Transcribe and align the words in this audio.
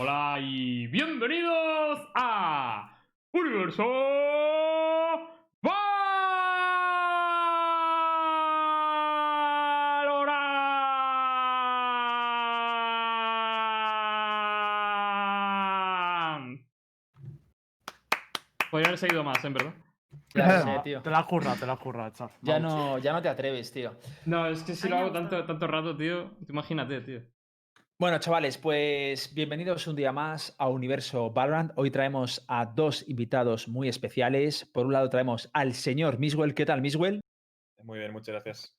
Hola 0.00 0.38
y 0.40 0.86
bienvenidos 0.86 2.08
a 2.14 3.02
Universo 3.32 3.82
Valorant. 5.60 5.90
Podría 18.70 18.86
haber 18.86 18.98
seguido 18.98 19.24
más, 19.24 19.44
¿en 19.44 19.54
verdad? 19.54 19.74
Ya 20.32 20.60
sé, 20.62 20.80
tío. 20.84 21.02
Te 21.02 21.10
la 21.10 21.18
has 21.18 21.26
currado, 21.26 21.56
te 21.56 21.66
la 21.66 21.72
has 21.72 21.78
currado, 21.80 22.10
chaval. 22.10 22.36
Ya 22.42 22.60
no, 22.60 22.98
ya 22.98 23.12
no 23.12 23.20
te 23.20 23.28
atreves, 23.28 23.72
tío. 23.72 23.96
No, 24.26 24.46
es 24.46 24.62
que 24.62 24.76
si 24.76 24.88
lo 24.88 24.96
hago 24.96 25.08
ha 25.08 25.12
tanto, 25.12 25.44
tanto 25.44 25.66
rato, 25.66 25.96
tío, 25.96 26.36
imagínate, 26.48 27.00
tío. 27.00 27.22
Bueno, 28.00 28.20
chavales, 28.20 28.56
pues 28.58 29.34
bienvenidos 29.34 29.88
un 29.88 29.96
día 29.96 30.12
más 30.12 30.54
a 30.56 30.68
Universo 30.68 31.32
Valorant. 31.32 31.72
Hoy 31.74 31.90
traemos 31.90 32.44
a 32.46 32.64
dos 32.64 33.04
invitados 33.08 33.66
muy 33.66 33.88
especiales. 33.88 34.64
Por 34.66 34.86
un 34.86 34.92
lado 34.92 35.10
traemos 35.10 35.50
al 35.52 35.74
señor 35.74 36.16
Miswell. 36.20 36.54
¿Qué 36.54 36.64
tal, 36.64 36.80
Miswell? 36.80 37.20
Muy 37.82 37.98
bien, 37.98 38.12
muchas 38.12 38.34
gracias. 38.34 38.72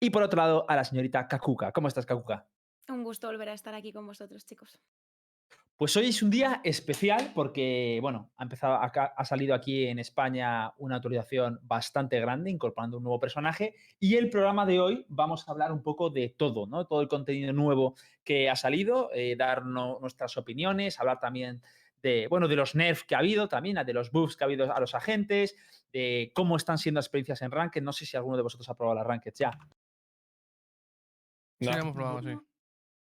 Y 0.00 0.10
por 0.10 0.24
otro 0.24 0.38
lado 0.38 0.68
a 0.68 0.74
la 0.74 0.82
señorita 0.82 1.28
Kakuka. 1.28 1.70
¿Cómo 1.70 1.86
estás, 1.86 2.06
Kakuka? 2.06 2.48
Un 2.88 3.04
gusto 3.04 3.28
volver 3.28 3.50
a 3.50 3.52
estar 3.52 3.72
aquí 3.72 3.92
con 3.92 4.04
vosotros, 4.04 4.44
chicos. 4.44 4.80
Pues 5.78 5.94
hoy 5.98 6.06
es 6.06 6.22
un 6.22 6.30
día 6.30 6.62
especial 6.64 7.32
porque, 7.34 7.98
bueno, 8.00 8.30
ha, 8.38 8.44
empezado 8.44 8.76
acá, 8.76 9.12
ha 9.14 9.24
salido 9.26 9.54
aquí 9.54 9.86
en 9.86 9.98
España 9.98 10.72
una 10.78 10.96
actualización 10.96 11.60
bastante 11.64 12.18
grande, 12.18 12.50
incorporando 12.50 12.96
un 12.96 13.02
nuevo 13.02 13.20
personaje. 13.20 13.74
Y 14.00 14.14
el 14.16 14.30
programa 14.30 14.64
de 14.64 14.80
hoy 14.80 15.04
vamos 15.08 15.46
a 15.46 15.52
hablar 15.52 15.72
un 15.72 15.82
poco 15.82 16.08
de 16.08 16.30
todo, 16.30 16.66
¿no? 16.66 16.86
Todo 16.86 17.02
el 17.02 17.08
contenido 17.08 17.52
nuevo 17.52 17.94
que 18.24 18.48
ha 18.48 18.56
salido, 18.56 19.10
eh, 19.12 19.36
dar 19.36 19.66
no- 19.66 19.98
nuestras 20.00 20.38
opiniones, 20.38 20.98
hablar 20.98 21.20
también 21.20 21.60
de, 22.02 22.26
bueno, 22.28 22.48
de 22.48 22.56
los 22.56 22.74
nerfs 22.74 23.04
que 23.04 23.14
ha 23.14 23.18
habido, 23.18 23.46
también 23.46 23.76
de 23.84 23.92
los 23.92 24.10
buffs 24.10 24.34
que 24.34 24.44
ha 24.44 24.46
habido 24.46 24.74
a 24.74 24.80
los 24.80 24.94
agentes, 24.94 25.56
de 25.92 26.32
cómo 26.34 26.56
están 26.56 26.78
siendo 26.78 27.00
las 27.00 27.04
experiencias 27.04 27.42
en 27.42 27.50
Ranked. 27.50 27.82
No 27.82 27.92
sé 27.92 28.06
si 28.06 28.16
alguno 28.16 28.38
de 28.38 28.42
vosotros 28.42 28.66
ha 28.70 28.74
probado 28.74 28.94
las 28.96 29.06
Ranked 29.06 29.34
ya. 29.34 29.50
Sí, 31.60 31.66
No. 31.66 31.72
lo 31.72 31.78
hemos 31.78 31.94
probado, 31.94 32.22
sí. 32.22 32.34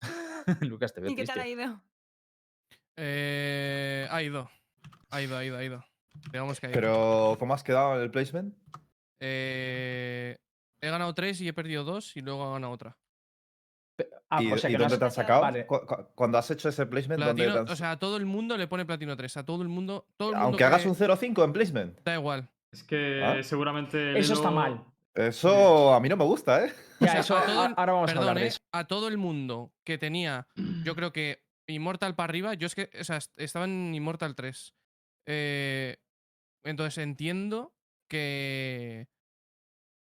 Lucas, 0.67 0.95
te 0.95 1.03
veo 1.03 1.11
¿Y 1.11 1.17
qué 1.17 1.27
tal 1.27 1.39
ha 1.39 1.47
ido? 1.47 1.83
Eh, 2.97 4.07
ha 4.11 4.23
ido. 4.23 4.51
Ha 5.11 5.23
ido, 5.23 5.37
ha 5.37 5.45
ido, 5.45 5.57
ha 5.59 5.65
ido. 5.65 5.85
Digamos 6.31 6.61
que 6.61 6.67
ha 6.67 6.71
ido. 6.71 6.75
Pero, 6.81 7.37
¿cómo 7.39 7.55
has 7.55 7.63
quedado 7.63 7.97
en 7.97 8.03
el 8.03 8.11
placement? 8.11 8.55
Eh, 9.21 10.37
he 10.81 10.91
ganado 10.91 11.15
tres 11.15 11.41
y 11.41 11.49
he 11.49 11.53
perdido 11.53 11.85
dos 11.85 12.17
y 12.17 12.21
luego 12.21 12.49
he 12.49 12.53
ganado 12.55 12.73
otra. 12.73 12.97
Ah, 14.31 14.43
¿Y, 14.43 14.51
o 14.51 14.57
sea 14.59 14.71
y 14.71 14.73
que 14.73 14.79
no 14.79 14.85
dónde 14.85 14.95
has- 14.95 14.99
te 14.99 15.05
han 15.05 15.11
sacado? 15.13 15.43
Vale. 15.43 15.67
Cu- 15.67 15.87
cu- 15.87 16.07
Cuando 16.15 16.39
has 16.39 16.51
hecho 16.51 16.69
ese 16.71 16.87
placement, 16.87 17.23
¿dónde 17.23 17.45
te 17.45 17.51
han- 17.59 17.69
o 17.69 17.77
sea, 17.77 17.93
a 17.93 17.99
todo 17.99 18.17
el 18.17 18.25
mundo 18.27 18.57
le 18.57 18.67
pone 18.67 18.85
platino 18.87 19.17
3. 19.17 19.37
A 19.37 19.45
todo 19.45 19.63
el 19.63 19.69
mundo. 19.69 20.07
Todo 20.17 20.31
el 20.31 20.35
mundo 20.37 20.47
Aunque 20.49 20.65
hagas 20.65 20.87
un 20.87 20.95
0-5 20.95 21.45
en 21.45 21.53
placement. 21.53 22.01
Da 22.03 22.15
igual. 22.15 22.49
Es 22.73 22.83
que 22.83 23.23
Ah. 23.23 23.43
seguramente. 23.43 24.19
Eso 24.19 24.33
está 24.35 24.51
mal. 24.51 24.83
Eso 25.15 25.93
a 25.93 26.01
mí 26.01 26.09
no 26.09 26.17
me 26.17 26.25
gusta, 26.25 26.65
¿eh? 26.65 26.73
O 27.01 27.05
Ya, 27.05 27.11
sea, 27.13 27.21
eso, 27.21 27.37
a 27.37 27.45
todo 27.45 27.67
el- 27.67 27.73
a- 27.73 27.75
ahora 27.77 27.93
vamos 27.93 28.11
a 28.11 28.15
Perdón, 28.15 28.29
hablar 28.31 28.39
de 28.41 28.45
eh, 28.45 28.49
eso. 28.49 28.61
a 28.73 28.87
todo 28.87 29.09
el 29.09 29.19
mundo 29.19 29.71
que 29.85 29.99
tenía, 29.99 30.47
yo 30.83 30.95
creo 30.95 31.13
que 31.13 31.42
Immortal 31.67 32.15
para 32.15 32.31
arriba, 32.31 32.55
yo 32.55 32.67
es 32.67 32.75
que, 32.75 32.91
o 33.01 33.05
sea, 33.05 33.17
est- 33.19 33.33
estaba 33.39 33.65
en 33.67 33.95
Immortal 33.95 34.35
3. 34.35 34.75
Eh, 35.27 35.97
entonces 36.65 36.99
entiendo 37.03 37.75
que. 38.09 39.09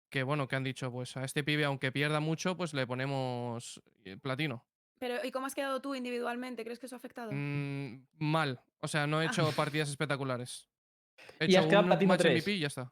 Que 0.10 0.24
bueno, 0.24 0.48
que 0.48 0.56
han 0.56 0.64
dicho, 0.64 0.90
pues 0.92 1.18
a 1.18 1.26
este 1.26 1.44
pibe, 1.44 1.66
aunque 1.66 1.92
pierda 1.92 2.20
mucho, 2.22 2.56
pues 2.56 2.74
le 2.74 2.88
ponemos 2.88 3.82
eh, 4.06 4.16
platino. 4.18 4.66
Pero, 5.00 5.24
¿y 5.24 5.32
cómo 5.32 5.46
has 5.48 5.54
quedado 5.54 5.82
tú 5.82 5.96
individualmente? 5.96 6.64
¿Crees 6.64 6.80
que 6.80 6.86
eso 6.86 6.96
ha 6.96 6.98
afectado? 6.98 7.32
Mm, 7.34 8.06
mal. 8.18 8.62
O 8.80 8.88
sea, 8.88 9.06
no 9.06 9.22
he 9.22 9.26
hecho 9.26 9.52
partidas 9.52 9.90
espectaculares. 9.90 10.70
He 11.40 11.52
Y 11.52 11.56
has 11.56 11.64
hecho 11.66 11.70
quedado 11.70 11.84
un 11.84 11.90
platino 11.90 12.10
match 12.14 12.22
3. 12.22 12.32
MVP 12.42 12.52
y 12.54 12.60
ya 12.60 12.68
está. 12.68 12.92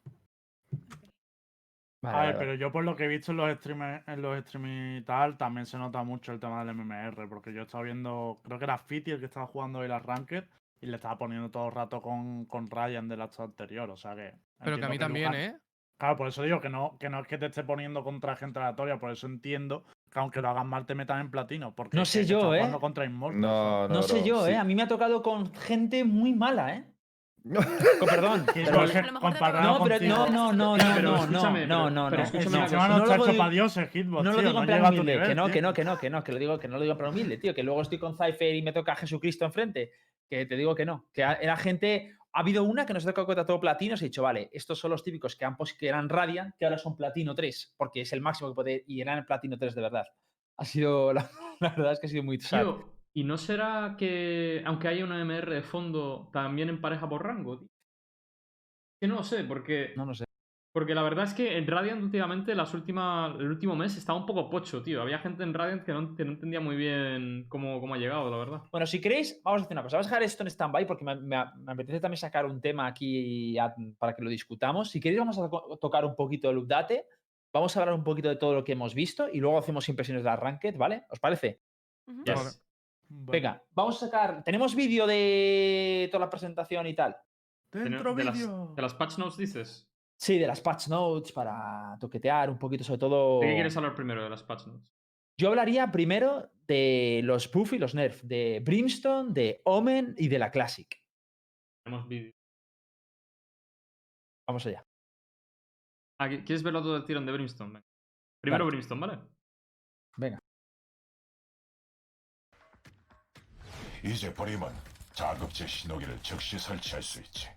Vale, 2.05 2.17
A 2.17 2.21
ver, 2.21 2.33
vale, 2.35 2.45
pero 2.45 2.55
yo 2.55 2.71
por 2.71 2.83
lo 2.83 2.95
que 2.95 3.05
he 3.05 3.07
visto 3.07 3.31
en 3.31 3.37
los 3.37 3.57
streams, 3.57 4.03
en 4.07 4.21
los 4.21 4.37
streams 4.45 5.01
y 5.01 5.05
tal, 5.05 5.37
también 5.37 5.65
se 5.65 5.77
nota 5.77 6.03
mucho 6.03 6.31
el 6.31 6.39
tema 6.39 6.63
del 6.63 6.75
MMR, 6.75 7.27
porque 7.27 7.53
yo 7.53 7.63
estaba 7.63 7.83
viendo, 7.83 8.39
creo 8.43 8.57
que 8.57 8.65
era 8.65 8.77
Fiti 8.77 9.11
el 9.11 9.19
que 9.19 9.25
estaba 9.25 9.47
jugando 9.47 9.79
hoy 9.79 9.87
la 9.87 9.99
Ranked 9.99 10.43
y 10.81 10.85
le 10.87 10.95
estaba 10.95 11.17
poniendo 11.17 11.49
todo 11.49 11.67
el 11.67 11.73
rato 11.73 12.01
con, 12.01 12.45
con 12.45 12.69
Ryan 12.69 13.07
del 13.07 13.21
acto 13.21 13.43
anterior, 13.43 13.89
o 13.89 13.97
sea 13.97 14.15
que... 14.15 14.33
Pero 14.63 14.77
que 14.77 14.85
a 14.85 14.89
mí 14.89 14.97
también, 14.99 15.31
Luján- 15.31 15.35
¿eh? 15.35 15.57
Claro, 15.97 16.17
por 16.17 16.27
eso 16.27 16.43
digo 16.43 16.59
que 16.59 16.67
no, 16.69 16.97
que 16.99 17.07
no 17.09 17.21
es 17.21 17.27
que 17.27 17.37
te 17.37 17.45
esté 17.45 17.63
poniendo 17.63 18.03
contra 18.03 18.35
gente 18.35 18.59
aleatoria, 18.59 18.97
por 18.99 19.11
eso 19.11 19.27
entiendo 19.27 19.85
que 20.11 20.19
aunque 20.19 20.41
lo 20.41 20.49
hagas 20.49 20.65
mal 20.65 20.85
te 20.85 20.93
metan 20.93 21.21
en 21.21 21.31
platino, 21.31 21.73
porque 21.73 21.95
No 21.95 22.03
sé 22.03 22.25
yo, 22.25 22.39
estás 22.39 22.53
¿eh? 22.53 22.57
jugando 22.57 22.79
contra 22.81 23.05
Immortal, 23.05 23.39
No, 23.39 23.87
no, 23.87 23.93
No 23.95 24.01
sé 24.01 24.15
bro, 24.17 24.25
yo, 24.25 24.45
sí. 24.45 24.51
¿eh? 24.51 24.57
A 24.57 24.65
mí 24.65 24.75
me 24.75 24.83
ha 24.83 24.87
tocado 24.89 25.21
con 25.21 25.53
gente 25.53 26.03
muy 26.03 26.33
mala, 26.33 26.75
¿eh? 26.75 26.85
Con 27.99 28.09
perdón. 28.09 28.45
A 28.49 29.51
no, 29.63 29.83
pero 29.83 29.99
no, 30.07 30.25
no, 30.29 30.53
no, 30.53 30.77
no, 30.77 30.77
no, 30.77 31.27
no, 31.67 31.89
no, 31.91 32.09
no, 32.09 32.23
escúchame 32.23 32.49
no, 32.99 33.05
chacho 33.07 33.25
digo- 33.25 33.37
pa' 33.37 33.49
dioses, 33.49 33.89
Hitbox, 33.91 34.23
no 34.23 34.31
lo 34.31 34.37
digo 34.47 34.59
en 34.61 34.65
plan 34.65 34.85
a 34.85 34.89
humilde, 34.89 35.11
nivel, 35.13 35.27
que 35.27 35.35
no, 35.35 35.51
que 35.51 35.61
no, 35.61 35.73
que 35.73 35.83
no, 35.83 35.97
que 35.99 36.09
no, 36.09 36.23
que 36.23 36.31
lo 36.31 36.39
digo, 36.39 36.59
que 36.59 36.67
no 36.67 36.73
lo 36.75 36.81
digo 36.81 36.91
en 36.93 36.97
plan 36.97 37.11
humilde, 37.11 37.37
tío, 37.37 37.53
que 37.53 37.61
luego 37.63 37.81
estoy 37.81 37.99
con 37.99 38.17
Cypher 38.17 38.55
y 38.55 38.61
me 38.63 38.73
toca 38.73 38.95
Jesucristo 38.95 39.45
enfrente, 39.45 39.91
que 40.27 40.45
te 40.47 40.55
digo 40.55 40.73
que 40.73 40.85
no, 40.85 41.05
que 41.13 41.23
a- 41.23 41.33
era 41.33 41.55
gente, 41.55 42.15
ha 42.33 42.39
habido 42.39 42.63
una 42.63 42.85
que 42.87 42.93
nos 42.93 43.05
ha 43.05 43.13
tocado 43.13 43.45
todo 43.45 43.59
platinos 43.59 44.01
y 44.01 44.05
he 44.05 44.07
dicho, 44.09 44.23
vale, 44.23 44.49
estos 44.51 44.79
son 44.79 44.89
los 44.91 45.03
típicos 45.03 45.35
que, 45.35 45.45
han, 45.45 45.55
que 45.77 45.87
eran 45.87 46.09
Radiant, 46.09 46.55
que 46.57 46.65
ahora 46.65 46.79
son 46.79 46.95
platino 46.95 47.35
3, 47.35 47.75
porque 47.77 48.01
es 48.01 48.11
el 48.13 48.21
máximo 48.21 48.49
que 48.49 48.55
puede, 48.55 48.83
y 48.87 49.01
eran 49.01 49.19
el 49.19 49.25
platino 49.25 49.55
3 49.57 49.75
de 49.75 49.81
verdad. 49.81 50.05
Ha 50.57 50.65
sido, 50.65 51.13
la, 51.13 51.29
la 51.59 51.69
verdad 51.69 51.93
es 51.93 51.99
que 51.99 52.07
ha 52.07 52.09
sido 52.09 52.23
muy 52.23 52.39
sad. 52.39 52.65
¿Y 53.15 53.23
no 53.23 53.37
será 53.37 53.95
que, 53.97 54.61
aunque 54.65 54.87
haya 54.89 55.05
una 55.05 55.19
MR 55.21 55.53
de 55.55 55.61
fondo, 55.63 56.29
también 56.33 56.69
en 56.69 56.81
pareja 56.81 57.07
por 57.07 57.23
rango? 57.23 57.59
tío? 57.59 57.67
Que 59.01 59.07
no 59.07 59.15
lo 59.15 59.23
sé, 59.23 59.43
porque, 59.43 59.93
No, 59.95 60.05
no 60.05 60.13
sé. 60.13 60.25
porque 60.73 60.95
la 60.95 61.03
verdad 61.03 61.25
es 61.25 61.33
que 61.33 61.57
en 61.57 61.67
Radiant 61.67 62.01
últimamente, 62.03 62.55
las 62.55 62.73
últimas, 62.73 63.35
el 63.39 63.47
último 63.47 63.75
mes, 63.75 63.95
estaba 63.97 64.17
un 64.19 64.25
poco 64.25 64.49
pocho, 64.49 64.81
tío. 64.81 65.01
Había 65.01 65.19
gente 65.19 65.43
en 65.43 65.53
Radiant 65.53 65.83
que 65.83 65.93
no, 65.93 66.15
que 66.15 66.25
no 66.25 66.31
entendía 66.33 66.59
muy 66.59 66.75
bien 66.75 67.45
cómo, 67.49 67.79
cómo 67.79 67.93
ha 67.93 67.97
llegado, 67.97 68.29
la 68.29 68.37
verdad. 68.37 68.61
Bueno, 68.71 68.85
si 68.85 68.99
queréis, 69.01 69.41
vamos 69.43 69.61
a 69.61 69.65
hacer 69.65 69.75
una 69.75 69.83
cosa. 69.83 69.97
Vamos 69.97 70.07
a 70.07 70.09
dejar 70.09 70.23
esto 70.23 70.43
en 70.43 70.47
stand-by 70.49 70.85
porque 70.87 71.05
me, 71.05 71.15
me- 71.15 71.45
me 71.57 71.71
apetece 71.73 71.99
también 71.99 72.17
sacar 72.17 72.45
un 72.45 72.59
tema 72.61 72.87
aquí 72.87 73.57
a- 73.57 73.73
para 73.97 74.15
que 74.15 74.23
lo 74.23 74.29
discutamos. 74.29 74.89
Si 74.89 74.99
queréis, 74.99 75.19
vamos 75.19 75.37
a 75.39 75.49
to- 75.49 75.77
tocar 75.79 76.03
un 76.05 76.15
poquito 76.15 76.49
el 76.49 76.57
update. 76.57 77.05
Vamos 77.53 77.75
a 77.75 77.79
hablar 77.81 77.95
un 77.95 78.03
poquito 78.03 78.27
de 78.27 78.35
todo 78.35 78.53
lo 78.53 78.63
que 78.65 78.73
hemos 78.73 78.93
visto 78.93 79.29
y 79.31 79.39
luego 79.39 79.57
hacemos 79.57 79.87
impresiones 79.87 80.23
de 80.23 80.29
la 80.29 80.35
Ranked, 80.35 80.75
¿vale? 80.77 81.05
¿Os 81.09 81.19
parece? 81.21 81.61
Ujú. 82.07 82.23
Yes. 82.25 82.64
Vale. 83.09 83.39
Venga, 83.39 83.63
vamos 83.71 84.01
a 84.01 84.05
sacar. 84.05 84.43
¿Tenemos 84.43 84.75
vídeo 84.75 85.05
de 85.07 86.07
toda 86.11 86.25
la 86.25 86.29
presentación 86.29 86.87
y 86.87 86.93
tal? 86.93 87.15
Dentro 87.71 88.15
de, 88.15 88.23
las, 88.23 88.33
vídeo. 88.37 88.73
de 88.75 88.81
las 88.81 88.93
patch 88.93 89.17
notes 89.17 89.37
dices. 89.37 89.89
Sí, 90.17 90.37
de 90.39 90.47
las 90.47 90.61
patch 90.61 90.87
notes 90.87 91.31
para 91.33 91.97
toquetear 91.99 92.49
un 92.49 92.57
poquito, 92.57 92.83
sobre 92.83 92.99
todo. 92.99 93.39
¿De 93.41 93.47
qué 93.47 93.53
quieres 93.55 93.75
hablar 93.75 93.93
primero 93.95 94.23
de 94.23 94.29
las 94.29 94.43
patch 94.43 94.67
notes? 94.67 94.93
Yo 95.37 95.49
hablaría 95.49 95.91
primero 95.91 96.49
de 96.67 97.19
los 97.23 97.51
buff 97.51 97.73
y 97.73 97.77
los 97.79 97.93
nerf, 97.93 98.21
de 98.23 98.61
Brimstone, 98.63 99.33
de 99.33 99.61
Omen 99.65 100.15
y 100.17 100.29
de 100.29 100.39
la 100.39 100.49
Classic. 100.51 100.87
Tenemos 101.85 102.07
vídeo. 102.07 102.33
Vamos 104.47 104.65
allá. 104.65 104.85
Ah, 106.19 106.29
¿qui- 106.29 106.45
¿Quieres 106.45 106.63
verlo 106.63 106.81
todo 106.81 106.93
del 106.93 107.05
tirón 107.05 107.25
de 107.25 107.33
Brimstone? 107.33 107.81
Primero 108.41 108.63
Vale. 108.65 108.77
Brimstone, 108.77 109.01
¿vale? 109.01 109.19
이제 114.05 114.31
버림은 114.31 114.69
자급제 115.15 115.65
신호기를 115.65 116.19
즉시 116.21 116.59
설치할 116.59 117.01
수 117.01 117.19
있지. 117.21 117.49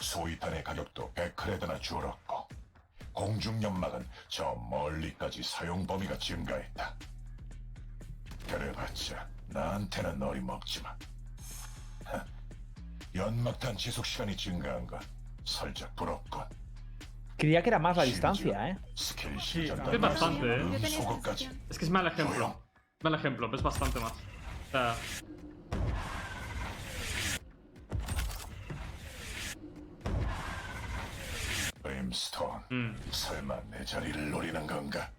소위탄의 0.00 0.64
가격도 0.64 1.12
100크레드나 1.14 1.80
줄었고 1.80 2.48
공중 3.12 3.62
연막은 3.62 4.04
저 4.28 4.52
멀리까지 4.68 5.44
사용 5.44 5.86
범위가 5.86 6.18
증가했다. 6.18 6.94
그래봤자 8.48 9.28
나한테는 9.46 10.20
어림없지만 10.20 10.92
하, 12.04 12.24
연막탄 13.14 13.76
지속 13.76 14.04
시간이 14.04 14.36
증가한 14.36 14.86
건 14.88 14.98
살짝 15.44 15.94
부럽군. 15.94 16.44
Creía 17.38 17.62
que 17.62 17.70
era 17.70 17.78
más 17.78 17.96
la 17.96 18.04
distancia, 18.04 18.68
¿eh? 18.68 18.76
스킬 18.94 19.40
Sí, 19.40 19.64
es 19.64 20.00
bastante, 20.00 20.44
¿eh? 20.46 20.88
소급까지. 20.90 21.48
Es 21.70 21.78
que 21.78 21.84
es 21.86 21.90
mal 21.90 22.06
ejemplo. 22.06 22.60
Mal 23.02 23.14
ejemplo, 23.14 23.48
es 23.54 23.62
bastante 23.62 23.98
más. 23.98 24.12
O 24.12 24.70
sea, 24.72 24.94
브림스톤 31.99 32.63
mm. 32.71 32.95
설마 33.11 33.61
내 33.69 33.83
자리를 33.85 34.29
노리는 34.31 34.65
건가? 34.67 35.11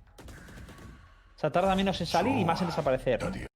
O 1.34 1.38
sea, 1.38 1.50
tarda 1.50 1.74
menos 1.76 2.00
en 2.00 2.06
salir 2.06 2.36
y 2.38 2.44
más 2.44 2.60
en 2.62 2.68
desaparecer. 2.68 3.22
¿no? 3.22 3.30
드디어 3.30 3.46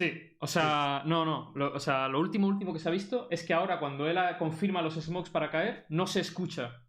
Sí, 0.00 0.36
o 0.40 0.46
sea, 0.48 1.02
no, 1.06 1.24
no. 1.24 1.52
Lo, 1.54 1.72
o 1.72 1.78
sea, 1.80 2.08
lo 2.08 2.18
último, 2.18 2.48
último 2.48 2.72
que 2.72 2.80
se 2.80 2.88
ha 2.88 2.92
visto 2.92 3.28
es 3.30 3.44
que 3.44 3.54
ahora 3.54 3.78
cuando 3.78 4.08
él 4.08 4.18
ah, 4.18 4.36
confirma 4.38 4.82
los 4.82 4.94
smokes 4.94 5.30
para 5.30 5.50
caer, 5.50 5.86
no 5.88 6.06
se 6.08 6.18
escucha. 6.20 6.82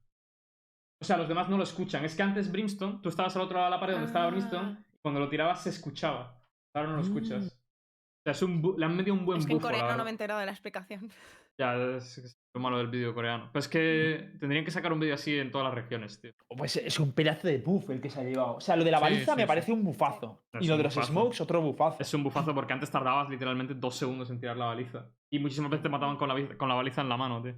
O 0.99 1.05
sea, 1.05 1.15
los 1.17 1.27
demás 1.27 1.47
no 1.47 1.55
lo 1.57 1.63
escuchan. 1.63 2.03
Es 2.03 2.15
que 2.15 2.23
antes 2.23 2.51
Brimstone, 2.51 2.99
tú 3.03 3.09
estabas 3.09 3.35
al 3.35 3.43
otro 3.43 3.57
lado 3.57 3.65
de 3.69 3.75
la 3.75 3.79
pared 3.79 3.93
donde 3.93 4.07
estaba 4.07 4.25
Ah. 4.25 4.29
Brimstone, 4.31 4.71
y 4.91 4.97
cuando 5.03 5.19
lo 5.19 5.29
tirabas 5.29 5.61
se 5.61 5.69
escuchaba. 5.69 6.41
Ahora 6.73 6.89
no 6.89 6.95
lo 6.97 7.03
escuchas. 7.03 7.43
Mm. 7.43 7.47
O 7.47 8.21
sea, 8.25 8.31
es 8.31 8.41
un 8.41 8.61
bu- 8.63 8.75
le 8.75 8.85
han 8.85 8.97
metido 8.97 9.13
un 9.15 9.23
buen 9.23 9.37
Es 9.39 9.45
que 9.45 9.51
en 9.53 9.59
bufo, 9.59 9.67
la 9.67 9.71
coreano 9.73 9.85
no 9.85 9.91
verdad. 9.93 10.03
me 10.05 10.09
he 10.09 10.13
enterado 10.13 10.39
de 10.39 10.45
la 10.47 10.51
explicación. 10.51 11.11
Ya, 11.60 11.76
es, 11.96 12.16
es 12.18 12.40
lo 12.54 12.60
malo 12.62 12.78
del 12.78 12.86
vídeo 12.88 13.12
coreano. 13.14 13.50
Pero 13.52 13.60
es 13.60 13.68
que 13.68 14.30
tendrían 14.40 14.64
que 14.64 14.70
sacar 14.70 14.92
un 14.94 14.98
vídeo 14.98 15.14
así 15.14 15.38
en 15.38 15.50
todas 15.50 15.66
las 15.66 15.74
regiones, 15.74 16.18
tío. 16.20 16.32
Pues 16.56 16.74
es 16.76 16.98
un 16.98 17.12
pedazo 17.12 17.46
de 17.48 17.58
buff 17.58 17.90
el 17.90 18.00
que 18.00 18.08
se 18.08 18.18
ha 18.20 18.24
llevado. 18.24 18.56
O 18.56 18.60
sea, 18.62 18.76
lo 18.76 18.82
de 18.84 18.90
la 18.90 18.96
Sí, 18.96 19.02
baliza 19.02 19.32
sí, 19.32 19.36
me 19.36 19.42
sí. 19.42 19.46
parece 19.46 19.72
un 19.72 19.84
bufazo. 19.84 20.42
Es 20.54 20.62
Y 20.64 20.66
lo 20.68 20.76
de 20.78 20.84
los 20.84 20.94
bufazo. 20.94 21.12
smokes, 21.12 21.40
otro 21.42 21.60
bufazo. 21.60 21.96
Es 22.00 22.14
un 22.14 22.22
bufazo 22.24 22.54
porque 22.54 22.72
antes 22.72 22.90
tardabas 22.90 23.28
literalmente 23.28 23.74
dos 23.74 23.94
segundos 23.94 24.30
en 24.30 24.40
tirar 24.40 24.56
la 24.56 24.66
baliza. 24.66 25.06
Y 25.30 25.38
muchísimas 25.38 25.70
veces 25.70 25.82
te 25.82 25.88
mataban 25.90 26.16
con 26.16 26.28
la, 26.28 26.56
con 26.56 26.68
la 26.68 26.74
baliza 26.74 27.02
en 27.02 27.08
la 27.10 27.16
mano, 27.18 27.42
tío. 27.42 27.54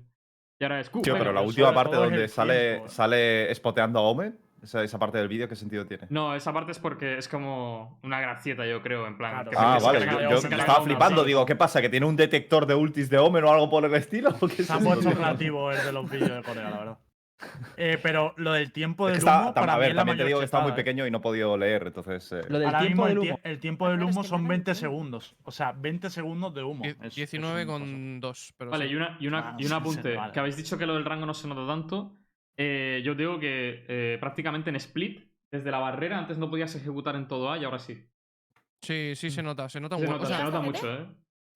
Y 0.61 0.65
ahora 0.65 0.81
es... 0.81 0.89
"Uh, 0.93 1.01
Tío, 1.01 1.15
venga". 1.15 1.19
pero 1.25 1.33
la 1.33 1.41
pero 1.41 1.49
última 1.49 1.73
parte 1.75 1.97
donde 1.97 2.29
sale, 2.29 2.71
tiempo, 2.73 2.89
sale 2.89 3.55
spoteando 3.55 3.99
a 4.01 4.03
Omen, 4.03 4.39
esa, 4.63 4.83
esa 4.85 4.99
parte 4.99 5.19
del 5.19 5.29
vídeo, 5.29 5.49
¿qué 5.49 5.57
sentido 5.57 5.85
tiene? 5.87 6.07
No, 6.11 6.35
esa 6.35 6.53
parte 6.53 6.73
es 6.73 6.79
porque 6.79 7.19
es 7.19 7.29
como 7.29 7.99
una 8.03 8.21
gracieta, 8.21 8.65
yo 8.67 8.81
creo, 8.83 9.07
en 9.07 9.17
plan. 9.19 9.33
Claro. 9.33 9.51
que 9.51 9.57
Ah, 9.59 9.79
vale. 9.83 9.99
carga- 10.07 10.31
Yo, 10.31 10.37
estaba 10.39 10.83
flipando, 10.83 11.25
digo, 11.25 11.45
¿qué 11.47 11.57
pasa? 11.57 11.81
¿Que 11.81 11.89
tiene 11.89 12.07
un 12.07 12.17
detector 12.17 12.67
de 12.67 12.75
ultis 12.75 13.11
de 13.11 13.19
Omen 13.19 13.45
o 13.45 13.51
algo 13.53 13.69
por 13.69 13.85
el 13.85 13.95
estilo? 13.95 14.31
¿O 14.41 14.47
qué 14.49 14.63
es 14.63 14.67
Se 14.69 14.73
ha 14.73 14.77
eso? 14.77 14.85
puesto 14.85 15.11
creativo 15.13 15.71
el 15.73 15.85
de 15.85 15.93
los 15.93 16.09
vídeos 16.11 16.31
de 16.31 16.43
Corea, 16.43 16.71
la 16.71 16.79
verdad. 16.79 16.99
Eh, 17.77 17.99
pero 18.01 18.35
lo 18.37 18.53
del 18.53 18.71
tiempo 18.71 19.09
Es 19.09 19.15
del 19.15 19.25
que 19.25 19.29
está- 19.29 19.41
humo, 19.41 19.51
tam- 19.51 19.55
para 19.55 19.73
a 19.73 19.77
mí 19.77 19.81
ver, 19.81 19.91
es 19.91 19.97
la 19.97 20.01
también 20.03 20.19
te 20.19 20.25
digo 20.27 20.39
que 20.39 20.45
está 20.45 20.61
muy 20.61 20.71
pequeño 20.73 21.05
y 21.09 21.11
no 21.11 21.19
he 21.19 21.21
podido 21.21 21.57
leer, 21.57 21.89
entonces... 21.89 22.31
eh, 22.31 22.43
Lo 22.49 22.59
del 22.61 22.69
Ahora 22.69 22.79
tiempo 22.83 23.07
mismo 23.07 23.09
del 23.09 23.31
humo. 23.33 23.41
el 23.43 23.59
tiempo 23.59 23.89
del 23.89 24.01
humo 24.01 24.23
son 24.23 24.43
no 24.43 24.45
lo 24.45 24.49
20 24.51 24.71
entiendo. 24.71 24.75
segundos. 24.81 25.37
O 25.43 25.51
sea, 25.51 25.73
20 25.73 26.09
segundos 26.09 26.55
de 26.55 26.63
humo. 26.63 26.85
Die- 26.85 26.91
Es- 26.91 26.99
es 27.03 27.15
19 27.17 27.63
un 27.63 27.67
coso. 27.67 27.79
con 27.81 28.21
2. 28.21 28.55
Pero 28.57 28.71
Vale, 28.71 28.87
sí. 28.87 28.93
y, 28.93 28.97
una, 28.97 29.17
y, 29.19 29.27
una, 29.27 29.39
Ah, 29.41 29.57
y 29.59 29.63
un 29.65 29.69
sí, 29.71 29.75
apunte, 29.75 30.15
vale. 30.15 30.33
que 30.33 30.39
habéis 30.39 30.57
dicho 30.57 30.79
que 30.79 30.87
lo 30.87 30.95
del 30.95 31.05
rango 31.05 31.27
no 31.27 31.35
se 31.35 31.49
nota 31.49 31.67
tanto. 31.67 32.13
Eh, 32.57 33.03
yo 33.05 33.15
digo 33.15 33.39
que 33.41 33.85
eh, 33.89 34.19
prácticamente 34.21 34.71
en 34.71 34.77
Split, 34.77 35.33
desde 35.51 35.71
la 35.71 35.79
barrera, 35.79 36.19
antes 36.19 36.39
no 36.39 36.51
podías 36.51 36.75
ejecutar 36.75 37.17
en 37.17 37.29
todo 37.29 37.51
A 37.51 37.59
y 37.59 37.65
ahora 37.65 37.79
sí. 37.79 38.09
Sí, 38.83 39.15
sí 39.15 39.31
se 39.31 39.43
nota, 39.43 39.69
se 39.69 39.81
nota 39.81 39.97
un 39.97 40.03
Se 40.03 40.07
huevo. 40.09 40.19
nota, 40.19 40.25
O 40.25 40.27
sea, 40.27 40.37
se 40.39 40.43
nota 40.45 40.61
¿Llegas 40.61 40.85
a 40.85 40.87
mucho, 40.87 40.93
¿eh? 40.93 41.07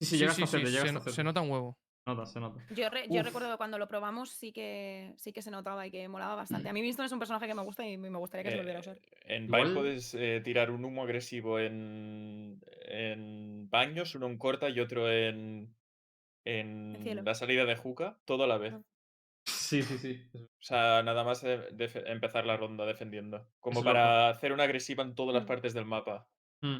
Sí, 0.01 0.07
sí, 0.07 0.07
sí, 0.07 0.19
llegas 0.19 0.37
sí, 0.37 0.43
a 0.43 0.45
hacer, 0.45 0.61
sí, 0.67 0.73
llegas 0.73 0.89
se, 0.91 0.95
a 0.97 0.99
hacer. 1.01 1.13
se 1.13 1.25
nota 1.25 1.41
un 1.41 1.51
huevo. 1.51 1.79
Se 2.05 2.11
nota, 2.15 2.27
se 2.27 2.41
nota. 2.41 2.61
Yo, 2.69 2.89
re- 2.91 3.09
yo 3.09 3.21
Uf. 3.21 3.27
recuerdo 3.27 3.51
que 3.51 3.57
cuando 3.57 3.79
lo 3.79 3.89
probamos 3.89 4.31
sí 4.31 4.53
que, 4.53 5.13
sí 5.17 5.33
que 5.33 5.43
se 5.43 5.51
notaba 5.51 5.87
y 5.87 5.91
que 5.91 6.09
molaba 6.09 6.35
bastante. 6.37 6.69
A 6.69 6.73
mí 6.73 6.81
Winston 6.83 7.07
es 7.07 7.13
un 7.13 7.19
personaje 7.19 7.47
que 7.47 7.55
me 7.55 7.63
gusta 7.63 7.87
y 7.87 7.97
me 7.97 8.09
gustaría 8.19 8.45
que 8.45 8.51
se 8.51 8.57
Eh, 8.57 8.59
volviera 8.59 8.79
a 8.79 8.83
usar. 8.83 8.99
En 9.27 9.47
Vine 9.51 9.75
puedes 9.75 10.15
eh, 10.15 10.41
tirar 10.45 10.71
un 10.71 10.85
humo 10.85 11.03
agresivo 11.03 11.59
en, 11.59 12.61
en 12.83 13.69
baños, 13.71 14.15
uno 14.15 14.27
en 14.27 14.39
corta 14.39 14.69
y 14.71 14.79
otro 14.79 15.11
en, 15.11 15.75
en 16.45 17.25
la 17.25 17.35
salida 17.35 17.65
de 17.65 17.77
Juca, 17.77 18.19
todo 18.25 18.45
a 18.45 18.47
la 18.47 18.59
vez. 18.59 18.75
Ah. 18.75 18.81
Sí, 19.67 19.83
sí, 19.83 19.99
sí. 19.99 20.23
O 20.35 20.63
sea, 20.63 21.03
nada 21.03 21.25
más 21.25 21.43
eh, 21.45 21.61
empezar 22.07 22.47
la 22.47 22.57
ronda 22.57 22.85
defendiendo. 22.87 23.47
Como 23.61 23.81
Es 23.81 23.85
para 23.85 24.29
hacer 24.31 24.53
una 24.53 24.65
agresiva 24.65 25.03
en 25.03 25.15
todas 25.15 25.35
las 25.35 25.45
Mm. 25.45 25.47
partes 25.47 25.75
del 25.75 25.85
mapa. 25.85 26.29
Mm. 26.63 26.77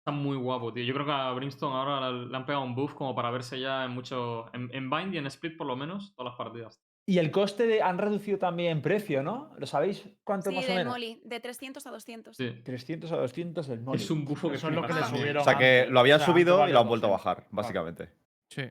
Está 0.00 0.12
muy 0.12 0.36
guapo, 0.36 0.72
tío. 0.72 0.84
Yo 0.84 0.94
creo 0.94 1.06
que 1.06 1.12
a 1.12 1.32
Brimstone 1.32 1.74
ahora 1.74 2.10
le 2.10 2.36
han 2.36 2.46
pegado 2.46 2.64
un 2.64 2.74
buff 2.74 2.94
como 2.94 3.14
para 3.14 3.30
verse 3.30 3.58
ya 3.60 3.84
en 3.84 3.90
mucho. 3.92 4.46
En, 4.54 4.70
en 4.72 4.88
Bind 4.90 5.14
y 5.14 5.18
en 5.18 5.26
Split, 5.26 5.56
por 5.56 5.66
lo 5.66 5.76
menos, 5.76 6.14
todas 6.14 6.32
las 6.32 6.38
partidas. 6.38 6.80
Y 7.06 7.18
el 7.18 7.30
coste 7.30 7.66
de, 7.66 7.80
han 7.82 7.96
reducido 7.96 8.38
también 8.38 8.82
precio, 8.82 9.22
¿no? 9.22 9.50
¿Lo 9.56 9.66
sabéis 9.66 10.06
cuánto 10.24 10.50
Sí, 10.50 10.56
más 10.56 10.68
o 10.68 10.74
menos? 10.74 10.92
Molly, 10.92 11.22
de 11.24 11.40
300 11.40 11.86
a 11.86 11.90
200. 11.90 12.36
Sí. 12.36 12.50
300 12.62 13.10
a 13.12 13.16
200 13.16 13.68
el 13.70 13.80
molly. 13.80 13.96
Es 14.02 14.10
un 14.10 14.24
bufo 14.26 14.50
que 14.50 14.56
es 14.56 14.62
lo 14.64 14.82
que 14.86 14.92
le 14.92 15.04
subieron. 15.04 15.40
O 15.40 15.44
sea 15.44 15.56
que 15.56 15.86
lo 15.88 16.00
habían 16.00 16.16
O 16.16 16.24
sea, 16.24 16.26
antes 16.26 16.42
subido 16.44 16.68
y 16.68 16.72
lo 16.72 16.80
han 16.80 16.88
vuelto 16.88 17.06
a 17.06 17.10
200. 17.10 17.24
bajar, 17.34 17.46
básicamente. 17.50 18.10
Sí. 18.50 18.68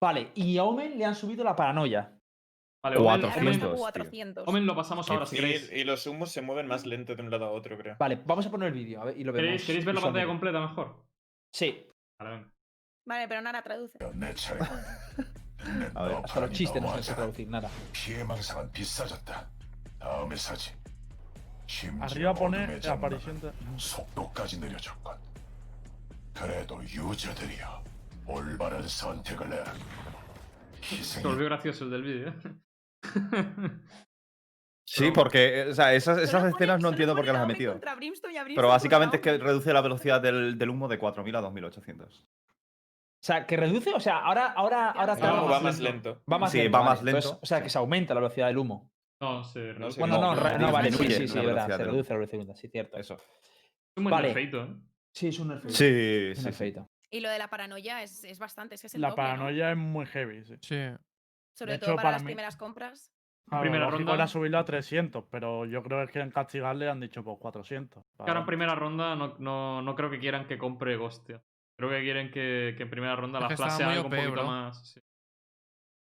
Vale, 0.00 0.30
y 0.34 0.58
a 0.58 0.64
Omen 0.64 0.98
le 0.98 1.04
han 1.04 1.14
subido 1.14 1.42
la 1.42 1.56
paranoia. 1.56 2.15
Vale, 2.85 2.97
Omen, 2.97 3.09
Ahora 3.09 3.21
Cuatrocientos. 3.21 3.79
cuesta 3.79 3.99
Omen- 3.99 4.09
tío. 4.09 4.11
400. 4.11 4.47
Omen 4.47 4.65
lo 4.65 4.75
pasamos 4.75 5.09
ahora, 5.11 5.25
si 5.27 5.35
Y, 5.35 5.39
queréis. 5.39 5.71
y 5.71 5.83
los 5.83 6.07
humos 6.07 6.31
se 6.31 6.41
mueven 6.41 6.67
más 6.67 6.85
lento 6.85 7.15
de 7.15 7.21
un 7.21 7.29
lado 7.29 7.45
a 7.45 7.51
otro, 7.51 7.77
creo. 7.77 7.95
Vale, 7.99 8.19
vamos 8.25 8.45
a 8.45 8.49
poner 8.49 8.69
el 8.69 8.73
vídeo 8.73 9.01
a 9.01 9.05
ver, 9.05 9.17
y 9.19 9.23
lo 9.23 9.31
vemos. 9.31 9.45
¿Queréis, 9.45 9.65
queréis 9.65 9.85
ver 9.85 9.95
la 9.95 10.01
pantalla 10.01 10.25
visualmente. 10.25 10.51
completa 10.51 10.67
mejor? 10.67 11.05
Sí, 11.53 11.85
Vale, 12.19 12.31
venga. 12.37 12.51
Vale, 13.05 13.27
pero 13.27 13.41
Nara 13.41 13.61
traduce. 13.61 13.97
내 14.13 14.33
차례. 14.33 14.59
내 14.59 15.91
A 15.93 16.03
ver, 16.03 16.15
hasta 16.23 16.39
los 16.41 16.49
너프라니 16.49 16.53
chistes 16.55 16.81
no 16.81 16.87
sé 16.89 17.13
너무하잖아. 17.13 17.15
traducir 17.15 17.47
nada. 17.49 17.69
피해망상은 17.93 18.71
비싸졌다. 18.71 19.47
다음에 19.99 20.35
사지. 20.35 20.71
심지어 21.67 22.03
Arriba 22.03 22.33
pone 22.33 22.57
어둠의 22.57 22.75
la 22.77 22.81
장막은 22.81 23.17
aparición 23.17 23.39
de... 23.41 23.51
속도까지 23.77 24.59
느려졌군. 24.59 25.13
그래도 26.33 26.81
유저들이여 26.83 27.83
올바른 28.25 28.87
선택을 28.87 29.53
해라. 29.53 29.73
Se 30.81 30.95
희생이 30.97 31.23
volvió 31.23 31.45
gracioso 31.45 31.85
el 31.85 31.91
del 31.91 32.01
vídeo. 32.03 32.33
Sí, 34.88 35.10
porque 35.12 35.62
eh, 35.62 35.68
o 35.70 35.74
sea, 35.74 35.94
esas, 35.94 36.14
Solo 36.16 36.24
esas 36.24 36.40
pone- 36.42 36.50
escenas 36.54 36.80
no 36.80 36.90
entiendo 36.90 37.14
por 37.16 37.24
qué 37.24 37.32
las 37.32 37.38
la 37.40 37.42
ha 37.42 37.46
metido. 37.46 37.80
Pero 38.54 38.68
básicamente 38.68 39.16
es 39.16 39.22
que 39.22 39.36
reduce 39.36 39.72
la 39.72 39.80
velocidad 39.80 40.20
del, 40.20 40.56
del 40.58 40.70
humo 40.70 40.86
de 40.86 40.98
4.000 40.98 41.36
a 41.36 41.42
2.800. 41.42 42.20
O 42.22 43.26
sea, 43.26 43.46
que 43.46 43.56
reduce, 43.56 43.92
o 43.92 43.98
sea, 43.98 44.18
ahora, 44.18 44.52
ahora, 44.52 44.90
ahora 44.90 45.14
El 45.14 45.22
va 45.22 45.60
más 45.60 45.80
lento. 45.80 46.10
lento. 46.10 46.22
va 46.32 46.38
más 46.38 46.52
Sí, 46.52 46.58
lento. 46.58 46.78
va 46.78 46.84
más. 46.84 47.00
Entonces, 47.00 47.24
lento, 47.24 47.40
o 47.42 47.46
sea, 47.46 47.62
que 47.62 47.68
se 47.70 47.78
aumenta 47.78 48.14
la 48.14 48.20
velocidad 48.20 48.46
del 48.46 48.58
humo. 48.58 48.92
No, 49.20 49.42
se 49.42 49.58
No 49.58 49.72
reduce. 49.74 49.98
Bueno, 49.98 50.18
no, 50.20 50.34
No, 50.36 50.40
no, 50.50 50.58
no, 50.58 50.72
vale, 50.72 50.92
sí, 50.92 50.98
sí, 51.10 51.26
sí, 51.28 51.34
la 51.34 51.42
verdad, 51.42 51.66
velocidad 51.66 51.76
se 51.78 51.84
reduce 51.84 52.12
la 52.12 52.18
velocidad, 52.20 52.54
sí, 52.54 52.68
cierto. 52.68 52.96
Eso. 52.98 53.14
Es 53.14 53.22
un 53.96 54.04
buen 54.04 54.12
Vale. 54.14 54.30
¿eh? 54.40 54.76
Sí, 55.12 55.28
es 55.28 55.38
un 55.40 55.48
nerfeito. 55.48 55.74
Sí, 55.74 55.84
es 55.86 56.38
un 56.38 56.42
sí, 56.42 56.44
nerfeito. 56.44 56.88
Y 57.10 57.20
lo 57.20 57.30
de 57.30 57.38
la 57.38 57.48
paranoia 57.48 58.02
es, 58.02 58.22
es 58.22 58.38
bastante, 58.38 58.76
es 58.76 58.80
que 58.82 58.86
es 58.86 58.94
el 58.94 59.00
La 59.00 59.08
doble, 59.10 59.22
¿no? 59.22 59.28
paranoia 59.30 59.70
es 59.72 59.76
muy 59.76 60.06
heavy, 60.06 60.44
sí. 60.44 60.54
Sí. 60.60 60.76
Sobre 61.56 61.72
de 61.72 61.78
todo 61.78 61.90
hecho, 61.90 61.96
para, 61.96 62.02
para 62.06 62.12
las 62.16 62.22
mí- 62.22 62.26
primeras 62.26 62.56
compras. 62.56 63.12
Ver, 63.48 63.60
primera 63.60 63.84
lo 63.84 63.90
lógico 63.92 64.10
ronda- 64.10 64.22
era 64.24 64.26
subirlo 64.26 64.58
a 64.58 64.64
300, 64.64 65.24
pero 65.30 65.64
yo 65.66 65.82
creo 65.82 66.04
que 66.04 66.12
quieren 66.12 66.30
castigarle 66.32 66.88
han 66.88 66.98
dicho 67.00 67.22
por 67.22 67.38
400. 67.38 68.02
Que 68.04 68.22
ahora 68.30 68.40
en 68.40 68.46
primera 68.46 68.74
ronda 68.74 69.14
no, 69.14 69.36
no, 69.38 69.82
no 69.82 69.94
creo 69.94 70.10
que 70.10 70.18
quieran 70.18 70.46
que 70.48 70.58
compre 70.58 70.96
Ghost, 70.96 71.26
tío. 71.28 71.40
Creo 71.78 71.90
que 71.90 72.00
quieren 72.02 72.30
que, 72.30 72.74
que 72.76 72.82
en 72.82 72.90
primera 72.90 73.14
ronda 73.14 73.38
la 73.38 73.46
estaba 73.48 73.70
sea 73.70 73.88
un 74.00 74.10
poquito 74.10 74.32
bro. 74.32 74.46
más. 74.46 74.84
sí. 74.92 75.00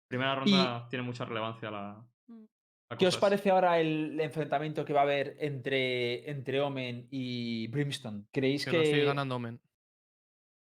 Primera 0.09 0.35
ronda 0.35 0.87
tiene 0.89 1.03
mucha 1.03 1.25
relevancia 1.25 1.69
la. 1.71 2.05
Mm. 2.27 2.45
la 2.91 2.97
¿Qué 2.97 3.07
os 3.07 3.17
parece 3.17 3.49
ahora 3.49 3.79
el 3.79 4.19
enfrentamiento 4.19 4.85
que 4.85 4.93
va 4.93 5.01
a 5.01 5.03
haber 5.03 5.35
entre, 5.39 6.29
entre 6.29 6.61
Omen 6.61 7.07
y 7.11 7.67
Brimstone? 7.67 8.25
¿Creéis 8.31 8.65
Que 8.65 8.71
que, 8.71 8.77
lo 8.77 8.85
sigue 8.85 9.03
ganando 9.05 9.35
Omen. 9.35 9.59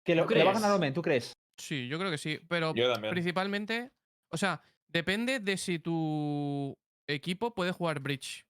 que 0.05 0.15
lo, 0.15 0.23
¿Tú 0.23 0.29
que 0.29 0.35
le 0.35 0.43
va 0.43 0.51
a 0.51 0.53
ganar 0.53 0.71
Omen? 0.73 0.93
¿Tú 0.93 1.01
crees? 1.01 1.33
Sí, 1.57 1.87
yo 1.87 1.97
creo 1.99 2.11
que 2.11 2.17
sí. 2.17 2.39
Pero 2.47 2.73
Yo 2.75 2.91
también. 2.93 3.11
principalmente, 3.11 3.91
o 4.33 4.37
sea, 4.37 4.61
depende 4.87 5.39
de 5.39 5.57
si 5.57 5.77
tu 5.77 6.75
equipo 7.07 7.53
puede 7.53 7.71
jugar 7.71 7.99
Bridge 7.99 8.45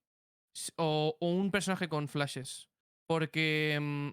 o 0.76 1.16
un 1.20 1.50
personaje 1.50 1.88
con 1.88 2.08
flashes. 2.08 2.68
Porque 3.06 3.78
mm, 3.80 4.08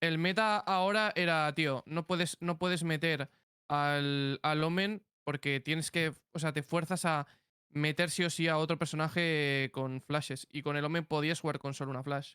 el 0.00 0.18
meta 0.18 0.58
ahora 0.58 1.12
era, 1.16 1.52
tío, 1.54 1.82
no 1.86 2.06
puedes, 2.06 2.36
no 2.40 2.56
puedes 2.56 2.84
meter 2.84 3.30
al, 3.68 4.38
al 4.42 4.62
Omen 4.62 5.04
porque 5.24 5.58
tienes 5.58 5.90
que, 5.90 6.14
o 6.32 6.38
sea, 6.38 6.52
te 6.52 6.62
fuerzas 6.62 7.04
a 7.04 7.26
meter 7.70 8.10
sí 8.10 8.22
o 8.22 8.30
sí 8.30 8.46
a 8.46 8.58
otro 8.58 8.78
personaje 8.78 9.70
con 9.72 10.00
flashes. 10.02 10.46
Y 10.52 10.62
con 10.62 10.76
el 10.76 10.84
Omen 10.84 11.04
podías 11.04 11.40
jugar 11.40 11.58
con 11.58 11.74
solo 11.74 11.90
una 11.90 12.04
flash. 12.04 12.34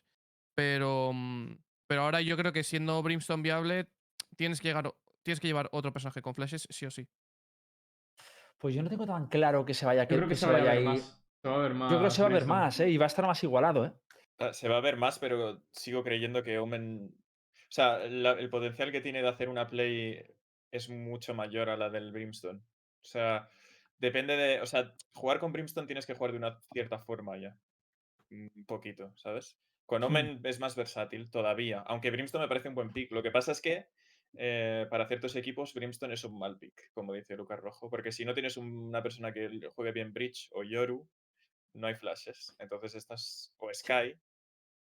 Pero, 0.54 1.12
mm, 1.14 1.56
pero 1.86 2.02
ahora 2.02 2.20
yo 2.20 2.36
creo 2.36 2.52
que 2.52 2.64
siendo 2.64 3.02
Brimstone 3.02 3.42
viable, 3.42 3.86
tienes 4.36 4.60
que, 4.60 4.68
llegar, 4.68 4.92
tienes 5.22 5.40
que 5.40 5.46
llevar 5.46 5.70
otro 5.72 5.90
personaje 5.90 6.20
con 6.20 6.34
flashes 6.34 6.68
sí 6.70 6.84
o 6.84 6.90
sí. 6.90 7.08
Pues 8.58 8.74
yo 8.74 8.82
no 8.82 8.90
tengo 8.90 9.06
tan 9.06 9.28
claro 9.28 9.64
que 9.64 9.74
se 9.74 9.86
vaya, 9.86 10.02
Yo 10.04 10.16
creo 10.16 10.28
que, 10.28 10.34
se, 10.34 10.46
va 10.46 10.58
a 10.58 10.62
ver 10.62 10.82
más. 10.82 11.22
Se 11.42 11.48
va 11.48 11.54
a 11.54 11.58
ver 11.58 11.74
más. 11.74 11.90
Yo 11.92 11.96
creo 11.98 12.08
que 12.08 12.14
se 12.14 12.22
va 12.22 12.28
a 12.28 12.32
ver 12.32 12.44
más, 12.44 12.80
¿eh? 12.80 12.90
Y 12.90 12.96
va 12.96 13.04
a 13.04 13.06
estar 13.06 13.26
más 13.26 13.42
igualado, 13.44 13.86
¿eh? 13.86 13.92
Ah, 14.38 14.52
Se 14.52 14.68
va 14.68 14.76
a 14.78 14.80
ver 14.80 14.96
más, 14.96 15.18
pero 15.18 15.62
sigo 15.72 16.02
creyendo 16.02 16.42
que 16.42 16.58
Omen. 16.58 17.14
O 17.56 17.70
sea, 17.70 17.98
la- 17.98 18.32
el 18.32 18.50
potencial 18.50 18.90
que 18.90 19.00
tiene 19.00 19.22
de 19.22 19.28
hacer 19.28 19.48
una 19.48 19.68
play 19.68 20.24
es 20.70 20.88
mucho 20.90 21.34
mayor 21.34 21.70
a 21.70 21.76
la 21.76 21.90
del 21.90 22.12
Brimstone. 22.12 22.58
O 22.58 23.04
sea, 23.04 23.48
depende 23.98 24.36
de. 24.36 24.60
O 24.60 24.66
sea, 24.66 24.94
jugar 25.14 25.38
con 25.38 25.52
Brimstone 25.52 25.86
tienes 25.86 26.06
que 26.06 26.14
jugar 26.14 26.32
de 26.32 26.38
una 26.38 26.60
cierta 26.72 26.98
forma 26.98 27.36
ya. 27.36 27.56
Un 28.30 28.64
poquito, 28.66 29.12
¿sabes? 29.16 29.56
Con 29.86 30.02
Omen 30.02 30.40
es 30.44 30.60
más 30.60 30.76
versátil 30.76 31.30
todavía. 31.30 31.80
Aunque 31.86 32.10
Brimstone 32.10 32.44
me 32.44 32.48
parece 32.48 32.68
un 32.68 32.74
buen 32.74 32.92
pick. 32.92 33.10
Lo 33.12 33.22
que 33.22 33.30
pasa 33.30 33.52
es 33.52 33.62
que 33.62 33.86
eh, 34.36 34.86
para 34.90 35.08
ciertos 35.08 35.34
equipos 35.36 35.72
Brimstone 35.74 36.14
es 36.14 36.24
un 36.24 36.38
mal 36.38 36.58
pick, 36.58 36.90
como 36.92 37.12
dice 37.14 37.36
Lucas 37.36 37.60
Rojo. 37.60 37.88
Porque 37.90 38.12
si 38.12 38.24
no 38.24 38.34
tienes 38.34 38.56
una 38.56 39.02
persona 39.02 39.32
que 39.32 39.70
juegue 39.74 39.92
bien 39.92 40.12
Bridge 40.12 40.48
o 40.52 40.62
Yoru, 40.64 41.06
no 41.74 41.86
hay 41.86 41.94
flashes. 41.94 42.54
Entonces 42.58 42.94
estás. 42.94 43.52
O 43.58 43.72
Sky. 43.72 44.14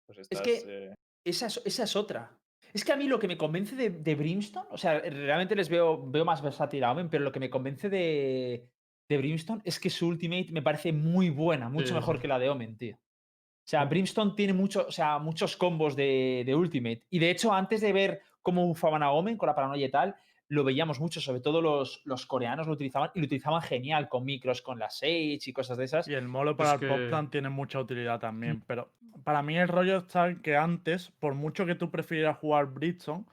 Pues 0.06 0.18
estás. 0.18 0.40
que- 0.42 0.62
eh, 0.66 0.94
Esa 1.24 1.46
es, 1.46 1.60
esa 1.64 1.84
es 1.84 1.96
otra. 1.96 2.38
Es 2.72 2.84
que 2.84 2.92
a 2.92 2.96
mí 2.96 3.06
lo 3.06 3.18
que 3.18 3.28
me 3.28 3.36
convence 3.36 3.76
de, 3.76 3.90
de 3.90 4.14
Brimstone, 4.14 4.66
o 4.70 4.78
sea, 4.78 4.98
realmente 5.00 5.54
les 5.54 5.68
veo, 5.68 6.10
veo 6.10 6.24
más 6.24 6.40
versátil 6.42 6.84
a 6.84 6.92
Omen, 6.92 7.10
pero 7.10 7.22
lo 7.22 7.30
que 7.32 7.40
me 7.40 7.50
convence 7.50 7.90
de, 7.90 8.66
de 9.08 9.18
Brimstone 9.18 9.60
es 9.64 9.78
que 9.78 9.90
su 9.90 10.06
ultimate 10.08 10.48
me 10.52 10.62
parece 10.62 10.90
muy 10.92 11.28
buena, 11.28 11.68
mucho 11.68 11.88
Sí, 11.88 11.94
mejor 11.94 12.18
que 12.20 12.28
la 12.28 12.38
de 12.38 12.48
Omen, 12.48 12.78
tío. 12.78 12.96
O 12.96 13.68
sea, 13.68 13.84
Brimstone 13.84 14.32
tiene 14.36 14.54
mucho, 14.54 14.86
o 14.88 14.90
sea, 14.90 15.18
muchos 15.18 15.56
combos 15.56 15.94
de, 15.94 16.42
de 16.46 16.54
ultimate. 16.54 17.04
Y 17.10 17.18
de 17.18 17.30
hecho, 17.30 17.52
antes 17.52 17.80
de 17.82 17.92
ver 17.92 18.22
cómo 18.42 18.66
bufaban 18.66 19.02
a 19.02 19.10
Omen 19.12 19.36
con 19.36 19.46
la 19.46 19.54
paranoia 19.54 19.86
y 19.86 19.90
tal, 19.90 20.16
lo 20.48 20.64
veíamos 20.64 21.00
mucho, 21.00 21.20
sobre 21.20 21.40
todo 21.40 21.62
los, 21.62 22.02
los 22.04 22.26
coreanos 22.26 22.66
lo 22.66 22.74
utilizaban 22.74 23.10
y 23.14 23.20
lo 23.20 23.24
utilizaban 23.26 23.62
genial 23.62 24.08
con 24.10 24.24
micros, 24.24 24.60
con 24.60 24.78
la 24.78 24.90
Sage 24.90 25.38
y 25.46 25.52
cosas 25.52 25.78
de 25.78 25.84
esas. 25.84 26.06
Y 26.08 26.14
el 26.14 26.28
molo 26.28 26.56
para 26.56 26.70
Es 26.70 26.74
el 26.74 26.80
que- 26.80 26.88
pop 26.88 27.08
plan 27.08 27.30
tiene 27.30 27.48
mucha 27.48 27.80
utilidad 27.80 28.20
también. 28.20 28.62
Pero 28.66 28.90
para 29.24 29.42
mí 29.42 29.56
el 29.56 29.68
rollo 29.68 29.98
está 29.98 30.34
que 30.42 30.56
antes, 30.56 31.10
por 31.20 31.34
mucho 31.34 31.64
que 31.64 31.74
tú 31.74 31.90
prefieras 31.90 32.36
jugar 32.36 32.66
Bridgestone, 32.66 33.24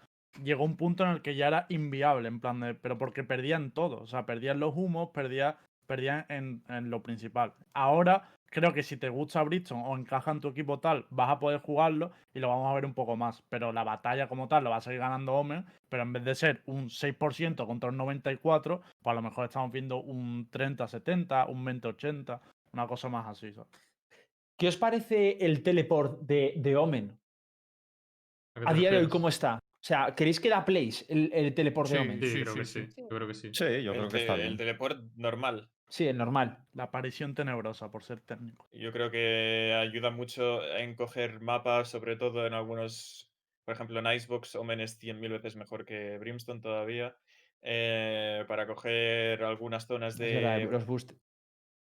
llegó 0.43 0.63
un 0.63 0.77
punto 0.77 1.03
en 1.03 1.09
el 1.09 1.21
que 1.21 1.35
ya 1.35 1.47
era 1.47 1.65
inviable, 1.67 2.29
en 2.29 2.39
plan 2.39 2.61
de, 2.61 2.73
pero 2.75 2.97
porque 2.97 3.25
perdían 3.25 3.71
todo, 3.71 3.99
o 4.01 4.07
sea, 4.07 4.25
perdían 4.25 4.61
los 4.61 4.73
humos, 4.77 5.09
perdían, 5.13 5.55
perdían 5.87 6.25
en, 6.29 6.63
en 6.69 6.89
lo 6.89 7.01
principal. 7.01 7.53
Ahora 7.73 8.29
creo 8.51 8.73
que 8.73 8.83
si 8.83 8.97
te 8.97 9.09
gusta 9.09 9.43
Bridgestone 9.43 9.83
o 9.85 9.97
encaja 9.97 10.31
en 10.31 10.41
tu 10.41 10.47
equipo 10.49 10.79
tal, 10.79 11.05
vas 11.09 11.29
a 11.29 11.39
poder 11.39 11.59
jugarlo 11.61 12.11
y 12.33 12.39
lo 12.39 12.47
vamos 12.49 12.69
a 12.69 12.73
ver 12.73 12.85
un 12.85 12.93
poco 12.93 13.15
más, 13.15 13.43
pero 13.49 13.71
la 13.71 13.83
batalla 13.83 14.27
como 14.27 14.47
tal 14.47 14.63
lo 14.63 14.69
va 14.69 14.77
a 14.77 14.81
seguir 14.81 14.99
ganando 14.99 15.33
Omen, 15.35 15.65
pero 15.89 16.03
en 16.03 16.13
vez 16.13 16.23
de 16.23 16.35
ser 16.35 16.61
un 16.65 16.89
6% 16.89 17.65
contra 17.65 17.89
un 17.89 17.97
94, 17.97 18.81
pues 19.01 19.11
a 19.11 19.13
lo 19.13 19.21
mejor 19.21 19.45
estamos 19.45 19.71
viendo 19.71 19.97
un 20.01 20.49
30-70, 20.49 21.49
un 21.49 21.65
20-80, 21.65 22.39
una 22.73 22.87
cosa 22.87 23.09
más 23.09 23.27
así. 23.27 23.51
¿sabes? 23.51 23.69
¿Qué 24.57 24.67
os 24.67 24.77
parece 24.77 25.37
el 25.45 25.63
teleport 25.63 26.19
de, 26.21 26.53
de 26.57 26.75
Omen? 26.75 27.17
¿A 28.55 28.71
A 28.71 28.73
día 28.73 28.91
de 28.91 28.97
hoy? 28.97 29.07
¿cómo 29.09 29.29
está? 29.29 29.55
O 29.55 29.85
sea, 29.85 30.13
¿queréis 30.13 30.39
que 30.41 30.49
da 30.49 30.65
plays 30.65 31.05
el, 31.09 31.31
el 31.33 31.53
teleport 31.53 31.89
de 31.89 31.95
Sí, 31.95 32.01
Omen? 32.03 32.19
Sí, 32.19 32.27
Sí, 32.27 32.41
creo 32.41 32.53
sí, 32.53 32.59
que 32.59 32.65
sí. 32.65 32.87
sí. 32.87 33.01
Yo 33.03 33.07
creo 33.09 33.27
que 33.27 33.33
sí. 33.33 33.49
Sí, 33.53 33.83
yo 33.83 33.91
creo 33.93 34.03
el, 34.05 34.11
que 34.11 34.17
está 34.17 34.35
bien. 34.35 34.47
el 34.49 34.57
teleport 34.57 35.01
normal. 35.15 35.69
Sí, 35.89 36.07
el 36.07 36.17
normal. 36.17 36.59
La 36.73 36.83
aparición 36.83 37.33
tenebrosa, 37.33 37.91
por 37.91 38.03
ser 38.03 38.21
técnico. 38.21 38.67
Yo 38.71 38.91
creo 38.91 39.09
que 39.09 39.73
ayuda 39.75 40.11
mucho 40.11 40.63
en 40.77 40.95
coger 40.95 41.39
mapas, 41.39 41.89
sobre 41.89 42.15
todo 42.15 42.45
en 42.45 42.53
algunos. 42.53 43.31
Por 43.65 43.73
ejemplo, 43.73 43.99
en 43.99 44.07
Icebox, 44.07 44.55
Omen 44.55 44.79
es 44.81 44.99
100.000 44.99 45.31
veces 45.31 45.55
mejor 45.55 45.85
que 45.85 46.17
Brimstone 46.19 46.61
todavía. 46.61 47.15
eh, 47.61 48.45
para 48.47 48.65
coger 48.67 49.43
algunas 49.43 49.85
zonas 49.85 50.13
Es 50.19 50.19
verdad, 50.33 50.57
de. 50.59 50.65
los 50.65 50.85
boost. 50.85 51.11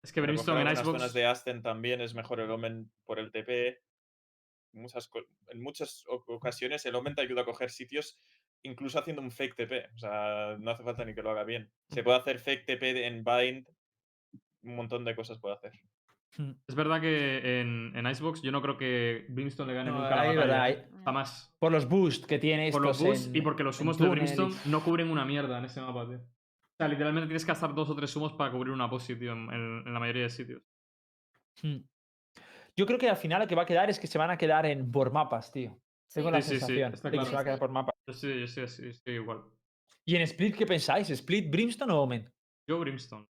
Es 0.02 0.12
que 0.12 0.20
para 0.20 0.32
coger 0.32 0.54
Brimstone 0.54 0.60
en 0.62 0.66
algunas 0.68 0.80
Icebox. 0.80 0.98
zonas 1.00 1.12
de 1.14 1.26
Aston 1.26 1.62
también 1.62 2.00
es 2.00 2.14
mejor 2.14 2.40
el 2.40 2.50
Omen 2.50 2.90
por 3.04 3.18
el 3.20 3.30
TP. 3.30 3.80
Muchas, 4.72 5.08
en 5.48 5.60
muchas 5.62 6.04
ocasiones 6.08 6.84
el 6.86 6.94
Omen 6.94 7.14
te 7.14 7.22
ayuda 7.22 7.42
a 7.42 7.44
coger 7.44 7.70
sitios 7.70 8.18
incluso 8.62 8.98
haciendo 8.98 9.22
un 9.22 9.30
fake 9.30 9.54
TP. 9.56 9.88
O 9.94 9.98
sea, 9.98 10.56
no 10.58 10.70
hace 10.72 10.82
falta 10.82 11.04
ni 11.04 11.14
que 11.14 11.22
lo 11.22 11.30
haga 11.30 11.44
bien. 11.44 11.70
Se 11.90 12.02
puede 12.02 12.18
hacer 12.18 12.38
fake 12.38 12.66
TP 12.66 13.06
en 13.06 13.22
Bind. 13.22 13.68
Un 14.62 14.76
montón 14.76 15.04
de 15.04 15.14
cosas 15.14 15.38
puede 15.38 15.54
hacer. 15.54 15.72
Hmm. 16.36 16.52
Es 16.66 16.74
verdad 16.74 17.00
que 17.00 17.60
en, 17.60 17.92
en 17.96 18.06
Icebox 18.06 18.42
yo 18.42 18.52
no 18.52 18.60
creo 18.60 18.76
que 18.76 19.24
Brimstone 19.30 19.72
le 19.72 19.78
gane 19.78 19.90
No, 19.90 19.96
nunca 20.00 20.10
la 20.24 20.34
batalla. 20.34 20.68
¿eh? 20.70 20.88
Jamás. 21.04 21.54
Por 21.58 21.72
los 21.72 21.88
boosts 21.88 22.26
que 22.26 22.38
tiene 22.38 22.70
Por 22.70 22.82
los 22.82 23.02
boosts 23.02 23.28
en- 23.28 23.36
y 23.36 23.40
porque 23.40 23.62
los 23.64 23.76
sumos 23.76 23.98
de 23.98 24.08
Brimstone 24.08 24.54
no 24.66 24.82
cubren 24.84 25.10
una 25.10 25.24
mierda 25.24 25.58
en 25.58 25.64
ese 25.64 25.80
mapa, 25.80 26.06
tío. 26.06 26.18
O 26.18 26.76
sea, 26.78 26.86
literalmente 26.88 27.26
tienes 27.26 27.44
que 27.44 27.52
gastar 27.52 27.74
dos 27.74 27.88
o 27.90 27.96
tres 27.96 28.10
sumos 28.10 28.34
para 28.34 28.52
cubrir 28.52 28.72
una 28.72 28.88
posi, 28.90 29.16
tío, 29.16 29.32
en, 29.32 29.92
la 29.92 29.98
mayoría 29.98 30.24
de 30.24 30.30
sitios. 30.30 30.62
Hmm. 31.62 31.78
Yo 32.76 32.86
creo 32.86 32.98
que 32.98 33.08
al 33.10 33.16
final 33.16 33.40
lo 33.40 33.48
que 33.48 33.56
va 33.56 33.62
a 33.62 33.66
quedar 33.66 33.90
es 33.90 33.98
que 33.98 34.06
se 34.06 34.18
van 34.18 34.30
a 34.30 34.38
quedar 34.38 34.66
en 34.66 34.92
por 34.92 35.10
mapas, 35.10 35.50
tío. 35.50 35.80
Tengo 36.12 36.28
Sí. 36.28 36.32
la 36.32 36.42
Sí, 36.42 36.50
sensación 36.50 36.94
está 36.94 37.10
de 37.10 37.18
que 37.18 37.24
se 37.24 37.30
claro. 37.30 37.34
va 37.36 37.40
a 37.40 37.44
quedar 37.44 37.58
por 37.58 37.70
mapas. 37.70 37.94
Yo 38.06 38.14
sí, 38.14 38.40
yo 38.40 38.46
sí, 38.46 38.66
sí, 38.68 38.92
sí, 38.92 39.10
igual. 39.10 39.42
¿Y 40.04 40.14
en 40.16 40.22
Split 40.22 40.56
qué 40.56 40.66
pensáis? 40.66 41.10
¿Split, 41.10 41.50
Brimstone 41.50 41.92
o 41.92 42.02
Omen? 42.02 42.30
Yo 42.68 42.78
Brimstone. 42.78 43.26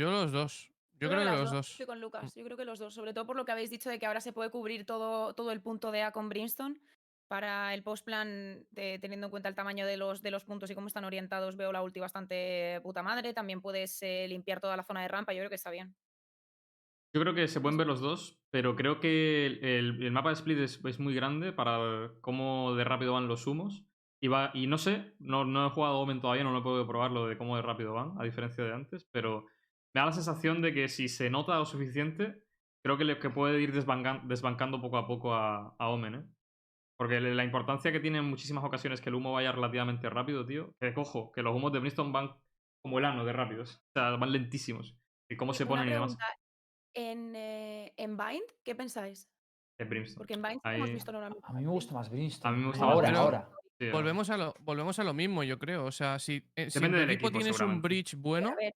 Yo 0.00 0.10
los 0.10 0.32
dos. 0.32 0.70
Yo, 0.98 1.10
creo 1.10 1.20
que 1.20 1.24
los 1.26 1.52
dos. 1.52 1.70
Estoy 1.72 1.84
con 1.84 2.00
Lucas. 2.00 2.34
Yo 2.34 2.42
creo 2.42 2.56
que 2.56 2.64
los 2.64 2.78
dos. 2.78 2.94
Sobre 2.94 3.12
todo 3.12 3.26
por 3.26 3.36
lo 3.36 3.44
que 3.44 3.52
habéis 3.52 3.68
dicho 3.68 3.90
de 3.90 3.98
que 3.98 4.06
ahora 4.06 4.22
se 4.22 4.32
puede 4.32 4.48
cubrir 4.50 4.86
todo, 4.86 5.34
todo 5.34 5.52
el 5.52 5.60
punto 5.60 5.90
de 5.92 6.00
A 6.02 6.10
con 6.12 6.30
Brimstone. 6.30 6.76
Para 7.28 7.74
el 7.74 7.82
postplan, 7.82 8.64
de- 8.70 8.98
teniendo 8.98 9.26
en 9.26 9.30
cuenta 9.30 9.50
el 9.50 9.54
tamaño 9.54 9.84
de 9.84 9.98
los, 9.98 10.22
de 10.22 10.30
los 10.30 10.44
puntos 10.46 10.70
y 10.70 10.74
cómo 10.74 10.86
están 10.86 11.04
orientados, 11.04 11.54
veo 11.56 11.70
la 11.70 11.82
ulti 11.82 12.00
bastante 12.00 12.80
puta 12.82 13.02
madre. 13.02 13.34
También 13.34 13.60
puedes 13.60 14.02
eh, 14.02 14.26
limpiar 14.26 14.58
toda 14.58 14.74
la 14.74 14.84
zona 14.84 15.02
de 15.02 15.08
rampa. 15.08 15.34
Yo 15.34 15.40
creo 15.40 15.50
que 15.50 15.56
está 15.56 15.70
bien. 15.70 15.94
Yo 17.12 17.20
creo 17.20 17.34
que 17.34 17.46
se 17.46 17.60
pueden 17.60 17.76
ver 17.76 17.86
los 17.86 18.00
dos, 18.00 18.40
pero 18.50 18.74
creo 18.74 19.00
que 19.00 19.44
el, 19.46 19.62
el- 19.64 20.02
el 20.02 20.12
mapa 20.12 20.30
de 20.30 20.34
Split 20.36 20.58
es, 20.60 20.80
es 20.82 20.98
muy 20.98 21.14
grande 21.14 21.52
para 21.52 22.10
cómo 22.22 22.74
de 22.74 22.84
rápido 22.84 23.12
van 23.12 23.28
los 23.28 23.46
humos. 23.46 23.84
Y, 24.18 24.28
va, 24.28 24.50
y 24.54 24.66
no 24.66 24.78
sé, 24.78 25.14
no, 25.18 25.44
no 25.44 25.66
he 25.66 25.70
jugado 25.70 25.98
Omen 25.98 26.20
todavía, 26.20 26.44
no 26.44 26.52
lo 26.52 26.58
he 26.58 26.62
podido 26.62 26.86
probar 26.86 27.10
lo 27.10 27.26
de 27.26 27.36
cómo 27.38 27.56
de 27.56 27.62
rápido 27.62 27.94
van, 27.94 28.14
a 28.18 28.24
diferencia 28.24 28.62
de 28.62 28.74
antes, 28.74 29.04
pero 29.10 29.46
me 29.94 30.00
da 30.00 30.06
la 30.06 30.12
sensación 30.12 30.62
de 30.62 30.72
que 30.72 30.88
si 30.88 31.08
se 31.08 31.30
nota 31.30 31.56
lo 31.58 31.66
suficiente, 31.66 32.42
creo 32.84 32.96
que, 32.96 33.04
le, 33.04 33.18
que 33.18 33.30
puede 33.30 33.60
ir 33.60 33.72
desbancan- 33.72 34.26
desbancando 34.26 34.80
poco 34.80 34.96
a 34.98 35.06
poco 35.06 35.34
a, 35.34 35.74
a 35.78 35.88
Omen, 35.88 36.14
¿eh? 36.14 36.24
Porque 36.98 37.20
le- 37.20 37.34
la 37.34 37.44
importancia 37.44 37.92
que 37.92 38.00
tiene 38.00 38.18
en 38.18 38.24
muchísimas 38.24 38.62
ocasiones 38.64 39.00
que 39.00 39.08
el 39.08 39.14
humo 39.14 39.32
vaya 39.32 39.52
relativamente 39.52 40.08
rápido, 40.10 40.44
tío, 40.46 40.74
que 40.80 40.92
cojo, 40.94 41.32
que 41.32 41.42
los 41.42 41.54
humos 41.54 41.72
de 41.72 41.78
Brimstone 41.80 42.12
van 42.12 42.30
como 42.82 42.98
el 42.98 43.04
ano 43.04 43.24
de 43.24 43.32
rápidos, 43.32 43.76
o 43.76 43.92
sea, 43.94 44.10
van 44.16 44.32
lentísimos. 44.32 44.96
Y 45.28 45.36
cómo 45.36 45.54
se 45.54 45.66
ponen 45.66 45.88
y 45.88 45.92
demás. 45.92 46.16
En, 46.94 47.34
eh, 47.36 47.92
en 47.96 48.16
Bind, 48.16 48.42
¿qué 48.64 48.74
pensáis? 48.74 49.28
de 49.78 49.86
Brimstone. 49.86 50.18
Porque 50.18 50.34
en 50.34 50.42
Bind 50.42 50.60
que 50.62 50.74
hemos 50.74 50.88
Ahí- 50.88 50.94
visto 50.94 51.10
una 51.10 51.26
A 51.26 51.52
mí 51.54 51.64
me 51.64 51.70
gusta 51.70 51.94
más 51.94 52.10
Brimstone. 52.10 52.48
A 52.54 52.56
mí 52.56 52.60
me 52.62 52.68
gusta 52.68 52.84
más 52.84 52.94
ahora, 52.94 53.08
Brimstone. 53.08 53.36
ahora. 53.36 53.50
Sí, 53.78 53.88
Volvemos 53.90 54.28
a, 54.28 54.36
lo, 54.36 54.54
volvemos 54.60 54.98
a 54.98 55.04
lo 55.04 55.14
mismo, 55.14 55.42
yo 55.42 55.58
creo. 55.58 55.86
O 55.86 55.92
sea, 55.92 56.18
si, 56.18 56.42
eh, 56.54 56.68
si 56.70 56.78
en 56.84 56.90
tu 56.90 56.96
equipo, 56.98 57.12
equipo, 57.12 57.30
tienes 57.30 57.58
un 57.60 57.80
bridge 57.80 58.14
bueno, 58.16 58.50
A 58.50 58.54
ver, 58.56 58.74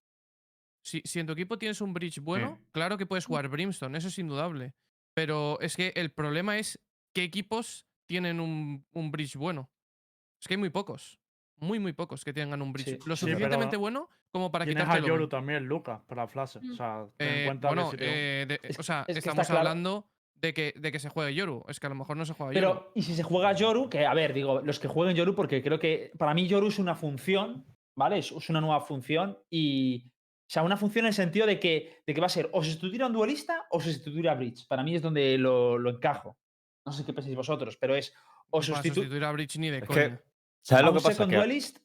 si, 0.85 1.01
si 1.05 1.19
en 1.19 1.27
tu 1.27 1.33
equipo 1.33 1.59
tienes 1.59 1.81
un 1.81 1.93
bridge 1.95 2.21
bueno, 2.21 2.53
Mm. 2.61 2.67
claro 2.73 2.99
que 2.99 3.07
puedes 3.07 3.25
jugar 3.27 3.49
Brimstone, 3.49 3.97
eso 3.97 4.09
es 4.09 4.19
indudable. 4.19 4.75
Pero 5.15 5.59
es 5.61 5.77
que 5.77 5.93
el 5.97 6.11
problema 6.11 6.59
es 6.59 6.79
qué 7.15 7.23
equipos 7.23 7.87
tienen 8.07 8.39
un, 8.41 8.85
un 8.93 9.11
bridge 9.11 9.37
bueno. 9.37 9.71
Es 10.41 10.47
que 10.49 10.55
hay 10.55 10.59
muy 10.59 10.71
pocos. 10.71 11.19
Muy, 11.57 11.79
muy 11.79 11.93
pocos 11.93 12.25
que 12.25 12.33
tengan 12.33 12.61
un 12.61 12.73
bridge 12.73 12.87
Sí. 12.89 12.99
lo 13.07 13.17
suficientemente 13.17 13.71
pero 13.71 13.81
bueno 13.81 14.09
como 14.33 14.51
para 14.51 14.65
Tienes 14.65 14.83
quitarte 14.83 14.99
a 14.99 15.05
el 15.05 15.09
Yoru 15.09 15.29
también, 15.29 15.65
Lucas, 15.65 16.03
para 16.09 16.27
Flash. 16.27 16.57
Mm. 16.61 16.73
O 16.73 16.75
sea, 16.75 17.07
ten 17.17 17.29
en 17.29 17.35
Eh, 17.35 17.45
cuenta 17.47 17.69
que 17.69 17.75
bueno, 17.75 17.91
si 17.93 17.97
te- 17.97 18.43
eh, 18.43 18.47
de- 18.47 18.61
Es- 18.65 18.79
o 18.79 18.83
sea, 18.83 19.05
es 19.07 19.17
estamos 19.19 19.47
claro- 19.47 19.61
hablando 19.61 20.09
de 20.35 20.53
que, 20.53 20.75
de 20.77 20.91
que 20.93 20.99
se 20.99 21.09
juegue 21.09 21.33
Yoru. 21.35 21.65
Es 21.69 21.79
que 21.79 21.87
a 21.87 21.91
lo 21.91 21.95
mejor 21.95 22.17
no 22.17 22.27
se 22.27 22.35
juega 22.35 22.53
Yoru. 22.53 22.67
Pero, 22.67 22.93
¿y 22.97 23.03
si 23.03 23.15
se 23.15 23.23
juega 23.23 23.53
Yoru? 23.53 23.89
Que, 23.89 24.05
a 24.05 24.13
ver, 24.13 24.35
digo, 24.35 24.61
los 24.61 24.81
que 24.81 24.89
jueguen 24.89 25.17
Yoru, 25.17 25.35
porque 25.37 25.63
creo 25.63 25.79
que 25.79 26.13
para 26.19 26.35
mí 26.35 26.49
Yoru 26.49 26.67
es 26.67 26.81
una 26.81 26.97
función, 26.97 27.65
¿vale? 27.97 28.19
Es, 28.19 28.33
es 28.33 28.51
una 28.51 28.61
nueva 28.61 28.81
función 28.81 29.39
y. 29.49 30.11
O 30.47 30.51
sea, 30.55 30.63
una 30.63 30.77
función 30.77 31.05
en 31.07 31.09
el 31.09 31.15
sentido 31.15 31.47
de 31.47 31.59
que, 31.59 32.03
de 32.07 32.15
que 32.15 32.21
va 32.21 32.27
a 32.27 32.31
ser 32.31 32.49
o 32.53 32.63
se 32.63 32.71
sustituirá 32.73 33.07
a 33.07 33.09
un 33.09 33.15
duelista 33.15 33.67
o 33.71 33.81
se 33.81 33.93
sustituirá 33.93 34.33
a 34.33 34.35
Bridge. 34.35 34.67
Para 34.69 34.83
mí 34.83 34.95
es 34.95 35.03
donde 35.03 35.39
lo, 35.39 35.79
lo 35.79 35.91
encajo. 35.91 36.37
No 36.87 36.93
sé 36.93 37.05
qué 37.05 37.13
pensáis 37.15 37.35
vosotros, 37.35 37.77
pero 37.79 37.97
es 37.97 38.13
o 38.51 38.61
Para 38.61 38.75
sustitu- 38.83 38.95
sustituir 38.95 39.25
a 39.25 39.33
Bridge 39.33 39.57
ni 39.59 39.71
de 39.71 39.79
Es 39.79 39.89
que, 39.89 40.19
¿sabes 40.63 40.83
a 40.85 40.87
lo 40.87 40.93
que 40.95 41.01
pasa? 41.01 41.27
Que 41.27 41.37
duelist. 41.37 41.79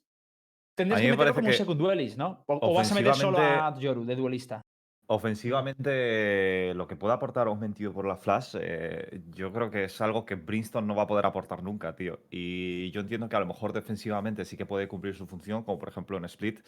Tendrías 0.75 0.99
a 0.99 1.01
que 1.01 1.07
me 1.07 1.11
meterlo 1.17 1.33
como 1.35 1.47
un 1.47 1.53
second 1.53 1.79
duelist, 1.79 2.17
¿no? 2.17 2.43
O, 2.47 2.59
o 2.61 2.73
vas 2.73 2.91
a 2.91 2.95
meter 2.95 3.15
solo 3.15 3.37
a 3.37 3.77
Yoru 3.79 4.05
de 4.05 4.15
duelista. 4.15 4.61
ofensivamente 5.07 6.73
lo 6.75 6.87
que 6.87 6.95
puede 6.95 7.13
aportar 7.13 7.47
Omen, 7.47 7.73
tío, 7.73 7.93
por 7.93 8.05
la 8.05 8.15
Flash, 8.17 8.55
eh, 8.59 9.21
yo 9.35 9.51
creo 9.51 9.69
que 9.71 9.85
es 9.85 10.01
algo 10.01 10.25
que 10.25 10.35
Brimstone 10.35 10.85
no 10.87 10.95
va 10.95 11.03
a 11.03 11.07
poder 11.07 11.25
aportar 11.25 11.63
nunca, 11.63 11.95
tío. 11.95 12.19
Y 12.29 12.91
yo 12.91 13.01
entiendo 13.01 13.27
que 13.29 13.35
a 13.35 13.39
lo 13.39 13.45
mejor 13.45 13.73
defensivamente 13.73 14.45
sí 14.45 14.55
que 14.57 14.65
puede 14.65 14.87
cumplir 14.87 15.15
su 15.15 15.25
función, 15.27 15.63
como 15.63 15.79
por 15.79 15.89
ejemplo 15.89 16.17
en 16.17 16.25
Split, 16.25 16.59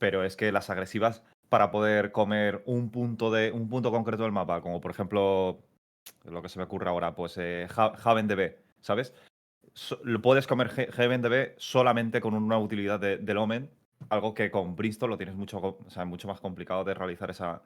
pero 0.00 0.24
es 0.24 0.34
que 0.34 0.50
las 0.50 0.70
agresivas 0.70 1.22
para 1.50 1.70
poder 1.70 2.10
comer 2.10 2.62
un 2.64 2.90
punto 2.90 3.30
de 3.30 3.52
un 3.52 3.68
punto 3.68 3.92
concreto 3.92 4.22
del 4.24 4.32
mapa, 4.32 4.60
como 4.62 4.80
por 4.80 4.90
ejemplo 4.90 5.60
lo 6.24 6.42
que 6.42 6.48
se 6.48 6.58
me 6.58 6.64
ocurre 6.64 6.88
ahora, 6.88 7.14
pues 7.14 7.36
eh, 7.38 7.68
Ha- 7.76 7.92
Haven 8.02 8.26
DB, 8.26 8.56
¿sabes? 8.80 9.14
So- 9.74 10.00
lo 10.02 10.20
puedes 10.22 10.46
comer 10.46 10.70
Haven 10.96 11.22
DB 11.22 11.54
solamente 11.58 12.20
con 12.20 12.34
una 12.34 12.58
utilidad 12.58 12.98
de- 12.98 13.18
del 13.18 13.36
Omen, 13.36 13.70
algo 14.08 14.32
que 14.32 14.50
con 14.50 14.74
Brimstone 14.74 15.10
lo 15.10 15.16
tienes 15.18 15.34
mucho, 15.36 15.60
co- 15.60 15.78
o 15.86 15.90
sea, 15.90 16.04
mucho 16.06 16.26
más 16.26 16.40
complicado 16.40 16.82
de 16.82 16.94
realizar 16.94 17.30
esa, 17.30 17.62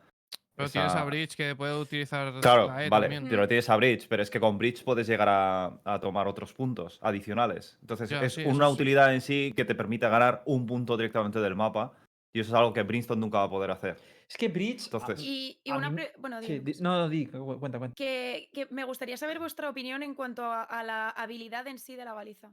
Pero 0.56 0.68
tienes 0.68 0.94
a 0.94 1.04
Bridge 1.04 1.36
que 1.36 1.54
puede 1.56 1.76
utilizar 1.78 2.32
Claro, 2.40 2.68
la 2.68 2.84
E 2.84 2.88
vale, 2.88 3.06
también. 3.08 3.28
pero 3.28 3.46
tienes 3.48 3.68
a 3.70 3.76
Bridge, 3.76 4.06
pero 4.08 4.22
es 4.22 4.30
que 4.30 4.40
con 4.40 4.56
Bridge 4.58 4.82
puedes 4.84 5.06
llegar 5.06 5.28
a, 5.28 5.78
a 5.84 6.00
tomar 6.00 6.26
otros 6.28 6.52
puntos 6.52 6.98
adicionales. 7.02 7.76
Entonces 7.80 8.08
Ya, 8.10 8.22
es 8.22 8.34
sí, 8.34 8.44
una 8.44 8.68
utilidad 8.68 9.12
en 9.14 9.20
sí 9.20 9.52
que 9.56 9.64
te 9.64 9.74
permite 9.74 10.08
ganar 10.08 10.42
un 10.46 10.64
punto 10.66 10.96
directamente 10.96 11.40
del 11.40 11.54
mapa 11.56 11.92
y 12.34 12.40
eso 12.40 12.50
es 12.50 12.54
algo 12.58 12.72
que 12.72 12.82
Brimstone 12.82 13.20
nunca 13.20 13.38
va 13.38 13.44
a 13.44 13.50
poder 13.50 13.70
hacer. 13.70 13.96
Es 14.28 14.36
que 14.36 14.48
Bridge. 14.48 14.86
Entonces- 14.86 15.20
y, 15.22 15.60
y 15.62 15.70
una 15.70 15.88
mí- 15.88 15.96
pre- 15.96 16.12
bueno, 16.18 16.42
sí, 16.42 16.58
di- 16.58 16.74
no, 16.80 16.98
no, 16.98 17.08
di, 17.08 17.26
cu- 17.26 17.58
cuenta, 17.60 17.78
cuenta. 17.78 17.94
que, 17.94 18.48
que 18.52 18.66
me 18.70 18.82
gustaría 18.82 19.16
saber 19.16 19.38
vuestra 19.38 19.70
opinión 19.70 20.02
en 20.02 20.14
cuanto 20.16 20.42
a, 20.44 20.64
a 20.64 20.82
la 20.82 21.10
habilidad 21.10 21.66
en 21.68 21.78
sí 21.78 21.94
de 21.94 22.04
la 22.04 22.12
baliza. 22.12 22.50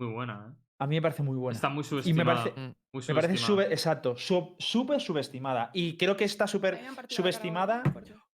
Muy 0.00 0.12
buena, 0.12 0.52
¿eh? 0.52 0.62
A 0.78 0.86
mí 0.86 0.94
me 0.96 1.02
parece 1.02 1.22
muy 1.24 1.36
buena. 1.36 1.56
Está 1.56 1.68
muy 1.68 1.80
Y 1.80 1.84
me 1.84 1.88
subestimada. 1.88 2.44
parece, 2.44 2.60
Mm. 2.60 2.74
muy 2.92 3.04
me 3.08 3.14
parece 3.14 3.36
subestimada. 3.38 3.38
sube- 3.66 3.72
exacto, 3.72 4.16
sub- 4.16 4.56
súper 4.60 5.00
subestimada. 5.00 5.70
Y 5.74 5.96
creo 5.96 6.16
que 6.16 6.24
está 6.24 6.46
súper 6.46 6.78
subestimada 7.08 7.82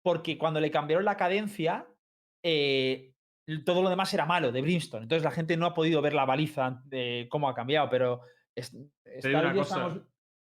porque 0.02 0.38
cuando 0.38 0.62
le 0.62 0.72
cambiaron 0.72 1.04
la 1.04 1.18
cadencia, 1.18 1.86
eh, 2.46 3.14
todo 3.66 3.82
lo 3.82 3.90
demás 3.90 4.14
era 4.14 4.26
malo 4.26 4.52
de 4.54 4.62
Brimstone. 4.62 5.04
Entonces 5.04 5.24
la 5.24 5.32
gente 5.32 5.58
no 5.58 5.66
ha 5.66 5.74
podido 5.74 6.02
ver 6.02 6.14
la 6.14 6.24
baliza 6.26 6.82
de 6.86 7.28
cómo 7.30 7.50
ha 7.50 7.56
cambiado, 7.56 7.90
pero 7.90 8.22
es- 8.56 8.72
digo 8.72 9.40
una 9.40 9.54
cosa. 9.54 9.76
estamos- 9.76 10.02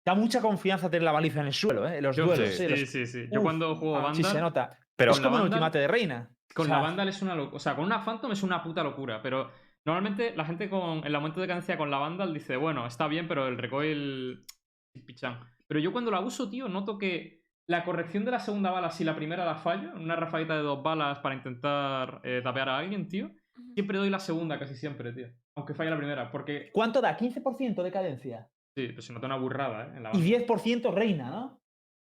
da 0.05 0.13
mucha 0.15 0.41
confianza 0.41 0.89
tener 0.89 1.03
la 1.03 1.11
baliza 1.11 1.41
en 1.41 1.47
el 1.47 1.53
suelo, 1.53 1.87
¿eh? 1.87 2.01
los 2.01 2.15
Yo- 2.15 2.25
duelos. 2.25 2.49
sí. 2.49 2.67
Los- 2.67 2.79
sí, 2.79 2.85
sí, 2.85 3.05
sí. 3.05 3.25
Yo 3.31 3.39
Uf, 3.39 3.43
cuando 3.43 3.75
juego 3.75 3.97
ah, 3.97 4.13
sí 4.13 4.21
Vandal, 4.23 4.31
se 4.31 4.41
nota. 4.41 4.77
Pero 4.95 5.11
es 5.11 5.17
con 5.17 5.23
la 5.23 5.29
como 5.29 5.35
un 5.37 5.41
Vandal- 5.49 5.53
ultimate 5.53 5.79
de 5.79 5.87
reina. 5.87 6.29
con 6.53 6.65
O 6.65 6.67
sea, 6.67 6.77
la 6.77 6.81
Vandal 6.83 7.07
es 7.09 7.21
una 7.21 7.35
locura. 7.35 7.55
O 7.55 7.59
sea, 7.59 7.75
con 7.75 7.85
una 7.85 7.99
Phantom 8.03 8.31
es 8.31 8.43
una 8.43 8.63
puta 8.63 8.83
locura, 8.83 9.21
pero 9.21 9.51
normalmente 9.85 10.35
la 10.35 10.45
gente 10.45 10.69
con 10.69 11.05
el 11.05 11.15
aumento 11.15 11.39
de 11.41 11.47
cadencia 11.47 11.77
con 11.77 11.89
la 11.91 11.97
Vandal 11.97 12.33
dice, 12.33 12.55
bueno, 12.57 12.85
está 12.87 13.07
bien, 13.07 13.27
pero 13.27 13.47
el 13.47 13.57
recoil... 13.57 14.45
Pichán. 15.05 15.39
Pero 15.67 15.79
yo 15.79 15.91
cuando 15.93 16.11
la 16.11 16.19
uso, 16.19 16.49
tío, 16.49 16.67
noto 16.67 16.97
que 16.97 17.41
la 17.69 17.85
corrección 17.85 18.25
de 18.25 18.31
la 18.31 18.39
segunda 18.39 18.71
bala, 18.71 18.91
si 18.91 19.05
la 19.05 19.15
primera 19.15 19.45
la 19.45 19.55
fallo, 19.55 19.93
una 19.95 20.17
rafaguita 20.17 20.55
de 20.57 20.63
dos 20.63 20.83
balas 20.83 21.19
para 21.19 21.35
intentar 21.35 22.19
eh, 22.25 22.41
tapear 22.43 22.67
a 22.67 22.77
alguien, 22.79 23.07
tío, 23.07 23.31
siempre 23.73 23.97
doy 23.97 24.09
la 24.09 24.19
segunda 24.19 24.59
casi 24.59 24.75
siempre, 24.75 25.13
tío. 25.13 25.27
Aunque 25.55 25.73
falle 25.73 25.89
la 25.91 25.95
primera. 25.97 26.29
Porque. 26.29 26.69
¿Cuánto 26.73 26.99
da? 26.99 27.17
¿15% 27.17 27.81
de 27.83 27.91
cadencia? 27.91 28.49
Sí, 28.75 28.87
pero 28.87 29.01
se 29.01 29.13
nota 29.13 29.25
una 29.27 29.37
burrada, 29.37 29.85
¿eh? 29.85 29.97
En 29.97 30.03
la 30.03 30.09
Y 30.13 30.31
banda. 30.31 30.55
10% 30.55 30.93
reina, 30.93 31.29
¿no? 31.29 31.59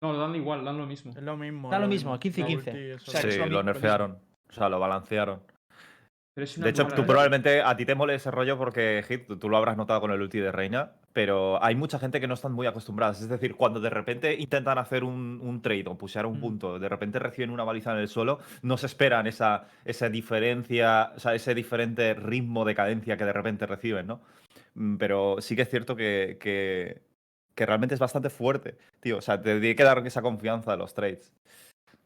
No, 0.03 0.13
lo 0.13 0.19
dan 0.19 0.35
igual, 0.35 0.65
dan 0.65 0.77
lo 0.79 0.87
mismo. 0.87 1.13
Es 1.17 1.23
lo 1.23 1.37
mismo. 1.37 1.71
Da 1.71 1.77
es 1.77 1.83
lo 1.83 1.89
mismo, 1.89 2.19
15 2.19 2.41
y 2.41 2.43
La 2.43 2.49
15. 2.49 2.71
ulti, 2.71 2.83
eso 2.91 3.11
O 3.11 3.15
sea, 3.15 3.31
sí. 3.31 3.39
lo 3.51 3.63
nerfearon. 3.63 4.19
O 4.49 4.53
sea, 4.53 4.69
lo 4.69 4.79
balancearon. 4.79 5.43
Pero 6.35 6.45
es 6.45 6.57
una 6.59 6.65
De 6.65 6.71
hecho, 6.71 6.87
tú 6.89 7.07
probablemente 7.07 7.63
a 7.63 7.77
ti 7.77 7.87
te 7.87 7.95
mole 7.95 8.15
ese 8.17 8.31
rollo 8.31 8.59
porque, 8.59 9.05
Hit, 9.07 9.27
tú, 9.27 9.39
tú 9.39 9.49
lo 9.49 9.57
habrás 9.57 9.77
notado 9.77 10.01
con 10.01 10.11
el 10.11 10.21
ulti 10.21 10.41
de 10.41 10.51
Reina, 10.51 10.93
pero 11.13 11.63
hay 11.63 11.77
mucha 11.77 11.99
gente 12.01 12.21
que 12.21 12.27
no 12.27 12.35
están 12.35 12.53
muy 12.53 12.67
acostumbradas. 12.67 13.21
Es 13.21 13.29
decir, 13.29 13.55
cuando 13.55 13.79
de 13.81 13.89
repente 13.89 14.35
intentan 14.35 14.79
hacer 14.79 15.05
un, 15.05 15.41
un 15.43 15.63
trade 15.63 15.85
o 15.87 15.97
pushear 15.97 16.27
un 16.27 16.39
Mm. 16.39 16.41
punto, 16.41 16.79
de 16.79 16.89
repente 16.89 17.19
reciben 17.21 17.51
una 17.51 17.63
baliza 17.63 17.93
en 17.93 17.99
el 17.99 18.09
suelo, 18.09 18.41
no 18.63 18.77
se 18.77 18.87
esperan 18.87 19.27
esa, 19.29 19.69
esa 19.85 20.09
diferencia, 20.09 21.13
o 21.17 21.21
sea, 21.21 21.35
ese 21.35 21.55
diferente 21.55 22.15
ritmo 22.15 22.65
de 22.65 22.75
cadencia 22.75 23.17
que 23.17 23.25
de 23.25 23.33
repente 23.33 23.65
reciben, 23.67 24.07
¿no? 24.09 24.21
Mm, 24.75 24.97
Pero 24.97 25.37
sí 25.41 25.57
que 25.57 25.63
es 25.63 25.71
cierto 25.71 25.97
que, 25.97 26.37
que, 26.41 27.03
que 27.55 27.67
realmente 27.67 27.95
es 27.95 28.01
bastante 28.01 28.31
fuerte, 28.31 28.77
tío. 29.01 29.19
O 29.19 29.21
sea, 29.23 29.41
te 29.41 29.59
tiene 29.61 29.77
que 29.77 29.85
dar 29.85 30.05
esa 30.07 30.23
confianza 30.23 30.73
de 30.73 30.77
los 30.79 30.95
trades. 30.95 31.33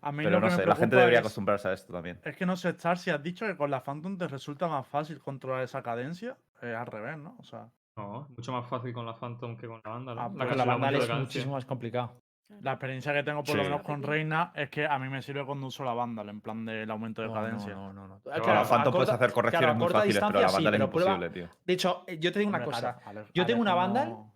A 0.00 0.12
mí 0.12 0.22
Pero 0.24 0.40
no 0.40 0.50
sé, 0.50 0.64
la 0.64 0.76
gente 0.76 0.96
debería 0.96 1.18
es- 1.18 1.24
acostumbrarse 1.24 1.68
a 1.68 1.72
esto 1.72 1.92
también. 1.92 2.20
Es 2.24 2.36
que 2.36 2.46
no 2.46 2.56
sé, 2.56 2.70
Star, 2.70 2.98
si 2.98 3.10
has 3.10 3.22
dicho 3.22 3.46
que 3.46 3.56
con 3.56 3.70
la 3.70 3.82
Phantom 3.82 4.16
te 4.16 4.28
resulta 4.28 4.68
más 4.68 4.86
fácil 4.86 5.18
controlar 5.18 5.64
esa 5.64 5.82
cadencia, 5.82 6.36
al 6.60 6.86
revés, 6.86 7.18
¿no? 7.18 7.36
O 7.38 7.44
sea, 7.44 7.68
No, 7.96 8.28
mucho 8.36 8.52
más 8.52 8.66
fácil 8.68 8.92
con 8.92 9.04
la 9.06 9.14
Phantom 9.18 9.56
que 9.56 9.66
con 9.66 9.80
la 9.84 9.90
banda. 9.90 10.14
¿no? 10.14 10.20
Ah, 10.20 10.28
la 10.28 10.34
pues 10.36 10.48
Con 10.50 10.58
la 10.58 10.64
Vandal 10.64 10.92
mucho 10.94 11.12
es 11.12 11.18
muchísimo 11.18 11.52
más 11.54 11.64
complicado. 11.64 12.20
La 12.62 12.72
experiencia 12.72 13.12
que 13.12 13.22
tengo 13.22 13.44
por 13.44 13.56
lo 13.56 13.62
menos 13.62 13.82
con 13.82 14.02
Reina 14.02 14.52
es 14.54 14.70
que 14.70 14.86
a 14.86 14.98
mí 14.98 15.08
me 15.08 15.20
sirve 15.22 15.44
cuando 15.44 15.66
uso 15.66 15.84
la 15.84 15.92
Vandal, 15.92 16.28
en 16.30 16.40
plan 16.40 16.64
del 16.64 16.90
aumento 16.90 17.22
de 17.22 17.28
No, 17.28 17.34
cadencia. 17.34 17.74
No, 17.74 17.92
no, 17.92 18.08
no. 18.08 18.22
A 18.32 18.64
Phantom 18.64 18.92
puedes 18.94 19.10
hacer 19.10 19.32
correcciones 19.32 19.76
muy 19.76 19.88
fáciles, 19.88 20.22
pero 20.26 20.40
la 20.40 20.48
sí, 20.48 20.54
Vandal 20.54 20.74
es 20.74 20.80
prueba- 20.88 21.10
imposible, 21.14 21.30
tío. 21.30 21.48
De 21.64 21.72
hecho, 21.74 22.04
eh, 22.06 22.18
yo 22.18 22.32
te 22.32 22.38
digo 22.40 22.48
una 22.48 22.64
cosa. 22.64 22.98
yo 23.34 23.46
tengo 23.46 23.60
una 23.60 23.74
Vandal 23.74 24.08
no- 24.10 24.34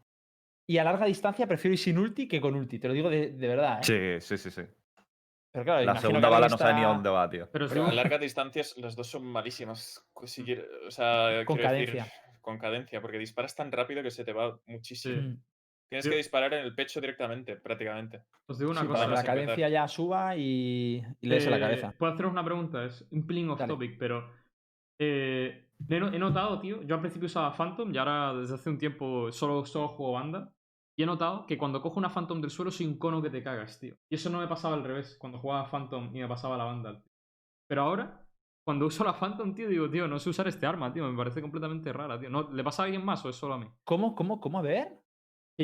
Y 0.67 0.79
a 0.79 0.85
larga 0.85 1.07
distancia 1.07 1.47
prefiero 1.47 1.73
ir 1.73 1.79
sin 1.79 1.99
ulti 1.99 2.29
que 2.29 2.41
con 2.41 2.55
ulti. 2.55 2.79
Te 2.79 2.87
lo 2.89 2.95
digo 2.95 3.11
de, 3.11 3.33
de 3.33 3.49
verdad, 3.49 3.81
¿eh? 3.81 4.21
Sí, 4.21 4.27
sí, 4.37 4.39
sí, 4.39 4.51
sí. 4.51 4.63
Pero 5.51 5.65
claro, 5.65 5.85
La 5.85 5.97
segunda 5.97 6.29
bala 6.29 6.49
no 6.49 6.57
sabe 6.57 6.75
ni 6.75 6.83
a 6.85 6.87
dónde 6.89 7.11
va, 7.11 7.29
tío. 7.29 7.49
Pero 7.51 7.67
Pero 7.69 7.87
a 7.87 7.93
largas 7.93 8.21
distancias 8.21 8.75
las 8.79 8.95
dos 8.95 9.09
son 9.09 9.25
malísimas. 9.27 10.03
si 10.25 10.45
quiere- 10.45 10.65
o 10.87 10.91
sea, 10.91 11.45
Con 11.45 11.57
quiero 11.57 11.73
decir, 11.73 11.89
cadencia. 11.97 12.13
con 12.41 12.59
cadencia, 12.59 13.01
porque 13.03 13.19
disparas 13.19 13.55
tan 13.57 13.73
rápido 13.73 14.03
que 14.03 14.11
se 14.11 14.25
te 14.25 14.33
va 14.33 14.57
muchísimo. 14.67 15.37
Tienes 16.01 16.09
que 16.09 16.17
disparar 16.17 16.55
en 16.55 16.65
el 16.65 16.75
pecho 16.75 17.01
directamente, 17.01 17.57
prácticamente. 17.57 18.23
os 18.47 18.59
digo 18.59 18.71
una 18.71 18.81
Sí, 18.83 18.87
cosa. 18.87 18.99
para 19.07 19.07
que 19.09 19.15
la 19.15 19.21
empezar. 19.21 19.37
cadencia 19.37 19.69
ya 19.69 19.89
suba 19.89 20.37
y, 20.37 21.03
y 21.21 21.27
le 21.27 21.35
des 21.37 21.47
a 21.47 21.51
la 21.51 21.57
Eh, 21.57 21.61
cabeza. 21.61 21.95
Puedo 21.99 22.13
haceros 22.13 22.33
una 22.33 22.45
pregunta, 22.45 22.85
es 22.85 23.07
un 23.11 23.27
pelín 23.27 23.49
off 23.51 23.59
Dale. 23.61 23.73
topic, 23.73 23.97
pero 23.99 24.29
eh, 24.99 25.69
he, 25.89 26.01
no- 26.01 26.13
he 26.13 26.19
notado, 26.19 26.61
tío, 26.61 26.83
yo 26.83 26.95
al 26.95 27.01
principio 27.01 27.27
usaba 27.27 27.53
Phantom 27.53 27.95
y 27.95 27.99
ahora 27.99 28.35
desde 28.35 28.55
hace 28.55 28.71
un 28.71 28.79
tiempo 28.79 29.31
solo, 29.33 29.65
solo 29.67 29.89
juego 29.89 30.13
banda. 30.13 30.53
Y 30.95 31.03
he 31.05 31.07
notado 31.07 31.47
que 31.47 31.57
cuando 31.57 31.81
cojo 31.81 31.99
una 31.99 32.11
Phantom 32.11 32.41
del 32.41 32.51
suelo 32.51 32.71
soy 32.71 32.87
un 32.87 32.99
cono 32.99 33.23
que 33.23 33.31
te 33.31 33.43
cagas, 33.43 33.79
tío. 33.81 33.97
Y 34.11 34.15
eso 34.17 34.29
no 34.29 34.39
me 34.41 34.47
pasaba 34.47 34.75
al 34.75 34.85
revés, 34.85 35.17
cuando 35.19 35.39
jugaba 35.39 35.71
Phantom 35.71 36.15
y 36.15 36.21
me 36.21 36.29
pasaba 36.29 36.57
la 36.59 36.65
banda. 36.65 36.93
tío. 37.01 37.11
Pero 37.67 37.83
ahora, 37.83 38.27
cuando 38.65 38.87
uso 38.87 39.03
la 39.03 39.15
Phantom, 39.19 39.55
tío, 39.55 39.69
digo, 39.69 39.89
tío, 39.89 40.07
no 40.07 40.19
sé 40.19 40.29
usar 40.29 40.47
este 40.49 40.67
arma, 40.67 40.93
tío. 40.93 41.09
Me 41.11 41.17
parece 41.17 41.41
completamente 41.41 41.93
rara, 41.93 42.21
tío. 42.21 42.29
¿No, 42.29 42.51
¿Le 42.53 42.63
pasa 42.63 42.83
a 42.83 42.85
alguien 42.85 43.05
más 43.05 43.25
o 43.25 43.31
es 43.31 43.37
solo 43.37 43.55
a 43.55 43.59
mí? 43.59 43.67
¿Cómo, 43.85 44.15
cómo, 44.15 44.39
cómo? 44.39 44.59
A 44.59 44.63
ver. 44.63 45.02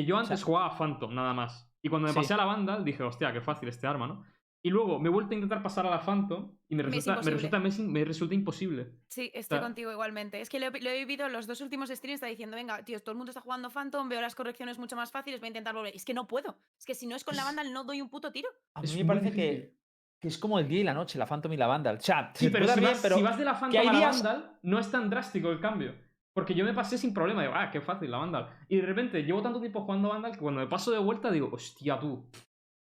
Que 0.01 0.05
yo 0.05 0.15
sea- 0.15 0.21
antes 0.23 0.43
jugaba 0.43 0.69
Phantom, 0.77 1.13
nada 1.13 1.33
más. 1.33 1.71
Y 1.81 1.89
cuando 1.89 2.07
me 2.07 2.13
Sí. 2.13 2.19
pasé 2.19 2.33
a 2.33 2.37
la 2.37 2.45
banda, 2.45 2.79
dije, 2.79 3.03
hostia, 3.03 3.31
qué 3.33 3.41
fácil 3.41 3.69
este 3.69 3.87
arma, 3.87 4.07
¿no? 4.07 4.23
Y 4.61 4.69
luego 4.71 4.99
me 4.99 5.07
he 5.07 5.11
vuelto 5.11 5.31
a 5.31 5.35
intentar 5.35 5.63
pasar 5.63 5.87
a 5.87 5.89
la 5.89 6.01
Phantom 6.01 6.51
y 6.67 6.75
me 6.75 6.83
Me 6.83 6.89
es 6.89 6.95
resulta, 6.95 7.11
me 7.21 7.31
imposible. 7.31 7.61
resulta, 7.61 7.83
me 7.87 7.93
me 7.99 8.05
resulta 8.05 8.35
imposible. 8.35 8.91
Sí, 9.07 9.31
estoy 9.33 9.57
sea- 9.57 9.61
contigo 9.61 9.89
igualmente. 9.91 10.41
Es 10.41 10.49
que 10.49 10.59
lo 10.59 10.65
he, 10.67 10.81
lo 10.81 10.89
he 10.89 10.97
vivido 10.97 11.29
los 11.29 11.47
dos 11.47 11.61
últimos 11.61 11.89
streams, 11.89 12.15
está 12.15 12.27
diciendo, 12.27 12.57
venga, 12.57 12.83
tío, 12.83 12.99
todo 12.99 13.11
el 13.13 13.17
mundo 13.17 13.29
está 13.29 13.39
jugando 13.39 13.69
Phantom, 13.69 14.09
veo 14.09 14.19
las 14.19 14.35
correcciones 14.35 14.77
mucho 14.77 14.97
más 14.97 15.11
fáciles, 15.13 15.39
voy 15.39 15.47
a 15.47 15.51
intentar 15.51 15.73
volver. 15.73 15.95
Es 15.95 16.03
que 16.03 16.13
no 16.13 16.27
puedo. 16.27 16.57
Es 16.77 16.85
que 16.85 16.93
si 16.93 17.07
no 17.07 17.15
es 17.15 17.23
con 17.23 17.37
la 17.37 17.45
banda, 17.45 17.63
no 17.63 17.85
doy 17.85 18.01
un 18.01 18.09
puto 18.09 18.33
tiro. 18.33 18.49
A 18.73 18.81
mí 18.81 18.89
me 18.97 19.05
parece 19.05 19.31
que, 19.31 19.77
que 20.19 20.27
es 20.27 20.37
como 20.37 20.59
el 20.59 20.67
día 20.67 20.81
y 20.81 20.83
la 20.83 20.93
noche, 20.93 21.17
la 21.17 21.25
Phantom 21.25 21.53
y 21.53 21.57
la 21.57 21.67
Vandal. 21.67 21.95
O 21.95 22.01
sea, 22.01 22.31
Sí, 22.35 22.49
pero 22.49 22.67
si, 22.67 22.79
bien, 22.81 22.91
vas, 22.91 22.99
pero 23.01 23.15
si 23.15 23.21
vas 23.21 23.37
de 23.37 23.45
la 23.45 23.53
Phantom 23.57 23.79
a 23.79 23.83
la 23.93 23.97
días- 23.97 24.21
Vandal, 24.23 24.57
no 24.63 24.77
es 24.79 24.91
tan 24.91 25.09
drástico 25.09 25.49
el 25.51 25.61
cambio. 25.61 25.95
Porque 26.39 26.53
yo 26.55 26.65
me 26.65 26.73
pasé 26.73 26.97
sin 26.97 27.13
problema. 27.13 27.41
Digo, 27.41 27.53
ah, 27.55 27.69
qué 27.71 27.81
fácil, 27.81 28.09
la 28.11 28.17
Vandal. 28.17 28.47
Y 28.67 28.77
de 28.77 28.81
repente 28.83 29.23
llevo 29.23 29.41
tanto 29.41 29.59
tiempo 29.59 29.81
jugando 29.81 30.09
Vandal 30.09 30.31
que 30.33 30.39
cuando 30.39 30.61
me 30.61 30.67
paso 30.67 30.91
de 30.91 30.97
vuelta 30.99 31.29
digo, 31.31 31.49
hostia, 31.51 31.99
tú. 31.99 32.25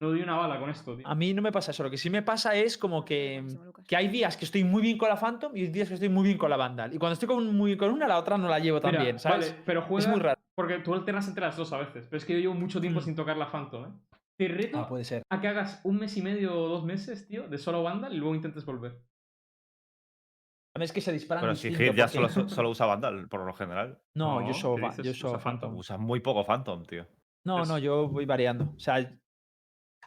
No 0.00 0.10
doy 0.10 0.22
una 0.22 0.36
bala 0.36 0.60
con 0.60 0.70
esto, 0.70 0.96
tío. 0.96 1.04
a 1.08 1.14
mí 1.16 1.34
no 1.34 1.42
me 1.42 1.50
pasa 1.50 1.72
eso. 1.72 1.82
Lo 1.82 1.90
que 1.90 1.98
sí 1.98 2.08
me 2.08 2.22
pasa 2.22 2.54
es 2.54 2.78
como 2.78 3.04
que, 3.04 3.44
que 3.88 3.96
hay 3.96 4.06
días 4.06 4.36
que 4.36 4.44
estoy 4.44 4.62
muy 4.62 4.80
bien 4.80 4.96
con 4.96 5.08
la 5.08 5.16
Phantom 5.16 5.56
y 5.56 5.62
hay 5.62 5.66
días 5.68 5.88
que 5.88 5.94
estoy 5.94 6.08
muy 6.08 6.22
bien 6.24 6.38
con 6.38 6.50
la 6.50 6.56
Vandal. 6.56 6.94
Y 6.94 6.98
cuando 6.98 7.14
estoy 7.14 7.26
con, 7.26 7.56
muy 7.56 7.76
con 7.76 7.90
una, 7.90 8.06
la 8.06 8.16
otra 8.18 8.38
no 8.38 8.48
la 8.48 8.60
llevo 8.60 8.80
tan 8.80 8.92
Mira, 8.92 9.02
bien, 9.02 9.18
¿sabes? 9.18 9.50
Vale, 9.50 9.62
pero 9.66 9.82
juega. 9.82 10.04
Es 10.04 10.08
muy 10.08 10.20
raro. 10.20 10.38
Porque 10.54 10.78
tú 10.78 10.94
alternas 10.94 11.26
entre 11.26 11.40
las 11.44 11.56
dos 11.56 11.72
a 11.72 11.78
veces. 11.78 12.06
Pero 12.08 12.16
es 12.18 12.24
que 12.24 12.34
yo 12.34 12.38
llevo 12.38 12.54
mucho 12.54 12.80
tiempo 12.80 13.00
Mm. 13.00 13.02
sin 13.02 13.16
tocar 13.16 13.36
la 13.36 13.50
Phantom, 13.50 13.86
¿eh? 13.86 13.88
Te 14.36 14.46
reto 14.46 14.78
Ah, 14.78 14.88
puede 14.88 15.02
ser. 15.04 15.24
a 15.32 15.40
que 15.40 15.48
hagas 15.48 15.80
un 15.82 15.98
mes 15.98 16.16
y 16.16 16.22
medio 16.22 16.54
o 16.56 16.68
dos 16.68 16.84
meses, 16.84 17.26
tío, 17.26 17.48
de 17.48 17.58
solo 17.58 17.82
Vandal 17.82 18.14
y 18.14 18.18
luego 18.18 18.36
intentes 18.36 18.64
volver. 18.64 19.00
A 20.78 20.80
mí 20.80 20.84
es 20.84 20.92
que 20.92 21.00
se 21.00 21.10
disparan 21.12 21.42
Pero 21.42 21.56
si 21.56 21.74
Hit 21.74 21.92
ya 21.96 22.06
porque- 22.06 22.28
solo, 22.32 22.48
solo 22.48 22.70
usa 22.70 22.86
Vandal, 22.86 23.28
por 23.28 23.44
lo 23.44 23.52
general. 23.52 24.00
No, 24.14 24.40
No, 24.40 24.46
yo 24.46 24.54
soy, 24.54 24.76
¿qué 24.76 24.82
va- 24.82 24.88
dices? 24.90 25.04
yo 25.06 25.10
Usa 25.10 25.30
soy 25.30 25.40
Phantom. 25.40 25.76
Usa 25.76 25.98
muy 25.98 26.20
poco 26.20 26.44
Phantom, 26.44 26.84
tío. 26.84 27.04
No, 27.44 27.62
Es- 27.62 27.68
no, 27.68 27.78
yo 27.78 28.06
voy 28.08 28.24
variando. 28.26 28.72
O 28.76 28.78
sea, 28.78 28.94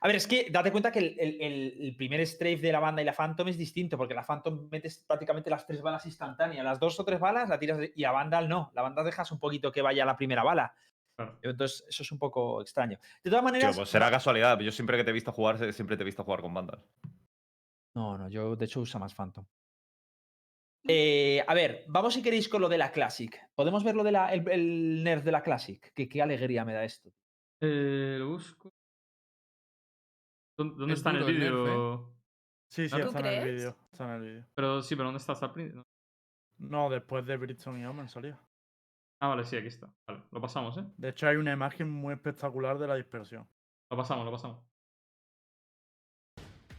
a 0.04 0.08
ver, 0.08 0.16
es 0.16 0.28
que 0.28 0.48
date 0.50 0.72
cuenta 0.72 0.94
que 0.94 1.00
el, 1.00 1.18
el- 1.20 1.82
el- 1.82 1.96
primer 1.98 2.26
strafe 2.26 2.56
de 2.62 2.72
la 2.72 2.80
banda 2.80 3.02
y 3.02 3.06
la 3.06 3.12
Phantom 3.14 3.48
es 3.50 3.58
distinto, 3.58 3.98
porque 3.98 4.14
la 4.14 4.24
Phantom 4.24 4.70
metes 4.72 5.04
prácticamente 5.06 5.50
las 5.50 5.68
tres 5.68 5.82
balas 5.82 6.06
instantáneas. 6.06 6.64
Las 6.64 6.80
dos 6.80 6.98
o 7.00 7.04
tres 7.04 7.20
balas 7.20 7.50
la 7.50 7.60
tiras 7.60 7.78
de- 7.78 7.92
y 7.94 8.04
a 8.06 8.12
Vandal 8.14 8.48
no. 8.48 8.72
La 8.74 8.82
Vandal 8.82 9.04
dejas 9.04 9.30
un 9.34 9.40
poquito 9.40 9.72
que 9.74 9.82
vaya 9.82 10.06
la 10.06 10.16
primera 10.16 10.44
bala. 10.44 10.74
Claro. 11.18 11.38
Entonces, 11.42 11.86
eso 11.90 12.04
es 12.04 12.12
un 12.14 12.18
poco 12.18 12.62
extraño. 12.62 12.98
De 13.24 13.30
todas 13.30 13.44
maneras. 13.44 13.76
pues 13.76 13.90
será 13.90 14.10
casualidad. 14.10 14.58
Yo 14.60 14.72
siempre 14.72 14.96
que 14.98 15.04
te 15.04 15.10
he 15.10 15.14
visto 15.14 15.32
jugar, 15.34 15.58
siempre 15.74 15.98
te 15.98 16.04
he 16.04 16.06
visto 16.06 16.24
jugar 16.24 16.42
con 16.42 16.54
Vandal. 16.54 16.82
No, 17.94 18.18
no, 18.18 18.30
yo 18.30 18.56
de 18.56 18.66
hecho 18.66 18.80
uso 18.80 18.98
más 18.98 19.14
Phantom. 19.14 19.46
Eh, 20.89 21.45
a 21.47 21.53
ver, 21.55 21.85
vamos 21.89 22.15
si 22.15 22.23
queréis 22.23 22.49
con 22.49 22.61
lo 22.61 22.69
de 22.69 22.79
la 22.79 22.93
Classic. 22.93 23.37
¿Podemos 23.55 23.83
ver 23.83 23.97
lo 23.97 24.05
de 24.05 24.13
la, 24.13 24.33
el, 24.33 24.49
el 24.49 25.03
nerf 25.03 25.25
de 25.25 25.33
la 25.33 25.43
Classic? 25.43 25.93
Que 25.93 26.09
qué 26.09 26.23
alegría 26.23 26.65
me 26.65 26.75
da 26.75 26.85
esto. 26.85 27.11
Eh, 27.61 28.17
lo 28.19 28.29
busco. 28.29 28.73
¿Dónde, 30.57 30.75
dónde 30.79 30.95
Es 30.95 31.01
está 31.01 31.11
en 31.11 31.17
el 31.17 31.23
duro 31.23 31.33
el 31.33 31.39
nerf, 31.41 31.55
¿eh? 31.55 31.61
vídeo? 31.61 32.13
Sí, 32.69 32.89
sí, 32.89 32.97
¿Tú 33.01 33.07
está 33.09 33.21
en 33.21 33.27
el 33.27 33.41
crees? 33.43 33.55
vídeo. 33.57 33.77
Está 33.93 34.05
en 34.05 34.11
el 34.11 34.21
vídeo. 34.23 34.47
Pero 34.55 34.83
sí, 34.83 34.95
pero 34.95 35.05
¿dónde 35.07 35.19
está 35.19 35.33
hasta 35.33 35.47
el 35.47 35.53
principio? 35.53 35.83
No, 36.59 36.89
después 36.89 37.27
de 37.27 37.37
Bridgestone 37.37 37.81
y 37.81 37.85
Omen 37.85 38.09
salía. 38.09 38.41
Ah, 39.21 39.29
vale, 39.29 39.45
sí, 39.45 39.57
aquí 39.57 39.69
está. 39.69 39.93
Vale, 40.07 40.23
lo 40.31 40.41
pasamos, 40.41 40.77
¿eh? 40.79 40.85
De 40.97 41.09
hecho, 41.09 41.27
hay 41.29 41.37
una 41.37 41.53
imagen 41.53 41.91
muy 41.91 42.15
espectacular 42.15 42.79
de 42.79 42.87
la 42.87 42.95
dispersión. 42.95 43.49
Lo 43.91 43.97
pasamos, 43.97 44.25
lo 44.25 44.31
pasamos. 44.33 44.61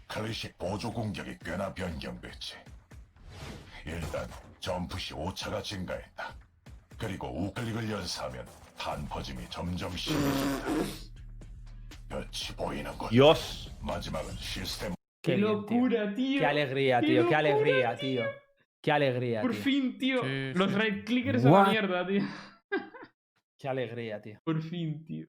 클래식 0.07 0.57
보조 0.57 0.93
공격이 0.93 1.37
꽤나 1.39 1.73
변경됐지. 1.73 2.55
일단 3.85 4.27
점프 4.59 4.97
시 4.99 5.13
오차가 5.13 5.61
증가했다. 5.61 6.35
그리고 6.97 7.27
우클릭을 7.29 7.89
연사하면 7.89 8.45
탄 8.77 9.07
퍼짐이 9.07 9.49
점점 9.49 9.95
심해진다. 9.95 10.65
끝이 12.09 12.55
보이는군. 12.55 13.09
Dios. 13.09 13.71
마지막은 13.81 14.35
시스템 14.37 14.93
Qué, 15.21 15.35
¡Qué 15.35 15.35
bien, 15.35 15.47
tío. 15.47 15.53
locura, 15.57 16.15
tío! 16.15 16.39
Qué 16.39 16.45
alegría, 16.45 17.01
¡Qué 17.01 17.07
tío. 17.07 17.15
Qué 17.15 17.21
locura, 17.23 17.39
alegría, 17.39 17.95
tío. 17.97 18.21
Qué 18.81 18.91
alegría, 18.91 19.41
Por 19.41 19.51
tío. 19.51 19.61
fin, 19.61 19.97
tío. 19.97 20.21
Sí, 20.23 20.53
Los 20.55 20.71
sí. 20.71 20.77
right 20.77 21.05
clickers 21.05 21.45
a 21.45 21.49
la 21.49 21.53
What? 21.53 21.69
mierda, 21.69 22.07
tío. 22.07 22.21
Qué 23.57 23.67
alegría, 23.67 24.21
tío. 24.21 24.39
Por 24.43 24.61
fin, 24.61 25.03
tío. 25.05 25.25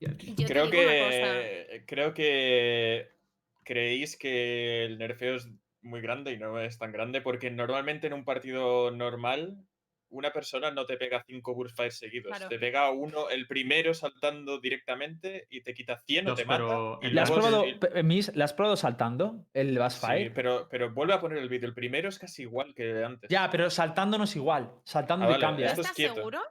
Ya, 0.00 0.16
tío. 0.16 0.30
Yo 0.34 0.36
te 0.36 0.44
Creo 0.46 0.66
digo 0.66 0.82
una 0.82 1.04
cosa. 1.04 1.16
que, 1.20 1.84
creo 1.86 2.14
que 2.14 3.08
creéis 3.62 4.16
que 4.16 4.84
el 4.86 4.98
nerfeo 4.98 5.36
es 5.36 5.48
muy 5.81 6.01
grande 6.01 6.33
y 6.33 6.37
no 6.37 6.59
es 6.59 6.77
tan 6.77 6.91
grande 6.91 7.21
porque 7.21 7.49
normalmente 7.51 8.07
en 8.07 8.13
un 8.13 8.23
partido 8.25 8.91
normal 8.91 9.57
una 10.13 10.33
persona 10.33 10.71
no 10.71 10.85
te 10.85 10.97
pega 10.97 11.23
5 11.25 11.55
burst 11.55 11.77
fires 11.77 11.97
seguidos. 11.97 12.31
Claro. 12.31 12.49
Te 12.49 12.59
pega 12.59 12.91
uno, 12.91 13.29
el 13.29 13.47
primero 13.47 13.93
saltando 13.93 14.59
directamente 14.59 15.47
y 15.49 15.61
te 15.63 15.73
quita 15.73 15.97
100 15.97 16.25
o 16.27 16.29
Dios, 16.31 16.39
te 16.39 16.45
mata. 16.45 16.99
y 17.01 17.11
¿La 17.11 17.23
has 17.23 17.31
probado, 17.31 17.63
el- 17.93 18.29
¿la 18.35 18.43
has 18.43 18.51
probado 18.53 18.75
saltando 18.75 19.45
el 19.53 19.77
Bass 19.77 19.93
Sí, 19.95 20.05
Fire? 20.05 20.33
pero, 20.33 20.67
pero 20.69 20.91
vuelve 20.93 21.13
a 21.13 21.21
poner 21.21 21.37
el 21.37 21.47
vídeo. 21.47 21.67
El 21.69 21.73
primero 21.73 22.09
es 22.09 22.19
casi 22.19 22.41
igual 22.41 22.73
que 22.75 23.05
antes. 23.05 23.29
Ya, 23.29 23.49
pero 23.49 23.69
saltando 23.69 24.17
no 24.17 24.25
es 24.25 24.35
igual. 24.35 24.69
Saltando 24.83 25.25
Ah, 25.27 25.29
vale, 25.29 25.41
cambia. 25.41 25.67
es 25.67 25.79
¿Estás 25.79 25.93
quieto. 25.95 26.15
seguro? 26.15 26.41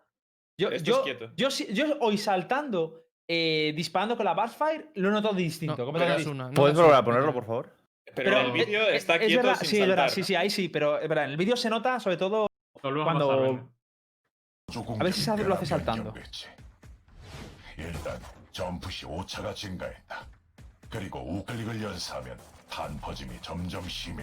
Yo, 0.56 0.68
esto 0.70 0.76
es 0.76 0.82
yo, 0.96 1.02
quieto. 1.04 1.30
yo, 1.36 1.50
sí- 1.50 1.68
yo 1.74 1.98
hoy 2.00 2.16
saltando, 2.16 3.04
eh, 3.28 3.74
disparando 3.76 4.16
con 4.16 4.24
la 4.24 4.32
Bass 4.32 4.56
Fire, 4.56 4.88
lo 4.94 5.08
he 5.10 5.12
notado 5.12 5.34
No, 5.34 5.38
distinto. 5.38 5.76
no 5.76 5.84
completamente 5.84 6.22
das 6.24 6.32
una, 6.32 6.48
no 6.48 6.54
¿Puedes 6.54 6.76
volver 6.78 6.94
a 6.94 7.04
ponerlo, 7.04 7.32
por 7.34 7.44
favor? 7.44 7.79
Pero, 8.14 8.40
el 8.40 8.52
vídeo 8.52 8.88
está 8.88 9.16
es, 9.16 9.26
quieto 9.26 9.54
sí, 9.56 9.66
saltar, 9.66 9.88
verdad, 9.88 10.08
sí, 10.08 10.22
sí, 10.22 10.34
ahí 10.34 10.50
sí, 10.50 10.68
pero 10.68 10.98
es 10.98 11.10
en 11.10 11.18
el 11.18 11.36
vídeo 11.36 11.56
se 11.56 11.70
nota 11.70 12.00
sobre 12.00 12.16
todo 12.16 12.46
cuando... 12.80 13.30
A, 13.32 15.00
a 15.00 15.04
ver 15.04 15.12
si 15.12 15.30
lo 15.42 15.54
hace 15.54 15.66
saltando. 15.66 16.14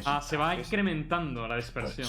Ah, 0.06 0.21
se 0.21 0.38
va 0.38 0.56
incrementando 0.56 1.47
la 1.47 1.56
dispersión. 1.58 2.08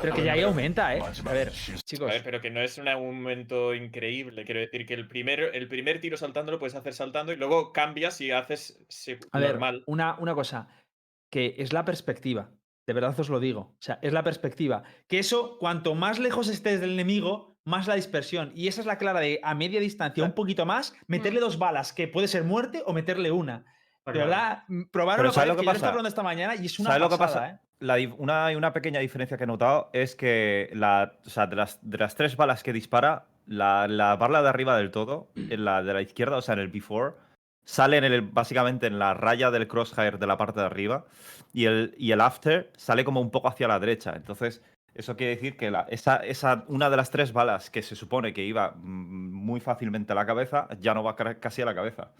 Pero 0.00 0.14
que 0.14 0.24
ya 0.24 0.32
ahí 0.32 0.42
aumenta, 0.42 0.94
¿eh? 0.94 1.02
A 1.02 1.32
ver, 1.32 1.52
chicos. 1.52 2.08
A 2.08 2.12
ver, 2.12 2.22
pero 2.22 2.40
que 2.40 2.50
no 2.50 2.60
es 2.60 2.78
un 2.78 2.88
aumento 2.88 3.74
increíble. 3.74 4.44
Quiero 4.44 4.60
decir 4.60 4.86
que 4.86 4.94
el 4.94 5.08
primer, 5.08 5.40
el 5.54 5.68
primer 5.68 6.00
tiro 6.00 6.16
saltando 6.16 6.52
lo 6.52 6.58
puedes 6.58 6.74
hacer 6.74 6.94
saltando 6.94 7.32
y 7.32 7.36
luego 7.36 7.72
cambias 7.72 8.20
y 8.20 8.30
haces 8.30 8.78
a. 9.32 9.38
Ver, 9.38 9.58
una, 9.86 10.14
una 10.18 10.34
cosa 10.34 10.68
que 11.30 11.56
es 11.58 11.72
la 11.72 11.84
perspectiva. 11.84 12.50
De 12.86 12.92
verdad 12.92 13.18
os 13.18 13.28
lo 13.28 13.40
digo. 13.40 13.60
O 13.60 13.76
sea, 13.78 13.98
es 14.02 14.12
la 14.12 14.24
perspectiva. 14.24 14.82
Que 15.06 15.20
eso, 15.20 15.58
cuanto 15.58 15.94
más 15.94 16.18
lejos 16.18 16.48
estés 16.48 16.80
del 16.80 16.92
enemigo, 16.92 17.58
más 17.64 17.86
la 17.86 17.94
dispersión. 17.94 18.52
Y 18.54 18.68
esa 18.68 18.80
es 18.80 18.86
la 18.86 18.98
clara 18.98 19.20
de 19.20 19.38
a 19.42 19.54
media 19.54 19.80
distancia, 19.80 20.24
un 20.24 20.32
poquito 20.32 20.66
más, 20.66 20.94
meterle 21.06 21.40
dos 21.40 21.58
balas, 21.58 21.92
que 21.92 22.08
puede 22.08 22.26
ser 22.26 22.44
muerte 22.44 22.82
o 22.86 22.92
meterle 22.92 23.30
una. 23.30 23.64
De 24.06 24.18
verdad, 24.18 24.64
mm, 24.66 24.82
Pero 24.90 25.32
¿sabes 25.32 25.48
lo 25.48 25.54
que 25.54 25.60
que 25.60 25.66
yo 25.66 25.70
pasa? 25.70 25.76
estaba 25.76 25.90
hablando 25.90 26.08
esta 26.08 26.22
mañana 26.22 26.56
y 26.56 26.66
es 26.66 26.78
una 26.80 26.88
¿Sabes 26.88 27.02
lo 27.02 27.10
que 27.10 27.18
pasa? 27.18 27.50
¿eh? 27.50 27.58
La 27.78 27.96
una, 28.18 28.48
una 28.56 28.72
pequeña 28.72 28.98
diferencia 28.98 29.36
que 29.36 29.44
he 29.44 29.46
notado 29.46 29.90
es 29.92 30.16
que 30.16 30.70
la, 30.72 31.12
o 31.24 31.30
sea, 31.30 31.46
de, 31.46 31.54
las, 31.56 31.78
de 31.88 31.98
las 31.98 32.16
tres 32.16 32.36
balas 32.36 32.62
que 32.62 32.72
dispara, 32.72 33.28
la, 33.46 33.86
la 33.86 34.16
bala 34.16 34.42
de 34.42 34.48
arriba 34.48 34.76
del 34.76 34.90
todo, 34.90 35.30
en 35.36 35.64
la 35.64 35.82
de 35.82 35.94
la 35.94 36.02
izquierda, 36.02 36.36
o 36.38 36.42
sea, 36.42 36.54
en 36.54 36.60
el 36.60 36.68
before, 36.68 37.14
sale 37.64 37.96
en 37.98 38.04
el, 38.04 38.22
básicamente 38.22 38.86
en 38.86 38.98
la 38.98 39.14
raya 39.14 39.50
del 39.50 39.68
crosshair 39.68 40.18
de 40.18 40.26
la 40.26 40.36
parte 40.36 40.60
de 40.60 40.66
arriba 40.66 41.06
y 41.52 41.64
el, 41.66 41.94
y 41.98 42.12
el 42.12 42.20
after 42.20 42.70
sale 42.76 43.04
como 43.04 43.20
un 43.20 43.30
poco 43.30 43.48
hacia 43.48 43.68
la 43.68 43.78
derecha. 43.78 44.12
Entonces, 44.16 44.62
eso 44.94 45.16
quiere 45.16 45.36
decir 45.36 45.56
que 45.56 45.70
la- 45.70 45.86
esa, 45.88 46.16
esa, 46.16 46.64
una 46.68 46.90
de 46.90 46.96
las 46.96 47.10
tres 47.10 47.32
balas 47.32 47.70
que 47.70 47.82
se 47.82 47.94
supone 47.96 48.32
que 48.32 48.44
iba 48.44 48.72
mm, 48.76 49.30
muy 49.32 49.60
fácilmente 49.60 50.12
a 50.12 50.16
la 50.16 50.26
cabeza, 50.26 50.68
ya 50.80 50.94
no 50.94 51.02
va 51.04 51.16
ca- 51.16 51.38
casi 51.38 51.62
a 51.62 51.66
la 51.66 51.74
cabeza. 51.74 52.10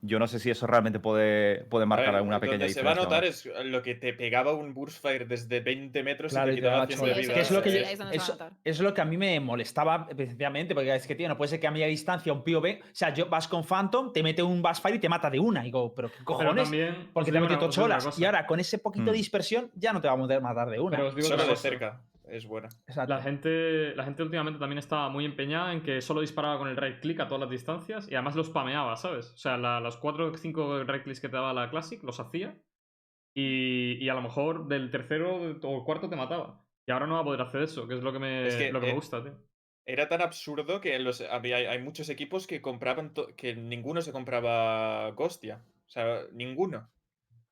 Yo 0.00 0.18
no 0.18 0.26
sé 0.28 0.38
si 0.38 0.50
eso 0.50 0.66
realmente 0.66 1.00
puede, 1.00 1.64
puede 1.64 1.82
A 1.84 1.86
marcar 1.86 2.06
ver, 2.08 2.16
alguna 2.16 2.38
pequeña 2.40 2.58
donde 2.58 2.72
se 2.72 2.82
va 2.82 2.90
diferencia. 2.94 3.18
a 3.18 3.20
notar 3.20 3.54
¿no? 3.54 3.60
es 3.60 3.66
lo 3.72 3.82
que 3.82 3.94
te 3.96 4.12
pegaba 4.12 4.54
un 4.54 4.72
burst 4.74 5.02
fire 5.02 5.26
desde 5.26 5.60
20 5.60 6.02
metros 6.02 6.32
Claro, 6.32 6.52
y 6.52 6.54
te 6.54 6.60
quitaba 6.60 6.86
100 6.86 7.00
de 7.00 7.14
vida. 7.14 7.34
Que 7.34 7.40
es 7.40 7.50
lo 7.50 7.62
que 7.62 7.70
yo- 7.72 7.78
eso- 8.12 8.38
es 8.64 8.80
lo 8.80 8.94
que 8.94 9.00
a 9.00 9.04
mí 9.04 9.16
me 9.16 9.40
molestaba 9.40 10.06
precisamente, 10.06 10.74
porque 10.74 10.94
es 10.94 11.06
que, 11.06 11.14
tío, 11.14 11.28
no 11.28 11.36
puede 11.36 11.48
ser 11.50 11.60
que 11.60 11.66
a 11.66 11.70
media 11.70 11.86
distancia 11.86 12.32
un 12.32 12.44
POV, 12.44 12.80
o 12.82 12.84
sea, 12.92 13.12
yo 13.12 13.26
vas 13.28 13.48
con 13.48 13.64
Phantom, 13.64 14.12
te 14.12 14.22
mete 14.22 14.42
un 14.42 14.62
Bassfire 14.62 14.96
y 14.96 14.98
te 15.00 15.08
mata 15.08 15.28
de 15.30 15.40
una. 15.40 15.62
Y 15.62 15.64
digo, 15.64 15.92
pero 15.94 16.08
qué 16.08 16.14
Pero 16.18 16.24
cojones, 16.26 16.64
también. 16.64 17.08
porque 17.12 17.32
te 17.32 17.38
una 17.38 17.68
cholas. 17.68 18.18
Y 18.18 18.24
ahora, 18.24 18.46
con 18.46 18.60
ese 18.60 18.78
poquito 18.78 19.06
de 19.06 19.10
Mm. 19.12 19.14
dispersión, 19.14 19.70
ya 19.74 19.92
no 19.92 20.00
te 20.00 20.08
va 20.08 20.14
a 20.14 20.16
poder 20.16 20.40
matar 20.40 20.70
de 20.70 20.78
una. 20.80 20.96
Pero 20.96 21.08
os 21.08 21.14
digo 21.16 21.28
Solo 21.28 21.44
de 21.46 21.56
cerca. 21.56 22.00
Es 22.30 22.46
buena. 22.46 22.68
Exacto. 22.86 23.14
La 23.14 23.22
gente, 23.22 23.94
la 23.96 24.04
gente 24.04 24.22
últimamente 24.22 24.58
también 24.58 24.78
estaba 24.78 25.08
muy 25.08 25.24
empeñada 25.24 25.72
en 25.72 25.82
que 25.82 26.00
solo 26.02 26.20
disparaba 26.20 26.58
con 26.58 26.68
el 26.68 26.76
right 26.76 27.00
click 27.00 27.20
a 27.20 27.26
todas 27.28 27.40
las 27.40 27.50
distancias 27.50 28.08
y 28.10 28.14
además 28.14 28.36
los 28.36 28.48
spameaba, 28.48 28.96
¿sabes? 28.96 29.32
O 29.32 29.36
sea, 29.36 29.56
la- 29.56 29.80
los 29.80 29.96
4 29.96 30.26
o 30.28 30.36
5 30.36 30.84
right 30.84 31.02
clicks 31.02 31.20
que 31.20 31.28
te 31.28 31.36
daba 31.36 31.52
la 31.52 31.70
Classic 31.70 32.02
los 32.02 32.20
hacía 32.20 32.56
y, 33.34 33.94
y 34.04 34.08
a 34.08 34.14
lo 34.14 34.22
mejor 34.22 34.68
del 34.68 34.90
tercero 34.90 35.56
o 35.62 35.84
cuarto 35.84 36.08
te 36.08 36.16
mataba. 36.16 36.64
Y 36.86 36.90
ahora 36.90 37.06
no 37.06 37.14
va 37.14 37.20
a 37.20 37.24
poder 37.24 37.42
hacer 37.42 37.62
eso, 37.62 37.86
que 37.86 37.94
es 37.94 38.02
lo 38.02 38.12
que 38.12 38.18
me, 38.18 38.46
Es 38.46 38.56
que, 38.56 38.72
lo 38.72 38.80
que 38.80 38.86
me 38.86 38.92
eh, 38.92 38.96
gusta, 38.96 39.22
tío. 39.22 39.34
Era 39.86 40.08
tan 40.08 40.20
absurdo 40.22 40.80
que 40.80 40.98
los, 40.98 41.20
había, 41.20 41.56
hay 41.56 41.82
muchos 41.82 42.08
equipos 42.08 42.46
que 42.46 42.60
compraban 42.60 43.14
to- 43.14 43.34
que 43.36 43.54
ninguno 43.54 44.00
se 44.02 44.12
compraba 44.12 45.10
Ghostia. 45.12 45.62
O 45.86 45.90
sea, 45.90 46.22
ninguno. 46.32 46.90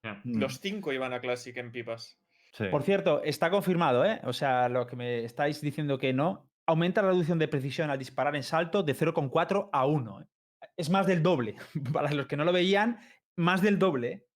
Ya. 0.02 0.20
Mm. 0.24 0.38
Los 0.40 0.60
cinco 0.60 0.92
iban 0.92 1.12
a 1.12 1.20
Classic 1.20 1.56
en 1.56 1.72
pipas. 1.72 2.18
Sí. 2.57 2.64
Por 2.71 2.83
cierto, 2.83 3.23
está 3.23 3.51
confirmado, 3.51 4.05
¿eh? 4.05 4.21
O 4.25 4.33
sea, 4.33 4.69
lo 4.71 4.87
que 4.87 4.97
me 4.97 5.25
estáis 5.25 5.61
diciendo 5.61 5.99
que 5.99 6.12
no. 6.12 6.49
Aumenta 6.66 7.03
la 7.03 7.09
reducción 7.11 7.38
de 7.38 7.49
precisión 7.49 7.90
al 7.90 7.99
disparar 7.99 8.35
en 8.35 8.42
salto 8.42 8.83
de 8.83 8.95
0,4 8.95 9.69
a 9.73 9.85
1. 9.87 10.21
¿eh? 10.23 10.25
Es 10.77 10.88
más 10.90 11.07
del 11.07 11.23
doble. 11.23 11.57
Para 11.92 12.11
los 12.12 12.27
que 12.27 12.37
no 12.37 12.45
lo 12.45 12.53
veían, 12.53 12.99
más 13.37 13.61
del 13.61 13.79
doble 13.79 14.09
¿eh? 14.09 14.27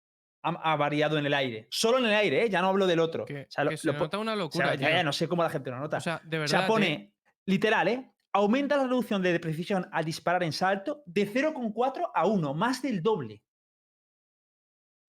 ha, 0.44 0.50
ha 0.72 0.76
variado 0.76 1.16
en 1.18 1.24
el 1.26 1.32
aire. 1.34 1.66
Solo 1.70 1.98
en 1.98 2.04
el 2.04 2.14
aire, 2.14 2.44
¿eh? 2.44 2.50
Ya 2.50 2.60
no 2.60 2.68
hablo 2.68 2.86
del 2.86 3.00
otro. 3.00 3.24
Que, 3.24 3.42
O 3.42 3.46
sea, 3.48 3.64
lo- 3.64 3.70
que 3.70 3.76
se 3.78 3.86
lo 3.88 3.94
nota 3.94 4.18
una 4.18 4.32
o 4.32 4.36
sea, 4.36 4.44
locura. 4.44 4.74
ya, 4.74 4.90
ya 4.90 5.02
no 5.02 5.12
sé 5.14 5.26
cómo 5.26 5.42
la 5.42 5.50
gente 5.50 5.70
lo 5.70 5.78
nota. 5.78 5.96
O 5.96 6.00
sea, 6.00 6.20
de 6.24 6.36
O 6.36 6.40
verdad. 6.40 6.56
sea, 6.58 6.64
eh, 6.64 6.68
pone, 6.68 7.14
literal, 7.46 7.88
¿eh? 7.88 8.12
Aumenta 8.32 8.76
la 8.76 8.84
reducción 8.84 9.22
de 9.22 9.40
precisión 9.40 9.88
al 9.90 10.04
disparar 10.04 10.42
en 10.44 10.52
salto 10.52 11.02
de 11.06 11.26
0,4 11.26 12.10
a 12.14 12.26
1, 12.26 12.54
más 12.54 12.80
del 12.82 13.02
doble. 13.02 13.42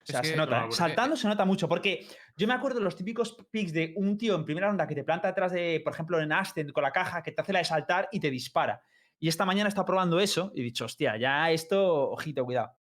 O 0.02 0.04
Es 0.04 0.10
sea, 0.12 0.24
se 0.24 0.36
nota. 0.36 0.56
¿eh? 0.58 0.60
Porque- 0.62 0.76
Saltando 0.76 1.16
se 1.16 1.28
nota 1.28 1.44
mucho, 1.44 1.68
porque 1.68 2.06
yo 2.36 2.46
me 2.48 2.54
acuerdo 2.54 2.78
de 2.78 2.84
los 2.84 2.96
típicos 2.96 3.36
picks 3.50 3.72
de 3.72 3.94
un 3.96 4.18
tío 4.18 4.34
en 4.34 4.44
primera 4.44 4.66
ronda 4.68 4.86
que 4.86 4.94
te 4.94 5.04
planta 5.04 5.28
detrás 5.28 5.52
de, 5.52 5.80
por 5.84 5.92
ejemplo, 5.92 6.20
en 6.20 6.32
Ascent 6.32 6.72
con 6.72 6.82
la 6.82 6.90
caja, 6.92 7.22
que 7.22 7.32
te 7.32 7.40
hace 7.40 7.52
la 7.52 7.60
de 7.60 7.64
saltar 7.64 8.08
y 8.12 8.18
te 8.20 8.30
dispara. 8.30 8.82
Y 9.20 9.28
esta 9.28 9.44
mañana 9.44 9.68
estado 9.68 9.84
probando 9.86 10.18
eso 10.18 10.50
y 10.54 10.60
he 10.60 10.64
dicho, 10.64 10.84
hostia, 10.86 11.16
ya 11.16 11.50
esto, 11.52 12.10
ojito, 12.10 12.44
cuidado. 12.44 12.76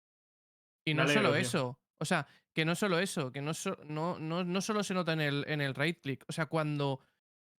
Y 0.86 0.94
no 0.96 1.04
alegro, 1.04 1.22
solo 1.22 1.34
tío. 1.34 1.42
eso. 1.42 1.80
O 2.00 2.06
sea, 2.06 2.26
que 2.54 2.66
no 2.66 2.74
solo 2.76 2.98
eso, 2.98 3.32
que 3.32 3.42
no, 3.42 3.54
so- 3.54 3.78
no, 3.86 4.18
no, 4.20 4.44
no 4.44 4.62
solo 4.62 4.84
se 4.84 4.96
nota 4.96 5.14
en 5.14 5.22
el, 5.22 5.46
en 5.48 5.62
el 5.62 5.76
right 5.76 6.00
click. 6.02 6.26
O 6.28 6.32
sea, 6.32 6.48
cuando, 6.48 7.00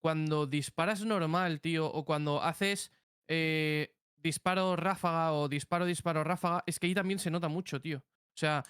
cuando 0.01 0.47
disparas 0.49 1.05
normal, 1.05 1.61
tío, 1.61 1.87
o 1.87 2.05
cuando 2.05 2.43
haces 2.43 2.91
eh, 3.29 3.95
disparo 4.17 4.75
ráfaga 4.75 5.33
o 5.33 5.49
disparo, 5.49 5.87
disparo 5.87 6.25
ráfaga, 6.25 6.65
es 6.67 6.81
que 6.81 6.89
ahí 6.89 6.95
también 6.95 7.21
se 7.21 7.31
nota 7.31 7.47
mucho, 7.49 7.81
tío. 7.81 7.99
O 7.99 8.37
sea, 8.37 8.65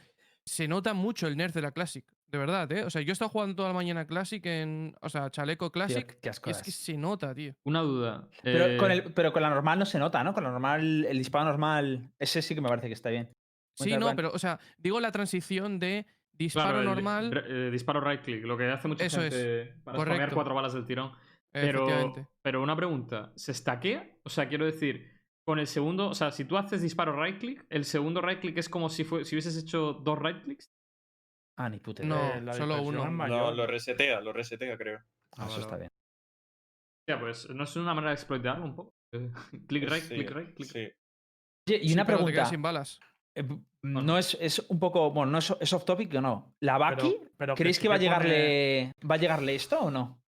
se 0.44 0.68
nota 0.68 0.94
mucho 0.94 1.26
el 1.26 1.36
nerf 1.36 1.54
de 1.54 1.62
la 1.62 1.72
Classic. 1.72 2.04
De 2.26 2.38
verdad, 2.38 2.70
¿eh? 2.72 2.84
O 2.84 2.90
sea, 2.90 3.02
yo 3.02 3.10
he 3.10 3.12
estado 3.12 3.28
jugando 3.28 3.54
toda 3.54 3.68
la 3.68 3.74
mañana 3.74 4.06
Classic 4.06 4.44
en. 4.46 4.96
O 5.02 5.10
sea, 5.10 5.30
chaleco 5.30 5.66
Tío, 5.66 5.72
Classic. 5.72 6.18
qué 6.20 6.30
asco 6.30 6.48
y 6.48 6.52
es 6.52 6.62
que 6.62 6.70
se 6.70 6.96
nota, 6.96 7.34
tío. 7.34 7.54
Una 7.64 7.82
duda. 7.82 8.26
Pero, 8.42 8.78
con 8.78 8.90
eh, 8.90 8.94
el, 8.94 9.12
pero 9.12 9.32
con 9.32 9.42
la 9.42 9.50
normal 9.50 9.78
no 9.78 9.84
se 9.84 9.98
nota, 9.98 10.24
¿no? 10.24 10.32
Con 10.32 10.44
la 10.44 10.50
normal, 10.50 11.04
el 11.04 11.18
disparo 11.18 11.44
normal, 11.44 12.10
ese 12.18 12.40
sí 12.40 12.54
que 12.54 12.62
me 12.62 12.70
parece 12.70 12.86
que 12.86 12.94
está 12.94 13.10
bien. 13.10 13.28
Sí, 13.74 13.96
no, 13.96 14.14
pero, 14.16 14.30
o 14.32 14.38
sea, 14.38 14.58
digo 14.78 14.98
la 15.00 15.12
transición 15.12 15.78
de 15.78 16.06
disparo 16.32 16.80
claro, 16.80 16.84
normal. 16.84 17.44
eh, 17.48 17.70
disparo 17.70 18.00
right 18.00 18.22
click, 18.22 18.44
lo 18.44 18.56
que 18.56 18.70
hace 18.70 18.88
mucha 18.88 19.04
Eso 19.04 19.22
es, 19.22 19.34
gente 19.34 19.74
para 19.84 19.98
correcto. 19.98 20.34
cuatro 20.34 20.54
balas 20.54 20.72
del 20.72 20.86
tirón. 20.86 21.12
Pero, 21.52 22.14
pero 22.40 22.62
una 22.62 22.74
pregunta, 22.74 23.32
¿se 23.36 23.52
stackea? 23.52 24.08
O 24.22 24.30
sea, 24.30 24.48
quiero 24.48 24.64
decir, 24.64 25.11
con 25.44 25.58
el 25.58 25.66
segundo, 25.66 26.08
o 26.08 26.14
sea, 26.14 26.30
si 26.30 26.44
tú 26.44 26.56
haces 26.56 26.82
disparo 26.82 27.20
right 27.20 27.38
click, 27.38 27.66
el 27.68 27.84
segundo 27.84 28.20
right 28.20 28.40
click 28.40 28.58
es 28.58 28.68
como 28.68 28.88
si, 28.88 29.04
fue, 29.04 29.24
si 29.24 29.34
hubieses 29.34 29.56
hecho 29.56 29.92
dos 29.94 30.18
right 30.18 30.42
clicks. 30.42 30.70
Ah, 31.58 31.68
ni 31.68 31.78
puta 31.80 32.02
No. 32.04 32.34
Eh, 32.34 32.52
solo 32.54 32.80
uno. 32.82 33.08
No, 33.10 33.50
lo 33.52 33.66
resetea, 33.66 34.20
lo 34.20 34.32
resetea, 34.32 34.76
creo. 34.78 35.00
Ah, 35.36 35.46
eso 35.48 35.60
está 35.60 35.76
bien. 35.76 35.88
Ya, 37.08 37.18
pues, 37.18 37.48
¿no 37.50 37.64
es 37.64 37.76
una 37.76 37.94
manera 37.94 38.10
de 38.10 38.14
exploitarlo 38.14 38.64
un 38.64 38.76
poco? 38.76 38.94
click 39.68 39.88
right, 39.90 40.02
Sí, 40.02 40.14
click 40.14 40.30
right, 40.30 40.54
click 40.54 40.70
sí. 40.70 40.78
Oye, 41.68 41.80
y 41.82 41.88
Sí, 41.88 41.94
una 41.94 42.04
pero 42.06 42.18
te 42.24 42.32
quedas 42.32 42.48
pregunta. 42.48 42.50
sin 42.50 42.62
balas. 42.62 43.00
eh, 43.34 43.44
no 43.82 44.16
es, 44.18 44.36
es 44.40 44.60
un 44.68 44.78
poco. 44.78 45.10
Bueno, 45.10 45.32
no 45.32 45.38
es, 45.38 45.52
es 45.60 45.72
off 45.72 45.84
topic 45.84 46.14
o 46.14 46.20
no. 46.20 46.54
¿La 46.60 46.78
Baki? 46.78 47.18
pero 47.36 47.54
¿Creéis 47.56 47.76
sí 47.76 47.82
que 47.82 47.88
va 47.88 47.96
a 47.96 47.98
pone- 47.98 48.04
llegarle. 48.04 48.92
¿Va 49.10 49.14
a 49.16 49.18
llegarle 49.18 49.54
esto 49.56 49.80
o 49.80 49.90
no? 49.90 50.22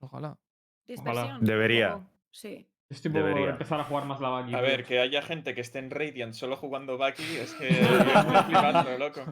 Ojalá. 0.00 0.38
Dispersión. 0.86 1.44
Debería. 1.44 2.06
Sí. 2.30 2.66
Es 2.90 3.00
tipo 3.00 3.18
Debería. 3.18 3.50
empezar 3.50 3.78
a 3.80 3.84
jugar 3.84 4.04
más 4.04 4.20
la 4.20 4.28
Baki. 4.30 4.52
A 4.54 4.60
ver, 4.60 4.84
que 4.84 4.98
haya 4.98 5.22
gente 5.22 5.54
que 5.54 5.60
esté 5.60 5.78
en 5.78 5.90
Radiant 5.90 6.34
solo 6.34 6.56
jugando 6.56 6.98
Baki, 6.98 7.22
es 7.36 7.54
que 7.54 7.68
estoy 7.70 8.42
flipando, 8.46 8.98
loco. 8.98 9.22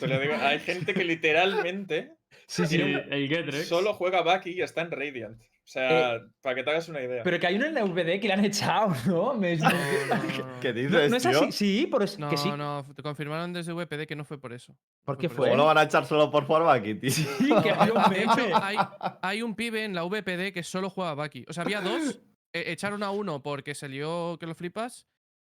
Te 0.00 0.06
lo 0.08 0.18
digo, 0.18 0.34
hay 0.40 0.58
gente 0.58 0.94
que 0.94 1.04
literalmente 1.04 2.14
Sí, 2.46 2.66
sí. 2.66 2.76
Sí, 2.78 2.82
el 3.10 3.28
Getrex. 3.28 3.68
solo 3.68 3.92
juega 3.94 4.22
Baki 4.22 4.50
y 4.52 4.62
está 4.62 4.80
en 4.82 4.90
Radiant. 4.90 5.40
O 5.40 5.68
sea, 5.72 6.18
para 6.42 6.56
que 6.56 6.64
te 6.64 6.70
hagas 6.70 6.88
una 6.88 7.00
idea. 7.00 7.22
Pero 7.22 7.38
que 7.38 7.46
hay 7.46 7.54
uno 7.54 7.66
en 7.66 7.74
la 7.74 7.84
VD 7.84 8.18
que 8.20 8.26
le 8.26 8.32
han 8.32 8.44
echado, 8.44 8.92
¿no? 9.06 9.34
Me- 9.34 9.56
No, 9.58 9.68
no, 9.68 10.60
¿Qué 10.60 10.72
dices, 10.72 11.10
no 11.10 11.16
es 11.18 11.22
tío? 11.22 11.38
así. 11.42 11.52
Sí, 11.52 11.86
por 11.86 12.02
es- 12.02 12.18
no, 12.18 12.28
que 12.30 12.36
sí. 12.36 12.50
no, 12.50 12.84
te 12.96 13.02
confirmaron 13.02 13.52
desde 13.52 13.72
VPD 13.72 14.06
que 14.06 14.16
no 14.16 14.24
fue 14.24 14.38
por 14.40 14.52
eso. 14.52 14.74
¿Por 15.04 15.16
qué 15.18 15.28
fue? 15.28 15.50
¿Cómo 15.50 15.58
lo 15.58 15.66
van 15.66 15.78
a 15.78 15.82
echar 15.84 16.04
solo 16.04 16.30
por 16.30 16.46
jugar 16.46 16.68
aquí, 16.76 16.94
tío? 16.96 17.10
Sí, 17.10 17.26
que 17.62 17.70
había 17.70 17.92
un 17.92 18.02
De 18.12 18.22
hecho, 18.22 18.56
hay, 18.60 18.76
hay 19.22 19.42
un 19.42 19.54
pibe 19.54 19.84
en 19.84 19.94
la 19.94 20.02
VPD 20.04 20.52
que 20.52 20.62
solo 20.64 20.90
juega 20.90 21.14
Baki. 21.14 21.44
O 21.48 21.52
sea, 21.52 21.62
había 21.62 21.80
dos. 21.80 22.20
E- 22.52 22.72
echaron 22.72 23.02
a 23.02 23.10
uno 23.10 23.42
porque 23.42 23.74
se 23.74 23.88
lió 23.88 24.36
que 24.38 24.46
lo 24.46 24.54
flipas. 24.54 25.06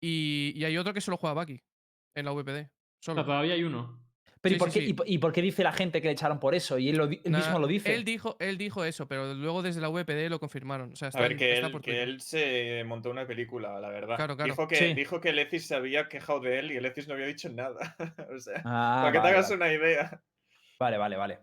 Y, 0.02 0.52
y 0.54 0.64
hay 0.64 0.76
otro 0.76 0.92
que 0.92 1.00
solo 1.00 1.16
juega 1.16 1.34
Baki 1.34 1.62
en 2.14 2.24
la 2.24 2.32
VPD. 2.32 2.70
Solo. 3.00 3.24
todavía 3.24 3.54
hay 3.54 3.62
uno. 3.64 4.02
Pero 4.42 4.54
¿y 4.56 4.58
por, 4.58 4.70
sí, 4.70 4.78
qué, 4.80 4.84
sí. 4.86 4.90
y 4.90 4.94
por- 4.94 5.08
y 5.08 5.18
por 5.18 5.32
qué 5.32 5.42
dice 5.42 5.64
la 5.64 5.72
gente 5.72 6.00
que 6.00 6.08
le 6.08 6.12
echaron 6.12 6.38
por 6.38 6.54
eso? 6.54 6.78
Y 6.78 6.90
él, 6.90 6.96
lo 6.98 7.06
di- 7.08 7.20
él 7.24 7.32
Nah, 7.32 7.38
mismo 7.38 7.58
lo 7.58 7.66
dice. 7.66 7.94
Él 7.94 8.04
dijo, 8.04 8.36
él 8.38 8.58
dijo 8.58 8.84
eso, 8.84 9.08
pero 9.08 9.34
luego 9.34 9.62
desde 9.62 9.80
la 9.80 9.88
VPD 9.88 10.28
lo 10.28 10.38
confirmaron. 10.38 10.92
O 10.92 10.96
sea, 10.96 11.08
está, 11.08 11.18
A 11.18 11.22
ver, 11.22 11.36
que 11.36 11.54
está 11.54 11.66
él, 11.66 11.72
por 11.72 11.80
que 11.80 11.90
Twitter. 11.92 12.08
él 12.08 12.20
se 12.20 12.84
montó 12.86 13.10
una 13.10 13.26
película, 13.26 13.80
la 13.80 13.88
verdad. 13.88 14.16
Claro, 14.16 14.36
claro. 14.36 14.52
Dijo, 14.52 14.68
que, 14.68 14.76
Sí. 14.76 14.94
dijo 14.94 15.20
que 15.20 15.30
el 15.30 15.38
Ezis 15.40 15.66
se 15.66 15.74
había 15.74 16.08
quejado 16.08 16.40
de 16.40 16.58
él 16.60 16.70
y 16.72 16.76
el 16.76 16.92
no 17.08 17.14
había 17.14 17.26
dicho 17.26 17.48
nada. 17.48 17.96
o 18.30 18.38
sea, 18.38 18.62
Ah, 18.64 18.98
para 19.02 19.12
que 19.12 19.20
te 19.20 19.28
hagas 19.28 19.50
vale. 19.50 19.56
una 19.56 19.72
idea. 19.72 20.22
Vale, 20.78 20.96
vale, 20.98 21.16
vale. 21.16 21.38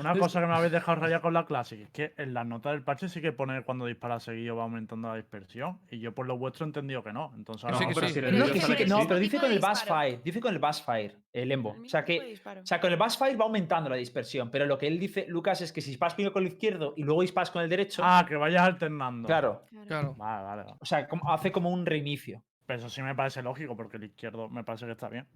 Una 0.00 0.12
cosa 0.18 0.40
que 0.40 0.46
me 0.46 0.54
habéis 0.54 0.72
dejado 0.72 1.00
rayar 1.00 1.20
con 1.20 1.34
la 1.34 1.44
Classic 1.46 1.80
es 1.80 1.90
que 1.90 2.14
en 2.16 2.34
las 2.34 2.46
notas 2.46 2.72
del 2.72 2.82
parche 2.82 3.08
sí 3.08 3.20
que 3.20 3.32
pone 3.32 3.62
cuando 3.62 3.86
dispara 3.86 4.18
seguido 4.20 4.56
va 4.56 4.64
aumentando 4.64 5.08
la 5.08 5.14
dispersión. 5.16 5.80
Y 5.90 5.98
yo 6.00 6.14
por 6.14 6.26
lo 6.26 6.36
vuestro 6.38 6.64
he 6.64 6.68
entendido 6.68 7.02
que 7.02 7.12
no. 7.12 7.32
Entonces 7.36 7.64
ahora 7.64 7.78
vamos 7.78 7.96
a 8.02 8.08
sí. 8.08 8.20
No, 8.20 8.46
que 8.46 8.60
sí 8.60 8.84
no, 8.86 9.00
pero 9.06 9.18
dice 9.20 9.38
con 9.38 9.50
el. 9.52 9.58
Bassfire. 9.58 10.20
Dice 10.24 10.40
con 10.40 10.52
el 10.52 10.58
Bassfire, 10.58 11.14
el 11.32 11.52
Embo. 11.52 11.74
El 11.74 11.82
O 11.82 11.88
sea 11.88 12.04
que. 12.04 12.38
O 12.62 12.66
sea, 12.66 12.80
con 12.80 12.90
el 12.92 12.96
Bassfire 12.98 13.36
va 13.36 13.44
aumentando 13.44 13.90
la 13.90 13.96
dispersión, 13.96 14.50
pero 14.50 14.66
lo 14.66 14.78
que 14.78 14.86
él 14.86 14.98
dice, 14.98 15.26
Lucas, 15.28 15.60
es 15.60 15.72
que 15.72 15.80
si 15.80 15.90
disparas 15.90 16.14
primero 16.14 16.32
con 16.32 16.42
el 16.42 16.48
izquierdo 16.52 16.94
y 16.96 17.02
luego 17.04 17.22
disparas 17.22 17.50
con 17.50 17.62
el 17.62 17.68
derecho, 17.68 18.02
Ah, 18.04 18.24
que 18.28 18.36
vayas 18.36 18.62
alternando. 18.62 19.26
claro, 19.26 19.64
Claro. 19.86 20.14
Vale, 20.16 20.44
vale, 20.44 20.62
vale. 20.64 20.76
o 20.80 20.84
sea, 20.84 21.06
como- 21.08 21.30
hace 21.32 21.50
como 21.52 21.70
un 21.70 21.84
reinicio. 21.86 22.42
Pero 22.66 22.80
eso 22.80 22.90
sí 22.90 23.00
me 23.02 23.14
parece 23.14 23.42
lógico 23.42 23.74
porque 23.76 23.96
el 23.96 24.04
izquierdo 24.04 24.48
me 24.50 24.62
parece 24.62 24.84
que 24.84 24.92
está 24.92 25.08
bien. 25.08 25.26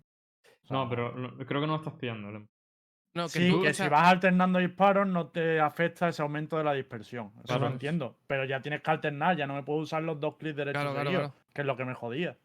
O 0.64 0.66
sea, 0.66 0.76
No, 0.76 0.88
pero 0.88 1.12
no- 1.16 1.34
creo 1.38 1.60
que 1.62 1.66
no 1.66 1.72
lo 1.72 1.76
estás 1.76 1.94
pillando. 1.94 2.30
Lem. 2.30 2.46
No, 3.14 3.24
que 3.24 3.28
Sí, 3.30 3.50
tú, 3.50 3.62
que 3.62 3.68
o 3.70 3.74
sea, 3.74 3.86
si 3.86 3.90
vas 3.90 4.08
alternando 4.08 4.58
disparos 4.58 5.06
no 5.06 5.26
te 5.26 5.60
afecta 5.60 6.08
ese 6.08 6.22
aumento 6.22 6.56
de 6.56 6.64
la 6.64 6.72
dispersión. 6.72 7.30
Eso 7.36 7.44
Claro. 7.44 7.66
lo 7.66 7.72
entiendo. 7.72 8.16
Pero 8.26 8.44
ya 8.46 8.60
tienes 8.62 8.82
que 8.82 8.90
alternar, 8.90 9.36
ya 9.36 9.46
no 9.46 9.54
me 9.54 9.62
puedo 9.62 9.80
usar 9.80 10.02
los 10.02 10.18
dos 10.18 10.36
clics 10.36 10.56
derechos 10.56 10.80
Claro, 10.82 10.96
seguidos, 10.96 11.22
claro. 11.28 11.34
que 11.52 11.60
es 11.60 11.66
lo 11.66 11.76
que 11.76 11.84
me 11.84 11.94
jodía. 11.94 12.36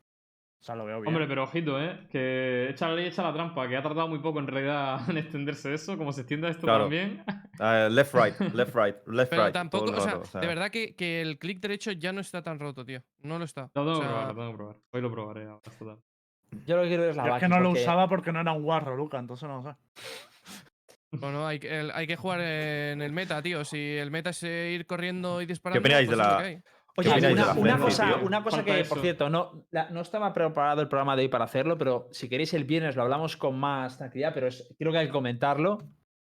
O 0.59 0.63
sea, 0.63 0.75
lo 0.75 0.85
veo 0.85 0.99
bien. 0.99 1.07
Hombre, 1.13 1.27
pero 1.27 1.43
ojito, 1.43 1.79
¿eh? 1.81 2.07
Que 2.09 2.67
echa 2.71 2.89
la 2.89 2.95
ley, 2.95 3.05
echa 3.05 3.21
la 3.21 3.31
trampa, 3.31 3.67
que 3.69 3.77
ha 3.77 3.83
tardado 3.83 4.07
muy 4.07 4.19
poco 4.19 4.39
en 4.39 4.47
realidad 4.47 4.99
en 5.09 5.17
extenderse 5.19 5.73
eso. 5.73 5.97
Como 5.97 6.11
se 6.11 6.21
extienda 6.21 6.49
esto 6.49 6.63
Claro. 6.63 6.85
también. 6.85 7.23
Ah, 7.59 7.87
left, 7.91 8.13
right, 8.15 8.33
left, 8.55 8.75
right, 8.75 8.95
left, 9.07 9.29
Pero 9.29 9.43
right. 9.45 9.53
todo 9.53 9.61
tampoco, 9.61 9.85
o 9.91 10.01
sea, 10.01 10.05
rato, 10.13 10.21
o 10.21 10.25
sea, 10.25 10.41
de 10.41 10.47
verdad 10.47 10.69
que, 10.71 10.95
que 10.95 11.21
el 11.21 11.37
clic 11.37 11.59
derecho 11.61 11.91
ya 11.91 12.11
no 12.11 12.21
está 12.21 12.41
tan 12.41 12.59
roto, 12.59 12.83
tío. 12.83 13.03
No 13.21 13.37
lo 13.37 13.45
está. 13.45 13.69
Lo 13.75 13.83
tengo 13.85 13.97
O 13.97 14.01
que 14.01 14.07
probar, 14.07 14.27
lo 14.27 14.33
tengo 14.35 14.51
que 14.51 14.57
probar. 14.57 14.75
Hoy 14.91 15.01
lo 15.01 15.11
probaré. 15.11 15.45
ahora, 15.45 15.61
total. 15.77 15.97
Yo 16.65 16.77
lo 16.77 16.83
que 16.83 16.87
quiero 16.89 17.09
es 17.09 17.15
la 17.15 17.25
Yo 17.27 17.35
es 17.35 17.39
que 17.41 17.47
no 17.47 17.59
lo 17.59 17.69
porque- 17.69 17.81
usaba 17.81 18.07
porque 18.09 18.31
no 18.31 18.41
era 18.41 18.51
un 18.53 18.63
guarro, 18.63 18.95
Luca, 18.95 19.19
entonces 19.19 19.47
no 19.47 19.63
sé. 19.63 19.69
Bueno, 21.11 21.47
hay, 21.47 21.57
que- 21.59 21.79
el- 21.79 21.91
hay 21.91 22.05
que 22.05 22.17
jugar 22.17 22.41
en 22.41 23.01
el 23.01 23.11
meta, 23.13 23.41
tío. 23.41 23.63
Si 23.63 23.77
el 23.97 24.11
meta 24.11 24.31
es 24.31 24.43
eh, 24.43 24.71
ir 24.73 24.85
corriendo 24.85 25.41
y 25.41 25.45
disparando. 25.45 25.79
opináis 25.79 26.09
de 26.09 26.15
pues 26.15 26.27
es 26.27 26.33
lo 26.33 26.39
la-. 26.41 26.45
Oye, 26.47 26.61
opináis 26.97 27.23
de 27.23 27.33
una, 27.33 27.45
la 27.45 27.53
una 27.53 27.77
cosa, 27.79 28.05
tío? 28.07 28.25
una 28.25 28.43
cosa 28.43 28.65
que, 28.65 28.79
eso. 28.81 28.89
por 28.93 29.01
cierto, 29.01 29.29
no, 29.29 29.65
la- 29.71 29.89
no 29.89 30.01
estaba 30.01 30.33
preparado 30.33 30.81
el 30.81 30.89
programa 30.89 31.15
de 31.15 31.23
hoy 31.23 31.27
para 31.29 31.45
hacerlo, 31.45 31.77
pero 31.77 32.09
si 32.11 32.27
queréis 32.27 32.53
el 32.53 32.65
viernes 32.65 32.95
lo 32.97 33.03
hablamos 33.03 33.37
con 33.37 33.57
más 33.57 33.97
tranquilidad, 33.97 34.33
pero 34.33 34.47
es- 34.47 34.67
creo 34.77 34.91
que 34.91 34.97
hay 34.97 35.05
que 35.07 35.11
comentarlo, 35.13 35.77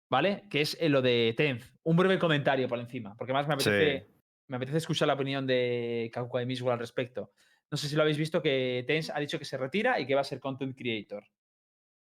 ¿vale? 0.09 0.43
Que 0.49 0.61
es 0.61 0.75
eh, 0.81 0.89
lo 0.89 1.01
de 1.03 1.35
Tenz. 1.37 1.73
Un 1.83 1.95
breve 1.95 2.17
comentario 2.17 2.67
por 2.67 2.79
encima, 2.79 3.15
porque 3.15 3.33
más 3.33 3.47
me 3.47 3.53
apetece, 3.53 4.07
me 4.47 4.57
apetece 4.57 4.77
escuchar 4.79 5.07
la 5.07 5.13
opinión 5.13 5.45
de 5.45 6.09
Kauka 6.11 6.41
y 6.41 6.45
Miswell 6.47 6.73
al 6.73 6.79
respecto. 6.79 7.31
No 7.71 7.77
sé 7.77 7.87
si 7.87 7.95
lo 7.95 8.01
habéis 8.01 8.17
visto 8.17 8.41
que 8.41 8.83
Tenz 8.85 9.09
ha 9.09 9.19
dicho 9.19 9.39
que 9.39 9.45
se 9.45 9.57
retira 9.57 9.99
y 9.99 10.05
que 10.05 10.13
va 10.13 10.21
a 10.21 10.25
ser 10.25 10.41
content 10.41 10.77
creator. 10.77 11.23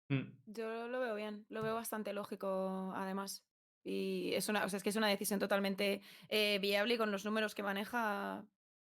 Mm. 0.08 0.30
Yo 0.46 0.86
lo 0.86 1.00
veo 1.00 1.14
bien, 1.14 1.46
lo 1.48 1.62
veo 1.62 1.74
bastante 1.74 2.12
lógico, 2.12 2.92
además. 2.94 3.42
Y 3.82 4.34
es 4.34 4.48
una, 4.48 4.64
o 4.64 4.68
sea, 4.68 4.76
es 4.76 4.82
que 4.82 4.90
es 4.90 4.96
una 4.96 5.08
decisión 5.08 5.40
totalmente 5.40 6.02
eh, 6.28 6.58
viable 6.60 6.94
y 6.94 6.98
con 6.98 7.10
los 7.10 7.24
números 7.24 7.54
que 7.54 7.62
maneja. 7.62 8.44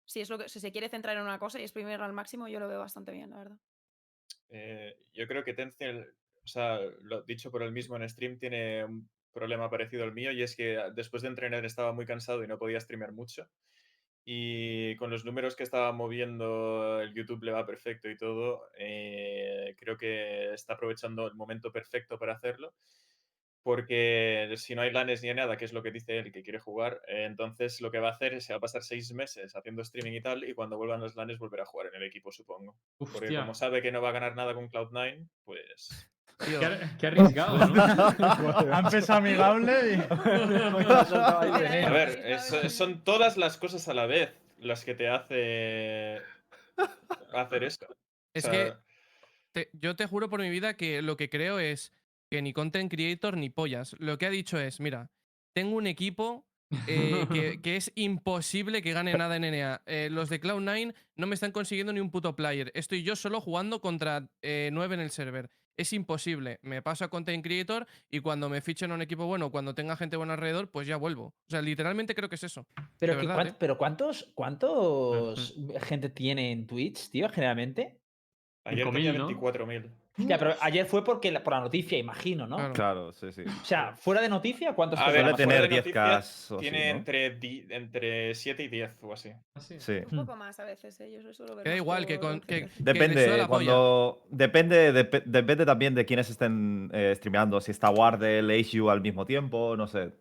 Si 0.06 0.22
es 0.22 0.30
lo 0.30 0.38
que 0.38 0.50
si 0.50 0.60
se 0.60 0.72
quiere 0.72 0.90
centrar 0.90 1.18
en 1.18 1.24
una 1.24 1.40
cosa 1.40 1.60
y 1.60 1.64
exprimirla 1.64 2.06
al 2.06 2.14
máximo, 2.14 2.48
yo 2.48 2.60
lo 2.60 2.68
veo 2.68 2.80
bastante 2.80 3.12
bien, 3.12 3.30
la 3.30 3.38
verdad. 3.38 3.58
Eh, 4.50 4.98
yo 5.14 5.28
creo 5.28 5.44
que 5.44 5.54
Tencent, 5.54 6.08
o 6.44 6.48
sea, 6.48 6.80
lo 7.02 7.24
dicho 7.24 7.52
por 7.52 7.62
él 7.62 7.72
mismo 7.72 7.96
en 7.96 8.10
stream, 8.10 8.38
tiene 8.40 8.86
un 8.86 9.10
problema 9.34 9.70
parecido 9.70 10.04
al 10.04 10.14
mío 10.14 10.32
y 10.32 10.42
es 10.42 10.56
que 10.56 10.78
ah, 10.78 10.90
después 10.90 11.22
de 11.24 11.30
entrenar 11.30 11.66
estaba 11.66 11.92
muy 11.92 12.06
cansado 12.06 12.44
y 12.44 12.48
no 12.48 12.58
podía 12.58 12.80
streamear 12.80 13.12
mucho. 13.12 13.48
Y 14.28 14.96
con 14.96 15.12
los 15.12 15.24
números 15.24 15.56
que 15.56 15.64
estaba 15.64 15.92
moviendo, 15.92 17.00
el 17.00 17.14
YouTube 17.14 17.44
le 17.44 17.52
va 17.52 17.66
perfecto 17.66 18.10
y 18.10 18.18
todo. 18.18 18.70
eh, 18.78 19.76
creo 19.78 19.98
que 19.98 20.52
está 20.54 20.74
aprovechando 20.74 21.28
el 21.28 21.36
momento 21.36 21.72
perfecto 21.72 22.18
para 22.18 22.34
hacerlo. 22.34 22.74
Porque 23.62 24.54
si 24.58 24.76
no 24.76 24.84
hay 24.84 24.92
lanes 24.92 25.24
ni 25.24 25.30
hay 25.30 25.36
nada, 25.36 25.58
que 25.58 25.66
es 25.66 25.74
lo 25.74 25.82
que 25.82 25.90
dice 25.90 26.20
él 26.20 26.32
que 26.32 26.44
quiere 26.44 26.60
jugar, 26.60 27.02
eh, 27.08 27.26
entonces 27.26 27.82
lo 27.82 27.90
que 27.90 27.98
va 27.98 28.10
a 28.10 28.12
hacer 28.12 28.36
es 28.36 28.46
se 28.46 28.54
va 28.54 28.58
a 28.58 28.60
pasar 28.60 28.84
seis 28.84 29.12
meses 29.12 29.56
haciendo 29.56 29.82
streaming 29.82 30.12
y 30.12 30.22
tal, 30.22 30.44
y 30.44 30.54
cuando 30.54 30.78
vuelvan 30.78 31.02
los 31.02 31.16
lanes 31.16 31.40
volverá 31.40 31.64
a 31.64 31.66
jugar 31.66 31.88
en 31.88 31.96
el 31.96 32.08
equipo, 32.08 32.32
supongo. 32.32 32.78
Porque 33.00 33.36
como 33.36 33.56
sabe 33.56 33.82
que 33.82 33.92
no 33.92 34.04
va 34.04 34.10
a 34.10 34.14
ganar 34.14 34.36
nada 34.36 34.54
con 34.54 34.70
Cloud9, 34.70 35.28
pues. 35.46 36.15
Tío, 36.38 36.60
Qué, 36.60 36.66
ar- 36.66 36.98
qué 37.00 37.08
arriesgado, 37.08 37.58
¿no? 37.68 37.76
Ha 38.74 38.80
empezado 38.80 39.20
amigable 39.20 39.94
y. 39.96 40.02
A 41.86 41.90
ver, 41.92 42.22
es- 42.26 42.74
son 42.74 43.04
todas 43.04 43.38
las 43.38 43.58
cosas 43.58 43.88
a 43.88 43.94
la 43.94 44.06
vez 44.06 44.34
las 44.60 44.84
que 44.84 44.96
te 44.96 45.08
hace 45.08 46.22
hacer 47.34 47.64
esto. 47.64 47.88
O 47.90 47.96
es 48.34 48.44
sea, 48.44 48.52
que 48.52 48.74
te- 49.54 49.70
yo 49.74 49.96
te 49.96 50.08
juro 50.08 50.30
por 50.30 50.42
mi 50.42 50.50
vida 50.50 50.76
que 50.76 51.02
lo 51.02 51.16
que 51.18 51.30
creo 51.30 51.60
es 51.60 51.94
que 52.30 52.42
ni 52.42 52.52
content 52.54 52.92
creator 52.92 53.38
ni 53.38 53.50
pollas. 53.50 53.96
Lo 54.00 54.18
que 54.18 54.26
ha 54.26 54.30
dicho 54.30 54.60
es, 54.60 54.80
mira, 54.80 55.10
tengo 55.54 55.76
un 55.78 55.88
equipo 55.88 56.46
eh, 56.88 57.26
que, 57.32 57.62
que 57.62 57.78
es 57.78 57.92
imposible 57.96 58.82
que 58.82 58.92
gane 58.94 59.14
nada 59.14 59.38
en 59.38 59.44
NA. 59.46 59.82
Eh, 59.86 60.10
los 60.12 60.30
de 60.30 60.42
Cloud9 60.42 60.94
no 61.16 61.28
me 61.28 61.36
están 61.36 61.52
consiguiendo 61.52 61.94
ni 61.94 62.02
un 62.02 62.12
puto 62.12 62.36
player. 62.36 62.72
Estoy 62.74 63.04
yo 63.04 63.16
solo 63.16 63.40
jugando 63.40 63.80
contra 63.80 64.28
eh, 64.42 64.70
9 64.74 64.96
en 64.96 65.02
el 65.02 65.12
server. 65.12 65.50
Es 65.78 65.92
imposible. 65.94 66.60
Me 66.62 66.82
paso 66.82 67.06
a 67.06 67.10
content 67.10 67.44
creator 67.44 67.86
y 68.10 68.22
cuando 68.22 68.50
me 68.50 68.62
fichen 68.62 68.92
a 68.92 68.96
un 68.96 69.02
equipo 69.02 69.26
bueno, 69.26 69.52
cuando 69.52 69.76
tenga 69.76 69.98
gente 69.98 70.18
buena 70.18 70.34
alrededor, 70.34 70.70
pues 70.70 70.88
ya 70.88 70.98
vuelvo. 70.98 71.26
O 71.26 71.50
sea, 71.50 71.62
literalmente 71.62 72.16
creo 72.16 72.30
que 72.30 72.36
es 72.36 72.44
eso. 72.44 72.66
Pero, 72.98 73.14
que 73.14 73.28
verdad, 73.28 73.48
¿eh? 73.48 73.56
pero 73.60 73.78
¿cuántos, 73.78 74.32
cuántos 74.34 75.56
gente 75.82 76.10
tiene 76.10 76.52
en 76.52 76.66
Twitch, 76.66 77.10
tío, 77.10 77.30
generalmente? 77.30 78.00
ayer 78.66 78.86
5.000, 78.86 78.94
tenía 78.94 79.14
¿no? 79.14 79.28
24.000. 80.18 80.28
Ya, 80.30 80.38
pero 80.38 80.56
ayer 80.62 80.86
fue 80.86 81.04
porque 81.04 81.32
la- 81.32 81.44
por 81.44 81.54
la 81.54 81.60
noticia, 81.62 81.98
imagino, 81.98 82.48
¿no? 82.48 82.72
Claro. 82.74 83.12
Sí, 83.14 83.32
sí. 83.34 83.42
O 83.42 83.66
sea, 83.66 83.94
fuera 83.96 84.22
de 84.22 84.30
noticia, 84.30 84.74
¿cuántos 84.74 85.00
A 85.00 85.10
ver, 85.12 85.36
tener 85.36 85.62
de 85.64 85.70
10k 85.70 85.78
noticias, 85.78 86.52
o 86.52 86.56
así, 86.56 86.62
Tiene 86.70 86.92
¿no? 86.94 86.98
entre, 87.00 87.30
di- 87.32 87.66
entre 87.70 88.34
7 88.36 88.64
y 88.64 88.68
10 88.70 88.92
o 89.02 89.14
así. 89.14 89.32
Ah, 89.56 89.60
sí. 89.60 89.76
Sí. 89.80 89.98
Un 90.12 90.26
poco 90.26 90.36
más 90.38 90.60
a 90.60 90.64
veces, 90.66 91.00
¿eh? 91.02 91.12
Yo 91.12 91.20
eso 91.20 91.34
suelo 91.34 91.56
ver 91.56 91.64
Que 91.64 91.70
da 91.72 91.76
más 91.76 91.82
igual, 91.82 92.06
que 92.06 92.20
con- 92.20 92.40
que- 92.42 92.70
Depende, 92.80 93.46
cuando. 93.48 94.22
Depende, 94.30 94.94
depe- 94.94 95.24
depende 95.26 95.66
también 95.66 95.96
de 95.96 96.06
quiénes 96.06 96.30
estén 96.30 96.90
eh, 96.94 97.14
streameando. 97.16 97.60
Si 97.60 97.72
está 97.72 97.90
Wardell, 97.90 98.50
HU 98.52 98.90
al 98.90 99.02
mismo 99.02 99.26
tiempo, 99.26 99.76
no 99.76 99.88
sé. 99.88 100.12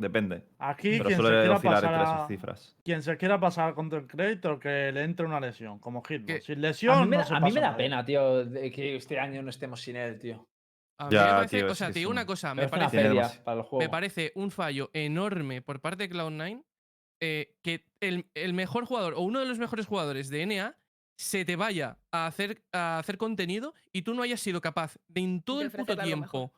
Depende. 0.00 0.44
Aquí, 0.58 0.90
Pero 0.92 1.06
quien 1.06 1.16
se, 1.18 1.22
quiera 1.28 1.54
pasar 1.60 1.84
entre 1.84 1.96
a, 1.96 2.02
esas 2.02 2.28
cifras. 2.28 2.76
quien 2.84 3.02
se 3.02 3.16
quiera 3.16 3.40
pasar 3.40 3.70
a 3.70 3.74
content 3.74 4.08
creator, 4.08 4.60
que 4.60 4.92
le 4.92 5.02
entre 5.02 5.26
una 5.26 5.40
lesión, 5.40 5.80
como 5.80 6.02
Hitbox. 6.02 6.26
Que- 6.26 6.40
Sin 6.40 6.58
A 6.58 6.68
lesión, 6.68 7.00
mí 7.02 7.08
me, 7.08 7.16
no 7.16 7.22
da- 7.22 7.28
se 7.28 7.34
a 7.34 7.40
mí 7.40 7.50
me 7.52 7.60
da 7.60 7.76
pena, 7.76 8.04
tío, 8.04 8.44
de 8.44 8.70
que 8.70 8.94
este 8.96 9.18
año 9.18 9.42
no 9.42 9.50
estemos 9.50 9.80
sin 9.80 9.96
él, 9.96 10.18
tío. 10.20 10.46
A 11.00 11.06
mí 11.06 11.10
Ya, 11.14 11.24
me 11.24 11.30
parece, 11.32 11.56
tío, 11.58 11.72
o 11.72 11.74
sea, 11.74 11.86
te 11.88 11.90
es 11.90 11.94
digo 11.96 12.10
una 12.12 12.20
un- 12.22 12.26
cosa, 12.28 12.54
Me 12.54 12.68
parece 12.68 13.10
una 13.10 13.28
para 13.44 13.56
el 13.58 13.62
juego. 13.64 13.78
me 13.82 13.88
parece 13.88 14.32
un 14.36 14.50
fallo 14.52 14.90
enorme 14.92 15.62
por 15.62 15.80
parte 15.80 16.06
de 16.06 16.14
Cloud9 16.14 16.62
eh, 17.20 17.56
que 17.62 17.84
el, 18.00 18.26
el 18.34 18.54
mejor 18.54 18.84
jugador 18.84 19.14
o 19.14 19.22
uno 19.22 19.40
de 19.40 19.46
los 19.46 19.58
mejores 19.58 19.86
jugadores 19.86 20.28
de 20.28 20.46
NA 20.46 20.76
se 21.16 21.44
te 21.44 21.56
vaya 21.56 21.98
a 22.12 22.26
hacer, 22.26 22.62
a 22.72 22.98
hacer 22.98 23.18
contenido 23.18 23.74
y 23.92 24.02
tú 24.02 24.14
no 24.14 24.22
hayas 24.22 24.38
sido 24.40 24.60
capaz 24.60 24.96
de 25.08 25.20
en 25.22 25.42
todo 25.42 25.58
De 25.58 25.64
el 25.64 25.70
puto 25.72 25.96
tiempo, 25.96 26.52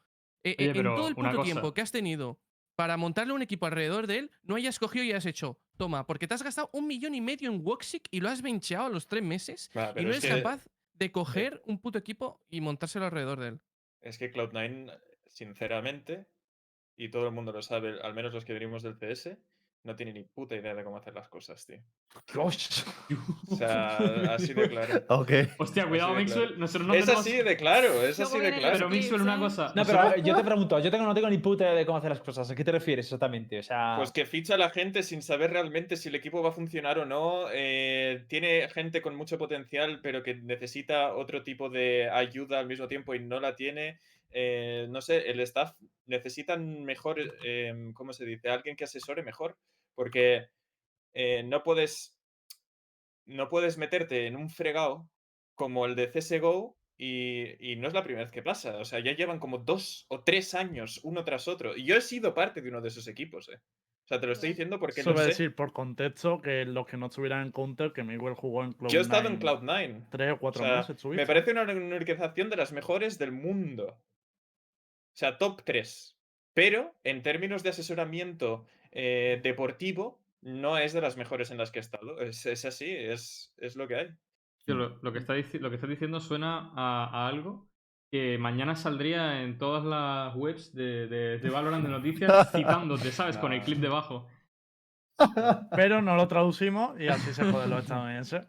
eh, 0.45 0.55
Oye, 0.59 0.69
en 0.79 0.85
todo 0.85 1.09
el 1.09 1.15
puto 1.15 1.31
cosa. 1.31 1.43
tiempo 1.45 1.73
que 1.73 1.81
has 1.81 1.91
tenido 1.93 2.39
para 2.81 2.97
montarle 2.97 3.35
un 3.35 3.43
equipo 3.43 3.67
alrededor 3.67 4.07
de 4.07 4.21
él, 4.21 4.31
no 4.43 4.55
hayas 4.57 4.79
cogido 4.79 5.05
y 5.05 5.13
has 5.13 5.27
hecho, 5.27 5.59
toma, 5.77 6.07
porque 6.07 6.27
te 6.27 6.33
has 6.33 6.43
gastado 6.43 6.71
un 6.73 6.87
millón 6.87 7.15
y 7.15 7.21
medio 7.21 7.51
en 7.53 7.61
Woxic 7.63 8.09
y 8.11 8.21
lo 8.21 8.31
has 8.31 8.41
bencheado 8.41 8.87
a 8.87 8.89
los 8.89 9.07
tres 9.07 9.23
meses 9.23 9.71
Va, 9.77 9.93
y 9.97 10.03
no 10.03 10.11
es 10.11 10.25
eres 10.25 10.35
que- 10.37 10.43
capaz 10.43 10.67
de 10.95 11.13
coger 11.13 11.61
un 11.67 11.79
puto 11.79 11.99
equipo 11.99 12.41
y 12.49 12.63
montárselo 12.63 13.05
alrededor 13.05 13.39
de 13.39 13.49
él. 13.49 13.61
Es 14.01 14.17
que 14.17 14.33
Cloud9, 14.33 14.99
sinceramente, 15.27 16.27
y 16.97 17.11
todo 17.11 17.27
el 17.27 17.33
mundo 17.35 17.53
lo 17.53 17.61
sabe, 17.61 18.01
al 18.01 18.15
menos 18.15 18.33
los 18.33 18.47
que 18.47 18.55
venimos 18.55 18.83
del 18.83 18.97
CS, 18.99 19.37
no 19.83 19.97
tiene 19.97 20.13
ni 20.13 20.25
puta 20.25 20.55
idea 20.55 20.75
de 20.75 20.85
cómo 20.85 20.99
hacer 20.99 21.15
las 21.15 21.29
cosas, 21.29 21.65
tío. 21.65 21.79
Dios. 22.35 22.85
O 23.49 23.57
sea, 23.57 23.97
así 24.35 24.53
de 24.53 24.69
claro. 24.69 25.03
Ok. 25.09 25.31
Hostia, 25.59 25.87
cuidado, 25.89 26.15
Mixwell. 26.15 26.47
claro. 26.49 26.59
Nosotros 26.61 26.87
no 26.89 26.95
Es 26.95 27.07
tenemos- 27.07 27.27
así 27.27 27.37
de 27.43 27.57
claro, 27.57 28.03
es 28.03 28.21
así 28.21 28.39
de 28.39 28.53
claro. 28.53 28.75
Pero 28.77 28.89
Mixwell, 28.91 29.23
una 29.23 29.39
cosa. 29.39 29.73
No, 29.75 29.85
pero 29.85 30.17
yo 30.19 30.37
te 30.37 30.45
pregunto, 30.45 30.79
yo 30.81 30.91
tengo, 30.91 31.05
no 31.07 31.15
tengo 31.15 31.31
ni 31.31 31.39
puta 31.39 31.65
idea 31.65 31.75
de 31.75 31.87
cómo 31.87 31.99
hacer 31.99 32.11
las 32.11 32.21
cosas. 32.21 32.51
¿A 32.51 32.55
qué 32.55 32.65
te 32.65 32.73
refieres 32.73 33.07
exactamente? 33.07 33.59
O 33.59 33.63
sea, 33.63 33.95
Pues 33.97 34.13
que 34.13 34.27
ficha 34.27 34.55
a 34.55 34.59
la 34.59 34.71
gente 34.71 35.03
sin 35.03 35.23
saber 35.23 35.51
realmente 35.53 35.97
si 35.97 36.09
el 36.11 36.15
equipo 36.15 36.43
va 36.43 36.51
a 36.51 36.53
funcionar 36.53 36.99
o 36.99 37.07
no. 37.07 37.47
eh, 37.53 38.25
tiene 38.29 38.69
gente 38.69 39.01
con 39.03 39.15
mucho 39.17 39.39
potencial, 39.39 40.01
pero 40.03 40.23
que 40.23 40.35
necesita 40.35 41.15
otro 41.15 41.43
tipo 41.43 41.71
de 41.71 42.11
ayuda 42.11 42.59
al 42.59 42.67
mismo 42.67 42.87
tiempo 42.89 43.15
y 43.15 43.21
no 43.21 43.41
la 43.41 43.57
tiene. 43.57 43.99
Eh, 44.31 44.87
no 44.91 45.01
sé, 45.01 45.31
el 45.31 45.41
staff 45.41 45.77
necesitan 46.07 46.85
mejor, 46.85 47.19
eh, 47.45 47.91
¿cómo 47.95 48.13
se 48.13 48.25
dice? 48.25 48.49
Alguien 48.49 48.77
que 48.77 48.85
asesore 48.85 49.23
mejor. 49.23 49.57
Porque 49.95 50.49
eh, 51.15 51.43
no 51.43 51.63
puedes. 51.63 52.17
No 53.27 53.49
puedes 53.49 53.79
meterte 53.79 54.27
en 54.27 54.37
un 54.37 54.51
fregado 54.51 55.09
como 55.55 55.87
el 55.87 55.95
de 55.95 56.11
CSGO. 56.11 56.77
Y, 57.03 57.73
y 57.73 57.77
no 57.77 57.89
es 57.89 57.95
la 57.95 58.05
primera 58.05 58.25
vez 58.27 58.33
que 58.33 58.43
pasa. 58.43 58.77
O 58.77 58.85
sea, 58.85 59.01
ya 59.01 59.13
llevan 59.13 59.39
como 59.39 59.57
dos 59.59 60.05
o 60.09 60.23
tres 60.23 60.55
años 60.55 61.01
uno 61.03 61.25
tras 61.25 61.49
otro. 61.49 61.75
Y 61.75 61.85
yo 61.85 61.97
he 61.97 62.01
sido 62.03 62.35
parte 62.35 62.61
de 62.61 62.69
uno 62.69 62.83
de 62.83 62.89
esos 62.89 63.09
equipos, 63.09 63.49
eh. 63.49 63.57
O 64.05 64.09
sea, 64.11 64.21
te 64.21 64.27
lo 64.27 64.33
estoy 64.33 64.51
diciendo 64.51 64.79
porque 64.79 65.01
Eso 65.01 65.13
a 65.13 65.17
sé. 65.19 65.27
decir 65.27 65.55
por 65.55 65.73
contexto 65.73 66.41
que 66.43 66.65
los 66.65 66.87
que 66.87 66.97
no 66.97 67.07
estuvieran 67.07 67.47
en 67.47 67.53
Counter, 67.53 67.93
que 67.93 68.03
Miguel 68.03 68.35
jugó 68.35 68.65
en 68.65 68.73
Cloud9. 68.75 68.89
Yo 68.91 68.99
he 68.99 69.03
estado 69.03 69.29
en 69.29 69.39
Cloud9. 69.39 70.09
Tres 70.11 70.33
o 70.33 70.35
O 70.35 70.39
cuatro 70.39 70.65
sea, 70.65 70.79
meses, 70.79 71.05
me 71.05 71.27
parece 71.27 71.53
una 71.53 71.63
organización 71.63 72.51
de 72.51 72.57
las 72.57 72.73
mejores 72.73 73.19
del 73.19 73.33
mundo. 73.33 73.97
O 75.15 75.17
sea, 75.21 75.39
top 75.39 75.63
3. 75.65 76.17
Pero 76.55 76.97
en 77.05 77.23
términos 77.23 77.63
de 77.63 77.71
asesoramiento 77.71 78.67
eh, 78.93 79.41
deportivo, 79.43 80.21
no 80.43 80.79
es 80.79 80.93
de 80.93 81.01
las 81.01 81.17
mejores 81.17 81.51
en 81.51 81.59
las 81.59 81.71
que 81.71 81.79
he 81.79 81.83
estado. 81.83 82.21
Es, 82.21 82.47
es 82.47 82.65
así, 82.65 82.91
es, 82.91 83.53
es 83.59 83.77
lo 83.77 83.87
que 83.89 83.95
hay. 83.97 84.09
Lo, 84.67 84.99
lo 85.03 85.13
que 85.13 85.19
está, 85.19 85.35
dici- 85.37 85.59
lo 85.59 85.69
que 85.69 85.77
estás 85.77 85.91
diciendo 85.91 86.21
suena 86.21 86.71
a, 86.77 87.05
a 87.25 87.29
algo 87.29 87.69
que 88.11 88.39
mañana 88.39 88.75
saldría 88.77 89.43
en 89.43 89.59
todas 89.59 89.85
las 89.85 90.35
webs 90.37 90.73
de, 90.75 91.07
de, 91.09 91.39
de 91.39 91.51
Valorant 91.51 91.85
de 91.85 91.91
noticias 91.91 92.51
citándote, 92.53 93.11
¿sabes? 93.13 93.37
Con 93.39 93.53
el 93.53 93.63
clip 93.63 93.79
debajo. 93.79 94.27
Pero 95.75 96.03
no 96.03 96.17
lo 96.17 96.29
traducimos 96.29 96.99
y 97.01 97.09
así 97.09 97.33
se 97.35 97.45
joden 97.45 97.71
los 97.71 97.81
estadounidenses. 97.85 98.47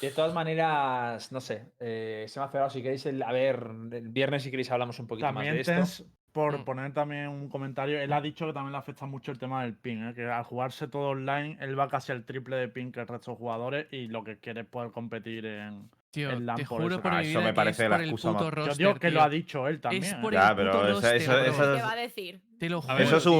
De 0.00 0.10
todas 0.10 0.32
maneras, 0.34 1.32
no 1.32 1.40
sé, 1.40 1.72
eh, 1.80 2.24
se 2.28 2.40
me 2.40 2.46
ha 2.46 2.48
cerrado. 2.48 2.70
Si 2.70 2.82
queréis, 2.82 3.04
el- 3.06 3.22
a 3.22 3.32
ver, 3.32 3.66
el 3.92 4.08
viernes 4.08 4.42
si 4.42 4.50
queréis 4.50 4.70
hablamos 4.70 4.98
un 4.98 5.06
poquito 5.06 5.26
También 5.26 5.56
más 5.56 5.66
de 5.66 5.80
esto. 5.80 6.04
Por 6.32 6.60
Mm. 6.60 6.64
poner 6.64 6.92
también 6.92 7.26
un 7.28 7.48
comentario, 7.48 8.00
él 8.00 8.12
ha 8.12 8.20
dicho 8.20 8.46
que 8.46 8.52
también 8.52 8.70
le 8.70 8.78
afecta 8.78 9.04
mucho 9.04 9.32
el 9.32 9.38
tema 9.40 9.64
del 9.64 9.74
ping, 9.74 10.10
¿eh? 10.10 10.14
que 10.14 10.26
al 10.30 10.44
jugarse 10.44 10.86
todo 10.86 11.08
online, 11.08 11.56
él 11.60 11.76
va 11.76 11.88
casi 11.88 12.12
al 12.12 12.24
triple 12.24 12.54
de 12.54 12.68
ping 12.68 12.92
que 12.92 13.00
el 13.00 13.08
resto 13.08 13.32
de 13.32 13.36
jugadores 13.36 13.86
y 13.90 14.06
lo 14.06 14.22
que 14.22 14.38
quiere 14.38 14.60
es 14.60 14.66
poder 14.68 14.92
competir 14.92 15.44
en... 15.44 15.90
Tío, 16.12 16.30
el 16.30 16.46
LAN 16.46 16.56
te 16.56 16.64
por 16.66 16.82
juro 16.82 16.94
eso. 16.94 17.02
por 17.02 17.12
Ah, 17.14 17.20
mi 17.20 17.28
eso 17.30 17.40
me 17.40 17.46
que 17.48 17.52
parece 17.54 17.82
es 17.84 17.90
la 17.90 17.96
por 17.96 18.02
el 18.04 18.10
excusa 18.10 18.32
puto 18.38 18.50
más- 18.56 18.66
Yo 18.66 18.74
digo 18.74 18.94
que 18.94 19.10
lo 19.10 19.22
ha 19.22 19.28
dicho 19.28 19.66
él 19.68 19.80
también. 19.80 20.04
Es 20.04 20.12
¿eh? 20.12 20.18
por 20.20 20.32
Ya, 20.32 20.50
el 20.50 20.56
pero 20.56 20.70
puto 20.72 20.84
eso- 20.84 20.92
roster, 20.92 21.16
eso- 21.16 21.32
bro. 21.32 21.42
eso- 21.44 21.74
¿Qué 21.76 21.82
va 21.82 21.92
a 21.92 21.96
decir? 21.96 22.40
Te 22.58 22.68
lo 22.68 22.78
A 22.78 22.82
juro, 22.82 22.94
ver, 22.94 23.02
Eso 23.06 23.16
es 23.16 23.22
tío. 23.24 23.32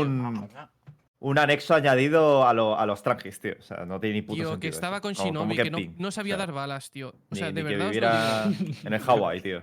Un, 1.20 1.38
anexo 1.38 1.74
añadido 1.74 2.46
a, 2.46 2.52
lo- 2.54 2.78
a 2.78 2.84
los 2.86 3.02
tranquis, 3.02 3.38
tío. 3.40 3.54
O 3.58 3.62
sea, 3.62 3.84
no 3.86 4.00
tiene 4.00 4.16
ni 4.16 4.22
puto 4.22 4.34
Tío, 4.36 4.50
sentido. 4.50 4.60
que 4.60 4.68
estaba 4.68 4.96
eso. 4.96 5.02
con 5.02 5.14
Como- 5.14 5.32
como 5.40 5.52
Shinobi, 5.54 5.62
que, 5.62 5.70
no, 5.88 5.94
no 5.98 6.10
sabía 6.10 6.34
O 6.34 6.38
sea, 6.38 6.46
dar 6.46 6.54
balas, 6.54 6.90
tío. 6.90 7.10
O 7.10 7.14
ni- 7.30 7.38
sea, 7.38 7.52
de 7.52 7.62
ni 7.62 7.68
que 7.68 7.76
verdad 7.76 7.88
os 7.88 7.96
lo 7.96 8.00
digo. 8.00 8.10
viviera 8.10 8.80
en 8.88 8.92
el 8.94 9.00
Hawaii, 9.06 9.40
tío. 9.40 9.62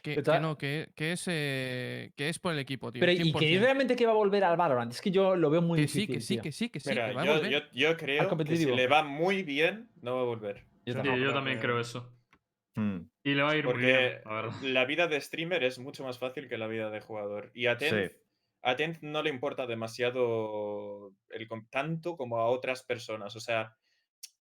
Que, 0.00 0.22
que 0.22 0.40
no, 0.40 0.56
que, 0.56 0.90
que 0.94 1.12
es, 1.12 1.24
eh, 1.28 2.12
que 2.16 2.28
es 2.28 2.38
por 2.38 2.52
el 2.52 2.60
equipo, 2.60 2.90
tío. 2.92 3.00
Pero, 3.00 3.12
¿y 3.12 3.32
100%. 3.32 3.38
que 3.40 3.58
realmente 3.58 3.96
que 3.96 4.06
va 4.06 4.12
a 4.12 4.14
volver 4.14 4.44
al 4.44 4.56
Valorant? 4.56 4.92
Es 4.92 5.00
que 5.02 5.10
yo 5.10 5.34
lo 5.36 5.50
veo 5.50 5.60
muy 5.60 5.80
Que 5.80 5.88
sí, 5.88 6.06
difícil. 6.06 6.14
que 6.14 6.20
sí, 6.22 6.34
tío. 6.34 6.42
que 6.42 6.52
sí, 6.52 6.68
que 6.70 6.80
sí, 6.80 6.88
Mira, 6.90 7.08
que 7.08 7.14
va 7.14 7.22
a 7.22 7.26
yo, 7.26 7.32
volver. 7.34 7.50
yo, 7.50 7.58
yo 7.72 7.96
creo 7.96 8.16
que 8.18 8.22
si 8.24 8.28
competitivo. 8.28 8.76
le 8.76 8.86
va 8.86 9.02
muy 9.02 9.42
bien, 9.42 9.90
no 10.00 10.14
va 10.14 10.20
a 10.22 10.24
volver. 10.24 10.64
Yo 10.86 10.94
Sí, 10.94 11.00
tampoco. 11.00 11.16
yo 11.18 11.32
también 11.34 11.58
creo 11.58 11.80
eso. 11.80 12.10
Hmm. 12.76 13.00
Y 13.24 13.34
le 13.34 13.42
va 13.42 13.50
a 13.50 13.56
ir 13.56 13.64
muy 13.66 13.74
bien, 13.76 13.96
Porque 13.96 14.20
la 14.24 14.34
verdad. 14.42 14.62
la 14.62 14.84
vida 14.84 15.06
de 15.08 15.20
streamer 15.20 15.64
es 15.64 15.78
mucho 15.80 16.04
más 16.04 16.18
fácil 16.18 16.48
que 16.48 16.56
la 16.58 16.68
vida 16.68 16.90
de 16.90 17.00
jugador. 17.00 17.50
Y 17.52 17.66
a 17.66 17.76
Tenth, 17.76 18.12
Sí. 18.12 18.16
A 18.68 18.76
Tenth 18.76 19.00
no 19.00 19.22
le 19.22 19.30
importa 19.30 19.66
demasiado 19.66 21.14
el, 21.30 21.48
tanto 21.70 22.16
como 22.16 22.38
a 22.38 22.48
otras 22.48 22.82
personas. 22.82 23.34
O 23.34 23.40
sea, 23.40 23.76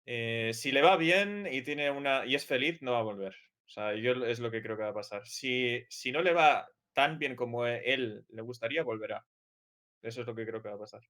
eh, 0.04 0.50
si 0.54 0.72
le 0.72 0.82
va 0.82 0.96
bien 0.96 1.48
y 1.50 1.62
tiene 1.62 1.90
una 1.90 2.26
y 2.26 2.34
es 2.34 2.44
feliz, 2.44 2.82
no 2.82 2.92
va 2.92 2.98
a 2.98 3.02
volver. 3.02 3.34
O 3.66 3.70
sea, 3.70 3.94
yo 3.94 4.12
es 4.24 4.40
lo 4.40 4.50
que 4.50 4.62
creo 4.62 4.76
que 4.76 4.82
va 4.82 4.88
a 4.90 4.94
pasar. 4.94 5.26
Si, 5.26 5.84
si 5.88 6.10
no 6.10 6.22
le 6.22 6.32
va 6.32 6.66
tan 6.94 7.18
bien 7.18 7.36
como 7.36 7.66
e- 7.66 7.82
él 7.84 8.24
le 8.30 8.42
gustaría, 8.42 8.82
volverá. 8.82 9.24
Eso 10.02 10.22
es 10.22 10.26
lo 10.26 10.34
que 10.34 10.46
creo 10.46 10.62
que 10.62 10.68
va 10.68 10.74
a 10.74 10.80
pasar. 10.80 11.02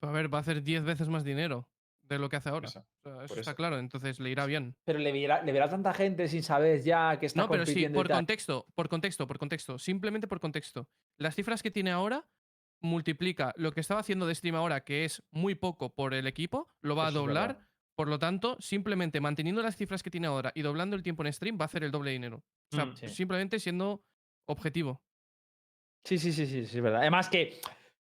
A 0.00 0.10
ver, 0.10 0.32
va 0.32 0.38
a 0.38 0.40
hacer 0.40 0.62
10 0.62 0.84
veces 0.84 1.08
más 1.08 1.22
dinero 1.24 1.68
de 2.02 2.18
lo 2.18 2.28
que 2.28 2.36
hace 2.36 2.48
ahora. 2.48 2.68
Eso, 2.68 2.80
O 2.80 3.10
sea, 3.10 3.24
eso 3.24 3.28
por 3.28 3.38
está 3.38 3.54
claro, 3.54 3.78
entonces 3.78 4.18
le 4.18 4.30
irá 4.30 4.46
bien. 4.46 4.74
Pero 4.84 4.98
le 4.98 5.12
verá, 5.12 5.42
le 5.42 5.52
verá 5.52 5.68
tanta 5.68 5.92
gente 5.92 6.26
sin 6.26 6.42
saber 6.42 6.82
ya 6.82 7.18
que 7.20 7.26
está 7.26 7.42
No, 7.42 7.48
pero 7.48 7.66
sí, 7.66 7.88
por 7.88 8.08
contexto, 8.08 8.66
por 8.74 8.88
contexto, 8.88 9.26
por 9.26 9.38
contexto. 9.38 9.78
Simplemente 9.78 10.26
por 10.26 10.40
contexto. 10.40 10.88
Las 11.18 11.34
cifras 11.34 11.62
que 11.62 11.70
tiene 11.70 11.90
ahora 11.90 12.26
multiplica 12.80 13.52
lo 13.56 13.72
que 13.72 13.80
estaba 13.80 14.00
haciendo 14.00 14.26
de 14.26 14.34
stream 14.34 14.54
ahora, 14.56 14.82
que 14.82 15.04
es 15.04 15.22
muy 15.30 15.54
poco 15.54 15.90
por 15.94 16.14
el 16.14 16.26
equipo, 16.26 16.68
lo 16.80 16.94
va 16.96 17.06
a 17.06 17.08
Eso 17.10 17.20
doblar. 17.20 17.66
Por 17.96 18.06
lo 18.08 18.18
tanto, 18.20 18.56
simplemente 18.60 19.20
manteniendo 19.20 19.60
las 19.60 19.76
cifras 19.76 20.04
que 20.04 20.10
tiene 20.10 20.28
ahora 20.28 20.52
y 20.54 20.62
doblando 20.62 20.94
el 20.94 21.02
tiempo 21.02 21.24
en 21.24 21.32
stream, 21.32 21.58
va 21.60 21.64
a 21.64 21.66
hacer 21.66 21.82
el 21.82 21.90
doble 21.90 22.10
de 22.10 22.14
dinero. 22.14 22.44
O 22.72 22.76
sea, 22.76 22.84
Mm, 22.86 22.96
sí. 22.96 23.08
simplemente 23.08 23.58
siendo 23.58 24.04
objetivo. 24.46 25.02
Sí, 26.04 26.16
sí, 26.18 26.32
sí, 26.32 26.46
sí, 26.46 26.64
sí, 26.64 26.76
es 26.78 26.82
verdad. 26.82 27.00
Además 27.00 27.28
que 27.28 27.60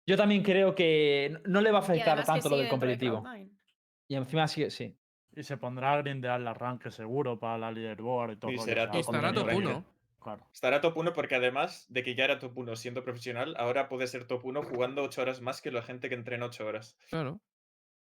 yo 0.07 0.17
también 0.17 0.43
creo 0.43 0.75
que 0.75 1.37
no- 1.47 1.61
le 1.61 1.71
va 1.71 1.79
a 1.79 1.83
afectar 1.83 2.25
tanto 2.25 2.49
lo 2.49 2.57
sigue 2.57 2.57
del 2.57 2.65
de 2.65 2.71
competitivo. 2.71 3.23
Cloud9. 3.23 3.51
Y 4.09 4.15
encima 4.17 4.49
sí, 4.49 4.71
sí. 4.71 4.97
Y 5.35 5.43
se 5.43 5.57
pondrá 5.59 5.93
a 5.95 6.03
grindear 6.03 6.41
la 6.41 6.55
rank 6.55 6.89
seguro 6.89 7.39
para 7.39 7.59
la 7.59 7.71
leaderboard 7.71 8.33
y 8.33 8.37
todo. 8.37 8.51
Y 8.51 8.59
será 8.59 8.85
o 8.85 8.87
sea, 8.87 8.93
top 8.93 9.01
Estará 9.01 9.31
uno 9.31 9.41
top 9.41 9.47
ranking. 9.49 9.67
1. 9.67 9.85
Claro. 10.23 10.49
Estará 10.53 10.81
top 10.81 10.97
1 10.99 11.13
porque 11.13 11.35
además 11.35 11.87
de 11.89 12.03
que 12.03 12.15
ya 12.15 12.25
era 12.25 12.39
top 12.39 12.57
1 12.59 12.77
siendo 12.77 13.05
profesional, 13.05 13.55
ahora 13.59 13.89
puede 13.89 14.07
ser 14.07 14.27
top 14.27 14.45
1 14.45 14.63
jugando 14.63 15.03
8 15.03 15.23
horas 15.23 15.41
más 15.41 15.61
que 15.61 15.71
la 15.73 15.83
gente 15.83 16.09
que 16.09 16.15
entrena 16.15 16.47
8 16.47 16.67
horas. 16.67 16.97
Claro. 17.11 17.41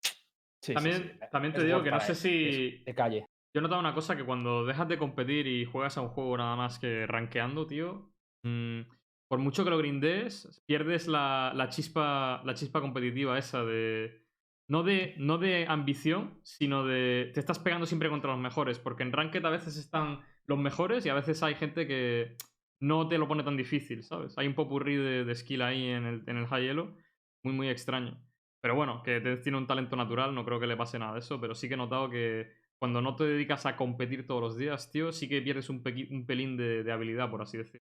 sí, 0.02 0.14
sí, 0.62 0.74
También, 0.74 1.04
sí. 1.14 1.20
también 1.32 1.54
te 1.54 1.62
Es 1.62 1.66
digo 1.66 1.84
que 1.84 1.92
no 1.92 2.00
sé 2.00 2.16
si. 2.16 2.84
De 2.86 2.96
calle. 2.96 3.26
Yo 3.54 3.60
he 3.60 3.62
notado 3.62 3.80
una 3.80 3.94
cosa 3.94 4.16
que 4.18 4.26
cuando 4.26 4.66
dejas 4.66 4.88
de 4.88 4.98
competir 4.98 5.48
y 5.48 5.66
juegas 5.66 5.98
a 5.98 6.02
un 6.02 6.10
juego 6.10 6.38
nada 6.38 6.56
más 6.56 6.80
que 6.80 7.06
rankeando, 7.08 7.66
tío. 7.68 8.12
mm, 8.44 8.82
por 9.28 9.40
mucho 9.40 9.64
que 9.64 9.70
lo 9.70 9.78
grindes, 9.78 10.64
pierdes 10.66 11.08
la, 11.08 11.52
la 11.56 11.70
chispa. 11.70 12.42
La 12.46 12.54
chispa 12.54 12.82
competitiva 12.82 13.38
esa 13.38 13.64
de. 13.64 14.24
No 14.68 14.82
de, 14.84 15.14
no 15.18 15.38
de 15.38 15.66
ambición, 15.68 16.40
sino 16.44 16.86
de. 16.86 17.32
Te 17.34 17.40
estás 17.40 17.60
pegando 17.60 17.86
siempre 17.86 18.10
contra 18.10 18.32
los 18.32 18.40
mejores. 18.40 18.80
Porque 18.80 19.04
en 19.04 19.12
Ranked 19.14 19.46
a 19.46 19.50
veces 19.50 19.78
están 19.78 20.22
los 20.48 20.58
mejores 20.60 21.06
y 21.06 21.10
a 21.10 21.14
veces 21.14 21.42
hay 21.44 21.56
gente 21.56 21.88
que 21.88 22.36
no 22.80 23.08
te 23.08 23.18
lo 23.18 23.28
pone 23.28 23.44
tan 23.44 23.58
difícil, 23.58 24.04
¿sabes? 24.04 24.38
Hay 24.38 24.48
un 24.48 24.56
popurrí 24.56 24.96
de, 24.96 25.26
de 25.26 25.36
skill 25.36 25.62
ahí 25.62 25.88
en 25.88 26.06
el, 26.06 26.24
en 26.28 26.38
el 26.38 26.48
high 26.48 26.68
elo. 26.68 26.96
Muy, 27.44 27.54
muy 27.54 27.70
extraño. 27.70 28.20
Pero 28.62 28.76
bueno, 28.76 29.04
que 29.04 29.22
tiene 29.44 29.58
un 29.58 29.68
talento 29.68 29.96
natural, 29.96 30.34
no 30.34 30.44
creo 30.44 30.60
que 30.60 30.68
le 30.68 30.76
pase 30.76 30.98
nada 30.98 31.14
de 31.14 31.20
eso, 31.20 31.40
pero 31.40 31.54
sí 31.54 31.68
que 31.68 31.76
he 31.76 31.78
notado 31.78 32.10
que 32.10 32.52
cuando 32.80 33.02
no 33.02 33.16
te 33.16 33.24
dedicas 33.24 33.66
a 33.66 33.76
competir 33.76 34.26
todos 34.26 34.42
los 34.42 34.58
días, 34.58 34.92
tío, 34.92 35.12
sí 35.12 35.30
que 35.30 35.42
pierdes 35.42 35.70
un, 35.70 35.84
pelín 35.84 36.58
de, 36.58 36.84
de 36.84 36.92
habilidad, 36.92 37.30
por 37.30 37.42
así 37.42 37.58
decirlo. 37.58 37.86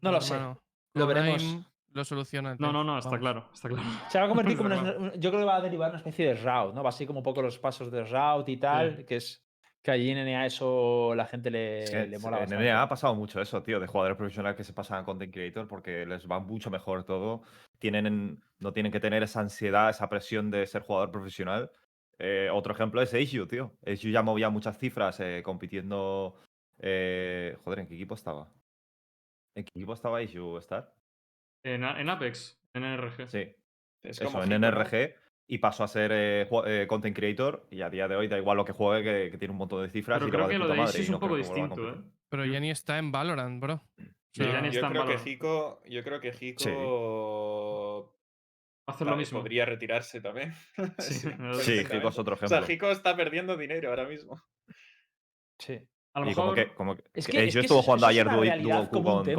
No 0.00 0.10
lo 0.10 0.20
sé. 0.20 0.36
Lo 0.94 1.06
veremos. 1.06 1.42
Cloud9 1.42 1.64
Lo 1.92 2.04
soluciona. 2.04 2.56
No, 2.58 2.72
no, 2.72 2.82
no, 2.82 2.98
está 2.98 3.10
vamos. 3.10 3.20
claro, 3.20 3.48
está 3.54 3.68
claro. 3.68 3.88
Se 4.08 4.18
va 4.18 4.24
a 4.24 4.28
convertir 4.28 4.56
como 4.58 4.66
una- 4.68 5.14
yo 5.14 5.30
creo 5.30 5.40
que 5.40 5.46
va 5.46 5.56
a 5.56 5.60
derivar 5.60 5.90
una 5.90 5.98
especie 5.98 6.26
de 6.26 6.34
route, 6.34 6.74
¿no? 6.74 6.82
Va 6.82 6.88
a 6.88 6.92
ser 6.92 7.06
como 7.06 7.20
un 7.20 7.24
poco 7.24 7.40
los 7.40 7.58
pasos 7.58 7.90
de 7.90 8.04
route 8.04 8.50
y 8.50 8.56
tal, 8.56 9.04
que 9.04 9.16
es 9.16 9.44
que 9.82 9.90
allí 9.90 10.10
en 10.10 10.18
NA 10.18 10.46
eso 10.46 11.14
la 11.14 11.26
gente 11.26 11.50
le, 11.50 11.82
Es 11.82 11.90
que 11.90 12.06
le 12.06 12.18
mola 12.18 12.38
en 12.38 12.50
bastante. 12.50 12.64
NBA 12.64 12.82
ha 12.82 12.88
pasado 12.88 13.14
mucho 13.14 13.40
eso, 13.40 13.62
tío, 13.62 13.80
de 13.80 13.86
jugadores 13.86 14.16
profesionales 14.16 14.56
que 14.56 14.64
se 14.64 14.72
pasan 14.72 15.00
a 15.00 15.04
content 15.04 15.32
creator 15.32 15.66
porque 15.68 16.06
les 16.06 16.26
va 16.30 16.38
mucho 16.38 16.70
mejor 16.70 17.04
todo. 17.04 17.42
Tienen, 17.78 18.40
no 18.60 18.72
tienen 18.72 18.92
que 18.92 19.00
tener 19.00 19.22
esa 19.22 19.40
ansiedad, 19.40 19.90
esa 19.90 20.08
presión 20.08 20.50
de 20.50 20.66
ser 20.66 20.82
jugador 20.82 21.10
profesional. 21.10 21.70
Eh, 22.18 22.48
otro 22.52 22.72
ejemplo 22.74 23.02
es 23.02 23.12
Aiju, 23.12 23.46
tío. 23.48 23.72
Aiju 23.84 24.08
ya 24.10 24.22
movía 24.22 24.50
muchas 24.50 24.78
cifras 24.78 25.18
eh, 25.20 25.42
compitiendo. 25.44 26.36
eh, 26.78 27.56
joder, 27.64 27.80
¿en 27.80 27.86
qué 27.88 27.94
equipo 27.94 28.14
estaba? 28.14 28.48
¿En 29.56 29.64
qué 29.64 29.70
equipo 29.74 29.92
estaba 29.94 30.18
Aiju, 30.18 30.58
Star? 30.58 30.94
En, 31.64 31.82
en 31.84 32.08
Apex, 32.08 32.60
en 32.74 32.82
NRG. 32.84 33.28
Sí, 33.28 33.54
Es 34.04 34.20
eso, 34.20 34.26
como 34.30 34.42
en. 34.44 34.52
NRG. 34.52 35.14
Y 35.52 35.58
pasó 35.58 35.84
a 35.84 35.88
ser 35.88 36.10
eh, 36.14 36.48
eh, 36.66 36.86
content 36.88 37.14
creator. 37.14 37.66
Y 37.70 37.82
a 37.82 37.90
día 37.90 38.08
de 38.08 38.16
hoy 38.16 38.26
da 38.26 38.38
igual 38.38 38.56
lo 38.56 38.64
que 38.64 38.72
juegue, 38.72 39.24
que, 39.24 39.30
que 39.32 39.36
tiene 39.36 39.52
un 39.52 39.58
montón 39.58 39.82
de 39.82 39.90
cifras. 39.90 40.18
Pero 40.18 40.28
y 40.28 40.30
creo 40.30 40.44
va 40.44 40.48
que 40.50 40.58
lo 40.58 40.66
de 40.68 40.74
madre, 40.78 41.00
es 41.02 41.08
un 41.08 41.12
no 41.12 41.20
poco 41.20 41.36
distinto, 41.36 41.88
¿eh? 41.90 41.94
Pero 42.30 42.46
ni 42.58 42.70
está 42.70 42.96
en 42.98 43.12
Valorant, 43.12 43.60
bro. 43.60 43.84
Sí, 43.96 44.42
Yo 44.44 44.46
creo 44.46 44.62
que 44.72 44.80
Valorant. 44.80 45.26
Hiko, 45.26 45.82
yo 45.86 46.02
creo 46.02 46.20
que 46.20 46.28
Hiko 46.40 48.14
Hacer 48.86 49.06
lo 49.06 49.12
va- 49.12 49.18
mismo. 49.18 49.38
¿eh? 49.38 49.42
podría 49.42 49.64
retirarse 49.66 50.20
también. 50.22 50.54
Sí, 50.98 51.28
Sí, 51.60 51.84
es 52.08 52.18
otro 52.18 52.34
O 52.34 52.38
sea, 52.38 52.46
ejemplo. 52.58 52.74
Hiko 52.74 52.90
está 52.90 53.14
perdiendo 53.14 53.56
dinero 53.58 53.90
ahora 53.90 54.06
mismo. 54.08 54.40
Sí. 55.58 55.78
A 56.14 56.20
lo 56.20 56.30
Y 56.30 56.34
como 56.34 56.52
mejor. 56.52 56.68
que, 56.70 56.74
como 56.74 56.96
que, 56.96 57.04
Es 57.12 57.26
que 57.26 57.44
es 57.44 57.52
yo 57.54 57.60
eso- 57.60 57.82
jugando 57.82 58.06
ayer 58.06 58.26
Duo, 58.26 58.88
con, 58.90 59.04
con 59.04 59.28
¿eh? 59.28 59.32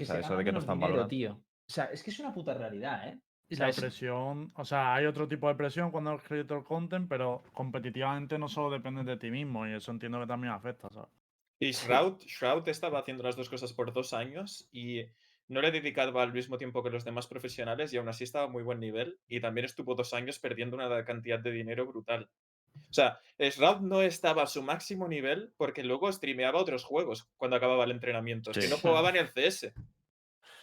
eso 0.00 0.36
de 0.36 0.44
que 0.44 0.52
no 0.52 0.58
menos 0.58 0.62
está 0.64 0.72
en 0.72 0.78
dinero, 0.78 0.92
Valorant. 0.92 1.08
tío. 1.10 1.32
O 1.34 1.72
sea, 1.72 1.84
es 1.86 2.02
que 2.02 2.10
es 2.10 2.18
una 2.18 2.34
puta 2.34 2.54
realidad, 2.54 3.08
¿eh? 3.08 3.20
La 3.56 3.68
es- 3.68 3.80
presión, 3.80 4.52
o 4.56 4.64
sea, 4.64 4.94
hay 4.94 5.06
otro 5.06 5.26
tipo 5.28 5.48
de 5.48 5.54
presión 5.54 5.90
cuando 5.90 6.10
eres 6.12 6.22
creator 6.26 6.64
content, 6.64 7.08
pero 7.08 7.42
competitivamente 7.52 8.38
no 8.38 8.48
solo 8.48 8.70
depende 8.70 9.04
de 9.04 9.16
ti 9.16 9.30
mismo 9.30 9.66
y 9.66 9.72
eso 9.72 9.90
entiendo 9.90 10.20
que 10.20 10.26
también 10.26 10.52
afecta, 10.52 10.88
¿sabes? 10.90 11.10
Y 11.58 11.70
Shroud, 11.72 12.18
Shroud 12.26 12.68
estaba 12.68 12.98
haciendo 12.98 13.22
las 13.22 13.36
dos 13.36 13.48
cosas 13.48 13.72
por 13.72 13.92
dos 13.92 14.12
años 14.14 14.68
y 14.72 15.04
no 15.48 15.60
le 15.60 15.70
dedicaba 15.70 16.22
al 16.22 16.32
mismo 16.32 16.58
tiempo 16.58 16.82
que 16.82 16.90
los 16.90 17.04
demás 17.04 17.26
profesionales 17.26 17.92
y 17.92 17.98
aún 17.98 18.08
así 18.08 18.24
estaba 18.24 18.46
a 18.46 18.48
muy 18.48 18.62
buen 18.62 18.80
nivel 18.80 19.18
y 19.28 19.40
también 19.40 19.64
estuvo 19.66 19.94
dos 19.94 20.12
años 20.14 20.38
perdiendo 20.38 20.76
una 20.76 21.04
cantidad 21.04 21.38
de 21.38 21.50
dinero 21.52 21.86
brutal. 21.86 22.28
O 22.88 22.92
sea, 22.92 23.20
Shroud 23.38 23.80
no 23.82 24.00
estaba 24.02 24.44
a 24.44 24.46
su 24.46 24.62
máximo 24.62 25.06
nivel 25.06 25.52
porque 25.58 25.84
luego 25.84 26.10
streameaba 26.10 26.58
otros 26.58 26.84
juegos 26.84 27.28
cuando 27.36 27.56
acababa 27.56 27.84
el 27.84 27.90
entrenamiento. 27.90 28.50
Es 28.50 28.56
que 28.56 28.62
Sí. 28.62 28.70
no 28.70 28.78
jugaba 28.78 29.12
ni 29.12 29.18
al 29.18 29.32
CS. 29.34 29.72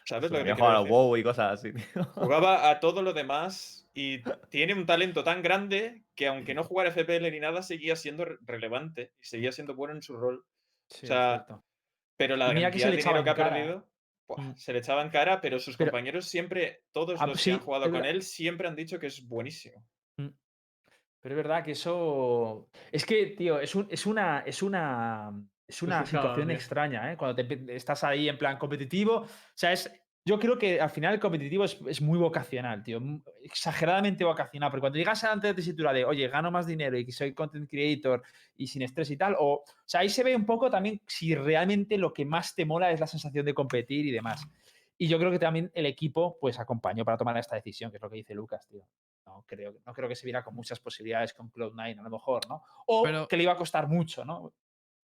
¿Sabes 0.09 0.31
lo 0.31 0.37
que 0.39 0.43
quiero 0.45 0.65
a? 0.67 0.81
WoW 0.81 1.17
y 1.17 1.23
cosas 1.23 1.53
así, 1.59 1.71
tío. 1.73 1.83
Jugaba 2.15 2.69
a 2.69 2.79
todo 2.79 3.01
lo 3.01 3.13
demás 3.13 3.87
y 3.93 4.21
tiene 4.49 4.73
un 4.73 4.85
talento 4.85 5.23
tan 5.23 5.41
grande 5.43 6.03
que 6.15 6.27
aunque 6.27 6.53
no 6.55 6.63
jugara 6.63 6.89
FPL 6.91 7.29
ni 7.31 7.39
nada, 7.39 7.61
seguía 7.61 7.95
siendo 7.95 8.25
re- 8.25 8.37
relevante 8.41 9.13
y 9.21 9.25
seguía 9.25 9.51
siendo 9.51 9.75
bueno 9.75 9.93
en 9.93 10.01
su 10.01 10.17
rol. 10.17 10.43
sí, 10.89 11.05
sea. 11.07 11.45
Pero 12.17 12.35
la 12.35 12.51
mira 12.53 12.71
que 12.71 12.79
se 12.79 12.85
cantidad 12.85 12.89
le 12.89 12.95
de 12.95 13.01
echaba 13.01 13.17
dinero 13.19 13.23
que 13.23 13.29
en 13.29 13.33
ha 13.33 13.35
cara, 13.49 13.55
perdido, 13.55 13.87
buah, 14.27 14.41
Mm. 14.41 14.55
se 14.57 14.73
le 14.73 14.79
echaba 14.79 15.01
en 15.03 15.09
cara, 15.09 15.41
pero 15.41 15.59
sus 15.59 15.77
Pero- 15.77 15.91
compañeros 15.91 16.25
siempre, 16.25 16.83
todos 16.91 17.21
Ah, 17.21 17.27
los 17.27 17.39
sí, 17.39 17.51
que 17.51 17.53
han 17.55 17.59
jugado 17.61 17.83
con 17.85 17.93
verdad. 17.93 18.09
él, 18.09 18.21
siempre 18.23 18.67
han 18.67 18.75
dicho 18.75 18.99
que 18.99 19.07
es 19.07 19.27
buenísimo. 19.27 19.85
Pero 21.21 21.35
es 21.35 21.37
verdad 21.37 21.63
que 21.65 21.71
eso. 21.71 22.69
Es 22.91 23.05
que, 23.05 23.25
tío, 23.27 23.59
es, 23.59 23.75
un- 23.75 23.87
es 23.91 24.05
una. 24.05 24.39
Es 24.45 24.63
una. 24.63 25.31
Es 25.67 25.83
una 25.83 25.97
Complicado, 25.97 26.23
situación 26.29 26.51
extraña, 26.51 27.11
¿eh? 27.11 27.17
Cuando 27.17 27.35
te 27.35 27.75
estás 27.75 28.03
ahí 28.05 28.27
en 28.29 28.37
plan 28.37 28.57
competitivo. 28.57 29.17
O 29.17 29.27
sea, 29.53 29.71
es. 29.73 29.91
Yo 30.25 30.37
creo 30.37 30.57
que 30.57 30.79
al 30.79 30.89
final 30.89 31.13
el 31.15 31.19
competitivo 31.19 31.63
es, 31.63 31.79
es 31.87 32.01
muy 32.01 32.19
vocacional, 32.19 32.83
tío. 32.83 33.01
Exageradamente 33.41 34.23
vocacional. 34.23 34.69
Porque 34.69 34.81
cuando 34.81 34.97
llegas 34.97 35.23
a 35.23 35.35
la 35.35 35.55
tesitura 35.55 35.91
de, 35.93 36.05
oye, 36.05 36.27
gano 36.27 36.51
más 36.51 36.67
dinero 36.67 36.97
y 36.97 37.05
que 37.05 37.11
soy 37.11 37.33
content 37.33 37.69
creator 37.69 38.21
y 38.55 38.67
sin 38.67 38.81
estrés 38.81 39.09
y 39.11 39.17
tal, 39.17 39.35
o, 39.39 39.53
o 39.55 39.63
sea, 39.85 40.01
ahí 40.01 40.09
se 40.09 40.23
ve 40.23 40.35
un 40.35 40.45
poco 40.45 40.69
también 40.69 41.01
si 41.07 41.33
realmente 41.33 41.97
lo 41.97 42.13
que 42.13 42.25
más 42.25 42.53
te 42.53 42.65
mola 42.65 42.91
es 42.91 42.99
la 42.99 43.07
sensación 43.07 43.45
de 43.45 43.53
competir 43.53 44.05
y 44.05 44.11
demás. 44.11 44.45
Y 44.97 45.07
yo 45.07 45.17
creo 45.17 45.31
que 45.31 45.39
también 45.39 45.71
el 45.73 45.85
equipo 45.85 46.37
pues 46.39 46.59
acompañó 46.59 47.05
para 47.05 47.17
tomar 47.17 47.37
esta 47.37 47.55
decisión, 47.55 47.89
que 47.89 47.97
es 47.97 48.03
lo 48.03 48.09
que 48.09 48.17
dice 48.17 48.35
Lucas, 48.35 48.67
tío. 48.67 48.85
No 49.25 49.45
creo, 49.47 49.73
no 49.85 49.93
creo 49.93 50.09
que 50.09 50.15
se 50.15 50.25
viera 50.25 50.43
con 50.43 50.53
muchas 50.53 50.79
posibilidades 50.79 51.33
con 51.33 51.49
Cloud9, 51.49 51.97
a 51.99 52.03
lo 52.03 52.09
mejor, 52.09 52.47
¿no? 52.49 52.61
O 52.87 53.03
Pero- 53.03 53.27
que 53.27 53.37
le 53.37 53.43
iba 53.43 53.53
a 53.53 53.57
costar 53.57 53.87
mucho, 53.87 54.25
¿no? 54.25 54.51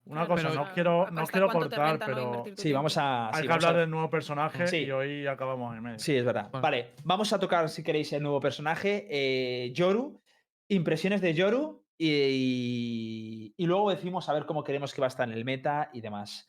Una 0.06 0.24
Claro, 0.24 0.42
cosa, 0.42 0.54
no 0.54 0.72
quiero, 0.72 1.02
¿hasta 1.02 1.10
no 1.20 1.26
quiero 1.26 1.48
cortar, 1.48 1.98
pero 1.98 2.44
Sí, 2.56 2.72
vamos 2.72 2.96
a. 2.96 3.28
hay 3.28 3.42
sí, 3.42 3.46
que 3.46 3.52
a- 3.52 3.54
hablar 3.56 3.76
del 3.76 3.90
nuevo 3.90 4.08
personaje 4.08 4.66
Sí. 4.68 4.76
y 4.84 4.90
hoy 4.92 5.26
acabamos 5.26 5.76
en 5.76 5.82
medio. 5.82 5.98
Sí, 5.98 6.14
es 6.14 6.24
verdad. 6.24 6.44
Bueno. 6.50 6.62
Vale, 6.62 6.94
vamos 7.02 7.32
a 7.32 7.40
tocar, 7.40 7.68
si 7.68 7.82
queréis, 7.82 8.12
el 8.12 8.22
nuevo 8.22 8.38
personaje, 8.40 9.06
eh, 9.10 9.72
Yoru. 9.72 10.20
Impresiones 10.68 11.20
de 11.20 11.34
Yoru. 11.34 11.84
Y, 11.98 13.54
y 13.56 13.66
luego 13.66 13.90
decimos 13.90 14.28
a 14.28 14.34
ver 14.34 14.44
cómo 14.46 14.62
queremos 14.62 14.92
que 14.94 15.00
va 15.00 15.06
a 15.06 15.08
estar 15.08 15.26
en 15.28 15.34
el 15.34 15.44
meta 15.44 15.90
y 15.92 16.00
demás. 16.02 16.46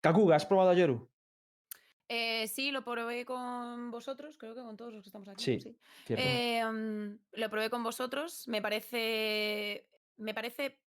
Kakuga, 0.00 0.36
¿has 0.36 0.46
probado 0.46 0.70
a 0.70 0.74
Yoru? 0.74 1.10
Eh, 2.08 2.46
sí, 2.48 2.70
lo 2.72 2.82
probé 2.84 3.24
con 3.24 3.90
vosotros, 3.90 4.36
creo 4.36 4.54
que 4.54 4.60
con 4.60 4.76
todos 4.76 4.92
los 4.92 5.02
que 5.02 5.08
estamos 5.08 5.28
aquí. 5.28 5.42
Sí, 5.42 5.60
sí. 5.60 5.76
Cierto. 6.04 6.24
Eh, 6.26 6.62
mm, 6.64 7.18
lo 7.40 7.50
probé 7.50 7.70
con 7.70 7.82
vosotros, 7.82 8.46
me 8.48 8.60
parece, 8.60 9.88
me 10.18 10.34
parece 10.34 10.81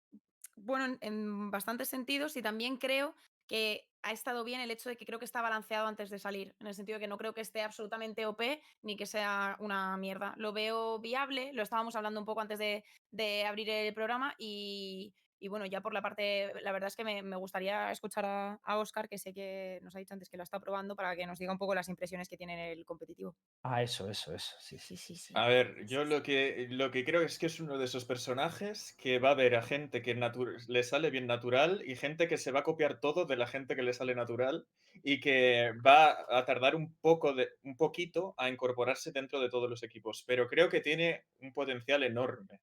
bueno 0.56 0.84
en, 0.84 0.98
en 1.00 1.50
bastantes 1.50 1.88
sentidos 1.88 2.36
y 2.36 2.42
también 2.42 2.76
creo 2.76 3.14
que 3.46 3.86
ha 4.02 4.12
estado 4.12 4.44
bien 4.44 4.60
el 4.60 4.70
hecho 4.70 4.88
de 4.88 4.96
que 4.96 5.04
creo 5.04 5.18
que 5.18 5.24
está 5.24 5.42
balanceado 5.42 5.86
antes 5.86 6.10
de 6.10 6.18
salir, 6.18 6.54
en 6.60 6.68
el 6.68 6.74
sentido 6.74 6.96
de 6.96 7.00
que 7.00 7.08
no 7.08 7.18
creo 7.18 7.34
que 7.34 7.40
esté 7.40 7.62
absolutamente 7.62 8.26
OP 8.26 8.40
ni 8.82 8.96
que 8.96 9.06
sea 9.06 9.56
una 9.58 9.96
mierda. 9.96 10.34
Lo 10.36 10.52
veo 10.52 11.00
viable, 11.00 11.52
lo 11.52 11.62
estábamos 11.62 11.96
hablando 11.96 12.20
un 12.20 12.26
poco 12.26 12.40
antes 12.40 12.58
de, 12.58 12.84
de 13.10 13.44
abrir 13.46 13.68
el 13.68 13.92
programa 13.94 14.34
y, 14.38 15.12
y 15.38 15.48
bueno, 15.48 15.66
ya 15.66 15.80
por 15.80 15.92
la 15.94 16.02
parte, 16.02 16.52
la 16.62 16.72
verdad 16.72 16.88
es 16.88 16.96
que 16.96 17.04
me, 17.04 17.22
me 17.22 17.36
gustaría 17.36 17.90
escuchar 17.90 18.24
a, 18.26 18.54
a 18.62 18.78
Oscar, 18.78 19.08
que 19.08 19.18
sé 19.18 19.32
que 19.32 19.78
nos 19.82 19.94
ha 19.96 19.98
dicho 19.98 20.14
antes 20.14 20.28
que 20.30 20.36
lo 20.36 20.42
está 20.42 20.60
probando, 20.60 20.96
para 20.96 21.14
que 21.16 21.26
nos 21.26 21.38
diga 21.38 21.52
un 21.52 21.58
poco 21.58 21.74
las 21.74 21.88
impresiones 21.88 22.28
que 22.28 22.36
tiene 22.36 22.54
en 22.54 22.78
el 22.78 22.84
competitivo. 22.84 23.36
Ah, 23.62 23.82
eso, 23.82 24.08
eso, 24.08 24.32
eso. 24.34 24.56
Sí, 24.60 24.78
sí. 24.78 24.96
Sí, 24.96 25.14
sí. 25.16 25.34
A 25.34 25.48
ver, 25.48 25.86
yo 25.86 26.04
lo 26.04 26.22
que, 26.22 26.66
lo 26.70 26.90
que 26.90 27.04
creo 27.04 27.20
es 27.22 27.38
que 27.38 27.46
es 27.46 27.60
uno 27.60 27.76
de 27.78 27.84
esos 27.84 28.04
personajes 28.06 28.94
que 28.96 29.18
va 29.18 29.30
a 29.32 29.34
ver 29.34 29.56
a 29.56 29.62
gente 29.62 30.00
que 30.02 30.14
le 30.14 30.82
sale 30.82 31.10
bien 31.10 31.26
natural 31.26 31.82
y 31.84 31.96
gente 31.96 32.28
que 32.28 32.38
se 32.38 32.52
va 32.52 32.60
a 32.60 32.62
copiar 32.62 33.00
todo 33.00 33.26
de 33.26 33.36
la 33.36 33.46
gente 33.46 33.76
que 33.76 33.82
le 33.82 33.92
sale 33.92 34.14
natural 34.14 34.66
y 35.02 35.20
que 35.20 35.72
va 35.84 36.24
a 36.30 36.44
tardar 36.46 36.74
un 36.74 36.96
poco 37.00 37.34
de, 37.34 37.48
un 37.64 37.76
poquito 37.76 38.34
a 38.38 38.48
incorporarse 38.48 39.12
dentro 39.12 39.40
de 39.40 39.50
todos 39.50 39.68
los 39.68 39.82
equipos. 39.82 40.24
Pero 40.26 40.48
creo 40.48 40.70
que 40.70 40.80
tiene 40.80 41.26
un 41.40 41.52
potencial 41.52 42.02
enorme. 42.04 42.62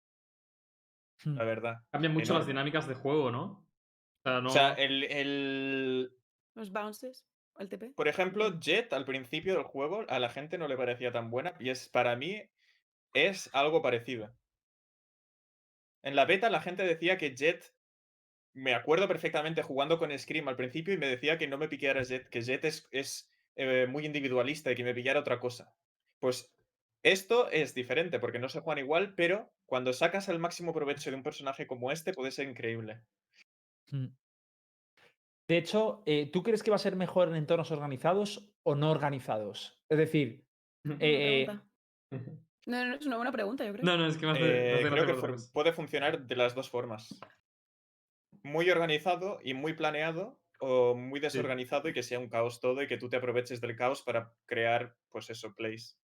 La 1.25 1.45
verdad. 1.45 1.77
Cambian 1.91 2.13
mucho 2.15 2.35
las 2.35 2.47
dinámicas 2.47 2.87
de 2.89 2.95
juego, 2.95 3.31
¿no? 3.31 3.45
O 3.45 4.23
sea, 4.23 4.41
no. 4.41 4.49
O 4.49 4.53
sea, 4.53 4.73
el, 4.75 5.05
el- 5.05 6.13
Los 6.55 6.73
bounces, 6.73 7.27
el 7.59 7.69
TP. 7.69 7.93
por 7.95 8.09
ejemplo, 8.09 8.59
Jet 8.61 8.93
al 8.93 9.05
principio 9.05 9.55
del 9.55 9.65
juego 9.65 10.05
a 10.09 10.19
la 10.19 10.29
gente 10.31 10.59
no 10.59 10.69
le 10.69 10.77
parecía 10.77 11.13
tan 11.13 11.31
buena 11.31 11.55
y 11.59 11.71
es 11.71 11.89
para 11.89 12.17
mí 12.17 12.43
es 13.15 13.51
algo 13.55 13.83
parecido. 13.83 14.35
En 16.03 16.17
la 16.17 16.25
beta 16.25 16.49
la 16.51 16.61
gente 16.63 16.83
decía 16.85 17.19
que 17.19 17.35
Jet, 17.35 17.75
me 18.53 18.75
acuerdo 18.75 19.07
perfectamente 19.09 19.63
jugando 19.63 19.99
con 19.99 20.17
Scream 20.19 20.49
al 20.49 20.57
principio 20.57 20.95
y 20.95 20.99
me 20.99 21.09
decía 21.09 21.39
que 21.39 21.47
no 21.49 21.59
me 21.59 21.69
piqueara 21.69 22.03
Jet, 22.03 22.29
que 22.29 22.41
Jet 22.43 22.65
es, 22.65 22.89
es, 22.91 23.31
eh, 23.57 23.87
muy 23.89 24.07
individualista 24.07 24.71
y 24.73 24.75
que 24.75 24.85
me 24.85 24.95
pillara 24.95 25.21
otra 25.21 25.39
cosa. 25.41 25.75
Pues 26.19 26.55
esto 27.03 27.51
es 27.51 27.75
diferente 27.75 28.19
porque 28.19 28.39
no 28.39 28.49
se 28.49 28.61
juegan 28.61 28.85
igual, 28.85 29.15
pero 29.15 29.53
cuando 29.67 29.93
sacas 29.93 30.29
el 30.29 30.39
máximo 30.39 30.73
provecho 30.73 31.11
de 31.11 31.17
un 31.17 31.23
personaje 31.23 31.67
como 31.67 31.91
este 31.91 32.13
puede 32.13 32.31
ser 32.31 32.49
increíble. 32.49 33.01
Mm. 33.91 34.09
De 35.49 35.57
hecho, 35.57 36.03
eh, 36.07 36.31
¿tú 36.31 36.43
crees 36.43 36.63
que 36.63 36.71
va 36.71 36.77
a 36.77 36.81
ser 36.81 36.97
mejor 36.97 37.29
en 37.29 37.37
entornos 37.37 37.71
organizados 37.73 38.53
o 38.63 38.75
no 38.75 38.91
organizados? 38.91 39.81
Es 39.89 39.99
decir, 39.99 40.45
eh, 41.01 41.45
pregunta. 41.47 41.71
No, 42.67 42.85
no, 42.85 42.95
es 42.95 43.07
una 43.07 43.17
buena 43.17 43.33
pregunta, 43.33 43.65
yo 43.65 43.73
creo. 43.73 43.85
No, 43.85 43.97
no, 43.97 44.07
es 44.07 44.19
que 44.19 44.27
hace, 44.27 44.41
me 44.41 44.81
Eh, 44.83 44.91
creo 44.91 45.07
que 45.07 45.37
puede 45.51 45.73
funcionar 45.73 46.27
de 46.27 46.37
las 46.37 46.55
dos 46.55 46.69
formas. 46.69 47.19
Muy 48.43 48.69
organizado 48.71 49.41
y 49.43 49.55
muy 49.55 49.73
planeado, 49.73 50.39
o 50.61 50.95
muy 50.95 51.21
desorganizado 51.21 51.89
y 51.89 51.95
que 51.95 52.03
sea 52.03 52.19
un 52.19 52.29
caos 52.29 52.61
todo 52.61 52.83
y 52.83 52.87
que 52.87 52.99
tú 52.99 53.09
te 53.09 53.17
aproveches 53.17 53.61
del 53.61 53.77
caos 53.77 54.03
para 54.03 54.33
crear, 54.47 54.95
pues 55.11 55.31
eso, 55.31 55.55
plays. 55.55 55.99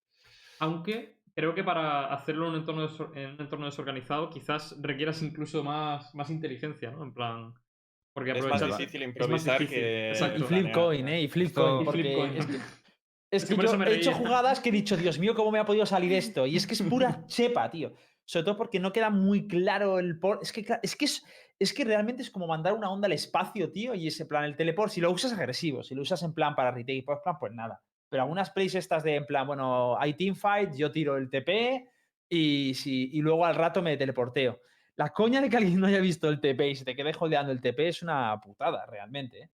Aunque 0.59 1.17
creo 1.35 1.55
que 1.55 1.63
para 1.65 2.13
hacerlo 2.13 2.47
en 2.47 2.53
un 2.53 2.59
entorno, 2.61 2.89
desor- 2.89 3.17
en 3.17 3.31
un 3.35 3.41
entorno 3.41 3.67
desorganizado 3.67 4.31
quizás 4.31 4.77
requieras 4.81 5.23
incluso 5.23 5.63
más, 5.63 6.15
más 6.15 6.31
inteligencia, 6.31 6.91
¿no? 6.91 7.03
En 7.05 7.13
plan... 7.13 7.55
Porque 8.15 8.31
Es 8.31 8.47
más 8.47 8.61
difícil 8.79 9.03
es 9.03 9.09
más 9.09 9.17
improvisar 9.17 9.59
difícil, 9.59 9.79
que 9.83 10.13
y 10.13 10.15
flip 10.39 10.49
planear. 10.49 10.73
coin, 10.73 11.09
¿eh? 11.09 11.21
Y 11.21 11.29
flip 11.29 11.47
Esto- 11.49 11.63
coin. 11.63 11.81
Y 11.81 11.85
Porque 11.85 12.03
flip 12.03 12.17
coin. 12.17 12.37
es 12.39 12.47
que, 12.47 12.57
es 13.31 13.45
que 13.45 13.57
yo 13.57 13.83
he 13.85 13.95
hecho 13.97 14.13
jugadas 14.13 14.61
que 14.61 14.71
he 14.71 14.73
dicho, 14.73 14.97
Dios 14.97 15.19
mío, 15.19 15.35
¿cómo 15.35 15.51
me 15.51 15.59
ha 15.59 15.67
podido 15.67 15.85
salir 15.85 16.13
esto? 16.15 16.47
Y 16.47 16.57
es 16.57 16.67
que 16.67 16.73
es 16.73 16.83
pura 16.83 17.27
chepa, 17.27 17.71
tío. 17.71 17.93
Sobre 18.25 18.45
todo 18.45 18.57
porque 18.57 18.81
no 18.81 18.91
queda 18.93 19.11
muy 19.11 19.47
claro 19.47 19.99
el 19.99 20.19
por. 20.19 20.39
Es 20.43 20.51
que, 20.51 20.65
es 20.83 20.97
que 20.97 21.05
es, 21.05 21.23
es 21.59 21.75
que 21.75 21.85
realmente 21.85 22.23
es 22.23 22.31
como 22.31 22.47
mandar 22.47 22.73
una 22.73 22.91
onda 22.91 23.05
al 23.07 23.13
espacio, 23.13 23.71
tío. 23.71 23.95
Y 23.95 24.07
ese 24.07 24.25
plan, 24.25 24.45
el 24.45 24.57
teleport, 24.57 24.91
si 24.91 25.03
lo 25.03 25.11
usas 25.13 25.33
agresivo, 25.35 25.83
si 25.85 25.95
lo 25.95 26.01
usas 26.01 26.23
en 26.23 26.33
plan 26.33 26.57
para 26.57 26.71
retake 26.71 26.97
y 26.97 27.03
post 27.03 27.23
plan, 27.23 27.37
pues 27.39 27.53
nada. 27.53 27.83
Pero 28.09 28.23
algunas 28.23 28.51
plays 28.51 28.75
estas 28.75 29.03
de 29.03 29.17
en 29.17 29.27
plan, 29.27 29.47
bueno, 29.47 29.99
hay 29.99 30.15
teamfight, 30.15 30.75
yo 30.77 30.91
tiro 30.91 31.17
el 31.17 31.29
TP 31.31 31.89
y, 32.29 32.75
si, 32.75 33.11
y 33.13 33.21
luego 33.23 33.45
al 33.47 33.55
rato 33.55 33.83
me 33.83 33.97
teleporteo. 33.97 34.61
La 34.97 35.11
coña 35.11 35.41
de 35.41 35.51
que 35.51 35.57
alguien 35.57 35.79
no 35.81 35.87
haya 35.89 36.01
visto 36.01 36.29
el 36.29 36.41
TP 36.41 36.71
y 36.71 36.77
se 36.77 36.85
te 36.85 36.97
quede 36.97 37.13
holdeando 37.19 37.53
el 37.53 37.61
TP 37.61 37.89
es 37.89 38.03
una 38.03 38.41
putada, 38.41 38.87
realmente. 38.87 39.43
¿eh? 39.43 39.51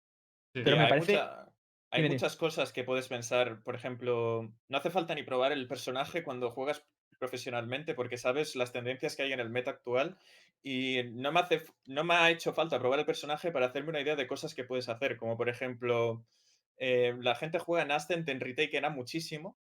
Sí, 0.54 0.62
Pero 0.64 0.76
me 0.78 0.84
hay 0.84 0.90
parece- 0.90 1.14
mucha- 1.14 1.48
hay 1.94 2.08
muchas 2.10 2.36
cosas 2.36 2.72
que 2.72 2.84
puedes 2.84 3.08
pensar. 3.08 3.62
Por 3.64 3.76
ejemplo, 3.76 4.54
no 4.70 4.78
hace 4.78 4.90
falta 4.92 5.16
ni 5.16 5.24
probar 5.24 5.52
el 5.52 5.68
personaje 5.68 6.24
cuando 6.24 6.52
juegas 6.52 6.86
profesionalmente 7.20 7.94
porque 7.94 8.18
sabes 8.18 8.56
las 8.56 8.72
tendencias 8.72 9.16
que 9.16 9.24
hay 9.24 9.34
en 9.34 9.40
el 9.40 9.50
meta 9.50 9.72
actual 9.72 10.18
y 10.64 11.02
no 11.14 11.32
me, 11.32 11.40
hace, 11.40 11.64
no 11.88 12.04
me 12.04 12.14
ha 12.16 12.30
hecho 12.32 12.54
falta 12.54 12.80
probar 12.80 13.00
el 13.00 13.06
personaje 13.06 13.52
para 13.52 13.68
hacerme 13.68 13.90
una 13.90 14.02
idea 14.02 14.16
de 14.16 14.28
cosas 14.28 14.54
que 14.56 14.64
puedes 14.64 14.90
hacer. 14.90 15.18
Como 15.18 15.36
por 15.38 15.50
ejemplo, 15.50 16.26
eh, 16.84 17.14
la 17.20 17.36
gente 17.36 17.60
juega 17.60 17.84
en 17.84 17.92
Ascent 17.92 18.28
en 18.28 18.40
retake 18.40 18.76
era 18.76 18.90
muchísimo 18.90 19.56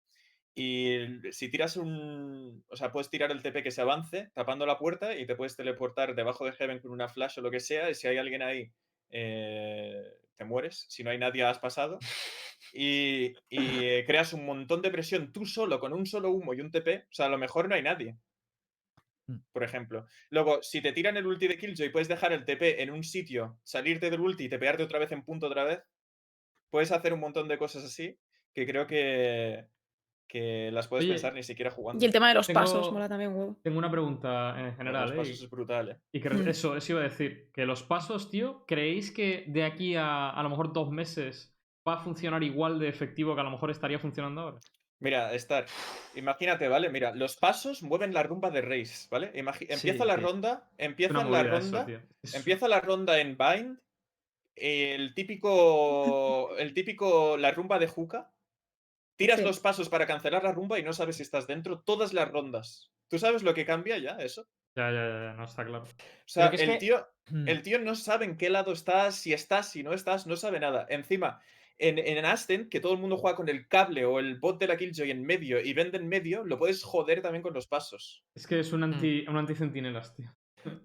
y 0.55 1.21
si 1.33 1.49
tiras 1.51 1.77
un... 1.77 2.65
O 2.69 2.77
sea, 2.77 2.93
puedes 2.93 3.11
tirar 3.11 3.33
el 3.33 3.43
TP 3.43 3.61
que 3.65 3.73
se 3.73 3.81
avance 3.81 4.31
tapando 4.35 4.67
la 4.67 4.79
puerta 4.79 5.17
y 5.17 5.27
te 5.27 5.35
puedes 5.35 5.57
teleportar 5.57 6.15
debajo 6.15 6.45
de 6.45 6.53
Heaven 6.53 6.79
con 6.79 6.93
una 6.93 7.09
flash 7.09 7.41
o 7.41 7.43
lo 7.43 7.51
que 7.51 7.59
sea 7.59 7.91
y 7.91 7.97
si 7.97 8.07
hay 8.07 8.19
alguien 8.19 8.43
ahí 8.43 8.71
eh, 9.11 10.05
te 10.37 10.45
mueres. 10.45 10.87
Si 10.89 11.03
no 11.03 11.11
hay 11.11 11.19
nadie, 11.19 11.43
has 11.43 11.59
pasado. 11.59 11.99
Y, 12.73 13.35
y, 13.49 13.85
eh, 13.85 14.05
creas 14.07 14.33
un 14.33 14.45
montón 14.45 14.83
de 14.83 14.91
presión 14.91 15.33
tú 15.33 15.45
solo, 15.45 15.81
con 15.81 15.93
un 15.93 16.07
solo 16.07 16.31
humo 16.31 16.55
y 16.55 16.61
un 16.61 16.71
TP. 16.71 17.07
O 17.11 17.15
sea, 17.15 17.27
a 17.27 17.31
lo 17.31 17.39
mejor 17.39 17.69
no 17.69 17.75
hay 17.75 17.83
nadie. 17.83 18.17
Mm. 19.27 19.39
Por 19.53 19.65
ejemplo. 19.65 20.07
Luego, 20.31 20.63
si 20.63 20.81
te 20.81 20.93
tiran 20.93 21.17
el 21.17 21.27
ulti 21.27 21.49
de 21.49 21.59
Killjoy, 21.59 21.91
puedes 21.91 22.09
dejar 22.09 22.33
el 22.33 22.45
TP 22.45 22.83
en 22.83 22.91
un 22.91 23.03
sitio, 23.03 23.59
salirte 23.65 24.11
del 24.11 24.21
ulti 24.21 24.45
y 24.45 24.49
tepearte 24.49 24.83
otra 24.83 24.99
vez 24.99 25.11
en 25.13 25.23
punto 25.25 25.47
otra 25.47 25.65
vez. 25.65 25.81
Puedes 26.71 26.93
hacer 26.93 27.13
un 27.13 27.21
montón 27.21 27.49
de 27.49 27.59
cosas 27.59 27.85
así 27.85 28.17
que 28.55 28.67
creo 28.67 28.87
que, 28.87 29.67
que 30.27 30.71
las 30.73 30.89
puedes 30.89 31.05
Oye, 31.05 31.15
pensar 31.15 31.33
ni 31.35 31.43
siquiera 31.43 31.71
jugando. 31.71 32.03
Y 32.03 32.07
el 32.07 32.13
tema 32.13 32.29
de 32.29 32.35
los 32.35 32.47
Tengo- 32.47 32.61
pasos, 32.61 32.93
mola 32.93 33.09
también 33.09 33.35
huevo. 33.35 33.59
Tengo 33.63 33.79
una 33.79 33.91
pregunta 33.91 34.55
en 34.59 34.77
general, 34.77 35.05
los 35.05 35.13
¿eh? 35.13 35.17
pasos 35.17 35.41
Y- 35.41 35.45
es 35.45 35.51
brutal, 35.51 35.89
eh. 35.91 35.97
Y 36.13 36.21
que 36.21 36.29
Mm. 36.31 36.31
eso, 36.49 36.77
eso 36.77 36.93
iba 36.93 37.01
a 37.01 37.05
decir, 37.05 37.51
que 37.53 37.65
los 37.67 37.83
pasos, 37.83 38.31
tío, 38.31 38.65
¿creéis 38.67 39.11
que 39.11 39.45
de 39.49 39.65
aquí 39.65 39.95
a 39.97 40.31
a 40.31 40.43
lo 40.43 40.51
mejor 40.51 40.73
dos 40.73 40.91
meses 40.91 41.55
va 41.87 41.95
a 41.95 41.99
funcionar 41.99 42.43
igual 42.43 42.79
de 42.79 42.89
efectivo 42.89 43.35
que 43.35 43.41
a 43.41 43.45
lo 43.45 43.51
mejor 43.51 43.71
estaría 43.71 43.99
funcionando 43.99 44.41
ahora? 44.43 44.59
Mira, 45.01 45.33
Star, 45.35 45.65
imagínate, 46.17 46.67
¿vale? 46.67 46.91
Mira, 46.91 47.15
los 47.15 47.37
pasos 47.37 47.83
mueven 47.85 48.13
la 48.13 48.25
rumba 48.25 48.51
de 48.51 48.61
Race, 48.63 49.07
¿vale? 49.09 49.31
Sí, 49.33 49.67
empieza 49.71 50.05
la 50.05 50.17
ronda, 50.17 50.69
empieza 50.77 51.23
la 51.25 51.41
eso, 51.43 51.51
ronda, 51.51 51.87
empieza 52.35 52.67
la 52.69 52.81
ronda 52.81 53.21
en 53.21 53.39
Bind, 53.39 53.79
el 54.61 55.15
típico, 55.15 56.57
el 56.59 56.75
típico, 56.75 57.37
la 57.37 57.51
rumba 57.51 57.79
de 57.79 57.87
Juca, 57.89 58.33
tiras 59.17 59.39
Sí. 59.41 59.45
los 59.45 59.61
pasos 59.61 59.89
para 59.89 60.07
cancelar 60.07 60.45
la 60.45 60.53
rumba 60.53 60.79
y 60.79 60.83
no 60.83 60.93
sabes 60.93 61.17
si 61.17 61.23
estás 61.23 61.47
dentro 61.47 61.81
todas 61.81 62.13
las 62.13 62.31
rondas. 62.31 62.93
¿Tú 63.09 63.19
sabes 63.19 63.43
lo 63.43 63.55
que 63.55 63.65
cambia 63.67 63.99
ya 63.99 64.17
eso? 64.19 64.47
Ya, 64.77 64.91
ya, 64.93 65.09
ya, 65.09 65.33
no 65.35 65.45
está 65.45 65.65
claro. 65.65 65.85
O 65.85 65.89
sea, 66.27 66.49
el 66.49 66.57
que- 66.57 66.77
tío, 66.79 67.07
Mm. 67.31 67.49
el 67.49 67.63
tío 67.63 67.79
no 67.79 67.95
sabe 67.95 68.25
en 68.25 68.37
qué 68.37 68.49
lado 68.51 68.73
estás, 68.73 69.17
si 69.17 69.33
estás, 69.33 69.71
si 69.73 69.83
no 69.83 69.93
estás, 69.93 70.27
no 70.27 70.37
sabe 70.37 70.61
nada. 70.61 70.87
Encima, 70.89 71.41
en, 71.79 71.99
en 71.99 72.25
Aston, 72.25 72.69
que 72.69 72.81
todo 72.81 72.93
el 72.95 72.99
mundo 72.99 73.17
juega 73.17 73.37
con 73.37 73.49
el 73.49 73.67
cable 73.69 74.05
o 74.05 74.19
el 74.19 74.39
bot 74.39 74.59
de 74.61 74.67
la 74.67 74.77
Killjoy 74.77 75.11
en 75.11 75.25
medio 75.25 75.61
y 75.61 75.73
vende 75.75 75.99
en 75.99 76.09
medio, 76.09 76.45
lo 76.45 76.59
puedes 76.59 76.83
joder 76.83 77.21
también 77.23 77.43
con 77.43 77.55
los 77.55 77.67
pasos. 77.67 78.25
Es 78.35 78.47
que 78.47 78.61
es 78.61 78.73
un 78.73 78.83
anti, 78.85 79.25
un 79.29 79.37
anti-centinelas, 79.37 80.15
tío. 80.15 80.35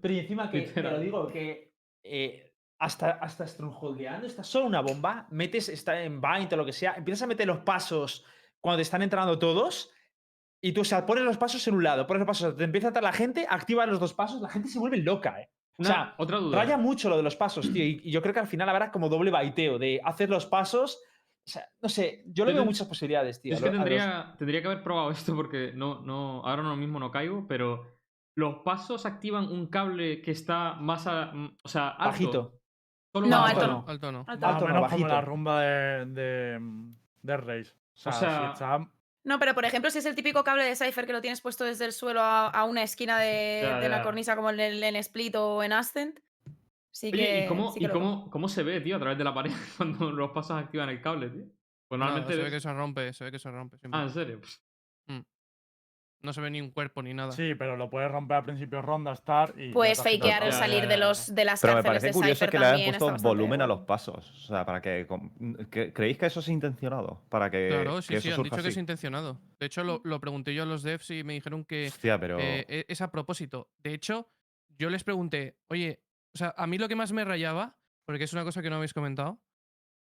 Pero 0.00 0.14
y 0.14 0.18
encima 0.20 0.50
que, 0.50 0.62
te 0.62 0.82
lo 0.82 0.98
digo, 1.00 1.28
que 1.28 1.72
eh, 2.04 2.53
hasta, 2.78 3.10
hasta 3.12 3.46
strongholdeando, 3.46 4.26
está 4.26 4.42
solo 4.44 4.66
una 4.66 4.80
bomba, 4.80 5.26
metes, 5.30 5.68
está 5.68 6.02
en 6.02 6.20
Bind 6.20 6.52
o 6.52 6.56
lo 6.56 6.64
que 6.66 6.72
sea, 6.72 6.94
empiezas 6.94 7.22
a 7.22 7.26
meter 7.26 7.46
los 7.46 7.58
pasos 7.60 8.24
cuando 8.60 8.76
te 8.78 8.82
están 8.82 9.02
entrando 9.02 9.38
todos, 9.38 9.90
y 10.62 10.72
tú, 10.72 10.80
o 10.80 10.84
sea, 10.84 11.04
pones 11.06 11.24
los 11.24 11.36
pasos 11.36 11.66
en 11.68 11.74
un 11.74 11.84
lado, 11.84 12.06
pones 12.06 12.20
los 12.20 12.26
pasos, 12.26 12.56
te 12.56 12.64
empieza 12.64 12.86
a 12.86 12.90
entrar 12.90 13.04
la 13.04 13.12
gente, 13.12 13.46
activas 13.48 13.86
los 13.88 14.00
dos 14.00 14.14
pasos, 14.14 14.40
la 14.40 14.48
gente 14.48 14.68
se 14.68 14.78
vuelve 14.78 14.96
loca, 14.98 15.40
¿eh? 15.40 15.50
O 15.76 15.84
sea, 15.84 16.14
otra 16.18 16.38
duda. 16.38 16.56
raya 16.56 16.76
mucho 16.78 17.08
lo 17.10 17.16
de 17.16 17.22
los 17.24 17.34
pasos, 17.36 17.72
tío, 17.72 17.84
y, 17.84 18.00
y 18.04 18.10
yo 18.12 18.22
creo 18.22 18.32
que 18.32 18.40
al 18.40 18.46
final 18.46 18.68
habrá 18.68 18.90
como 18.92 19.08
doble 19.08 19.30
baiteo 19.32 19.78
de 19.78 20.00
hacer 20.04 20.30
los 20.30 20.46
pasos 20.46 21.00
O 21.46 21.50
sea, 21.50 21.68
no 21.82 21.88
sé, 21.90 22.22
yo 22.28 22.44
le 22.46 22.52
veo 22.54 22.64
muchas 22.64 22.86
posibilidades, 22.86 23.42
tío. 23.42 23.52
Es 23.54 23.60
que 23.60 23.66
lo- 23.66 23.72
a 23.72 23.74
los- 23.74 23.84
tendría, 23.84 24.34
tendría 24.38 24.60
que 24.62 24.68
haber 24.68 24.82
probado 24.82 25.10
esto 25.10 25.34
porque 25.34 25.72
no, 25.74 26.00
no, 26.00 26.40
ahora 26.46 26.62
no 26.62 26.74
mismo 26.76 26.98
no 26.98 27.10
caigo, 27.10 27.46
pero 27.46 27.98
los 28.36 28.60
pasos 28.64 29.04
activan 29.04 29.48
un 29.52 29.66
cable 29.66 30.22
que 30.22 30.30
está 30.30 30.74
más 30.74 31.06
a, 31.06 31.32
o 31.62 31.68
sea, 31.68 31.88
alto. 31.88 32.06
Bajito. 32.06 32.60
No, 33.22 33.40
más 33.40 33.50
alto 33.50 33.60
alto. 33.62 33.72
no. 33.72 33.84
Alto 33.88 34.12
no. 34.12 34.18
Alto. 34.26 34.46
Más 34.46 34.54
Alto 34.54 34.64
o 34.64 34.68
no, 34.68 34.74
menos 34.74 34.92
como 34.92 35.06
la 35.08 35.20
rumba 35.20 35.60
de, 35.62 36.06
de, 36.06 36.58
de 37.22 37.36
Race. 37.36 37.72
O 37.72 37.96
sea, 37.96 38.12
sea, 38.12 38.38
si 38.46 38.52
está- 38.54 38.88
No, 39.24 39.38
pero 39.38 39.54
por 39.54 39.64
ejemplo, 39.64 39.90
si 39.90 39.98
es 39.98 40.06
el 40.06 40.14
típico 40.14 40.42
cable 40.44 40.64
de 40.64 40.74
Cypher 40.76 41.06
que 41.06 41.12
lo 41.12 41.20
tienes 41.20 41.40
puesto 41.40 41.64
desde 41.64 41.84
el 41.84 41.92
suelo 41.92 42.20
a, 42.20 42.48
a 42.48 42.64
una 42.64 42.82
esquina 42.82 43.18
de, 43.18 43.60
Ya, 43.62 43.78
de 43.80 43.88
la 43.88 43.98
ya. 43.98 44.02
cornisa, 44.02 44.34
como 44.36 44.50
en, 44.50 44.60
el, 44.60 44.82
en 44.82 44.96
Split 44.96 45.34
o 45.36 45.62
en 45.62 45.72
Ascent, 45.72 46.18
sí 46.90 47.10
que. 47.12 47.18
Oye, 47.22 47.44
¿y, 47.44 47.48
cómo, 47.48 47.72
sí 47.72 47.78
que 47.80 47.86
y 47.86 47.88
cómo, 47.88 48.30
cómo 48.30 48.48
se 48.48 48.62
ve, 48.62 48.80
tío, 48.80 48.96
a 48.96 48.98
través 48.98 49.16
de 49.18 49.24
la 49.24 49.32
pared 49.32 49.52
cuando 49.76 50.10
los 50.10 50.30
pasos 50.32 50.56
activan 50.60 50.88
el 50.88 51.00
cable, 51.00 51.28
tío? 51.30 51.44
Pues 51.88 51.98
No, 51.98 52.06
normalmente. 52.06 52.34
se 52.36 52.42
ve 52.42 52.50
que 52.50 52.60
se 52.60 52.72
rompe, 52.72 53.12
se 53.12 53.24
ve 53.24 53.30
que 53.30 53.38
se 53.38 53.50
rompe. 53.50 53.78
siempre. 53.78 54.00
Ah, 54.00 54.04
en 54.04 54.10
serio. 54.10 54.40
No 56.24 56.32
se 56.32 56.40
ve 56.40 56.50
ni 56.50 56.58
un 56.60 56.70
cuerpo 56.70 57.02
ni 57.02 57.12
nada. 57.12 57.32
Sí, 57.32 57.54
pero 57.54 57.76
lo 57.76 57.90
puedes 57.90 58.10
romper 58.10 58.38
al 58.38 58.44
principio 58.44 58.78
de 58.78 58.82
ronda, 58.82 59.12
estar 59.12 59.52
y. 59.58 59.72
Puedes 59.72 60.02
fakear 60.02 60.42
el 60.44 60.52
salir 60.54 60.88
de, 60.88 60.96
los, 60.96 61.34
de 61.34 61.44
las 61.44 61.60
Pero 61.60 61.74
me 61.74 61.82
cárceles 61.82 62.00
parece 62.02 62.06
de 62.06 62.12
curioso 62.14 62.46
que 62.48 62.58
le 62.58 62.64
hayan 62.66 62.98
puesto 62.98 63.22
volumen 63.28 63.60
a 63.60 63.66
los 63.66 63.80
pasos. 63.82 64.30
O 64.30 64.46
sea, 64.46 64.64
para 64.64 64.80
que. 64.80 65.06
¿Creéis 65.92 66.16
que 66.16 66.26
eso 66.26 66.40
es 66.40 66.48
intencionado? 66.48 67.20
Para 67.28 67.50
que, 67.50 67.68
Claro, 67.68 68.00
sí, 68.00 68.14
que 68.14 68.20
sí, 68.22 68.30
han 68.32 68.42
dicho 68.42 68.56
que 68.62 68.68
es 68.68 68.76
intencionado. 68.78 69.38
De 69.60 69.66
hecho, 69.66 69.84
lo, 69.84 70.00
lo 70.02 70.18
pregunté 70.18 70.54
yo 70.54 70.62
a 70.62 70.66
los 70.66 70.82
devs 70.82 71.10
y 71.10 71.22
me 71.24 71.34
dijeron 71.34 71.64
que 71.66 71.88
Hostia, 71.88 72.18
pero. 72.18 72.38
eh, 72.40 72.64
e- 72.68 72.86
es 72.88 73.00
a 73.02 73.10
propósito. 73.10 73.70
De 73.78 73.92
hecho, 73.92 74.30
yo 74.78 74.88
les 74.88 75.04
pregunté, 75.04 75.58
oye, 75.68 76.02
o 76.34 76.38
sea, 76.38 76.54
a 76.56 76.66
mí 76.66 76.78
lo 76.78 76.88
que 76.88 76.96
más 76.96 77.12
me 77.12 77.24
rayaba, 77.26 77.76
porque 78.06 78.24
es 78.24 78.32
una 78.32 78.44
cosa 78.44 78.62
que 78.62 78.70
no 78.70 78.76
habéis 78.76 78.94
comentado, 78.94 79.42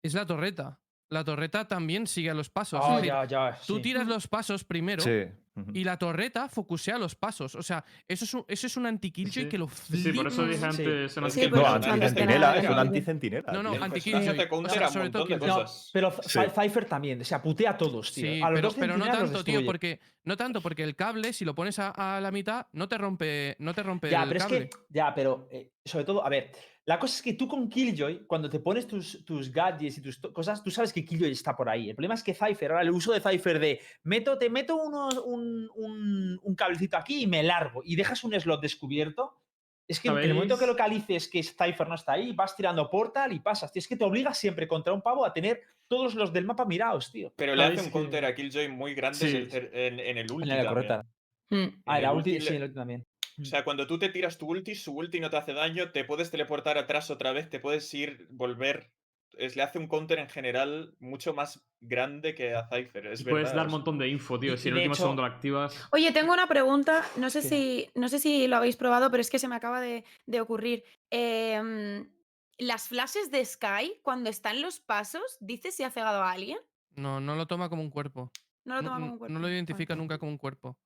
es 0.04 0.14
la 0.14 0.24
torreta. 0.24 0.78
La 1.10 1.24
torreta 1.24 1.66
también 1.68 2.06
sigue 2.06 2.30
a 2.30 2.34
los 2.34 2.48
pasos. 2.48 2.80
es 2.80 2.86
Ah, 2.88 2.94
decir, 2.94 3.08
ya, 3.08 3.24
ya, 3.24 3.58
tú 3.66 3.76
sí. 3.76 3.82
tiras 3.82 4.06
los 4.06 4.28
pasos 4.28 4.64
primero 4.64 5.02
Sí. 5.02 5.24
Y 5.74 5.84
la 5.84 5.98
torreta 5.98 6.48
focusea 6.48 6.96
los 6.98 7.14
pasos. 7.14 7.54
O 7.54 7.62
sea, 7.62 7.84
eso 8.08 8.24
es 8.24 8.34
un, 8.34 8.44
eso 8.48 8.66
es 8.66 8.76
un 8.76 8.86
anti-killjoy 8.86 9.42
Sí. 9.44 9.48
que 9.48 9.58
lo 9.58 9.68
Sí, 9.68 10.02
sí, 10.02 10.12
por 10.12 10.26
eso 10.28 10.46
dije 10.46 10.58
flipas. 10.58 10.76
Sí. 10.76 10.82
antes. 10.82 11.12
Sí, 11.12 11.20
No, 11.20 11.50
pues, 11.50 11.64
antes 11.66 11.86
de 11.86 11.92
anticentinela, 11.92 12.56
es 12.56 12.68
un 12.70 12.78
anticentinela. 12.78 13.52
No, 13.52 13.62
no. 13.62 13.74
El 13.74 13.82
anti-killjoy. 13.82 14.28
O 14.50 14.68
sea, 14.68 14.88
sobre 14.88 15.10
todo. 15.10 15.26
No, 15.26 15.38
cosas. 15.38 15.90
pero 15.92 16.10
Sí. 16.22 16.38
Cypher 16.58 16.84
también, 16.86 17.20
o 17.20 17.24
sea, 17.24 17.42
putea 17.42 17.70
a 17.72 17.76
todos, 17.76 18.12
tío. 18.12 18.26
Sí, 18.32 18.40
a 18.40 18.48
los 18.50 18.58
pero, 18.58 18.68
dos 18.68 18.76
pero 18.78 18.96
no 18.96 19.04
tanto, 19.06 19.44
tío, 19.44 19.64
porque 19.66 20.00
no 20.24 20.36
tanto 20.36 20.60
porque 20.60 20.84
el 20.84 20.96
cable, 20.96 21.32
si 21.32 21.44
lo 21.44 21.54
pones 21.54 21.78
a, 21.78 21.90
a 22.16 22.20
la 22.20 22.30
mitad, 22.30 22.66
no 22.72 22.88
te 22.88 22.96
rompe, 22.98 23.56
no 23.58 23.74
te 23.74 23.82
rompe 23.82 24.10
Ya, 24.10 24.22
el 24.22 24.28
pero 24.30 24.40
cable. 24.40 24.56
es 24.58 24.64
que, 24.70 24.82
ya, 24.88 25.14
pero 25.14 25.48
eh, 25.50 25.72
sobre 25.84 26.04
todo, 26.04 26.24
a 26.24 26.28
ver, 26.28 26.52
la 26.84 26.98
cosa 26.98 27.14
es 27.16 27.22
que 27.22 27.34
tú 27.34 27.46
con 27.46 27.68
Killjoy, 27.68 28.26
cuando 28.26 28.50
te 28.50 28.58
pones 28.58 28.86
tus, 28.86 29.24
tus 29.24 29.52
gadgets 29.52 29.98
y 29.98 30.02
tus 30.02 30.18
cosas, 30.18 30.62
tú 30.64 30.70
sabes 30.70 30.92
que 30.92 31.04
Killjoy 31.04 31.30
está 31.30 31.56
por 31.56 31.68
ahí. 31.68 31.88
El 31.90 31.94
problema 31.94 32.14
es 32.14 32.22
que 32.24 32.34
Cypher, 32.34 32.72
ahora 32.72 32.82
el 32.82 32.90
uso 32.90 33.12
de 33.12 33.20
Cypher 33.20 33.58
de 33.60 33.80
meto, 34.02 34.36
te 34.36 34.50
meto 34.50 34.76
unos, 34.76 35.16
un, 35.24 35.70
un, 35.76 36.40
un 36.42 36.54
cablecito 36.56 36.96
aquí 36.96 37.22
y 37.22 37.26
me 37.26 37.42
largo 37.42 37.82
y 37.84 37.94
dejas 37.96 38.24
un 38.24 38.32
slot 38.38 38.60
descubierto. 38.60 39.38
Es 39.86 40.00
que 40.00 40.08
en 40.08 40.16
el 40.18 40.32
momento 40.34 40.58
que 40.58 40.66
localices 40.66 41.28
que 41.28 41.42
Cypher 41.42 41.88
no 41.88 41.96
está 41.96 42.12
ahí, 42.12 42.32
vas 42.32 42.56
tirando 42.56 42.88
portal 42.88 43.32
y 43.32 43.40
pasas. 43.40 43.70
Tío, 43.72 43.80
es 43.80 43.88
que 43.88 43.96
te 43.96 44.04
obligas 44.04 44.38
siempre 44.38 44.66
contra 44.66 44.92
un 44.92 45.02
pavo 45.02 45.24
a 45.24 45.32
tener 45.32 45.60
todos 45.86 46.14
los 46.14 46.32
del 46.32 46.46
mapa 46.46 46.64
mirados, 46.64 47.10
tío. 47.12 47.32
Pero 47.36 47.54
le 47.54 47.64
hace 47.64 47.78
un 47.80 47.86
que- 47.86 47.90
counter 47.90 48.24
a 48.24 48.34
Killjoy 48.34 48.68
muy 48.68 48.94
grande 48.94 49.18
Sí. 49.18 49.36
en, 49.36 49.48
el 49.52 49.70
en- 49.74 50.00
en 50.00 50.18
el 50.18 50.32
ulti. 50.32 50.50
En 50.50 50.56
la 50.64 50.68
correcta. 50.68 51.06
Mm. 51.50 51.64
Ah, 51.84 51.96
En 51.98 52.02
la 52.04 52.10
el 52.10 52.16
ulti, 52.16 52.30
ulti 52.32 52.40
sí, 52.44 52.50
le- 52.50 52.56
el 52.56 52.62
ulti 52.62 52.74
también. 52.74 53.06
O 53.40 53.44
sea, 53.44 53.64
cuando 53.64 53.86
tú 53.86 53.98
te 53.98 54.08
tiras 54.10 54.36
tu 54.38 54.46
ulti, 54.46 54.74
su 54.74 54.92
ulti 54.92 55.20
no 55.20 55.30
te 55.30 55.36
hace 55.36 55.52
daño, 55.54 55.90
te 55.90 56.04
puedes 56.04 56.30
teleportar 56.30 56.76
atrás 56.78 57.10
otra 57.10 57.32
vez, 57.32 57.48
te 57.48 57.60
puedes 57.60 57.92
ir, 57.94 58.26
volver. 58.30 58.92
Es, 59.38 59.56
le 59.56 59.62
hace 59.62 59.78
un 59.78 59.86
counter 59.88 60.18
en 60.18 60.28
general 60.28 60.94
mucho 60.98 61.32
más 61.32 61.64
grande 61.80 62.34
que 62.34 62.54
a 62.54 62.68
Cypher. 62.68 63.06
Es 63.06 63.22
Y 63.22 63.24
puedes 63.24 63.44
verdad, 63.48 63.54
dar 63.56 63.64
o 63.64 63.64
un 63.64 63.70
sea. 63.70 63.78
montón 63.78 63.98
de 63.98 64.08
info, 64.08 64.38
tío. 64.38 64.56
Si 64.58 64.68
en 64.68 64.74
el 64.74 64.78
último 64.80 64.94
hecho- 64.94 65.02
segundo 65.04 65.22
lo 65.22 65.28
activas. 65.28 65.88
Oye, 65.92 66.12
tengo 66.12 66.34
una 66.34 66.46
pregunta. 66.46 67.02
No 67.16 67.30
sé, 67.30 67.40
si, 67.40 67.88
no 67.94 68.10
sé 68.10 68.18
si 68.18 68.46
lo 68.46 68.56
habéis 68.56 68.76
probado, 68.76 69.10
pero 69.10 69.22
es 69.22 69.30
que 69.30 69.38
se 69.38 69.48
me 69.48 69.54
acaba 69.56 69.80
de, 69.80 70.04
de 70.26 70.40
ocurrir. 70.42 70.84
Em, 71.10 72.10
las 72.58 72.88
flashes 72.88 73.30
de 73.30 73.42
Sky, 73.44 74.00
cuando 74.02 74.28
están 74.28 74.60
los 74.60 74.80
pasos, 74.80 75.38
¿dice 75.40 75.72
si 75.72 75.82
ha 75.82 75.90
cegado 75.90 76.22
a 76.22 76.30
alguien? 76.32 76.58
No, 76.94 77.18
no 77.20 77.34
lo 77.34 77.46
toma 77.46 77.70
como 77.70 77.80
un 77.82 77.90
cuerpo. 77.90 78.30
No 78.64 78.74
lo 78.76 78.82
No, 78.82 78.88
toma 78.88 78.96
como 78.96 79.06
no- 79.06 79.12
un 79.14 79.18
cuerpo. 79.18 79.32
no 79.34 79.40
lo 79.40 79.48
identifica 79.48 79.94
Vale. 79.94 80.02
nunca 80.02 80.18
como 80.18 80.30
un 80.32 80.38
cuerpo. 80.38 80.76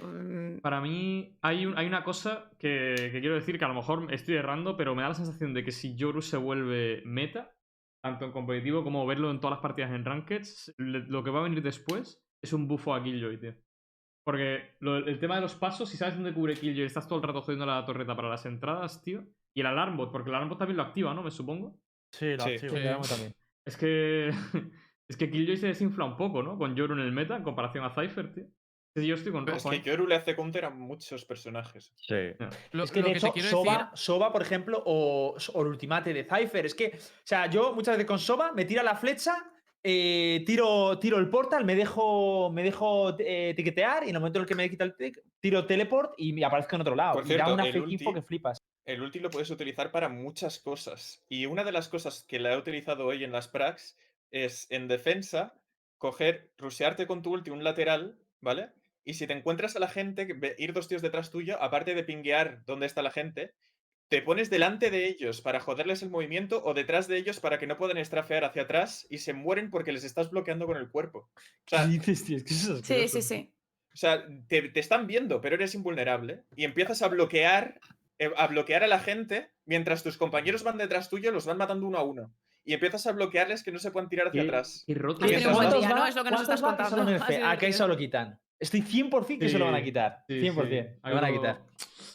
Mm, 0.00 0.58
Para 0.60 0.80
mí 0.80 1.36
hay, 1.40 1.66
un- 1.66 1.78
hay 1.78 1.86
una 1.86 2.02
cosa 2.04 2.50
que, 2.58 2.94
que 3.12 3.20
quiero 3.20 3.34
decir 3.36 3.58
que 3.58 3.64
a 3.64 3.68
lo 3.68 3.74
mejor 3.74 4.12
estoy 4.12 4.34
errando, 4.36 4.76
pero 4.76 4.94
me 4.94 5.02
da 5.02 5.08
la 5.08 5.14
sensación 5.14 5.54
de 5.54 5.64
que 5.64 5.72
si 5.72 5.94
Yoru 5.96 6.20
se 6.22 6.36
vuelve 6.36 7.02
meta, 7.04 7.54
tanto 8.02 8.24
en 8.24 8.32
competitivo 8.32 8.82
como 8.84 9.06
verlo 9.06 9.30
en 9.30 9.40
todas 9.40 9.56
las 9.56 9.62
partidas 9.62 9.92
en 9.92 10.04
Rankeds, 10.04 10.74
lo 10.78 11.22
que 11.22 11.30
va 11.30 11.40
a 11.40 11.44
venir 11.44 11.62
después 11.62 12.22
es 12.42 12.52
un 12.52 12.66
bufo 12.68 12.94
a 12.94 13.02
Killjoy, 13.02 13.38
tío. 13.38 13.54
Porque 14.24 14.76
lo- 14.80 14.96
el 14.98 15.18
tema 15.18 15.36
de 15.36 15.40
los 15.42 15.54
pasos, 15.54 15.88
si 15.88 15.96
sabes 15.96 16.14
dónde 16.14 16.34
cubre 16.34 16.54
Killjoy 16.54 16.82
y 16.82 16.86
estás 16.86 17.08
todo 17.08 17.18
el 17.18 17.24
rato 17.24 17.42
jodiendo 17.42 17.66
la 17.66 17.84
torreta 17.86 18.14
para 18.16 18.28
las 18.28 18.44
entradas, 18.46 19.02
tío. 19.02 19.24
Y 19.54 19.60
el 19.60 19.66
alarmbot, 19.66 20.12
porque 20.12 20.28
el 20.30 20.36
alarmbot 20.36 20.58
también 20.58 20.76
lo 20.76 20.82
activa, 20.82 21.14
¿no? 21.14 21.22
Me 21.22 21.30
supongo. 21.30 21.80
Sí, 22.12 22.36
lo 22.36 22.44
Sí. 22.44 22.50
activo. 22.50 22.76
Sí, 22.76 23.08
también. 23.08 23.32
Es 23.64 23.76
que. 23.76 24.28
es 25.08 25.16
que 25.16 25.30
Killjoy 25.30 25.56
se 25.56 25.68
desinfla 25.68 26.04
un 26.04 26.16
poco, 26.16 26.42
¿no? 26.42 26.58
Con 26.58 26.74
Yoru 26.76 26.94
en 26.94 27.00
el 27.00 27.12
meta 27.12 27.36
en 27.36 27.42
comparación 27.42 27.84
a 27.84 27.90
Cypher, 27.90 28.32
tío. 28.32 28.46
Sí, 29.00 29.06
Yo 29.06 29.14
estoy 29.14 29.32
con 29.32 29.44
Pero 29.44 29.56
es 29.56 29.62
rojo, 29.62 29.70
que 29.72 29.76
¿eh? 29.80 29.82
Yoru 29.84 30.06
le 30.06 30.14
hace 30.16 30.34
counter 30.36 30.64
a 30.64 30.70
muchos 30.70 31.24
personajes. 31.24 31.92
Sí. 31.96 32.14
Lo, 32.72 32.84
es 32.84 32.90
que 32.90 33.00
lo 33.00 33.06
de 33.08 33.12
que 33.12 33.18
hecho, 33.18 33.32
Soba, 33.48 33.72
decir. 33.72 33.86
Soba, 33.94 34.32
por 34.32 34.42
ejemplo, 34.42 34.82
o, 34.84 35.36
o 35.54 35.62
el 35.62 35.68
ultimate 35.68 36.12
de 36.12 36.24
Cypher. 36.24 36.66
Es 36.66 36.74
que, 36.74 36.92
o 36.96 37.26
sea, 37.26 37.48
yo 37.48 37.72
muchas 37.74 37.96
veces 37.96 38.06
con 38.06 38.18
Soba 38.18 38.52
me 38.52 38.64
tira 38.64 38.82
la 38.82 38.96
flecha, 38.96 39.34
eh, 39.82 40.42
tiro, 40.44 40.98
tiro 40.98 41.18
el 41.18 41.30
portal, 41.30 41.64
me 41.64 41.74
dejo, 41.76 42.50
me 42.50 42.62
dejo 42.62 43.16
eh, 43.20 43.50
etiquetear 43.50 44.04
y 44.04 44.10
en 44.10 44.16
el 44.16 44.20
momento 44.20 44.38
en 44.38 44.42
el 44.42 44.48
que 44.48 44.54
me 44.54 44.68
quita 44.68 44.84
el 44.84 44.96
tic, 44.96 45.22
tiro 45.40 45.64
teleport 45.66 46.14
y 46.16 46.32
me 46.32 46.44
aparezco 46.44 46.74
en 46.76 46.82
otro 46.82 46.94
lado. 46.94 47.14
Por 47.14 47.24
y 47.26 47.28
da 47.36 47.46
cierto, 47.46 47.54
una 47.54 47.68
info 47.68 48.10
ulti- 48.10 48.14
que 48.14 48.22
flipas. 48.22 48.58
El 48.84 49.02
ulti 49.02 49.18
lo 49.20 49.30
puedes 49.30 49.50
utilizar 49.50 49.90
para 49.92 50.08
muchas 50.08 50.58
cosas. 50.58 51.24
Y 51.28 51.46
una 51.46 51.62
de 51.62 51.72
las 51.72 51.88
cosas 51.88 52.24
que 52.26 52.38
la 52.40 52.54
he 52.54 52.56
utilizado 52.56 53.06
hoy 53.06 53.22
en 53.22 53.32
las 53.32 53.46
pracs 53.46 53.96
es 54.30 54.66
en 54.70 54.88
defensa, 54.88 55.54
coger, 55.98 56.52
rushearte 56.58 57.06
con 57.06 57.22
tu 57.22 57.32
ulti 57.32 57.50
un 57.50 57.62
lateral, 57.64 58.18
¿vale? 58.40 58.70
Y 59.08 59.14
si 59.14 59.26
te 59.26 59.32
encuentras 59.32 59.74
a 59.74 59.78
la 59.78 59.88
gente, 59.88 60.26
que 60.26 60.34
ve- 60.34 60.54
ir 60.58 60.74
dos 60.74 60.86
tíos 60.86 61.00
detrás 61.00 61.30
tuyo, 61.30 61.56
aparte 61.62 61.94
de 61.94 62.04
pinguear 62.04 62.62
dónde 62.66 62.84
está 62.84 63.00
la 63.00 63.10
gente, 63.10 63.54
te 64.08 64.20
pones 64.20 64.50
delante 64.50 64.90
de 64.90 65.06
ellos 65.06 65.40
para 65.40 65.60
joderles 65.60 66.02
el 66.02 66.10
movimiento 66.10 66.62
o 66.62 66.74
detrás 66.74 67.08
de 67.08 67.16
ellos 67.16 67.40
para 67.40 67.58
que 67.58 67.66
no 67.66 67.78
puedan 67.78 67.96
estrafear 67.96 68.44
hacia 68.44 68.62
atrás 68.64 69.06
y 69.08 69.18
se 69.18 69.32
mueren 69.32 69.70
porque 69.70 69.92
les 69.92 70.04
estás 70.04 70.28
bloqueando 70.30 70.66
con 70.66 70.76
el 70.76 70.90
cuerpo. 70.90 71.20
O 71.20 71.68
sea, 71.68 71.86
dices, 71.86 72.22
tío? 72.22 72.36
Es 72.36 72.44
que 72.44 72.52
eso 72.54 72.76
es 72.76 72.86
Sí, 72.86 73.08
sí, 73.08 73.22
sí. 73.22 73.50
o 73.94 73.96
sea, 73.96 74.26
te, 74.46 74.68
te 74.68 74.80
están 74.80 75.06
viendo, 75.06 75.40
pero 75.40 75.54
eres 75.54 75.74
invulnerable. 75.74 76.42
Y 76.54 76.64
empiezas 76.64 77.00
a 77.00 77.08
bloquear, 77.08 77.80
eh, 78.18 78.30
a 78.36 78.46
bloquear 78.48 78.84
a 78.84 78.88
la 78.88 78.98
gente 78.98 79.48
mientras 79.64 80.02
tus 80.02 80.18
compañeros 80.18 80.64
van 80.64 80.76
detrás 80.76 81.08
tuyo, 81.08 81.32
los 81.32 81.46
van 81.46 81.56
matando 81.56 81.86
uno 81.86 81.96
a 81.96 82.02
uno. 82.02 82.30
Y 82.62 82.74
empiezas 82.74 83.06
a 83.06 83.12
bloquearles 83.12 83.62
que 83.62 83.72
no 83.72 83.78
se 83.78 83.90
puedan 83.90 84.10
tirar 84.10 84.28
hacia 84.28 84.42
Qué- 84.42 84.48
atrás. 84.48 84.84
roto 84.88 85.24
Y 85.24 85.30
día, 85.80 85.88
¿no? 85.88 86.06
Es 86.06 86.14
lo 86.14 86.24
que 86.24 86.30
nos 86.30 86.44
¿Cuántos 86.44 86.54
estás 86.56 86.60
contando. 86.60 87.04
se 87.06 87.12
divertido. 87.12 87.46
lo 87.88 87.96
quitan. 87.96 88.38
Estoy 88.60 88.82
100% 88.82 89.38
que 89.38 89.48
se 89.48 89.58
lo 89.58 89.66
van 89.66 89.74
a 89.74 89.78
Sí, 89.78 89.84
quitar. 89.84 90.24
sí, 90.26 90.40
100%. 90.40 90.68
sí. 90.68 90.98
Lo 91.04 91.14
van 91.14 91.24
a 91.24 91.32
quitar. 91.32 91.60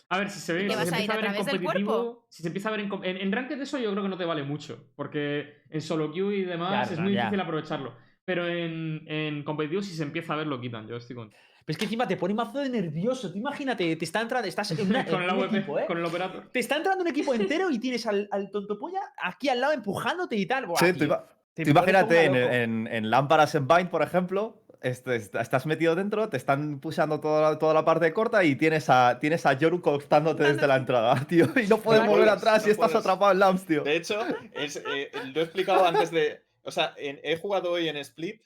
A 0.09 0.17
ver, 0.19 0.29
si 0.29 0.39
se 0.39 0.53
ve, 0.53 0.63
¿Y 0.65 0.67
te 0.67 0.73
si 0.73 0.77
vas 0.77 0.89
se 0.89 0.95
a 0.95 0.97
ir 0.99 1.03
empieza 1.09 1.13
a 1.13 1.15
a 1.15 1.21
ver 1.21 1.25
en 1.31 1.37
competitivo. 1.45 2.25
Si 2.29 2.41
se 2.43 2.47
empieza 2.49 2.69
a 2.69 2.71
ver 2.71 2.79
en, 2.81 2.91
en, 3.03 3.17
en 3.17 3.31
Ranked 3.31 3.61
eso 3.61 3.79
yo 3.79 3.91
creo 3.91 4.03
que 4.03 4.09
no 4.09 4.17
te 4.17 4.25
vale 4.25 4.43
mucho. 4.43 4.89
Porque 4.95 5.61
en 5.69 5.81
solo 5.81 6.11
queue 6.11 6.35
y 6.37 6.41
demás 6.43 6.89
Ya, 6.89 6.93
es 6.95 6.99
muy 6.99 7.13
ya. 7.13 7.21
difícil 7.21 7.39
aprovecharlo. 7.39 7.93
Pero 8.25 8.47
en, 8.47 9.03
en 9.07 9.43
competitivo 9.43 9.81
si 9.81 9.95
se 9.95 10.03
empieza 10.03 10.33
a 10.33 10.37
ver 10.37 10.47
lo 10.47 10.59
quitan, 10.61 10.87
yo 10.87 10.97
estoy 10.97 11.15
con. 11.15 11.29
Pero 11.29 11.73
es 11.73 11.77
que 11.77 11.85
encima 11.85 12.05
te 12.07 12.17
pone 12.17 12.33
mazo 12.33 12.59
de 12.59 12.69
nervioso. 12.69 13.31
Tú 13.31 13.37
imagínate, 13.37 13.95
te 13.95 14.05
está 14.05 14.21
entrando, 14.21 14.47
estás 14.47 14.69
en, 14.71 14.85
una- 14.87 15.05
con 15.05 15.23
en 15.23 15.29
el 15.29 15.35
un 15.35 15.43
AWP, 15.43 15.55
equipo, 15.55 15.79
¿eh? 15.79 15.85
con 15.87 15.97
el 15.97 16.05
operator. 16.05 16.49
Te 16.51 16.59
está 16.59 16.75
entrando 16.75 17.01
un 17.03 17.07
equipo 17.09 17.33
entero 17.33 17.69
y 17.71 17.79
tienes 17.79 18.05
al, 18.05 18.27
al 18.31 18.51
tonto 18.51 18.77
polla 18.77 18.99
aquí 19.21 19.47
al 19.49 19.61
lado 19.61 19.73
empujándote 19.73 20.35
y 20.35 20.45
tal. 20.45 20.65
Buah, 20.67 20.77
Sí, 20.79 20.91
tú, 20.93 20.99
tío, 21.05 21.23
te 21.53 21.63
tú 21.63 21.71
imagínate 21.71 22.25
en- 22.63 22.87
en 22.87 23.09
lámparas 23.09 23.55
en 23.55 23.67
Bind, 23.67 23.89
por 23.89 24.01
ejemplo, 24.03 24.62
este- 24.83 25.15
est- 25.15 25.35
estás 25.35 25.65
metido 25.65 25.95
dentro, 25.95 26.29
te 26.29 26.37
están 26.37 26.79
pushando 26.79 27.19
toda 27.19 27.51
la, 27.51 27.57
toda 27.59 27.73
la 27.73 27.83
parte 27.85 28.13
corta 28.13 28.43
y 28.43 28.55
tienes 28.55 28.89
a, 28.89 29.17
tienes 29.19 29.45
a 29.45 29.53
Yoru 29.53 29.81
cortándote 29.81 30.43
desde 30.43 30.67
la 30.67 30.75
entrada, 30.75 31.15
tío. 31.27 31.47
Y 31.55 31.67
no 31.67 31.77
puedes 31.79 32.03
No 32.03 32.09
volver 32.11 32.25
puedes, 32.27 32.37
atrás 32.43 32.63
no 32.63 32.67
y 32.67 32.71
estás 32.71 32.91
puedes. 32.91 33.05
atrapado 33.05 33.31
en 33.31 33.39
Lams, 33.39 33.65
tío. 33.65 33.83
De 33.83 33.95
hecho, 33.95 34.19
es, 34.53 34.75
eh, 34.77 35.09
lo 35.33 35.39
he 35.41 35.43
explicado 35.43 35.85
antes 35.85 36.11
de. 36.11 36.43
O 36.63 36.71
sea, 36.71 36.93
en- 36.97 37.19
he 37.23 37.37
jugado 37.37 37.71
hoy 37.71 37.87
en 37.89 37.97
Split 37.97 38.41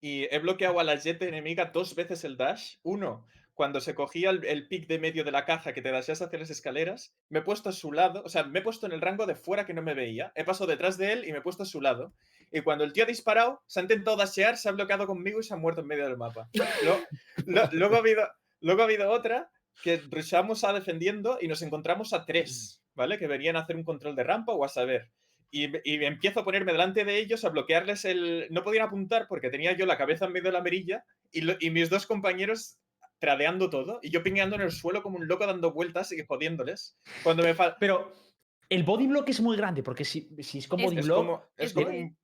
y 0.00 0.24
he 0.34 0.38
bloqueado 0.38 0.78
a 0.80 0.84
la 0.84 0.96
jet 0.96 1.20
enemiga 1.22 1.66
dos 1.72 1.94
veces 1.94 2.24
el 2.24 2.36
dash. 2.36 2.76
Uno, 2.82 3.26
cuando 3.54 3.80
se 3.80 3.94
cogía 3.94 4.30
el, 4.30 4.44
el 4.44 4.66
pick 4.68 4.86
de 4.88 4.98
medio 4.98 5.22
de 5.24 5.30
la 5.30 5.44
caja 5.44 5.72
que 5.72 5.80
te 5.80 5.90
dasheas 5.92 6.20
hacia 6.22 6.38
las 6.40 6.50
escaleras. 6.50 7.14
Me 7.28 7.38
he 7.38 7.42
puesto 7.42 7.68
a 7.68 7.72
su 7.72 7.92
lado, 7.92 8.22
o 8.24 8.28
sea, 8.28 8.42
me 8.44 8.58
he 8.58 8.62
puesto 8.62 8.86
en 8.86 8.92
el 8.92 9.00
rango 9.00 9.26
de 9.26 9.36
fuera 9.36 9.64
que 9.64 9.74
no 9.74 9.80
me 9.82 9.94
veía. 9.94 10.32
He 10.34 10.44
pasado 10.44 10.68
detrás 10.68 10.98
de 10.98 11.12
él 11.12 11.24
y 11.24 11.32
me 11.32 11.38
he 11.38 11.42
puesto 11.42 11.62
a 11.62 11.66
su 11.66 11.80
lado. 11.80 12.12
Y 12.52 12.60
cuando 12.62 12.84
el 12.84 12.92
tío 12.92 13.04
ha 13.04 13.06
disparado, 13.06 13.62
se 13.66 13.78
ha 13.80 13.82
intentado 13.82 14.16
dashear, 14.16 14.56
se 14.56 14.68
ha 14.68 14.72
bloqueado 14.72 15.06
conmigo 15.06 15.40
y 15.40 15.44
se 15.44 15.54
ha 15.54 15.56
muerto 15.56 15.80
en 15.82 15.86
medio 15.86 16.04
del 16.04 16.16
mapa. 16.16 16.48
Lo- 16.84 17.00
lo- 17.46 17.68
luego, 17.72 17.94
ha 17.94 17.98
habido, 17.98 18.28
luego 18.60 18.82
ha 18.82 18.84
habido 18.84 19.10
otra 19.10 19.50
que 19.82 19.98
rushamos 20.10 20.64
a 20.64 20.72
defendiendo 20.72 21.38
y 21.40 21.48
nos 21.48 21.62
encontramos 21.62 22.12
a 22.12 22.24
tres, 22.26 22.82
¿vale? 22.94 23.18
Que 23.18 23.26
venían 23.26 23.56
a 23.56 23.60
hacer 23.60 23.76
un 23.76 23.84
control 23.84 24.14
de 24.16 24.24
rampa 24.24 24.52
o 24.52 24.64
a 24.64 24.68
saber. 24.68 25.10
y, 25.50 25.64
empiezo 26.04 26.40
a 26.40 26.44
ponerme 26.44 26.72
delante 26.72 27.04
de 27.04 27.18
ellos 27.18 27.44
a 27.44 27.48
bloquearles 27.50 28.04
el. 28.04 28.48
No 28.50 28.64
podían 28.64 28.86
apuntar 28.86 29.26
porque 29.28 29.50
tenía 29.50 29.72
yo 29.76 29.86
la 29.86 29.96
cabeza 29.96 30.24
en 30.26 30.32
medio 30.32 30.46
de 30.50 30.52
la 30.58 30.62
mirilla 30.62 31.04
y, 31.30 31.42
lo- 31.42 31.56
y 31.60 31.70
mis 31.70 31.88
dos 31.90 32.06
compañeros 32.06 32.78
tradeando 33.24 33.70
todo 33.70 34.00
y 34.02 34.10
yo 34.10 34.22
pingueando 34.22 34.56
en 34.56 34.62
el 34.62 34.70
suelo 34.70 35.02
como 35.02 35.16
un 35.16 35.26
loco 35.26 35.46
dando 35.46 35.72
vueltas 35.72 36.12
y 36.12 36.22
jodiéndoles. 36.26 36.96
Cuando 37.22 37.42
me 37.42 37.54
falta. 37.54 37.78
Pero 37.80 38.12
el 38.68 38.82
body 38.82 39.06
block 39.06 39.28
es 39.30 39.40
muy 39.40 39.56
grande, 39.56 39.82
porque 39.82 40.04
si, 40.04 40.28
si 40.40 40.58
es 40.58 40.68
con 40.68 40.80
Es- 40.80 40.86
body 40.86 40.98
Es 40.98 41.06
block, 41.06 41.16
como, 41.18 41.44
es, 41.56 41.66
es 41.68 41.72
como 41.74 41.88
un, 41.88 42.16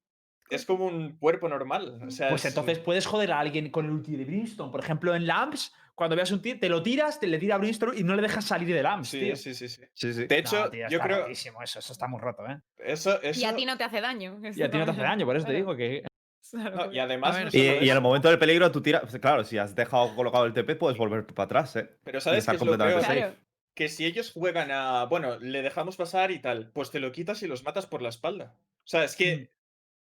es 0.51 0.67
como 0.67 0.87
un 0.87 1.17
cuerpo 1.17 1.49
normal. 1.49 2.01
O 2.07 2.11
sea, 2.11 2.29
pues 2.29 2.45
es- 2.45 2.51
entonces 2.51 2.79
puedes 2.81 3.07
joder 3.07 3.33
a 3.33 3.41
alguien 3.41 3.71
con 3.71 3.87
el 3.87 3.93
ulti 3.93 4.15
de 4.17 4.27
Brimstone. 4.27 4.71
Por 4.71 4.81
ejemplo, 4.81 5.15
en 5.15 5.27
Lamps, 5.27 5.73
cuando 5.95 6.17
veas 6.17 6.31
un 6.33 6.43
tío, 6.43 6.59
te 6.59 6.69
lo 6.69 6.83
tiras, 6.83 7.19
te 7.19 7.27
le 7.27 7.39
tira 7.39 7.55
a 7.55 7.59
Brimstone 7.59 7.99
y 7.99 8.05
no 8.05 8.15
le 8.15 8.21
dejas 8.23 8.45
salir 8.45 8.75
de 8.75 8.83
Lamps, 8.83 9.09
Sí, 9.09 9.21
tío. 9.21 9.37
sí, 9.37 9.55
sí, 9.55 9.69
sí. 9.69 9.83
Sí, 9.95 10.13
sí. 10.13 10.27
De 10.27 10.39
hecho, 10.39 10.65
No, 10.65 10.71
tío, 10.71 10.87
yo 10.91 11.01
creo. 11.01 11.27
eso, 11.29 11.79
eso 11.79 11.93
está 11.93 12.07
muy 12.09 12.21
roto, 12.21 12.47
¿eh? 12.47 12.61
Eso, 12.79 13.21
eso, 13.23 13.41
Y 13.41 13.45
a 13.45 13.55
ti 13.57 13.65
no 13.65 13.77
te 13.79 13.85
hace 13.85 14.01
daño. 14.03 14.39
Y 14.43 14.63
a 14.63 14.71
ti 14.71 14.77
no 14.79 14.85
te 14.85 14.91
hace 14.91 15.01
daño, 15.03 15.25
por 15.25 15.37
eso 15.37 15.47
te 15.47 15.53
digo 15.55 15.75
que. 15.77 16.03
Claro, 16.51 16.93
y 16.93 16.99
además. 16.99 17.37
ver, 17.37 17.55
Y, 17.55 17.85
y 17.85 17.91
en 17.91 17.97
el 17.97 18.01
momento 18.01 18.29
del 18.29 18.39
peligro 18.39 18.71
tú 18.71 18.81
tiras. 18.83 19.03
pues 19.03 19.19
Claro, 19.21 19.45
si 19.45 19.59
has 19.59 19.75
dejado 19.75 20.15
colocado 20.15 20.45
el 20.47 20.53
TP, 20.53 20.77
puedes 20.77 20.97
volver 20.99 21.27
para 21.27 21.45
atrás, 21.45 21.77
¿eh? 21.77 21.91
Pero 22.05 22.21
¿sabes 22.21 22.47
es 22.49 22.61
lo 22.63 22.77
peor? 22.79 23.01
Claro. 23.05 23.35
Que 23.75 23.89
si 23.89 24.05
ellos 24.05 24.33
juegan 24.33 24.71
a. 24.71 25.05
Bueno, 25.05 25.39
le 25.39 25.63
dejamos 25.63 25.97
pasar 25.97 26.31
y 26.31 26.39
tal, 26.41 26.71
pues 26.73 26.91
te 26.91 27.01
lo 27.01 27.13
quitas 27.13 27.43
y 27.43 27.47
los 27.47 27.63
matas 27.65 27.87
por 27.87 28.03
la 28.03 28.09
espalda. 28.09 28.55
O 28.85 28.87
sea, 28.87 29.05
es 29.05 29.15
Mm. 29.15 29.19
que 29.19 29.53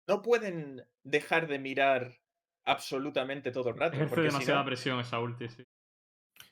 no 0.07 0.22
pueden 0.22 0.85
dejar 1.03 1.47
de 1.49 1.59
mirar 1.59 2.12
absolutamente 2.64 3.51
todo 3.51 3.70
el 3.70 3.76
rato. 3.78 3.99
Porque 3.99 4.14
si 4.16 4.20
demasiada 4.22 4.61
no- 4.61 4.66
presión 4.66 5.01
esa 5.01 5.18
ulti, 5.20 5.49
sí. 5.49 5.64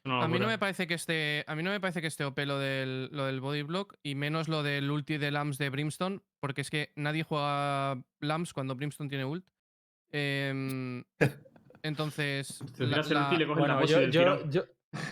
A 0.05 0.27
mí 0.27 0.39
no 0.41 0.49
me 0.49 0.59
parece 0.59 0.87
que 0.89 0.95
esté. 0.95 1.45
A 1.47 1.55
mí 1.55 1.63
no 1.63 1.71
me 1.71 1.79
parece 1.81 2.01
que 2.01 2.09
esté 2.09 2.25
OP 2.25 2.45
lo 2.45 2.59
del, 2.59 3.09
lo 3.13 3.27
del 3.27 3.41
body 3.41 3.63
block 3.63 3.95
y 4.03 4.15
menos 4.17 4.49
lo 4.49 4.63
del 4.65 4.91
ulti 4.91 5.17
de 5.17 5.31
Lams 5.31 5.59
de 5.59 5.71
Brimstone, 5.71 6.21
porque 6.41 6.61
es 6.63 6.71
que 6.71 6.91
nadie 6.97 7.23
juega 7.23 8.03
Lams 8.21 8.53
cuando 8.53 8.75
Brimstone 8.75 9.09
tiene 9.09 9.25
ult. 9.25 9.45
Em, 10.13 11.03
entonces. 11.83 12.63
La- 12.79 13.03
la- 13.03 13.33
le 13.33 13.45
Bueno, 13.47 13.85
yo, 13.87 14.03
yo, 14.03 14.49
yo- 14.51 14.65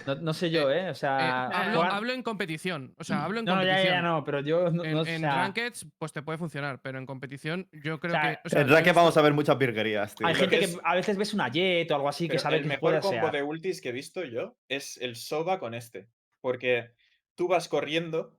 no, 0.06 0.14
no 0.16 0.34
sé 0.34 0.50
yo, 0.50 0.70
¿eh? 0.70 0.88
O 0.88 0.90
eh, 0.90 0.94
sea. 0.94 1.46
hablo, 1.46 1.78
juegan- 1.80 1.96
hablo 1.96 2.12
en 2.12 2.22
competición. 2.22 2.94
O 2.98 3.04
sea, 3.04 3.24
hablo 3.24 3.38
en 3.40 3.46
no, 3.46 3.56
no, 3.56 3.62
ya, 3.62 3.68
competición. 3.70 3.94
ya, 3.94 4.02
ya, 4.02 4.08
no, 4.08 4.24
pero 4.24 4.40
yo 4.40 4.70
no, 4.70 4.84
En, 4.84 4.92
no, 4.92 5.00
o 5.00 5.06
en 5.06 5.20
sea, 5.20 5.34
rankeds, 5.36 5.86
pues 5.98 6.12
te 6.12 6.20
puede 6.22 6.36
funcionar, 6.36 6.82
pero 6.82 6.98
en 6.98 7.06
competición, 7.06 7.66
yo 7.72 7.98
creo 7.98 8.12
sea, 8.12 8.22
que. 8.34 8.40
o 8.44 8.48
sea, 8.50 8.60
En 8.60 8.66
visto- 8.66 8.74
vamos 8.92 9.16
a 9.16 9.22
ver 9.22 9.32
muchas 9.32 9.56
virguerías, 9.56 10.14
tío. 10.14 10.26
Hay 10.26 10.34
gente 10.34 10.58
que 10.58 10.66
que 10.66 10.72
es- 10.72 10.80
a 10.84 10.94
veces 10.94 11.16
ves 11.16 11.32
una 11.32 11.48
Jet 11.48 11.90
o 11.90 11.94
algo 11.94 12.08
así 12.10 12.24
que 12.26 12.32
Pero 12.32 12.42
sabe 12.42 12.56
el 12.56 12.62
que 12.64 12.68
mejor 12.68 13.00
combo 13.00 13.22
ser. 13.26 13.32
de 13.32 13.42
ultis 13.42 13.80
que 13.80 13.88
he 13.88 13.92
visto 13.92 14.22
yo 14.22 14.56
es 14.68 14.98
el 15.00 15.16
Soba 15.16 15.58
con 15.58 15.72
este. 15.72 16.08
Porque 16.42 16.90
tú 17.34 17.48
vas 17.48 17.66
corriendo, 17.68 18.36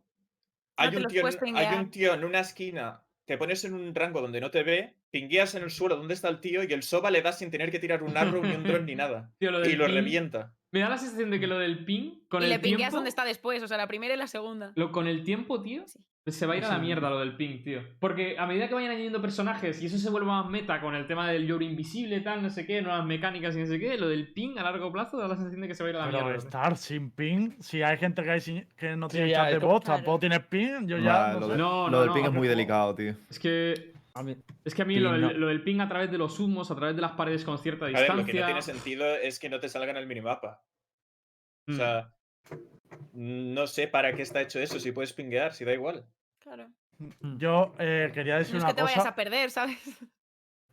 Ah, 0.78 0.84
hay, 0.84 0.96
un 0.96 1.08
tío 1.08 1.24
hay 1.56 1.76
un 1.78 1.92
tío 1.92 2.14
en 2.14 2.24
una 2.24 2.40
esquina, 2.40 3.02
te 3.32 3.38
pones 3.38 3.64
en 3.66 3.74
un 3.74 3.96
rango 3.96 4.22
donde 4.22 4.42
no 4.42 4.52
te 4.52 4.64
ve, 4.64 4.96
pingueas 5.10 5.56
en 5.56 5.64
el 5.64 5.72
suelo 5.72 5.96
donde 5.96 6.14
está 6.14 6.28
el 6.30 6.40
tío 6.42 6.64
y 6.64 6.72
el 6.74 6.84
Soba 6.84 7.10
le 7.12 7.22
das 7.22 7.40
sin 7.40 7.50
tener 7.50 7.72
que 7.72 7.80
tirar 7.80 8.04
un 8.04 8.18
arrow 8.18 8.44
ni 8.44 8.54
un 8.56 8.64
drone 8.64 8.84
ni 8.86 8.96
nada. 8.96 9.32
Tío, 9.40 9.52
lo 9.52 9.66
Y 9.68 9.74
lo 9.76 9.86
ping- 9.88 9.94
revienta. 9.94 10.54
Me 10.72 10.80
da 10.80 10.90
la 10.90 10.98
sensación 10.98 11.32
de 11.32 11.40
que 11.40 11.48
lo 11.48 11.60
del 11.60 11.84
ping, 11.86 12.22
con 12.30 12.42
y 12.42 12.46
el 12.46 12.50
le 12.52 12.60
pingueas 12.60 12.78
tiempo. 12.90 12.96
donde 12.98 13.10
está 13.10 13.26
después, 13.26 13.62
o 13.64 13.68
sea, 13.68 13.78
la 13.78 13.88
primera 13.88 14.14
y 14.14 14.18
la 14.18 14.28
segunda. 14.28 14.72
Lo, 14.76 14.92
con 14.92 15.08
el 15.08 15.24
tiempo, 15.24 15.62
tío, 15.62 15.84
Sí. 15.88 16.00
Se 16.28 16.46
va 16.46 16.54
a 16.54 16.58
ir 16.58 16.66
a 16.66 16.70
la 16.70 16.78
mierda 16.78 17.10
lo 17.10 17.20
del 17.20 17.36
ping, 17.36 17.64
tío. 17.64 17.82
Porque 18.00 18.38
a 18.38 18.46
medida 18.46 18.68
que 18.68 18.76
vayan 18.76 18.92
añadiendo 18.92 19.20
personajes 19.22 19.82
y 19.82 19.88
eso 19.88 19.98
se 19.98 20.10
vuelva 20.12 20.44
más 20.44 20.52
meta 20.52 20.80
con 20.80 20.94
el 20.94 21.08
tema 21.08 21.28
del 21.32 21.48
Yori 21.48 21.66
invisible, 21.66 22.20
tal, 22.22 22.44
no 22.44 22.50
sé 22.52 22.68
qué, 22.68 22.80
nuevas 22.84 23.04
mecánicas 23.06 23.56
y 23.56 23.60
no 23.62 23.66
sé 23.66 23.80
qué, 23.80 23.98
lo 23.98 24.08
del 24.08 24.32
ping 24.32 24.56
a 24.60 24.64
largo 24.64 24.92
plazo 24.92 25.18
da 25.18 25.28
la 25.28 25.36
sensación 25.36 25.62
de 25.62 25.68
que 25.68 25.74
se 25.74 25.82
va 25.82 25.88
a 25.88 25.90
ir 25.90 25.96
a 25.96 26.00
la 26.00 26.12
Pero 26.12 26.24
mierda. 26.26 26.38
estar 26.38 26.78
sin 26.78 27.10
ping, 27.10 27.54
si 27.60 27.82
hay 27.82 27.98
gente 27.98 28.22
que, 28.24 28.30
hay 28.30 28.40
sin- 28.42 28.68
que 28.78 28.96
no 28.96 29.10
Sí, 29.10 29.18
tiene 29.18 29.32
ya, 29.32 29.38
chat 29.38 29.48
de 29.48 29.54
es 29.54 29.60
como- 29.62 29.72
voz, 29.74 29.82
Claro. 29.84 29.98
tampoco 29.98 30.20
tienes 30.20 30.40
ping, 30.46 30.86
yo 30.88 30.98
Nah, 31.00 31.04
ya 31.04 31.34
lo, 31.34 31.40
no 31.40 31.48
de- 31.48 31.54
sé. 31.54 31.58
No, 31.58 31.84
lo 31.86 31.90
no, 31.90 32.00
del 32.02 32.08
no, 32.10 32.14
ping 32.14 32.24
es 32.26 32.32
muy 32.34 32.48
delicado, 32.48 32.94
tío. 32.94 33.16
Es 33.30 33.40
que. 33.40 33.92
A 34.14 34.24
mí- 34.24 34.36
Es 34.66 34.76
que 34.76 34.82
a 34.82 34.86
mí 34.86 34.96
Ping, 34.96 35.04
lo, 35.04 35.12
del- 35.14 35.22
no. 35.22 35.32
lo 35.34 35.48
del 35.48 35.64
ping 35.64 35.80
a 35.80 35.88
través 35.88 36.12
de 36.12 36.18
los 36.20 36.38
humos, 36.40 36.70
a 36.70 36.76
través 36.76 36.96
de 36.98 37.02
las 37.02 37.14
paredes 37.14 37.46
con 37.46 37.58
cierta 37.58 37.86
A 37.86 37.88
ver, 37.88 37.98
distancia. 37.98 38.22
lo 38.22 38.26
que 38.32 38.40
no 38.42 38.46
tiene 38.46 38.62
sentido 38.62 39.06
es 39.16 39.40
que 39.40 39.50
no 39.50 39.60
te 39.60 39.70
salga 39.70 39.90
en 39.90 39.98
el 39.98 40.06
minimapa. 40.06 40.62
O 41.68 41.72
Mm. 41.72 41.76
sea, 41.78 42.12
no 43.14 43.68
sé 43.68 43.88
para 43.88 44.14
qué 44.14 44.22
está 44.22 44.42
hecho 44.42 44.60
eso, 44.60 44.80
si 44.80 44.92
puedes 44.92 45.14
pinguear, 45.14 45.54
si 45.54 45.66
da 45.66 45.74
igual. 45.74 46.06
Claro. 46.40 46.70
Yo 47.38 47.74
eh, 47.80 48.12
quería 48.14 48.38
decir 48.38 48.54
No 48.56 48.60
es 48.60 48.64
una 48.64 48.70
que 48.70 48.76
te 48.76 48.82
cosa 48.82 48.94
vayas 48.96 49.12
a 49.12 49.16
perder, 49.16 49.52
¿sabes? 49.52 49.78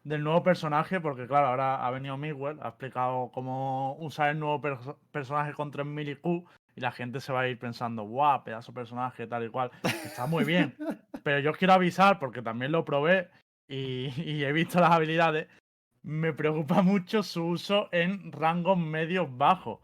del 0.05 0.23
nuevo 0.25 0.43
personaje, 0.43 1.01
porque 1.01 1.27
claro, 1.27 1.49
ahora 1.49 1.87
ha 1.87 1.91
venido 1.91 2.17
Miguel, 2.17 2.59
ha 2.63 2.69
explicado 2.69 3.31
cómo 3.33 3.97
usar 4.01 4.31
el 4.31 4.39
nuevo 4.39 4.61
perso- 4.61 4.99
personaje 5.11 5.53
con 5.53 5.71
3000 5.71 6.09
IQ 6.09 6.45
y 6.77 6.81
la 6.81 6.93
gente 6.93 7.21
se 7.21 7.33
va 7.33 7.41
a 7.41 7.49
ir 7.49 7.59
pensando, 7.59 8.05
guau, 8.05 8.43
pedazo 8.45 8.73
de 8.73 8.77
personaje, 8.77 9.27
tal 9.27 9.45
y 9.45 9.49
cual. 9.49 9.71
Está 9.83 10.27
muy 10.27 10.45
bien. 10.45 10.75
Pero 11.25 11.41
yo 11.41 11.51
os 11.51 11.57
quiero 11.57 11.75
avisar, 11.75 12.19
porque 12.19 12.41
también 12.41 12.73
lo 12.73 12.85
probé 12.85 13.29
y, 13.69 14.07
y 14.23 14.45
he 14.45 14.53
visto 14.53 14.81
las 14.81 14.93
habilidades. 14.93 15.49
Me 16.03 16.33
preocupa 16.33 16.81
mucho 16.81 17.23
su 17.23 17.45
uso 17.45 17.89
en 17.93 18.33
rangos 18.33 18.79
medios 18.79 19.37
bajos. 19.37 19.81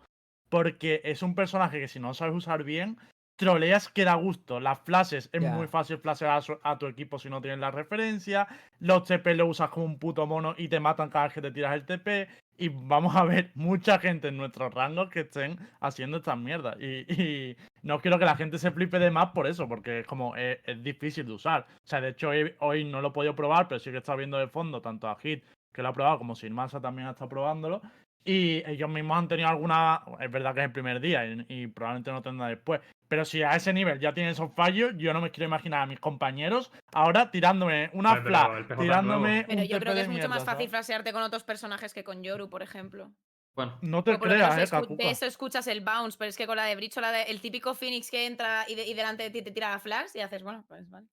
Porque 0.55 1.01
es 1.03 1.23
un 1.25 1.35
personaje 1.35 1.81
que 1.81 1.89
si 1.89 1.99
no 1.99 2.15
sabes 2.15 2.33
usar 2.37 2.63
bien, 2.63 2.97
troleas 3.37 3.89
que 3.89 4.05
da 4.05 4.15
gusto. 4.15 4.61
Las 4.61 4.79
flashes, 4.79 5.29
es 5.33 5.43
muy 5.57 5.67
fácil 5.67 5.99
flashear 5.99 6.37
a, 6.39 6.41
su- 6.43 6.61
a 6.63 6.79
tu 6.79 6.87
equipo 6.87 7.19
si 7.19 7.29
no 7.29 7.41
tienes 7.41 7.59
la 7.59 7.73
referencia. 7.73 8.47
Los 8.79 9.03
TP 9.03 9.35
lo 9.35 9.47
usas 9.47 9.71
como 9.71 9.87
un 9.87 9.99
puto 9.99 10.27
mono 10.29 10.55
y 10.57 10.69
te 10.69 10.79
matan 10.79 11.11
cada 11.11 11.25
vez 11.25 11.35
que 11.35 11.43
te 11.43 11.51
tiras 11.51 11.75
el 11.75 11.85
TP. 11.85 12.29
Y 12.57 12.69
vamos 12.69 13.17
a 13.17 13.25
ver 13.25 13.51
mucha 13.57 13.99
gente 13.99 14.29
en 14.29 14.37
nuestros 14.37 14.73
rangos 14.73 15.11
que 15.11 15.23
estén 15.23 15.59
haciendo 15.81 16.19
estas 16.19 16.39
mierdas. 16.39 16.77
Y, 16.81 17.13
y 17.21 17.57
no 17.83 17.99
quiero 17.99 18.17
que 18.21 18.25
la 18.25 18.37
gente 18.37 18.59
se 18.59 18.71
flipe 18.71 19.01
de 19.01 19.11
más 19.11 19.31
por 19.33 19.49
eso, 19.49 19.67
porque 19.67 19.99
es 20.01 20.07
como 20.07 20.37
es, 20.37 20.61
es 20.65 20.81
difícil 20.85 21.27
de 21.27 21.33
usar. 21.33 21.67
O 21.69 21.87
sea, 21.89 22.01
de 22.01 22.11
hecho, 22.11 22.29
hoy, 22.29 22.55
hoy 22.61 22.85
no 22.85 23.01
lo 23.01 23.09
he 23.09 23.13
podido 23.13 23.35
probar, 23.35 23.67
pero 23.67 23.81
sí 23.81 23.91
que 23.91 23.97
estado 23.97 24.19
viendo 24.19 24.39
de 24.39 24.47
fondo 24.47 24.81
tanto 24.81 25.09
a 25.09 25.17
Hit, 25.17 25.43
que 25.73 25.83
lo 25.83 25.89
ha 25.89 25.93
probado, 25.93 26.19
como 26.19 26.37
Silmasa 26.37 26.81
también 26.81 27.09
ha 27.09 27.11
estado 27.11 27.29
probándolo. 27.29 27.83
Y 28.25 28.63
ellos 28.69 28.89
mismos 28.89 29.19
han 29.19 29.29
tenido 29.29 29.49
alguna. 29.49 30.03
Es 30.19 30.31
verdad 30.31 30.55
que 30.55 30.61
es 30.61 30.67
el 30.67 30.73
primer 30.73 31.01
día 31.01 31.27
y, 31.27 31.45
y 31.49 31.67
probablemente 31.67 32.11
no 32.11 32.23
tendrá 32.23 32.49
después. 32.49 32.81
Pero 33.07 33.25
si 33.27 33.43
a 33.43 33.51
ese 33.55 33.73
nivel 33.73 34.01
ya 34.01 34.15
tienen 34.15 34.33
esos 34.33 34.51
fallos, 34.55 34.93
yo 34.97 35.13
no 35.13 35.21
me 35.21 35.31
quiero 35.31 35.47
imaginar 35.47 35.83
a 35.83 35.87
mis 35.87 36.01
compañeros 36.01 36.73
ahora 36.95 37.31
tirándome 37.31 37.91
una 37.93 38.23
pero 38.23 38.51
tirándome 38.79 39.45
Pero 39.47 39.61
un 39.61 39.69
yo 39.69 39.79
creo 39.79 39.95
que 39.95 40.01
es 40.01 40.09
mucho 40.09 40.29
más 40.29 40.43
fácil 40.45 40.69
¿sabes? 40.69 40.71
flashearte 40.71 41.13
con 41.13 41.23
otros 41.23 41.45
personajes 41.45 41.93
que 41.93 42.03
con 42.03 42.23
Yoru, 42.23 42.49
por 42.49 42.63
ejemplo. 42.63 43.13
Bueno, 43.55 43.79
No 43.83 44.03
te 44.03 44.19
creas, 44.19 44.59
eh, 44.59 44.65
escu- 44.65 44.97
de 44.97 45.11
eso 45.11 45.27
escuchas 45.27 45.67
el 45.69 45.81
bounce, 45.83 46.17
pero 46.19 46.29
es 46.31 46.37
que 46.37 46.47
con 46.47 46.57
la 46.57 46.65
de 46.65 46.75
Breach 46.75 46.97
o 46.97 47.01
la 47.01 47.13
de, 47.13 47.23
el 47.25 47.41
típico 47.41 47.75
Phoenix 47.75 48.11
que 48.11 48.27
entra 48.27 48.65
y, 48.67 48.75
de- 48.75 48.87
y 48.87 48.95
delante 48.95 49.23
de 49.23 49.31
ti 49.31 49.43
te 49.43 49.53
tira 49.53 49.71
la 49.71 49.79
flash 49.79 50.11
y 50.15 50.21
haces, 50.21 50.43
bueno, 50.43 50.65
pues 50.67 50.89
vale. 50.91 51.07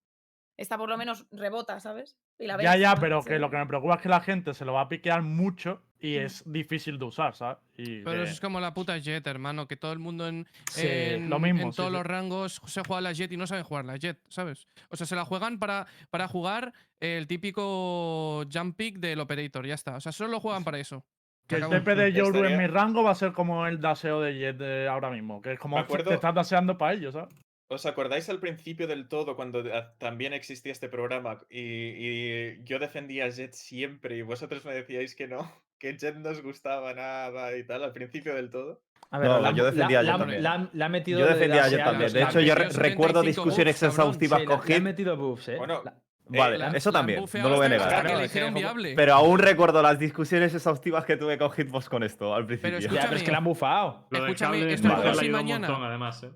Esta 0.57 0.77
por 0.77 0.89
lo 0.89 0.97
menos 0.97 1.25
rebota, 1.31 1.79
¿sabes? 1.79 2.15
Y 2.41 2.47
la 2.47 2.61
Ya, 2.61 2.75
ya, 2.75 2.95
pero 2.95 3.21
Sí. 3.21 3.29
que 3.29 3.39
lo 3.39 3.49
que 3.51 3.57
me 3.57 3.65
preocupa 3.67 3.95
es 3.95 4.01
que 4.01 4.09
la 4.09 4.19
gente 4.21 4.53
se 4.53 4.65
lo 4.65 4.73
va 4.73 4.81
a 4.81 4.89
piquear 4.89 5.21
mucho 5.21 5.81
y 5.99 6.15
es 6.15 6.43
difícil 6.51 6.97
de 6.97 7.05
usar, 7.05 7.35
¿sabes? 7.35 7.57
Y 7.77 8.01
Pero 8.01 8.23
eso 8.23 8.33
es 8.33 8.39
como 8.41 8.59
la 8.59 8.73
puta 8.73 8.97
Jet, 8.97 9.27
hermano, 9.27 9.67
que 9.67 9.77
todo 9.77 9.93
el 9.93 9.99
mundo 9.99 10.27
en, 10.27 10.47
Sí, 10.71 10.87
en- 10.87 11.29
lo 11.29 11.37
mismo, 11.39 11.61
en 11.61 11.71
sí, 11.71 11.77
todos 11.77 11.91
sí. 11.91 11.95
los 11.97 12.05
rangos 12.05 12.59
se 12.65 12.81
juega 12.83 13.01
la 13.01 13.11
Jet 13.13 13.31
y 13.31 13.37
no 13.37 13.45
saben 13.45 13.63
jugar 13.63 13.85
la 13.85 13.97
Jet, 13.97 14.17
¿sabes? 14.27 14.67
O 14.89 14.95
sea, 14.97 15.05
se 15.05 15.15
la 15.15 15.23
juegan 15.25 15.59
para, 15.59 15.85
para 16.09 16.27
jugar 16.27 16.73
el 16.99 17.27
típico 17.27 18.43
jump 18.51 18.75
pick 18.75 18.97
del 18.97 19.19
Operator, 19.19 19.65
ya 19.67 19.75
está. 19.75 19.95
O 19.97 20.01
sea, 20.01 20.11
solo 20.11 20.31
lo 20.31 20.39
juegan 20.39 20.63
para 20.63 20.79
eso. 20.79 21.05
Que 21.47 21.57
el. 21.57 21.69
TP 21.69 21.95
de 21.95 22.13
Yoru 22.13 22.45
en 22.45 22.57
mi 22.57 22.67
rango 22.67 23.03
va 23.03 23.11
a 23.11 23.15
ser 23.15 23.33
como 23.33 23.67
el 23.67 23.79
daseo 23.81 24.21
de 24.21 24.33
Jet 24.39 24.57
de 24.57 24.87
ahora 24.87 25.09
mismo, 25.09 25.41
que 25.41 25.53
es 25.53 25.59
como 25.59 25.83
te 25.85 26.13
estás 26.13 26.33
daseando 26.33 26.77
para 26.77 26.93
ellos, 26.93 27.13
¿sabes? 27.13 27.33
¿Os 27.73 27.85
acordáis 27.85 28.27
al 28.29 28.39
principio 28.39 28.85
del 28.85 29.07
todo 29.07 29.35
cuando 29.37 29.59
a- 29.73 29.93
también 29.97 30.33
existía 30.33 30.73
este 30.73 30.89
programa 30.89 31.39
y, 31.49 31.59
y 31.61 32.63
yo 32.65 32.79
defendía 32.79 33.25
a 33.25 33.29
Jet 33.29 33.53
siempre 33.53 34.17
y 34.17 34.21
vosotros 34.23 34.65
me 34.65 34.73
decíais 34.73 35.15
que 35.15 35.27
no, 35.27 35.49
que 35.79 35.95
Jet 35.97 36.15
no 36.17 36.29
os 36.31 36.41
gustaba 36.43 36.93
nada 36.93 37.55
y 37.55 37.63
tal 37.65 37.83
al 37.83 37.93
principio 37.93 38.35
del 38.35 38.49
todo? 38.49 38.81
A 39.09 39.19
ver, 39.19 39.29
No, 39.29 39.39
la, 39.39 39.51
yo 39.51 39.63
defendía 39.65 39.99
a 39.99 40.03
Jet 40.03 40.11
la- 40.11 40.17
también. 40.17 40.43
la- 40.43 40.69
la 40.73 40.85
ha 40.85 40.89
metido 40.89 41.19
Yo 41.19 41.27
de 41.27 41.33
defendía 41.33 41.63
a 41.63 41.69
Jet 41.69 41.83
también. 41.83 42.11
De 42.11 42.23
hecho, 42.23 42.39
yo 42.41 42.55
recuerdo 42.55 43.21
75 43.21 43.25
discusiones 43.25 43.75
buffs, 43.75 43.83
exhaustivas 43.93 44.39
Sí, 44.41 44.45
con 44.45 44.61
Hit. 44.63 44.81
metido 44.81 45.15
buffs, 45.17 45.47
¿eh? 45.49 45.55
Bueno, 45.57 45.81
La- 45.85 45.95
Vale, 46.33 46.55
Eh, 46.55 46.59
La- 46.59 46.67
eso 46.69 46.91
también, 46.93 47.25
no 47.33 47.49
lo 47.49 47.55
voy 47.57 47.65
a 47.65 47.69
negar. 47.69 48.29
que. 48.29 48.93
Pero 48.95 49.13
aún 49.13 49.39
recuerdo 49.39 49.81
las 49.81 49.99
discusiones 49.99 50.53
exhaustivas 50.53 51.03
que 51.03 51.17
tuve 51.17 51.37
con 51.37 51.51
Hitbox 51.51 51.89
con 51.89 52.03
esto 52.03 52.33
al 52.33 52.45
principio. 52.45 52.79
Ya, 52.79 53.01
pero 53.03 53.15
es 53.15 53.23
que 53.23 53.31
la 53.31 53.39
han 53.39 53.43
bufado. 53.43 54.07
lo 54.11 54.25
Escúchame, 54.25 54.59
esto 54.59 54.69
es 54.73 54.79
Sparkle 54.79 55.03
por 55.03 55.05
le 55.13 55.19
si 55.19 55.25
ayuda 55.25 55.39
un 55.39 55.45
mañana- 55.45 55.67
montón, 55.69 55.87
además, 55.87 56.23
¿eh? 56.23 56.31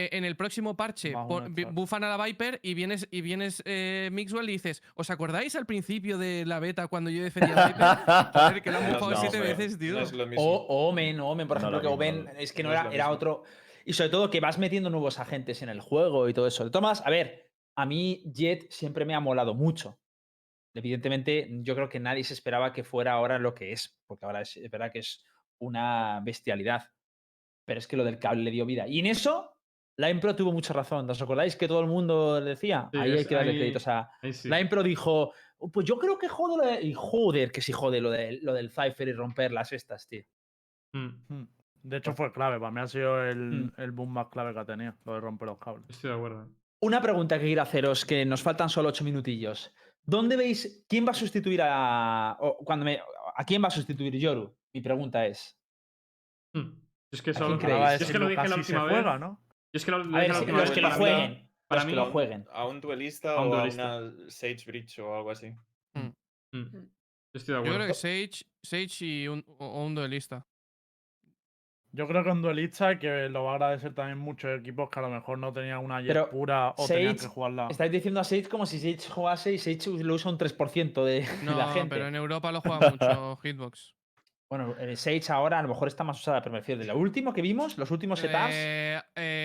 Eh, 0.00 0.10
en 0.16 0.24
el 0.24 0.36
próximo 0.36 0.76
parche 0.76 1.10
pon- 1.12 1.52
bufan 1.72 2.04
a 2.04 2.16
la 2.16 2.24
Viper 2.24 2.60
y 2.62 2.74
vienes, 2.74 3.08
y 3.10 3.20
vienes 3.20 3.64
eh, 3.66 4.10
Mixwell 4.12 4.48
y 4.48 4.52
dices, 4.52 4.80
¿os 4.94 5.10
acordáis 5.10 5.56
al 5.56 5.66
principio 5.66 6.18
de 6.18 6.44
la 6.46 6.60
beta 6.60 6.86
cuando 6.86 7.10
yo 7.10 7.20
defendía 7.24 7.64
a 7.64 7.66
Viper? 7.66 8.32
Joder, 8.32 8.62
que 8.62 8.70
la 8.70 8.78
han 8.78 8.84
No, 8.84 8.92
bufado 8.94 9.10
no, 9.10 9.16
siete 9.20 9.38
hombre, 9.38 9.54
veces, 9.54 9.76
tío. 9.76 9.94
No 9.94 10.00
es 10.02 10.12
lo 10.12 10.24
mismo. 10.28 10.44
O 10.44 10.88
Omen, 10.88 11.18
Omen, 11.18 11.48
por 11.48 11.56
No 11.56 11.62
ejemplo, 11.62 11.78
lo 11.78 11.82
que 11.82 11.88
Omen 11.92 12.24
no- 12.26 12.30
es 12.38 12.52
que 12.52 12.62
no, 12.62 12.70
era, 12.70 12.88
era 12.92 13.10
otro. 13.10 13.42
Y 13.84 13.92
sobre 13.94 14.10
todo 14.10 14.30
que 14.30 14.38
vas 14.38 14.56
metiendo 14.58 14.88
nuevos 14.88 15.18
agentes 15.18 15.62
en 15.62 15.68
el 15.68 15.80
juego 15.80 16.28
y 16.28 16.32
todo 16.32 16.46
eso. 16.46 16.64
De 16.64 16.70
todas, 16.70 17.04
a 17.04 17.10
ver, 17.10 17.50
a 17.76 17.84
mí 17.84 18.22
Jet 18.32 18.70
siempre 18.70 19.04
me 19.04 19.16
ha 19.16 19.20
molado 19.20 19.54
mucho. 19.54 19.98
Evidentemente, 20.74 21.48
yo 21.62 21.74
creo 21.74 21.88
que 21.88 21.98
nadie 21.98 22.22
se 22.22 22.34
esperaba 22.34 22.72
que 22.72 22.84
fuera 22.84 23.12
ahora 23.14 23.40
lo 23.40 23.52
que 23.54 23.72
es, 23.72 23.98
porque 24.06 24.26
ahora 24.26 24.42
es 24.42 24.60
verdad 24.70 24.92
que 24.92 25.00
es 25.00 25.24
una 25.60 26.20
bestialidad. 26.22 26.84
Pero 27.66 27.80
es 27.80 27.88
que 27.88 27.96
lo 27.96 28.04
del 28.04 28.20
cable 28.20 28.44
le 28.44 28.50
dio 28.52 28.64
vida. 28.64 28.86
Y 28.86 29.00
en 29.00 29.06
eso 29.06 29.57
la 29.98 30.08
Impro 30.10 30.34
tuvo 30.34 30.52
mucha 30.52 30.72
razón. 30.72 31.08
¿Os 31.10 31.20
acordáis 31.20 31.54
que 31.56 31.68
todo 31.68 31.80
el 31.80 31.86
mundo 31.88 32.40
decía? 32.40 32.88
Sí, 32.92 32.98
ahí 32.98 33.12
hay 33.12 33.24
que 33.26 33.34
darle 33.34 33.52
ahí- 33.52 33.58
crédito. 33.58 33.76
O 33.78 33.80
sea, 33.80 34.10
sí. 34.32 34.48
la 34.48 34.60
Impro 34.60 34.82
dijo, 34.82 35.32
"Oh, 35.58 35.70
pues 35.70 35.86
yo 35.86 35.98
creo 35.98 36.18
que 36.18 36.28
jode 36.28 36.56
lo 36.56 36.64
de-". 36.64 36.82
Y 36.82 36.94
joder, 36.94 37.50
que 37.52 37.60
sí 37.60 37.72
jode 37.72 38.00
lo, 38.00 38.10
de, 38.10 38.38
lo 38.42 38.54
del 38.54 38.70
Cypher 38.70 39.08
y 39.08 39.12
romper 39.12 39.52
las 39.52 39.72
estas, 39.72 40.08
tío. 40.08 40.22
Mm, 40.94 41.08
Hmm. 41.28 41.46
De 41.82 41.96
hecho, 41.98 42.12
fue 42.14 42.32
clave. 42.32 42.58
Para 42.58 42.70
mí 42.72 42.80
ha 42.80 42.86
sido 42.88 43.22
el, 43.24 43.38
Mm. 43.38 43.72
el 43.76 43.92
boom 43.92 44.10
más 44.12 44.26
clave 44.28 44.52
que 44.52 44.58
ha 44.60 44.64
tenido, 44.64 44.94
lo 45.04 45.14
de 45.14 45.20
romper 45.20 45.46
los 45.48 45.58
cables. 45.58 45.84
estoy 45.88 46.10
de 46.10 46.16
acuerdo. 46.16 46.48
Una 46.80 47.00
pregunta 47.00 47.38
que 47.38 47.44
quiero 47.46 47.62
haceros, 47.62 48.04
que 48.04 48.24
nos 48.24 48.42
faltan 48.42 48.68
solo 48.68 48.88
ocho 48.90 49.04
minutillos. 49.04 49.72
¿Dónde 50.04 50.36
veis 50.36 50.84
quién 50.88 51.04
va 51.06 51.10
a 51.10 51.14
sustituir 51.14 51.60
a. 51.62 52.36
o 52.40 52.58
cuando 52.64 52.84
me, 52.84 53.00
¿A 53.36 53.44
quién 53.44 53.62
va 53.62 53.68
a 53.68 53.70
sustituir 53.70 54.16
Yoru? 54.16 54.54
Mi 54.72 54.80
pregunta 54.80 55.26
es. 55.26 55.56
Mm. 56.54 56.70
Es 57.10 57.22
que 57.22 57.30
¿A 57.30 57.32
eso 57.32 57.40
quién 57.46 57.52
lo- 57.52 57.58
creéis? 57.58 57.74
Ahora 57.74 57.84
va 57.84 57.90
a 57.94 57.96
yo 57.98 58.04
es 58.04 58.10
que 58.12 58.18
lo 58.18 58.28
dije 58.28 58.48
la 58.48 58.56
última 58.56 58.84
vez. 58.84 58.92
juega, 58.92 59.18
¿no? 59.18 59.40
Yo 59.72 59.78
es 59.78 59.84
que 59.84 59.90
lo, 59.90 59.96
A 59.98 60.00
ver, 60.20 60.28
los 60.28 60.70
que 60.70 60.80
lo 60.80 60.90
jueguen. 60.90 61.48
para 61.66 61.82
los 61.82 61.84
que 61.86 61.90
mí- 61.90 61.96
lo 61.96 62.10
jueguen. 62.10 62.46
A 62.52 62.66
un 62.66 62.80
duelista 62.80 63.32
A 63.34 63.40
un 63.42 63.48
o 63.52 63.56
duelista. 63.56 63.92
a 63.92 63.98
una 63.98 64.30
Sage 64.30 64.64
Breach 64.66 64.98
o 65.00 65.14
algo 65.16 65.30
así. 65.30 65.52
Mm. 65.94 66.08
Yo 66.52 66.60
estoy 67.34 67.52
de 67.52 67.52
Yo 67.52 67.58
acuerdo. 67.58 67.74
creo 67.76 67.86
que 67.88 67.94
Sage, 67.94 68.44
Sage 68.62 69.04
y 69.04 69.28
un, 69.28 69.44
o 69.58 69.84
un 69.84 69.94
duelista. 69.94 70.46
Yo 71.92 72.06
creo 72.06 72.22
que 72.22 72.30
un 72.30 72.42
duelista 72.42 72.98
que 72.98 73.28
lo 73.30 73.44
va 73.44 73.52
a 73.52 73.54
agradecer 73.54 73.94
también 73.94 74.18
muchos 74.18 74.58
equipos 74.60 74.90
que 74.90 74.98
a 74.98 75.02
lo 75.02 75.08
mejor 75.08 75.38
no 75.38 75.52
tenían 75.54 75.78
una 75.78 76.00
jet 76.00 76.08
Pero 76.08 76.28
pura 76.30 76.74
o 76.76 76.86
tenían 76.86 77.14
que 77.14 77.20
Sage, 77.20 77.32
jugarla. 77.34 77.68
Estáis 77.70 77.90
diciendo 77.90 78.20
a 78.20 78.24
Sage 78.24 78.48
como 78.48 78.66
si 78.66 78.78
Sage 78.78 79.10
jugase 79.10 79.52
y 79.54 79.58
Sage 79.58 79.90
lo 80.04 80.14
usa 80.14 80.30
un 80.30 80.38
3% 80.38 81.02
de, 81.04 81.20
de 81.22 81.44
la 81.54 81.72
gente. 81.72 81.88
pero 81.88 82.06
en 82.06 82.14
Europa 82.14 82.52
lo 82.52 82.60
juega 82.62 82.90
mucho 82.90 83.36
Hitbox. 83.42 83.94
Bueno, 84.50 84.74
eh, 84.78 84.96
Sage 84.96 85.32
ahora 85.32 85.58
a 85.58 85.62
lo 85.62 85.68
mejor 85.68 85.88
está 85.88 86.04
más 86.04 86.18
usada, 86.20 86.40
pero 86.42 86.52
me 86.52 86.58
refiero 86.60 86.80
de 86.80 86.86
lo 86.86 86.96
último 86.98 87.32
que 87.32 87.40
vimos, 87.42 87.76
los 87.78 87.90
últimos 87.90 88.18
setups. 88.20 88.50
Eh, 88.52 89.00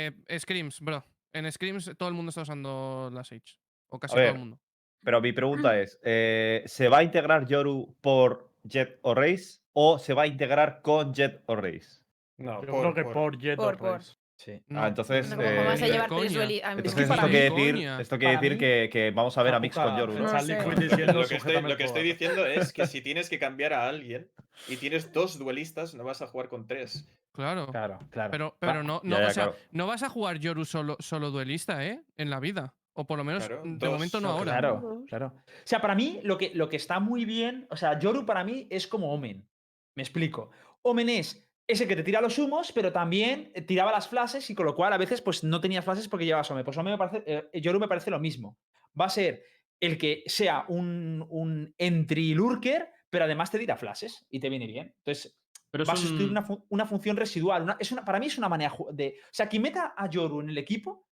eh, 0.08 0.40
Scrims, 0.40 0.80
bro. 0.82 1.04
En 1.34 1.52
Scrims 1.52 1.92
todo 1.98 2.10
el 2.10 2.16
mundo 2.16 2.30
está 2.30 2.42
usando 2.42 3.10
la 3.12 3.24
Sage. 3.24 3.58
O 3.90 4.00
casi 4.00 4.16
todo 4.16 4.24
el 4.26 4.38
mundo. 4.38 4.60
Pero 5.04 5.22
mi 5.22 5.32
pregunta 5.34 5.80
es, 5.80 6.00
eh, 6.04 6.64
¿se 6.66 6.88
va 6.88 7.00
a 7.00 7.04
integrar 7.04 7.46
Yoru 7.46 7.96
por 8.02 8.52
Jet 8.64 9.00
o 9.02 9.14
Race 9.14 9.60
o 9.74 10.00
se 10.00 10.14
va 10.14 10.24
a 10.24 10.28
integrar 10.28 10.82
con 10.82 11.14
Jet 11.14 11.44
o 11.46 11.56
Race? 11.56 12.02
No, 12.38 12.62
Yo 12.62 12.68
creo 12.68 12.94
que 12.94 13.04
por, 13.04 13.38
jet 13.38 13.56
Por- 13.56 13.76
o 13.76 13.78
por. 13.78 13.92
Race. 13.94 14.14
Sí. 14.36 14.62
Ah, 14.72 14.88
entonces, 14.88 15.30
No, 15.30 15.42
eh, 15.42 15.56
¿Cómo 15.56 15.68
vas 15.70 15.82
a 15.82 15.86
ni 15.86 15.88
de 15.88 15.94
llevar 15.94 16.10
tres 16.10 16.34
coña. 16.34 16.40
dueli- 16.46 16.62
a- 16.64 16.72
es 16.72 16.78
Entonces 16.78 16.96
que 16.96 17.02
esto 17.14 17.28
quiere 17.28 17.50
decir, 17.50 17.88
esto 18.02 18.18
quiere 18.20 18.58
que, 18.58 18.90
que 18.92 19.12
vamos 19.12 19.38
a 19.38 19.44
ver 19.44 19.54
a 19.54 19.60
Mix 19.60 19.76
con 19.76 19.98
Yoru, 19.98 20.14
Lo 20.14 20.32
que, 21.78 21.84
estoy, 21.84 22.04
diciendo 22.04 22.46
es 22.46 22.74
que 22.74 22.88
si 22.88 23.02
tienes 23.02 23.30
que 23.30 23.40
cambiar 23.40 23.74
a 23.74 23.88
alguien 23.88 24.30
y 24.68 24.78
tienes 24.78 25.14
dos 25.14 25.38
duelistas, 25.38 25.94
no 25.94 26.04
vas 26.04 26.22
a 26.22 26.28
jugar 26.28 26.50
con 26.50 26.68
tres. 26.68 27.08
Claro. 27.34 27.68
Claro, 27.68 28.00
claro. 28.12 28.32
Pero, 28.32 28.46
Va- 28.52 28.56
pero 28.60 28.84
no, 28.84 29.02
no, 29.04 29.18
Ya, 29.18 29.24
ya, 29.24 29.28
o 29.28 29.34
sea, 29.34 29.44
claro. 29.46 29.58
no 29.72 29.88
vas 29.88 30.04
a 30.04 30.10
jugar 30.10 30.38
Yoru 30.40 30.66
solo, 30.66 30.96
solo 31.00 31.32
duelista, 31.32 31.86
¿eh? 31.86 32.02
En 32.16 32.30
la 32.30 32.40
vida. 32.40 32.76
O 32.94 33.06
por 33.08 33.18
lo 33.18 33.24
menos 33.24 33.48
Claro, 33.48 33.64
de 33.66 33.78
dos, 33.78 33.92
momento 33.92 34.22
no 34.22 34.30
ahora. 34.30 34.52
Claro, 34.52 35.04
claro. 35.08 35.34
O 35.36 35.52
sea, 35.66 35.82
para 35.82 35.96
mí, 35.96 36.20
lo 36.24 36.38
que, 36.38 36.52
lo 36.54 36.70
que 36.70 36.76
está 36.76 37.00
muy 37.00 37.26
bien, 37.26 37.66
o 37.72 37.76
sea, 37.76 37.98
Yoru 37.98 38.24
para 38.26 38.44
mí 38.44 38.68
es 38.70 38.88
como 38.88 39.12
Omen. 39.12 39.50
Me 39.96 40.04
explico. 40.04 40.52
Omen 40.84 41.10
es 41.10 41.50
ese 41.66 41.88
que 41.88 41.96
te 41.96 42.04
tira 42.04 42.22
los 42.22 42.38
humos, 42.38 42.72
pero 42.72 42.92
también 42.92 43.52
tiraba 43.68 43.92
las 43.92 44.08
flashes 44.08 44.48
y 44.50 44.54
con 44.56 44.66
lo 44.68 44.76
cual 44.76 44.94
a 44.94 44.98
veces 44.98 45.22
pues 45.22 45.44
no 45.44 45.60
tenía 45.60 45.82
flashes 45.82 46.08
porque 46.08 46.26
llevabas 46.26 46.52
Omen. 46.52 46.64
Pues 46.66 46.78
Omen 46.78 46.94
me 46.94 46.98
parece, 47.00 47.24
eh, 47.26 47.62
Yoru 47.62 47.80
me 47.80 47.88
parece 47.88 48.12
lo 48.12 48.20
mismo. 48.20 48.60
Va 49.00 49.06
a 49.06 49.10
ser 49.10 49.44
el 49.80 49.98
que 49.98 50.22
sea 50.28 50.66
un, 50.68 51.26
un 51.30 51.74
entry 51.80 52.36
lurker, 52.36 52.90
pero 53.10 53.26
además 53.26 53.50
te 53.50 53.58
tira 53.58 53.76
flashes 53.76 54.24
y 54.30 54.40
te 54.40 54.50
viene 54.50 54.68
bien. 54.68 54.94
Entonces, 55.00 55.36
Pero 55.74 55.86
va 55.86 55.94
a 55.94 55.96
sustituir 55.98 56.30
un- 56.30 56.38
una, 56.38 56.48
una 56.70 56.86
función 56.86 57.18
residual. 57.18 57.64
una- 57.64 57.78
es 57.80 57.92
una, 57.92 58.06
para 58.06 58.20
mí 58.20 58.28
es 58.28 58.38
una 58.38 58.48
manera 58.48 58.72
de. 58.92 59.16
O 59.24 59.34
sea, 59.34 59.50
quien 59.50 59.64
meta 59.64 59.96
a 59.98 60.08
Yoru 60.08 60.40
en 60.42 60.50
el 60.50 60.58
equipo 60.60 61.08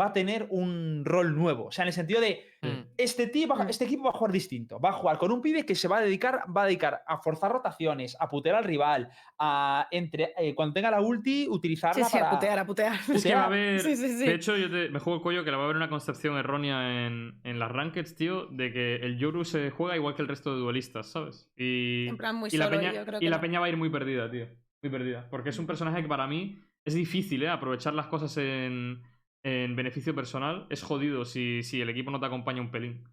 va 0.00 0.06
a 0.06 0.12
tener 0.12 0.46
un 0.50 1.02
rol 1.04 1.34
nuevo. 1.34 1.66
O 1.66 1.72
sea, 1.72 1.82
en 1.84 1.88
el 1.88 1.92
sentido 1.94 2.20
de. 2.20 2.44
Mm. 2.62 2.86
Este, 2.98 3.26
tío 3.28 3.46
va- 3.48 3.64
Mm. 3.64 3.68
este 3.68 3.84
equipo 3.84 4.04
va 4.04 4.10
a 4.10 4.12
jugar 4.14 4.32
distinto. 4.32 4.80
Va 4.80 4.90
a 4.90 4.92
jugar 4.92 5.18
con 5.18 5.30
un 5.32 5.40
pibe 5.42 5.64
que 5.64 5.74
se 5.74 5.88
va 5.88 5.98
a 5.98 6.00
dedicar, 6.00 6.44
va 6.54 6.62
a 6.62 6.66
dedicar 6.66 7.02
a 7.06 7.18
forzar 7.18 7.52
rotaciones, 7.52 8.16
a 8.20 8.28
putear 8.28 8.56
al 8.56 8.64
rival, 8.64 9.08
a 9.38 9.86
entre, 9.90 10.32
eh, 10.38 10.54
cuando 10.54 10.74
tenga 10.74 10.90
la 10.90 11.00
ulti, 11.00 11.44
Sí, 11.44 11.48
utilizarla 11.50 12.04
sí, 12.04 12.12
para. 12.12 12.28
a 12.28 12.30
putear, 12.30 12.58
a 12.58 12.66
putear. 12.66 12.92
Es 13.14 13.22
que 13.22 13.34
va 13.34 13.44
a 13.44 13.44
putear. 13.44 13.44
haber. 13.44 13.80
Sí, 13.80 13.96
sí, 13.96 14.08
sí. 14.18 14.24
De 14.26 14.34
hecho, 14.34 14.56
yo 14.56 14.70
te- 14.70 14.88
me 14.90 14.98
juego 14.98 15.16
el 15.18 15.22
cuello 15.22 15.44
que 15.44 15.50
le 15.50 15.56
va 15.56 15.62
a 15.62 15.66
haber 15.66 15.76
una 15.76 15.88
concepción 15.88 16.36
errónea 16.36 17.06
en, 17.06 17.40
en 17.44 17.58
las 17.58 17.70
rankeds, 17.70 18.14
tío, 18.16 18.46
de 18.46 18.72
que 18.72 18.96
el 18.96 19.18
Yoru 19.18 19.44
se 19.44 19.70
juega 19.70 19.96
igual 19.96 20.14
que 20.14 20.22
el 20.22 20.28
resto 20.28 20.52
de 20.54 20.60
duelistas, 20.60 21.10
¿sabes? 21.10 21.50
Y, 21.56 22.08
En 22.08 22.16
plan 22.16 22.36
muy 22.36 22.50
y 22.52 22.56
la 22.56 22.68
peña, 22.70 22.92
yo 22.92 23.04
creo 23.04 23.18
y 23.18 23.24
que 23.24 23.30
la 23.30 23.36
no. 23.36 23.40
peña 23.42 23.60
va 23.60 23.66
a 23.66 23.68
ir 23.68 23.76
muy 23.76 23.90
perdida, 23.90 24.30
tío. 24.30 24.46
Muy 24.82 24.90
perdida. 24.90 25.26
Porque 25.30 25.50
es 25.50 25.58
un 25.58 25.66
personaje 25.66 26.02
que 26.02 26.08
para 26.08 26.26
mí 26.26 26.58
es 26.84 26.94
difícil, 26.94 27.42
¿eh? 27.42 27.48
Aprovechar 27.48 27.94
las 27.94 28.06
cosas 28.06 28.36
en, 28.38 29.02
en 29.48 29.76
beneficio 29.76 30.12
personal. 30.14 30.66
Es 30.70 30.82
jodido 30.82 31.24
si, 31.24 31.62
si 31.62 31.80
el 31.80 31.88
equipo 31.88 32.10
no 32.10 32.18
te 32.18 32.26
acompaña 32.26 32.60
un 32.60 32.70
pelín. 32.72 33.04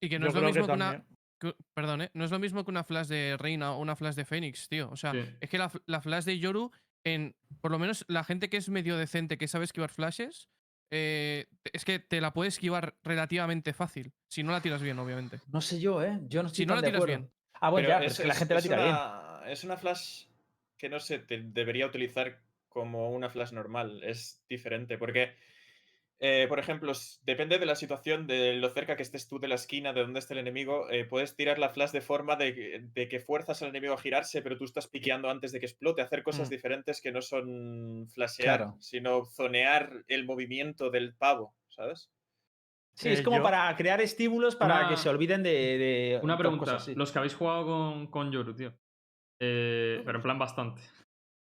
Y 0.00 0.08
que 0.08 0.18
no 0.18 0.26
Yo 0.26 0.28
es 0.30 0.34
lo 0.34 0.40
mismo 0.42 0.62
que, 0.62 0.66
que 0.66 0.72
una. 0.72 1.06
que- 1.38 1.54
perdón, 1.74 2.02
¿eh? 2.02 2.10
No 2.14 2.24
es 2.24 2.30
lo 2.32 2.38
mismo 2.40 2.64
que 2.64 2.70
una 2.70 2.82
flash 2.84 3.06
de 3.06 3.36
Reina 3.38 3.72
o 3.72 3.78
una 3.80 3.94
flash 3.94 4.14
de 4.16 4.24
Fénix, 4.24 4.68
tío. 4.68 4.90
O 4.90 4.96
sea, 4.96 5.12
Sí. 5.12 5.20
es 5.40 5.48
que 5.48 5.58
la, 5.58 5.70
la 5.86 6.00
flash 6.00 6.24
de 6.24 6.38
Yoru, 6.40 6.72
en. 7.04 7.36
Por 7.60 7.70
lo 7.70 7.78
menos 7.78 8.04
la 8.08 8.24
gente 8.24 8.48
que 8.50 8.56
es 8.56 8.68
medio 8.68 8.96
decente, 8.96 9.38
que 9.38 9.46
sabe 9.48 9.64
esquivar 9.64 9.90
flashes. 9.90 10.48
eh, 10.92 11.46
es 11.72 11.84
que 11.84 12.00
te 12.00 12.20
la 12.20 12.32
puedes 12.32 12.54
esquivar 12.54 12.96
relativamente 13.04 13.72
fácil. 13.72 14.12
Si 14.28 14.42
no 14.42 14.50
la 14.50 14.60
tiras 14.60 14.82
bien, 14.82 14.98
obviamente. 14.98 15.38
No 15.52 15.60
sé 15.60 15.78
yo, 15.80 16.02
¿eh? 16.02 16.18
Yo 16.26 16.42
no 16.42 16.48
estoy 16.48 16.64
Si 16.64 16.66
no 16.66 16.74
la 16.74 16.80
tiras 16.82 16.96
acuerdo. 16.96 17.16
bien. 17.18 17.30
Ah, 17.60 17.70
bueno, 17.70 17.86
Pero 17.86 17.94
ya, 17.94 17.98
pero 18.00 18.10
es, 18.10 18.18
que 18.20 18.26
la 18.26 18.34
gente 18.34 18.54
la 18.54 18.62
tira 18.62 18.76
bien. 18.76 18.88
una, 18.88 19.42
Es 19.52 19.62
una 19.62 19.76
flash 19.76 20.24
que 20.76 20.88
no 20.88 20.98
se 20.98 21.20
te 21.20 21.42
debería 21.42 21.86
utilizar 21.86 22.42
como 22.68 23.10
una 23.12 23.28
flash 23.30 23.52
normal. 23.52 24.02
Es 24.02 24.42
diferente. 24.48 24.98
Porque, 24.98 25.36
eh, 26.22 26.46
por 26.48 26.58
ejemplo, 26.58 26.92
depende 27.22 27.58
de 27.58 27.64
la 27.66 27.74
situación, 27.74 28.26
de 28.26 28.52
lo 28.54 28.68
cerca 28.68 28.94
que 28.94 29.02
estés 29.02 29.26
tú 29.26 29.38
de 29.38 29.48
la 29.48 29.54
esquina, 29.54 29.92
de 29.94 30.02
dónde 30.02 30.18
esté 30.20 30.34
el 30.34 30.40
enemigo. 30.40 30.90
eh, 30.90 31.04
puedes 31.06 31.34
tirar 31.34 31.58
la 31.58 31.70
flash 31.70 31.92
de 31.92 32.02
forma 32.02 32.36
de, 32.36 32.54
que- 32.54 32.80
de 32.92 33.08
que 33.08 33.20
fuerzas 33.20 33.62
al 33.62 33.70
enemigo 33.70 33.94
a 33.94 33.98
girarse, 33.98 34.42
pero 34.42 34.58
tú 34.58 34.64
estás 34.64 34.86
piqueando 34.86 35.30
antes 35.30 35.50
de 35.52 35.60
que 35.60 35.66
explote. 35.66 36.02
Hacer 36.02 36.22
cosas 36.22 36.48
Mm. 36.48 36.50
diferentes 36.50 37.00
que 37.00 37.10
no 37.12 37.22
son 37.22 38.06
flashear, 38.12 38.58
Claro. 38.58 38.76
sino 38.80 39.24
zonear 39.24 40.04
el 40.08 40.26
movimiento 40.26 40.90
del 40.90 41.14
pavo, 41.14 41.54
¿sabes? 41.70 42.10
Sí, 42.94 43.08
Eh, 43.08 43.12
es 43.14 43.22
como 43.22 43.38
yo- 43.38 43.42
para 43.42 43.74
crear 43.76 44.00
estímulos 44.02 44.56
para 44.56 44.80
Una- 44.80 44.88
que 44.90 44.96
se 44.98 45.08
olviden 45.08 45.42
de. 45.42 45.50
de 45.78 46.20
Una 46.22 46.36
pregunta. 46.36 46.76
Los 46.96 47.12
que 47.12 47.18
habéis 47.18 47.34
jugado 47.34 47.64
con, 47.64 48.06
con 48.08 48.30
Yoru, 48.30 48.54
tío. 48.54 48.74
Eh, 49.40 50.02
pero 50.04 50.18
en 50.18 50.22
plan 50.22 50.38
bastante. 50.38 50.82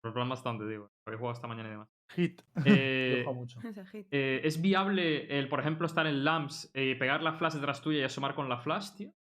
Pero 0.00 0.10
en 0.10 0.14
plan 0.14 0.28
bastante, 0.28 0.66
digo. 0.68 0.88
Habéis 1.06 1.18
jugado 1.18 1.34
esta 1.34 1.48
mañana 1.48 1.68
y 1.68 1.72
demás. 1.72 1.88
Hit. 2.14 2.42
Eh, 2.64 3.24
mucho. 3.34 3.60
Hit. 3.92 4.06
eh, 4.10 4.40
¿Es 4.44 4.60
viable 4.60 5.38
el, 5.38 5.48
por 5.48 5.60
ejemplo, 5.60 5.86
estar 5.86 6.06
en 6.06 6.24
lamps, 6.24 6.70
eh, 6.74 6.96
pegar 6.98 7.22
la 7.22 7.32
flash 7.34 7.54
detrás 7.54 7.80
tuya 7.80 8.00
y 8.00 8.02
asomar 8.02 8.34
con 8.34 8.48
la 8.48 8.58
flash, 8.58 8.90
tío? 8.96 9.14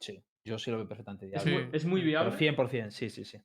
Sí, 0.00 0.22
yo 0.44 0.58
sí 0.58 0.70
lo 0.70 0.78
veo 0.78 0.88
perfectamente. 0.88 1.26
Es, 1.26 1.44
viable. 1.44 1.66
muy, 1.66 1.76
es 1.76 1.84
muy 1.84 2.00
Pero 2.00 2.30
viable. 2.30 2.36
100%, 2.36 2.90
sí, 2.90 3.10
sí, 3.10 3.24
sí. 3.24 3.38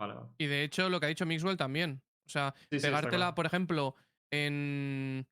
Vale, 0.00 0.14
vale. 0.14 0.28
Y 0.38 0.46
de 0.46 0.64
hecho, 0.64 0.88
lo 0.88 0.98
que 1.00 1.06
ha 1.06 1.08
dicho 1.08 1.26
Mixwell 1.26 1.56
también. 1.56 2.02
O 2.26 2.30
sea, 2.30 2.54
Sí, 2.70 2.78
pegártela, 2.80 3.34
por 3.34 3.46
ejemplo, 3.46 3.96
en. 4.32 5.26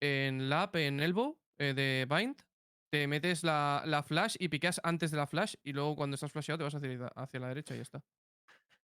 En 0.00 0.48
Lap, 0.48 0.76
en 0.76 1.00
Elbow, 1.00 1.40
eh, 1.58 1.74
de 1.74 2.06
Bind. 2.08 2.36
Te 2.90 3.06
metes 3.06 3.42
la, 3.42 3.82
la 3.84 4.02
flash 4.02 4.36
y 4.38 4.48
piqueas 4.48 4.80
antes 4.84 5.10
de 5.10 5.16
la 5.16 5.26
flash. 5.26 5.54
Y 5.62 5.72
luego, 5.72 5.96
cuando 5.96 6.14
estás 6.14 6.32
flasheado, 6.32 6.58
te 6.58 6.64
vas 6.64 6.74
hacia, 6.74 7.08
hacia 7.08 7.40
la 7.40 7.48
derecha 7.48 7.74
y 7.74 7.78
ya 7.78 7.82
está. 7.82 8.02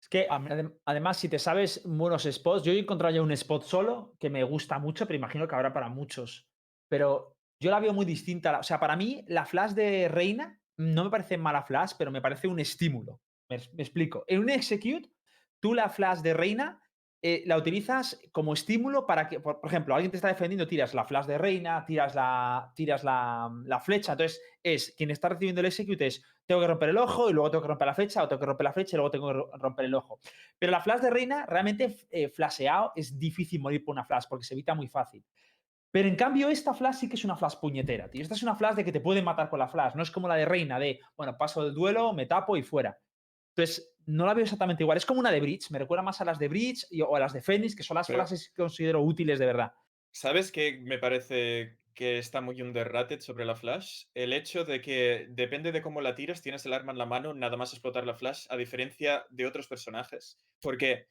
Es 0.01 0.07
que 0.07 0.27
adem- 0.29 0.77
además, 0.85 1.17
si 1.17 1.29
te 1.29 1.39
sabes 1.39 1.81
buenos 1.85 2.23
spots, 2.23 2.63
yo 2.63 2.71
he 2.71 2.79
encontrado 2.79 3.13
ya 3.13 3.21
un 3.21 3.31
spot 3.31 3.63
solo 3.63 4.15
que 4.19 4.29
me 4.29 4.43
gusta 4.43 4.79
mucho, 4.79 5.05
pero 5.05 5.17
imagino 5.17 5.47
que 5.47 5.55
habrá 5.55 5.73
para 5.73 5.89
muchos. 5.89 6.47
Pero 6.87 7.37
yo 7.59 7.69
la 7.69 7.79
veo 7.79 7.93
muy 7.93 8.05
distinta. 8.05 8.59
O 8.59 8.63
sea, 8.63 8.79
para 8.79 8.95
mí, 8.95 9.23
la 9.27 9.45
flash 9.45 9.71
de 9.71 10.07
Reina 10.07 10.59
no 10.77 11.03
me 11.03 11.09
parece 11.09 11.37
mala 11.37 11.63
flash, 11.63 11.91
pero 11.97 12.11
me 12.11 12.21
parece 12.21 12.47
un 12.47 12.59
estímulo. 12.59 13.21
Me, 13.49 13.57
explico. 13.77 14.23
En 14.27 14.39
un 14.39 14.49
execute, 14.49 15.09
tú 15.59 15.73
la 15.73 15.89
flash 15.89 16.19
de 16.19 16.33
Reina 16.33 16.81
eh, 17.21 17.43
la 17.45 17.57
utilizas 17.57 18.21
como 18.31 18.53
estímulo 18.53 19.05
para 19.05 19.27
que, 19.27 19.41
por, 19.41 19.59
por 19.59 19.69
ejemplo, 19.69 19.93
alguien 19.93 20.11
te 20.11 20.17
está 20.17 20.29
defendiendo, 20.29 20.67
tiras 20.67 20.93
la 20.93 21.03
flash 21.03 21.25
de 21.25 21.37
Reina, 21.37 21.85
tiras 21.85 22.15
la, 22.15 22.71
tiras 22.75 23.03
la, 23.03 23.51
la 23.65 23.79
flecha. 23.81 24.13
Entonces, 24.13 24.41
es 24.63 24.93
quien 24.97 25.11
está 25.11 25.27
recibiendo 25.27 25.59
el 25.59 25.67
execute 25.67 26.07
es 26.07 26.23
tengo 26.49 26.61
que 26.61 26.67
romper 26.67 26.89
el 26.89 26.97
ojo 26.97 27.29
y 27.29 27.33
luego 27.33 27.51
tengo 27.51 27.61
que 27.61 27.67
romper 27.67 27.85
la 27.85 27.93
flecha, 27.93 28.23
o 28.23 28.27
tengo 28.27 28.39
que 28.39 28.45
romper 28.47 28.63
la 28.63 28.73
flecha 28.73 28.95
y 28.95 28.97
luego 28.97 29.11
tengo 29.11 29.27
que 29.27 29.33
ro- 29.33 29.51
romper 29.59 29.85
el 29.85 29.93
ojo. 29.93 30.19
Pero 30.57 30.71
la 30.71 30.81
flash 30.81 31.01
de 31.01 31.11
reina, 31.11 31.45
realmente 31.45 31.95
eh, 32.09 32.27
flasheado, 32.29 32.91
es 32.95 33.19
difícil 33.19 33.61
morir 33.61 33.85
por 33.85 33.93
una 33.93 34.03
flash 34.03 34.23
porque 34.27 34.43
se 34.43 34.55
evita 34.55 34.73
muy 34.73 34.87
fácil. 34.87 35.23
Pero 35.91 36.07
en 36.09 36.15
cambio, 36.15 36.49
esta 36.49 36.73
flash 36.73 36.95
sí 36.95 37.07
que 37.07 37.17
es 37.17 37.23
una 37.23 37.35
flash 37.37 37.57
puñetera, 37.61 38.09
tío. 38.09 38.23
Esta 38.23 38.33
es 38.33 38.41
una 38.41 38.55
flash 38.55 38.73
de 38.77 38.83
que 38.83 38.91
te 38.91 38.99
pueden 38.99 39.23
matar 39.25 39.47
con 39.47 39.59
la 39.59 39.67
flash. 39.67 39.93
No 39.93 40.01
es 40.01 40.09
como 40.09 40.27
la 40.27 40.33
de 40.37 40.45
reina, 40.45 40.79
de, 40.79 40.99
bueno, 41.15 41.37
paso 41.37 41.63
del 41.63 41.75
duelo, 41.75 42.13
me 42.13 42.25
tapo 42.25 42.57
y 42.57 42.63
fuera. 42.63 42.97
Entonces, 43.55 43.95
no 44.07 44.25
la 44.25 44.33
veo 44.33 44.43
exactamente 44.43 44.81
igual. 44.81 44.97
Es 44.97 45.05
como 45.05 45.19
una 45.19 45.29
de 45.31 45.41
Bridge. 45.41 45.69
Me 45.69 45.77
recuerda 45.77 46.01
más 46.01 46.19
a 46.19 46.25
las 46.25 46.39
de 46.39 46.47
Bridge 46.47 46.87
y- 46.89 47.01
o 47.03 47.15
a 47.15 47.19
las 47.19 47.33
de 47.33 47.43
Phoenix, 47.43 47.75
que 47.75 47.83
son 47.83 47.93
las 47.93 48.07
Pero- 48.07 48.17
flashes 48.19 48.49
que 48.49 48.59
considero 48.63 49.03
útiles 49.03 49.37
de 49.37 49.45
verdad. 49.45 49.71
¿Sabes 50.11 50.51
qué 50.51 50.79
me 50.81 50.97
parece 50.97 51.78
que 51.93 52.17
está 52.17 52.41
muy 52.41 52.61
underrated 52.61 53.19
sobre 53.21 53.45
la 53.45 53.55
flash? 53.55 54.05
El 54.13 54.33
hecho 54.33 54.65
de 54.65 54.81
que 54.81 55.27
depende 55.29 55.71
de 55.71 55.81
cómo 55.81 56.01
la 56.01 56.15
tiras, 56.15 56.41
tienes 56.41 56.65
el 56.65 56.73
arma 56.73 56.91
en 56.91 56.97
la 56.97 57.05
mano, 57.05 57.33
nada 57.33 57.57
más 57.57 57.73
explotar 57.73 58.05
la 58.05 58.15
flash, 58.15 58.45
a 58.49 58.57
diferencia 58.57 59.25
de 59.29 59.45
otros 59.45 59.67
personajes. 59.67 60.37
Porque 60.61 61.07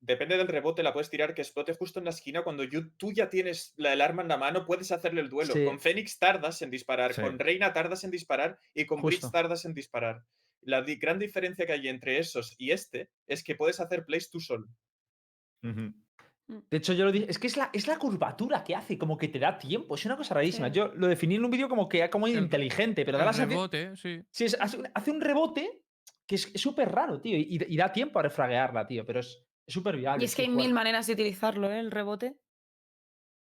depende 0.00 0.36
del 0.36 0.48
rebote, 0.48 0.82
la 0.82 0.92
puedes 0.92 1.08
tirar 1.10 1.34
que 1.34 1.42
explote 1.42 1.72
justo 1.74 1.98
en 1.98 2.04
la 2.04 2.10
esquina. 2.10 2.42
Cuando 2.42 2.62
you- 2.64 2.90
tú 2.96 3.12
ya 3.12 3.30
tienes 3.30 3.72
la, 3.76 3.92
el 3.92 4.00
arma 4.00 4.22
en 4.22 4.28
la 4.28 4.36
mano, 4.36 4.66
puedes 4.66 4.92
hacerle 4.92 5.20
el 5.22 5.28
duelo. 5.30 5.54
Sí. 5.54 5.64
Con 5.64 5.80
Fénix 5.80 6.18
tardas 6.18 6.60
en 6.62 6.70
disparar, 6.70 7.14
Sí. 7.14 7.22
con 7.22 7.38
Reina 7.38 7.72
tardas 7.72 8.04
en 8.04 8.10
disparar 8.10 8.58
y 8.74 8.84
con 8.86 9.00
Justo. 9.00 9.30
tardas 9.30 9.64
en 9.64 9.72
disparar. 9.74 10.24
La 10.60 10.82
di- 10.82 10.96
gran 10.96 11.18
diferencia 11.18 11.64
que 11.66 11.72
hay 11.72 11.88
entre 11.88 12.18
esos 12.18 12.54
y 12.58 12.70
este 12.72 13.10
es 13.26 13.42
que 13.44 13.54
puedes 13.54 13.80
hacer 13.80 14.04
plays 14.04 14.30
tú 14.30 14.40
solo. 14.40 14.66
De 16.46 16.76
hecho, 16.76 16.92
yo 16.92 17.06
lo 17.06 17.12
dije, 17.12 17.26
es 17.30 17.38
que 17.38 17.46
es 17.46 17.56
la, 17.56 17.70
es 17.72 17.86
la 17.86 17.98
curvatura 17.98 18.62
que 18.62 18.74
hace, 18.76 18.98
como 18.98 19.16
que 19.16 19.28
te 19.28 19.38
da 19.38 19.56
tiempo, 19.58 19.94
es 19.94 20.04
una 20.04 20.16
cosa 20.16 20.34
rarísima. 20.34 20.68
Sí. 20.68 20.74
Yo 20.74 20.88
lo 20.94 21.06
definí 21.06 21.36
en 21.36 21.44
un 21.44 21.50
vídeo 21.50 21.68
como 21.70 21.88
que 21.88 22.08
como 22.10 22.26
El- 22.26 22.36
inteligente, 22.36 23.04
pero 23.06 23.16
da 23.16 23.24
la 23.24 23.32
sensación- 23.32 23.70
rebote, 23.70 23.96
sí. 23.96 24.22
Sí, 24.30 24.44
es- 24.44 24.58
hace, 24.60 25.10
un- 25.10 25.20
rebote 25.22 25.82
que 26.26 26.34
es 26.34 26.52
súper 26.56 26.92
raro, 26.92 27.20
tío, 27.20 27.36
y, 27.38 27.64
y 27.66 27.76
da 27.76 27.92
tiempo 27.92 28.18
a 28.18 28.22
refraguearla, 28.22 28.86
tío, 28.86 29.06
pero 29.06 29.20
es 29.20 29.42
súper 29.66 29.96
viable. 29.96 30.22
Y 30.22 30.26
es 30.26 30.34
que 30.36 30.42
hay 30.42 30.48
mil 30.48 30.72
maneras 30.74 31.06
de 31.06 31.14
utilizarlo, 31.14 31.70
¿eh? 31.70 31.78
El 31.80 31.90
rebote. 31.90 32.36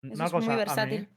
Eso 0.04 0.14
Una 0.14 0.26
es 0.26 0.34
muy 0.34 0.42
cosa, 0.42 0.52
a 0.52 0.54
mí, 0.54 0.58
versátil. 0.60 1.10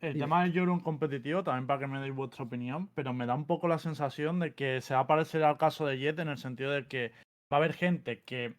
el 0.00 0.18
tema 0.18 0.42
del 0.42 0.52
Yoru 0.52 0.72
en 0.72 0.80
competitivo, 0.80 1.42
también 1.44 1.66
para 1.66 1.80
que 1.80 1.86
me 1.86 2.00
deis 2.00 2.14
vuestra 2.14 2.44
opinión, 2.44 2.88
pero 2.94 3.12
me 3.12 3.26
da 3.26 3.34
un 3.34 3.46
poco 3.46 3.68
la 3.68 3.78
sensación 3.78 4.38
de 4.40 4.54
que 4.54 4.80
se 4.80 4.94
va 4.94 5.00
a 5.00 5.06
parecer 5.06 5.42
al 5.42 5.58
caso 5.58 5.86
de 5.86 5.98
Jet 5.98 6.18
en 6.18 6.28
el 6.28 6.38
sentido 6.38 6.70
de 6.70 6.86
que 6.86 7.12
va 7.52 7.56
a 7.56 7.56
haber 7.56 7.72
gente 7.74 8.22
que 8.22 8.54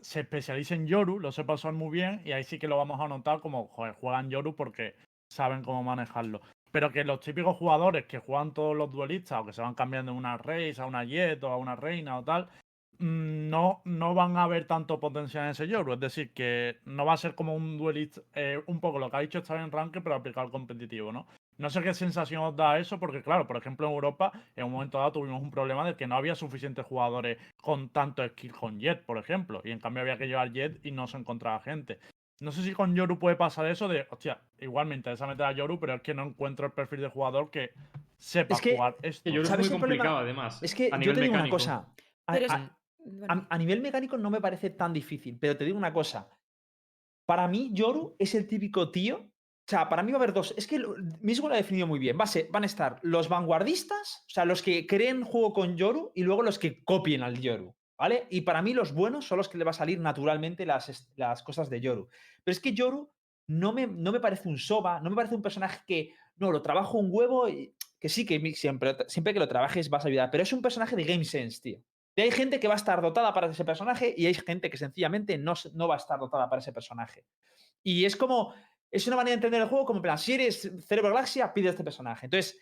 se 0.00 0.20
especialice 0.20 0.74
en 0.74 0.86
Yoru, 0.86 1.18
lo 1.20 1.32
sepa 1.32 1.54
usar 1.54 1.72
muy 1.72 1.90
bien, 1.90 2.20
y 2.24 2.32
ahí 2.32 2.44
sí 2.44 2.58
que 2.58 2.68
lo 2.68 2.76
vamos 2.76 3.00
a 3.00 3.08
notar 3.08 3.40
como, 3.40 3.66
juegan 3.66 4.30
Yoru 4.30 4.54
porque 4.54 4.94
saben 5.28 5.62
cómo 5.62 5.82
manejarlo. 5.82 6.40
Pero 6.70 6.92
que 6.92 7.04
los 7.04 7.20
típicos 7.20 7.56
jugadores 7.56 8.06
que 8.06 8.18
juegan 8.18 8.52
todos 8.52 8.76
los 8.76 8.92
duelistas 8.92 9.40
o 9.40 9.46
que 9.46 9.52
se 9.52 9.62
van 9.62 9.74
cambiando 9.74 10.12
de 10.12 10.18
una 10.18 10.36
Reis 10.36 10.78
a 10.78 10.86
una 10.86 11.04
Jet 11.04 11.42
o 11.42 11.48
a 11.48 11.56
una 11.56 11.76
Reina 11.76 12.18
o 12.18 12.24
tal, 12.24 12.48
mm, 12.98 13.48
no, 13.48 13.80
no 13.84 14.14
van 14.14 14.36
a 14.36 14.46
ver 14.46 14.66
tanto 14.66 15.00
potencial 15.00 15.44
en 15.44 15.50
ese 15.50 15.68
Yoru. 15.68 15.94
Es 15.94 16.00
decir, 16.00 16.32
que 16.32 16.78
no 16.84 17.06
va 17.06 17.14
a 17.14 17.16
ser 17.16 17.34
como 17.34 17.54
un 17.54 17.78
duelista, 17.78 18.20
eh, 18.34 18.60
un 18.66 18.80
poco 18.80 18.98
lo 18.98 19.10
que 19.10 19.16
ha 19.16 19.20
dicho 19.20 19.38
estar 19.38 19.58
en 19.58 19.72
ranque, 19.72 20.00
pero 20.00 20.16
aplicado 20.16 20.46
al 20.46 20.52
competitivo, 20.52 21.12
¿no? 21.12 21.26
No 21.58 21.70
sé 21.70 21.80
qué 21.82 21.94
sensación 21.94 22.42
os 22.42 22.54
da 22.54 22.78
eso, 22.78 22.98
porque 23.00 23.22
claro, 23.22 23.46
por 23.46 23.56
ejemplo 23.56 23.86
en 23.86 23.94
Europa, 23.94 24.30
en 24.54 24.64
un 24.66 24.72
momento 24.72 24.98
dado 24.98 25.12
tuvimos 25.12 25.40
un 25.42 25.50
problema 25.50 25.86
de 25.86 25.96
que 25.96 26.06
no 26.06 26.14
había 26.16 26.34
suficientes 26.34 26.84
jugadores 26.84 27.38
con 27.62 27.88
tanto 27.88 28.26
skill 28.28 28.52
con 28.52 28.78
Jet, 28.78 29.04
por 29.06 29.16
ejemplo, 29.18 29.62
y 29.64 29.70
en 29.70 29.78
cambio 29.80 30.02
había 30.02 30.18
que 30.18 30.26
llevar 30.26 30.52
Jet 30.52 30.84
y 30.84 30.90
no 30.90 31.06
se 31.06 31.16
encontraba 31.16 31.58
gente. 31.60 31.98
No 32.40 32.52
sé 32.52 32.62
si 32.62 32.72
con 32.74 32.94
Yoru 32.94 33.18
puede 33.18 33.36
pasar 33.36 33.64
eso 33.66 33.88
de, 33.88 34.06
hostia, 34.10 34.38
igual 34.60 34.86
me 34.86 34.94
interesa 34.94 35.26
meter 35.26 35.46
a 35.46 35.52
Yoru, 35.52 35.80
pero 35.80 35.94
es 35.94 36.02
que 36.02 36.12
no 36.12 36.24
encuentro 36.24 36.66
el 36.66 36.72
perfil 36.72 37.00
de 37.00 37.08
jugador 37.08 37.50
que 37.50 37.70
sepa 38.18 38.54
Es 38.56 38.60
que- 38.60 38.76
jugar 38.76 38.96
esto. 39.00 39.24
Que 39.30 39.32
yo 39.36 39.40
es 39.42 39.48
¿Sabes 39.48 39.70
muy 39.70 39.80
complicado, 39.80 40.18
además. 40.18 40.62
Es 40.62 40.74
que 40.74 40.88
a 40.88 40.90
yo 40.90 40.98
nivel 40.98 41.14
te 41.14 41.20
digo 41.22 41.32
mecánico. 41.32 41.56
una 41.56 41.58
cosa. 41.64 41.94
A, 42.26 42.32
Pero 42.34 42.46
es- 42.46 42.52
a- 42.52 42.78
Bueno, 42.98 43.46
a- 43.48 43.54
a 43.54 43.58
nivel 43.58 43.80
mecánico 43.80 44.18
no 44.18 44.28
me 44.30 44.40
parece 44.42 44.68
tan 44.68 44.92
difícil, 44.92 45.38
pero 45.40 45.56
te 45.56 45.64
digo 45.64 45.78
una 45.78 45.92
cosa. 45.94 46.28
Para 47.24 47.48
mí, 47.48 47.70
Yoru 47.72 48.14
es 48.18 48.34
el 48.34 48.46
típico 48.46 48.90
tío. 48.90 49.24
O 49.66 49.68
sea, 49.68 49.88
para 49.88 50.04
mí 50.04 50.12
va 50.12 50.18
a 50.18 50.22
haber 50.22 50.32
dos. 50.32 50.54
Es 50.56 50.68
que 50.68 50.80
mismo 51.20 51.48
lo 51.48 51.54
ha 51.54 51.56
definido 51.56 51.88
muy 51.88 51.98
bien. 51.98 52.16
Va 52.16 52.24
a 52.24 52.52
van 52.52 52.62
a 52.62 52.66
estar 52.66 53.00
los 53.02 53.28
vanguardistas, 53.28 54.24
o 54.28 54.30
sea, 54.30 54.44
los 54.44 54.62
que 54.62 54.86
creen 54.86 55.24
juego 55.24 55.52
con 55.52 55.76
Yoru 55.76 56.12
y 56.14 56.22
luego 56.22 56.42
los 56.42 56.60
que 56.60 56.84
copien 56.84 57.24
al 57.24 57.40
Yoru. 57.40 57.74
¿Vale? 57.98 58.28
Y 58.30 58.42
para 58.42 58.62
mí 58.62 58.74
los 58.74 58.92
buenos 58.92 59.26
son 59.26 59.38
los 59.38 59.48
que 59.48 59.58
le 59.58 59.64
va 59.64 59.70
a 59.70 59.74
salir 59.74 59.98
naturalmente 59.98 60.66
las, 60.66 61.10
las 61.16 61.42
cosas 61.42 61.68
de 61.68 61.80
Yoru. 61.80 62.08
Pero 62.44 62.52
es 62.52 62.60
que 62.60 62.74
Yoru 62.74 63.10
no 63.48 63.72
me, 63.72 63.86
no 63.88 64.12
me 64.12 64.20
parece 64.20 64.48
un 64.48 64.58
Soba, 64.58 65.00
no 65.00 65.10
me 65.10 65.16
parece 65.16 65.34
un 65.34 65.42
personaje 65.42 65.80
que, 65.86 66.14
no, 66.36 66.52
lo 66.52 66.62
trabajo 66.62 66.98
un 66.98 67.08
huevo 67.10 67.48
y 67.48 67.74
que 67.98 68.08
sí, 68.08 68.24
que 68.24 68.54
siempre, 68.54 68.96
siempre 69.08 69.32
que 69.32 69.40
lo 69.40 69.48
trabajes 69.48 69.90
vas 69.90 70.04
a 70.04 70.08
ayudar. 70.08 70.30
Pero 70.30 70.42
es 70.42 70.52
un 70.52 70.62
personaje 70.62 70.94
de 70.94 71.04
Game 71.04 71.24
Sense, 71.24 71.60
tío. 71.60 71.82
Y 72.14 72.20
hay 72.20 72.30
gente 72.30 72.60
que 72.60 72.68
va 72.68 72.74
a 72.74 72.76
estar 72.76 73.02
dotada 73.02 73.32
para 73.34 73.48
ese 73.48 73.64
personaje 73.64 74.14
y 74.16 74.26
hay 74.26 74.34
gente 74.34 74.70
que 74.70 74.76
sencillamente 74.76 75.38
no, 75.38 75.54
no 75.74 75.88
va 75.88 75.94
a 75.94 75.98
estar 75.98 76.20
dotada 76.20 76.48
para 76.48 76.60
ese 76.60 76.72
personaje. 76.72 77.24
Y 77.82 78.04
es 78.04 78.16
como, 78.16 78.54
es 78.90 79.06
una 79.06 79.16
manera 79.16 79.30
de 79.32 79.34
entender 79.36 79.62
el 79.62 79.68
juego 79.68 79.84
como, 79.84 79.98
en 79.98 80.02
plan, 80.02 80.18
si 80.18 80.34
eres 80.34 80.70
Cerebro 80.86 81.10
Galaxia, 81.10 81.52
pide 81.52 81.68
este 81.70 81.84
personaje. 81.84 82.26
Entonces, 82.26 82.58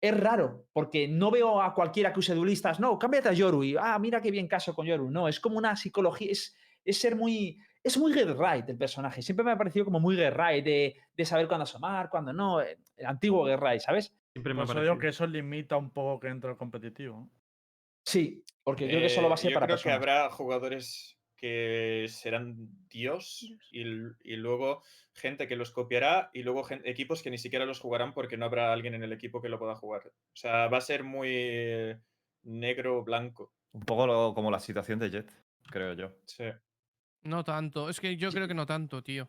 es 0.00 0.18
raro, 0.20 0.66
porque 0.72 1.08
no 1.08 1.30
veo 1.30 1.60
a 1.62 1.72
cualquiera 1.74 2.12
que 2.12 2.20
use 2.20 2.34
duelistas, 2.34 2.78
no, 2.78 2.98
cámbiate 2.98 3.30
a 3.30 3.32
Yoru 3.32 3.64
y, 3.64 3.76
ah, 3.78 3.98
mira 3.98 4.20
qué 4.20 4.30
bien 4.30 4.46
caso 4.46 4.74
con 4.74 4.86
Yoru. 4.86 5.10
No, 5.10 5.26
es 5.28 5.40
como 5.40 5.56
una 5.58 5.74
psicología, 5.74 6.30
es, 6.32 6.54
es 6.84 6.98
ser 7.00 7.16
muy, 7.16 7.58
es 7.82 7.96
muy 7.98 8.12
get 8.12 8.28
right 8.38 8.68
el 8.68 8.76
personaje. 8.76 9.22
Siempre 9.22 9.44
me 9.44 9.52
ha 9.52 9.58
parecido 9.58 9.84
como 9.86 9.98
muy 9.98 10.14
get 10.16 10.34
right, 10.36 10.64
de, 10.64 10.96
de 11.16 11.24
saber 11.24 11.48
cuándo 11.48 11.64
asomar, 11.64 12.10
cuándo 12.10 12.32
no, 12.32 12.60
eh, 12.60 12.78
el 12.96 13.06
antiguo 13.06 13.46
get 13.46 13.58
right, 13.58 13.80
¿sabes? 13.80 14.14
Siempre 14.34 14.52
me 14.52 14.62
ha 14.62 14.66
parecido. 14.66 14.98
que 14.98 15.08
eso 15.08 15.26
limita 15.26 15.76
un 15.78 15.90
poco 15.90 16.20
que 16.20 16.28
entre 16.28 16.50
el 16.50 16.56
competitivo. 16.58 17.30
Sí, 18.04 18.44
porque 18.62 18.86
creo 18.86 19.00
que 19.00 19.08
solo 19.08 19.28
va 19.28 19.34
a 19.34 19.36
Eh, 19.36 19.38
ser 19.38 19.50
yo 19.50 19.54
para 19.54 19.66
creo 19.66 19.76
que 19.78 19.82
personas. 19.88 19.96
habrá 19.96 20.30
jugadores 20.30 21.18
que 21.36 22.06
serán 22.08 22.68
Dios 22.88 23.46
y, 23.70 23.84
luego 24.36 24.82
gente 25.14 25.46
que 25.46 25.56
los 25.56 25.70
copiará 25.70 26.30
y 26.32 26.42
luego 26.42 26.66
equipos 26.84 27.22
que 27.22 27.30
ni 27.30 27.38
siquiera 27.38 27.64
los 27.66 27.80
jugarán 27.80 28.12
porque 28.14 28.36
no 28.36 28.46
habrá 28.46 28.72
alguien 28.72 28.94
en 28.94 29.02
el 29.02 29.12
equipo 29.12 29.40
que 29.42 29.48
lo 29.48 29.58
pueda 29.58 29.74
jugar. 29.74 30.02
O 30.06 30.36
sea, 30.36 30.68
va 30.68 30.78
a 30.78 30.82
ser 30.82 31.04
muy 31.04 31.96
negro 32.42 33.02
blanco. 33.04 33.52
Un 33.72 33.82
poco 33.82 34.06
lo- 34.06 34.34
como 34.34 34.50
la 34.50 34.58
situación 34.60 34.98
de 34.98 35.10
Jet, 35.10 35.30
creo 35.70 35.92
yo. 35.92 36.12
Sí. 36.24 36.44
No 37.22 37.44
tanto. 37.44 37.88
Es 37.90 38.00
que 38.00 38.16
yo 38.16 38.30
creo 38.30 38.48
que 38.48 38.54
no 38.54 38.64
tanto, 38.66 39.02
tío. 39.02 39.28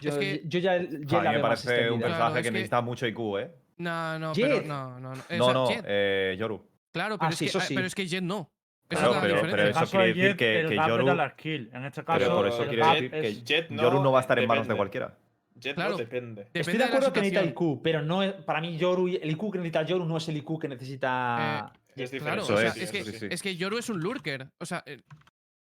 Yo, 0.00 0.10
es 0.10 0.18
que- 0.18 0.42
yo 0.44 0.58
ya, 0.58 0.76
ya 0.82 1.18
A 1.18 1.20
mí 1.20 1.24
la 1.24 1.32
me 1.32 1.40
parece 1.40 1.90
un 1.90 2.00
personaje 2.00 2.36
que 2.38 2.42
que- 2.42 2.50
necesita 2.50 2.80
mucho 2.80 3.06
IQ, 3.06 3.38
¿eh? 3.38 3.50
No, 3.78 4.18
no, 4.18 4.34
Jet. 4.34 4.46
pero 4.48 4.62
no, 4.66 5.00
no. 5.00 5.14
no. 5.14 5.22
O 5.30 5.36
No, 5.36 5.44
sea, 5.44 5.54
no, 5.54 5.68
Jet, 5.70 5.84
eh, 5.88 6.36
Yoru. 6.38 6.68
claro, 6.92 7.14
Ah, 7.14 7.18
pero, 7.20 7.30
es 7.32 7.38
sí, 7.38 7.44
que, 7.46 7.48
eso 7.48 7.58
ah, 7.58 7.62
sí. 7.62 7.74
pero 7.74 7.86
es 7.86 7.94
que 7.94 8.06
Jet 8.06 8.22
no. 8.22 8.51
Claro, 8.98 9.18
pero- 9.20 9.36
eso 9.68 9.86
quiere 9.90 10.06
de 10.06 10.14
decir 10.14 10.22
Jet, 10.22 10.36
que- 10.36 10.66
que 10.68 10.76
Yoru-. 10.76 11.70
En 11.74 11.84
este 11.84 12.04
caso, 12.04 12.18
Pero 12.18 12.34
por 12.36 12.46
eso 12.48 12.66
quiere 12.66 12.86
decir 12.86 13.10
que 13.10 13.28
es- 13.28 13.44
Jet 13.44 13.68
Yoru 13.70 14.02
no, 14.02 14.12
va 14.12 14.18
a 14.18 14.22
estar 14.22 14.38
en 14.38 14.48
manos 14.48 14.68
de 14.68 14.74
cualquiera. 14.76 15.16
Jet 15.54 15.74
Claro. 15.76 15.92
no 15.92 15.96
depende. 15.98 16.42
Estoy 16.42 16.60
Depende 16.62 16.78
de 16.78 16.84
acuerdo 16.84 17.12
que 17.12 17.20
necesita. 17.20 17.44
IQ, 17.44 17.80
pero 17.82 18.02
no 18.02 18.22
es- 18.22 18.32
para 18.32 18.60
mí 18.60 18.76
Yoru, 18.76 19.06
el 19.08 19.30
IQ 19.30 19.50
que 19.52 19.58
necesita 19.58 19.82
Yoru 19.82 20.04
no 20.04 20.16
es 20.16 20.28
el 20.28 20.36
IQ 20.38 20.58
que 20.58 20.68
necesita... 20.68 21.72
Es 21.94 22.10
Claro, 22.10 22.42
o 22.42 22.44
sea, 22.46 22.68
es, 22.68 22.90
que, 22.90 23.04
sí, 23.04 23.26
es 23.30 23.42
que 23.42 23.54
Yoru 23.56 23.76
es 23.76 23.90
un 23.90 24.00
lurker. 24.00 24.48
O 24.58 24.64
sea, 24.66 24.82
eh, 24.86 25.02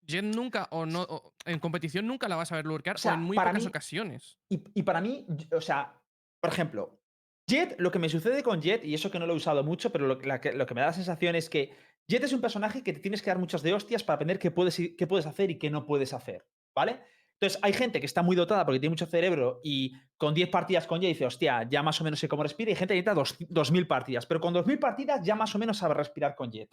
Jet 0.06 0.24
nunca, 0.24 0.68
o 0.70 0.84
no, 0.86 1.02
o- 1.02 1.32
en 1.46 1.58
competición 1.58 2.06
nunca 2.06 2.28
la 2.28 2.36
vas 2.36 2.52
a 2.52 2.56
ver 2.56 2.66
lurkear, 2.66 2.96
O 2.96 2.98
sea, 2.98 3.12
o 3.12 3.14
en 3.14 3.20
muy 3.22 3.34
para 3.36 3.50
pocas 3.50 3.62
mí- 3.64 3.68
ocasiones. 3.68 4.38
Y, 4.50 4.62
y 4.74 4.82
para 4.82 5.00
mí, 5.00 5.26
o 5.52 5.60
sea, 5.62 5.94
por 6.40 6.50
ejemplo, 6.52 6.98
Jet, 7.46 7.76
lo 7.80 7.90
que 7.90 7.98
me 7.98 8.10
sucede 8.10 8.42
con 8.42 8.60
Jet, 8.60 8.84
y 8.84 8.92
eso 8.92 9.10
que 9.10 9.18
no 9.18 9.26
lo 9.26 9.32
he 9.32 9.36
usado 9.36 9.64
mucho, 9.64 9.90
pero 9.90 10.06
lo, 10.06 10.20
la 10.20 10.38
que, 10.38 10.52
lo 10.52 10.66
que 10.66 10.74
me 10.74 10.82
da 10.82 10.88
la 10.88 10.92
sensación 10.92 11.34
es 11.34 11.48
que 11.48 11.72
Jet 12.08 12.24
es 12.24 12.32
un 12.32 12.40
personaje 12.40 12.82
que 12.82 12.92
te 12.94 13.00
tienes 13.00 13.20
que 13.20 13.28
dar 13.30 13.38
muchas 13.38 13.62
de 13.62 13.74
hostias 13.74 14.02
para 14.02 14.14
aprender 14.14 14.38
qué 14.38 14.50
puedes, 14.50 14.76
qué 14.96 15.06
puedes 15.06 15.26
hacer 15.26 15.50
y 15.50 15.58
qué 15.58 15.68
no 15.70 15.84
puedes 15.84 16.14
hacer, 16.14 16.46
¿vale? 16.74 17.00
Entonces, 17.34 17.58
hay 17.62 17.72
gente 17.74 18.00
que 18.00 18.06
está 18.06 18.22
muy 18.22 18.34
dotada 18.34 18.64
porque 18.64 18.80
tiene 18.80 18.90
mucho 18.94 19.06
cerebro 19.06 19.60
y 19.62 19.92
con 20.16 20.32
10 20.34 20.48
partidas 20.48 20.86
con 20.86 21.00
Jet 21.00 21.08
dice, 21.10 21.26
hostia, 21.26 21.68
ya 21.70 21.82
más 21.82 22.00
o 22.00 22.04
menos 22.04 22.18
sé 22.18 22.26
cómo 22.26 22.42
respira, 22.42 22.70
y 22.72 22.74
gente 22.74 22.94
que 22.94 23.02
necesita 23.02 23.14
dos- 23.14 23.36
2000 23.48 23.86
partidas, 23.86 24.24
pero 24.26 24.40
con 24.40 24.54
2000 24.54 24.78
partidas 24.78 25.20
ya 25.22 25.34
más 25.34 25.54
o 25.54 25.58
menos 25.58 25.76
sabe 25.76 25.94
respirar 25.94 26.34
con 26.34 26.50
Jet. 26.50 26.70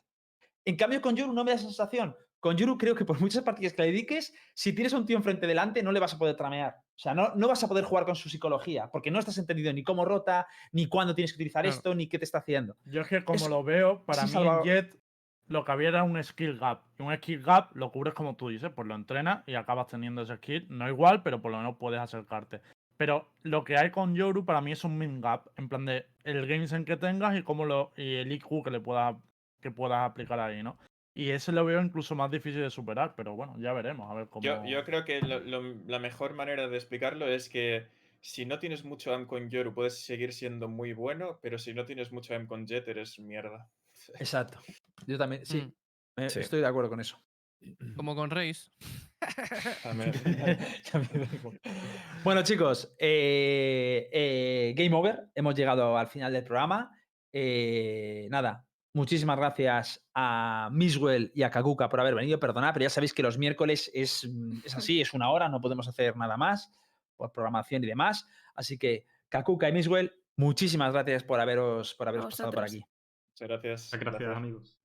En 0.64 0.78
cambio, 0.78 1.02
con 1.02 1.16
Yoru 1.16 1.34
no 1.34 1.44
me 1.44 1.52
da 1.52 1.56
esa 1.58 1.66
sensación. 1.66 2.16
Con 2.40 2.56
Yoru 2.58 2.78
creo 2.78 2.96
que 2.96 3.06
por 3.06 3.20
muchas 3.22 3.44
partidas 3.44 3.74
que 3.74 3.82
le 3.84 3.90
dediques, 3.90 4.34
si 4.56 4.72
tienes 4.74 4.94
a 4.94 4.98
un 4.98 5.06
tío 5.06 5.18
enfrente 5.18 5.46
delante, 5.48 5.84
no 5.84 5.92
le 5.92 6.00
vas 6.00 6.14
a 6.14 6.18
poder 6.18 6.36
tramear. 6.38 6.78
O 6.78 6.98
sea, 6.98 7.14
no, 7.14 7.36
no 7.36 7.48
vas 7.50 7.62
a 7.64 7.68
poder 7.68 7.84
jugar 7.84 8.06
con 8.06 8.16
su 8.16 8.30
psicología, 8.30 8.90
porque 8.90 9.12
no 9.12 9.20
estás 9.20 9.38
entendido 9.38 9.72
ni 9.74 9.84
cómo 9.84 10.06
rota, 10.06 10.48
ni 10.72 10.88
cuándo 10.88 11.14
tienes 11.14 11.34
que 11.34 11.36
utilizar 11.38 11.64
Claro. 11.64 11.76
esto, 11.76 11.94
ni 11.94 12.08
qué 12.08 12.18
te 12.18 12.24
está 12.26 12.38
haciendo. 12.40 12.78
Yo 12.86 13.02
es 13.02 13.08
que 13.10 13.24
como 13.26 13.36
Es- 13.36 13.50
lo 13.50 13.64
veo, 13.64 14.04
para 14.06 14.24
mí 14.24 14.30
Salvador. 14.30 14.64
Jet 14.66 14.96
lo 15.48 15.64
que 15.64 15.72
había 15.72 15.90
era 15.90 16.04
un 16.04 16.22
skill 16.24 16.58
gap. 16.58 16.82
Y 17.00 17.04
un 17.04 17.16
skill 17.18 17.42
gap 17.44 17.76
lo 17.76 17.92
cubres 17.92 18.14
como 18.14 18.36
tú 18.36 18.50
dices, 18.50 18.72
pues 18.76 18.88
lo 18.88 18.96
entrenas 18.96 19.44
y 19.48 19.56
acabas 19.56 19.88
teniendo 19.88 20.22
ese 20.24 20.36
skill. 20.38 20.66
No 20.70 20.88
igual, 20.90 21.22
pero 21.24 21.42
por 21.42 21.52
lo 21.52 21.58
menos 21.58 21.78
puedes 21.78 22.00
acercarte. 22.00 22.62
Pero 22.98 23.28
lo 23.44 23.64
que 23.64 23.78
hay 23.78 23.92
con 23.92 24.16
Yoru 24.16 24.46
para 24.46 24.62
mí 24.62 24.72
es 24.72 24.84
un 24.84 24.98
min 24.98 25.22
gap. 25.22 25.48
En 25.58 25.68
plan 25.70 25.86
de 25.86 26.06
el 26.24 26.48
game 26.48 26.68
sense 26.68 26.86
que 26.86 26.98
tengas 26.98 27.38
y 27.38 27.44
cómo 27.44 27.66
lo. 27.66 27.92
y 27.98 28.16
el 28.16 28.32
IQ 28.32 28.64
que 28.64 28.72
le 28.72 28.80
puedas. 28.80 29.16
que 29.62 29.72
puedas 29.72 30.00
aplicar 30.10 30.40
ahí, 30.40 30.62
¿no? 30.64 30.78
Y 31.16 31.32
ese 31.32 31.52
lo 31.52 31.66
veo 31.66 31.82
incluso 31.82 32.14
más 32.14 32.30
difícil 32.30 32.62
de 32.62 32.70
superar, 32.70 33.14
pero 33.16 33.36
bueno, 33.36 33.56
ya 33.58 33.74
veremos, 33.74 34.12
a 34.12 34.14
ver 34.14 34.28
cómo. 34.30 34.44
Yo, 34.44 34.64
yo 34.66 34.84
creo 34.84 35.06
que 35.06 35.22
lo- 35.22 35.40
lo- 35.40 35.76
la 35.88 35.98
mejor 35.98 36.34
manera 36.36 36.68
de 36.68 36.76
explicarlo 36.76 37.26
es 37.28 37.50
que 37.50 37.88
si 38.22 38.46
no 38.46 38.60
tienes 38.60 38.84
mucho 38.84 39.14
AM 39.14 39.26
con 39.26 39.50
Yoru 39.50 39.74
puedes 39.74 39.98
seguir 40.06 40.34
siendo 40.34 40.68
muy 40.68 40.94
bueno, 40.94 41.40
pero 41.42 41.58
si 41.58 41.74
no 41.74 41.86
tienes 41.86 42.12
mucho 42.12 42.36
AM 42.36 42.48
con 42.48 42.68
Jet 42.68 42.88
eres 42.88 43.18
mierda. 43.18 43.68
Exacto. 44.20 44.60
Yo 45.08 45.18
también, 45.18 45.46
sí. 45.46 45.62
Mm. 45.62 46.22
eh, 46.22 46.30
Sí. 46.30 46.40
Estoy 46.40 46.62
de 46.62 46.68
acuerdo 46.68 46.90
con 46.90 47.00
eso. 47.00 47.20
Como 47.96 48.16
con 48.16 48.30
Reis. 48.30 48.72
Bueno, 52.24 52.44
chicos, 52.44 52.94
eh, 53.00 54.10
eh, 54.12 54.74
Game 54.76 54.96
Over. 54.96 55.30
Hemos 55.34 55.56
llegado 55.56 55.98
al 55.98 56.08
final 56.08 56.34
del 56.34 56.44
programa. 56.44 56.92
Eh, 57.32 58.28
nada, 58.30 58.68
muchísimas 58.94 59.38
gracias 59.38 60.06
a 60.14 60.70
Miswell 60.72 61.32
y 61.36 61.44
a 61.44 61.52
Kakuka 61.52 61.90
por 61.90 62.00
haber 62.00 62.16
venido. 62.16 62.40
Perdonad, 62.40 62.74
pero 62.74 62.84
ya 62.84 62.90
sabéis 62.90 63.14
que 63.14 63.24
los 63.24 63.38
miércoles 63.38 63.92
es, 63.94 64.28
mm, 64.28 64.62
es 64.66 64.76
así, 64.76 65.02
es 65.02 65.14
una 65.14 65.30
hora, 65.30 65.50
no 65.50 65.62
podemos 65.62 65.88
hacer 65.88 66.16
nada 66.18 66.38
más 66.38 66.72
por 67.16 67.32
programación 67.32 67.84
y 67.84 67.88
demás. 67.88 68.28
Así 68.56 68.78
que, 68.78 69.06
Kakuka 69.30 69.70
y 69.70 69.74
Miswell, 69.74 70.14
muchísimas 70.36 70.94
gracias 70.94 71.24
por 71.24 71.40
haberos, 71.40 71.94
por 71.96 72.08
haberos 72.08 72.26
pasado 72.26 72.52
por 72.52 72.64
aquí. 72.64 72.84
Muchas 73.36 73.50
gracias. 73.50 73.92
Gracias, 73.92 74.20
gracias. 74.20 74.38
amigos. 74.38 74.78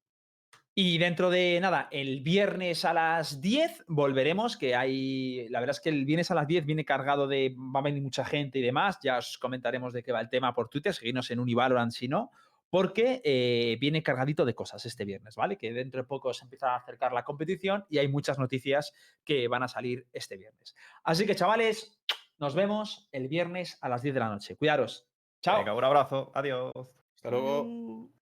Y 0.74 0.98
dentro 0.98 1.30
de 1.30 1.58
nada, 1.60 1.88
el 1.92 2.20
viernes 2.20 2.84
a 2.84 2.92
las 2.92 3.40
10 3.40 3.84
volveremos, 3.86 4.56
que 4.56 4.74
hay, 4.74 5.48
la 5.48 5.60
verdad 5.60 5.76
es 5.76 5.80
que 5.80 5.90
el 5.90 6.04
viernes 6.04 6.30
a 6.30 6.34
las 6.34 6.48
10 6.48 6.64
viene 6.64 6.84
cargado 6.84 7.28
de, 7.28 7.54
va 7.56 7.80
a 7.80 7.82
venir 7.82 8.02
mucha 8.02 8.24
gente 8.24 8.58
y 8.58 8.62
demás, 8.62 8.98
ya 9.02 9.18
os 9.18 9.38
comentaremos 9.38 9.92
de 9.92 10.02
qué 10.02 10.10
va 10.10 10.20
el 10.20 10.28
tema 10.28 10.54
por 10.54 10.68
Twitter, 10.68 10.94
seguidnos 10.94 11.30
en 11.30 11.38
Univalorant 11.38 11.92
si 11.92 12.08
no, 12.08 12.30
porque 12.70 13.20
eh, 13.24 13.76
viene 13.80 14.02
cargadito 14.02 14.44
de 14.44 14.54
cosas 14.54 14.84
este 14.86 15.04
viernes, 15.04 15.36
¿vale? 15.36 15.56
Que 15.56 15.72
dentro 15.72 16.02
de 16.02 16.08
poco 16.08 16.32
se 16.32 16.44
empieza 16.44 16.72
a 16.72 16.76
acercar 16.76 17.12
la 17.12 17.24
competición 17.24 17.84
y 17.88 17.98
hay 17.98 18.08
muchas 18.08 18.38
noticias 18.38 18.92
que 19.24 19.46
van 19.48 19.62
a 19.62 19.68
salir 19.68 20.06
este 20.12 20.36
viernes. 20.36 20.74
Así 21.04 21.26
que 21.26 21.36
chavales, 21.36 22.00
nos 22.38 22.54
vemos 22.54 23.08
el 23.12 23.28
viernes 23.28 23.78
a 23.80 23.88
las 23.88 24.02
10 24.02 24.14
de 24.14 24.20
la 24.20 24.28
noche. 24.28 24.56
Cuidaros. 24.56 25.06
Chao. 25.40 25.58
Venga, 25.58 25.74
un 25.74 25.84
abrazo. 25.84 26.32
Adiós. 26.34 26.72
Hasta 27.16 27.30
luego. 27.30 27.62
Uh. 27.62 28.19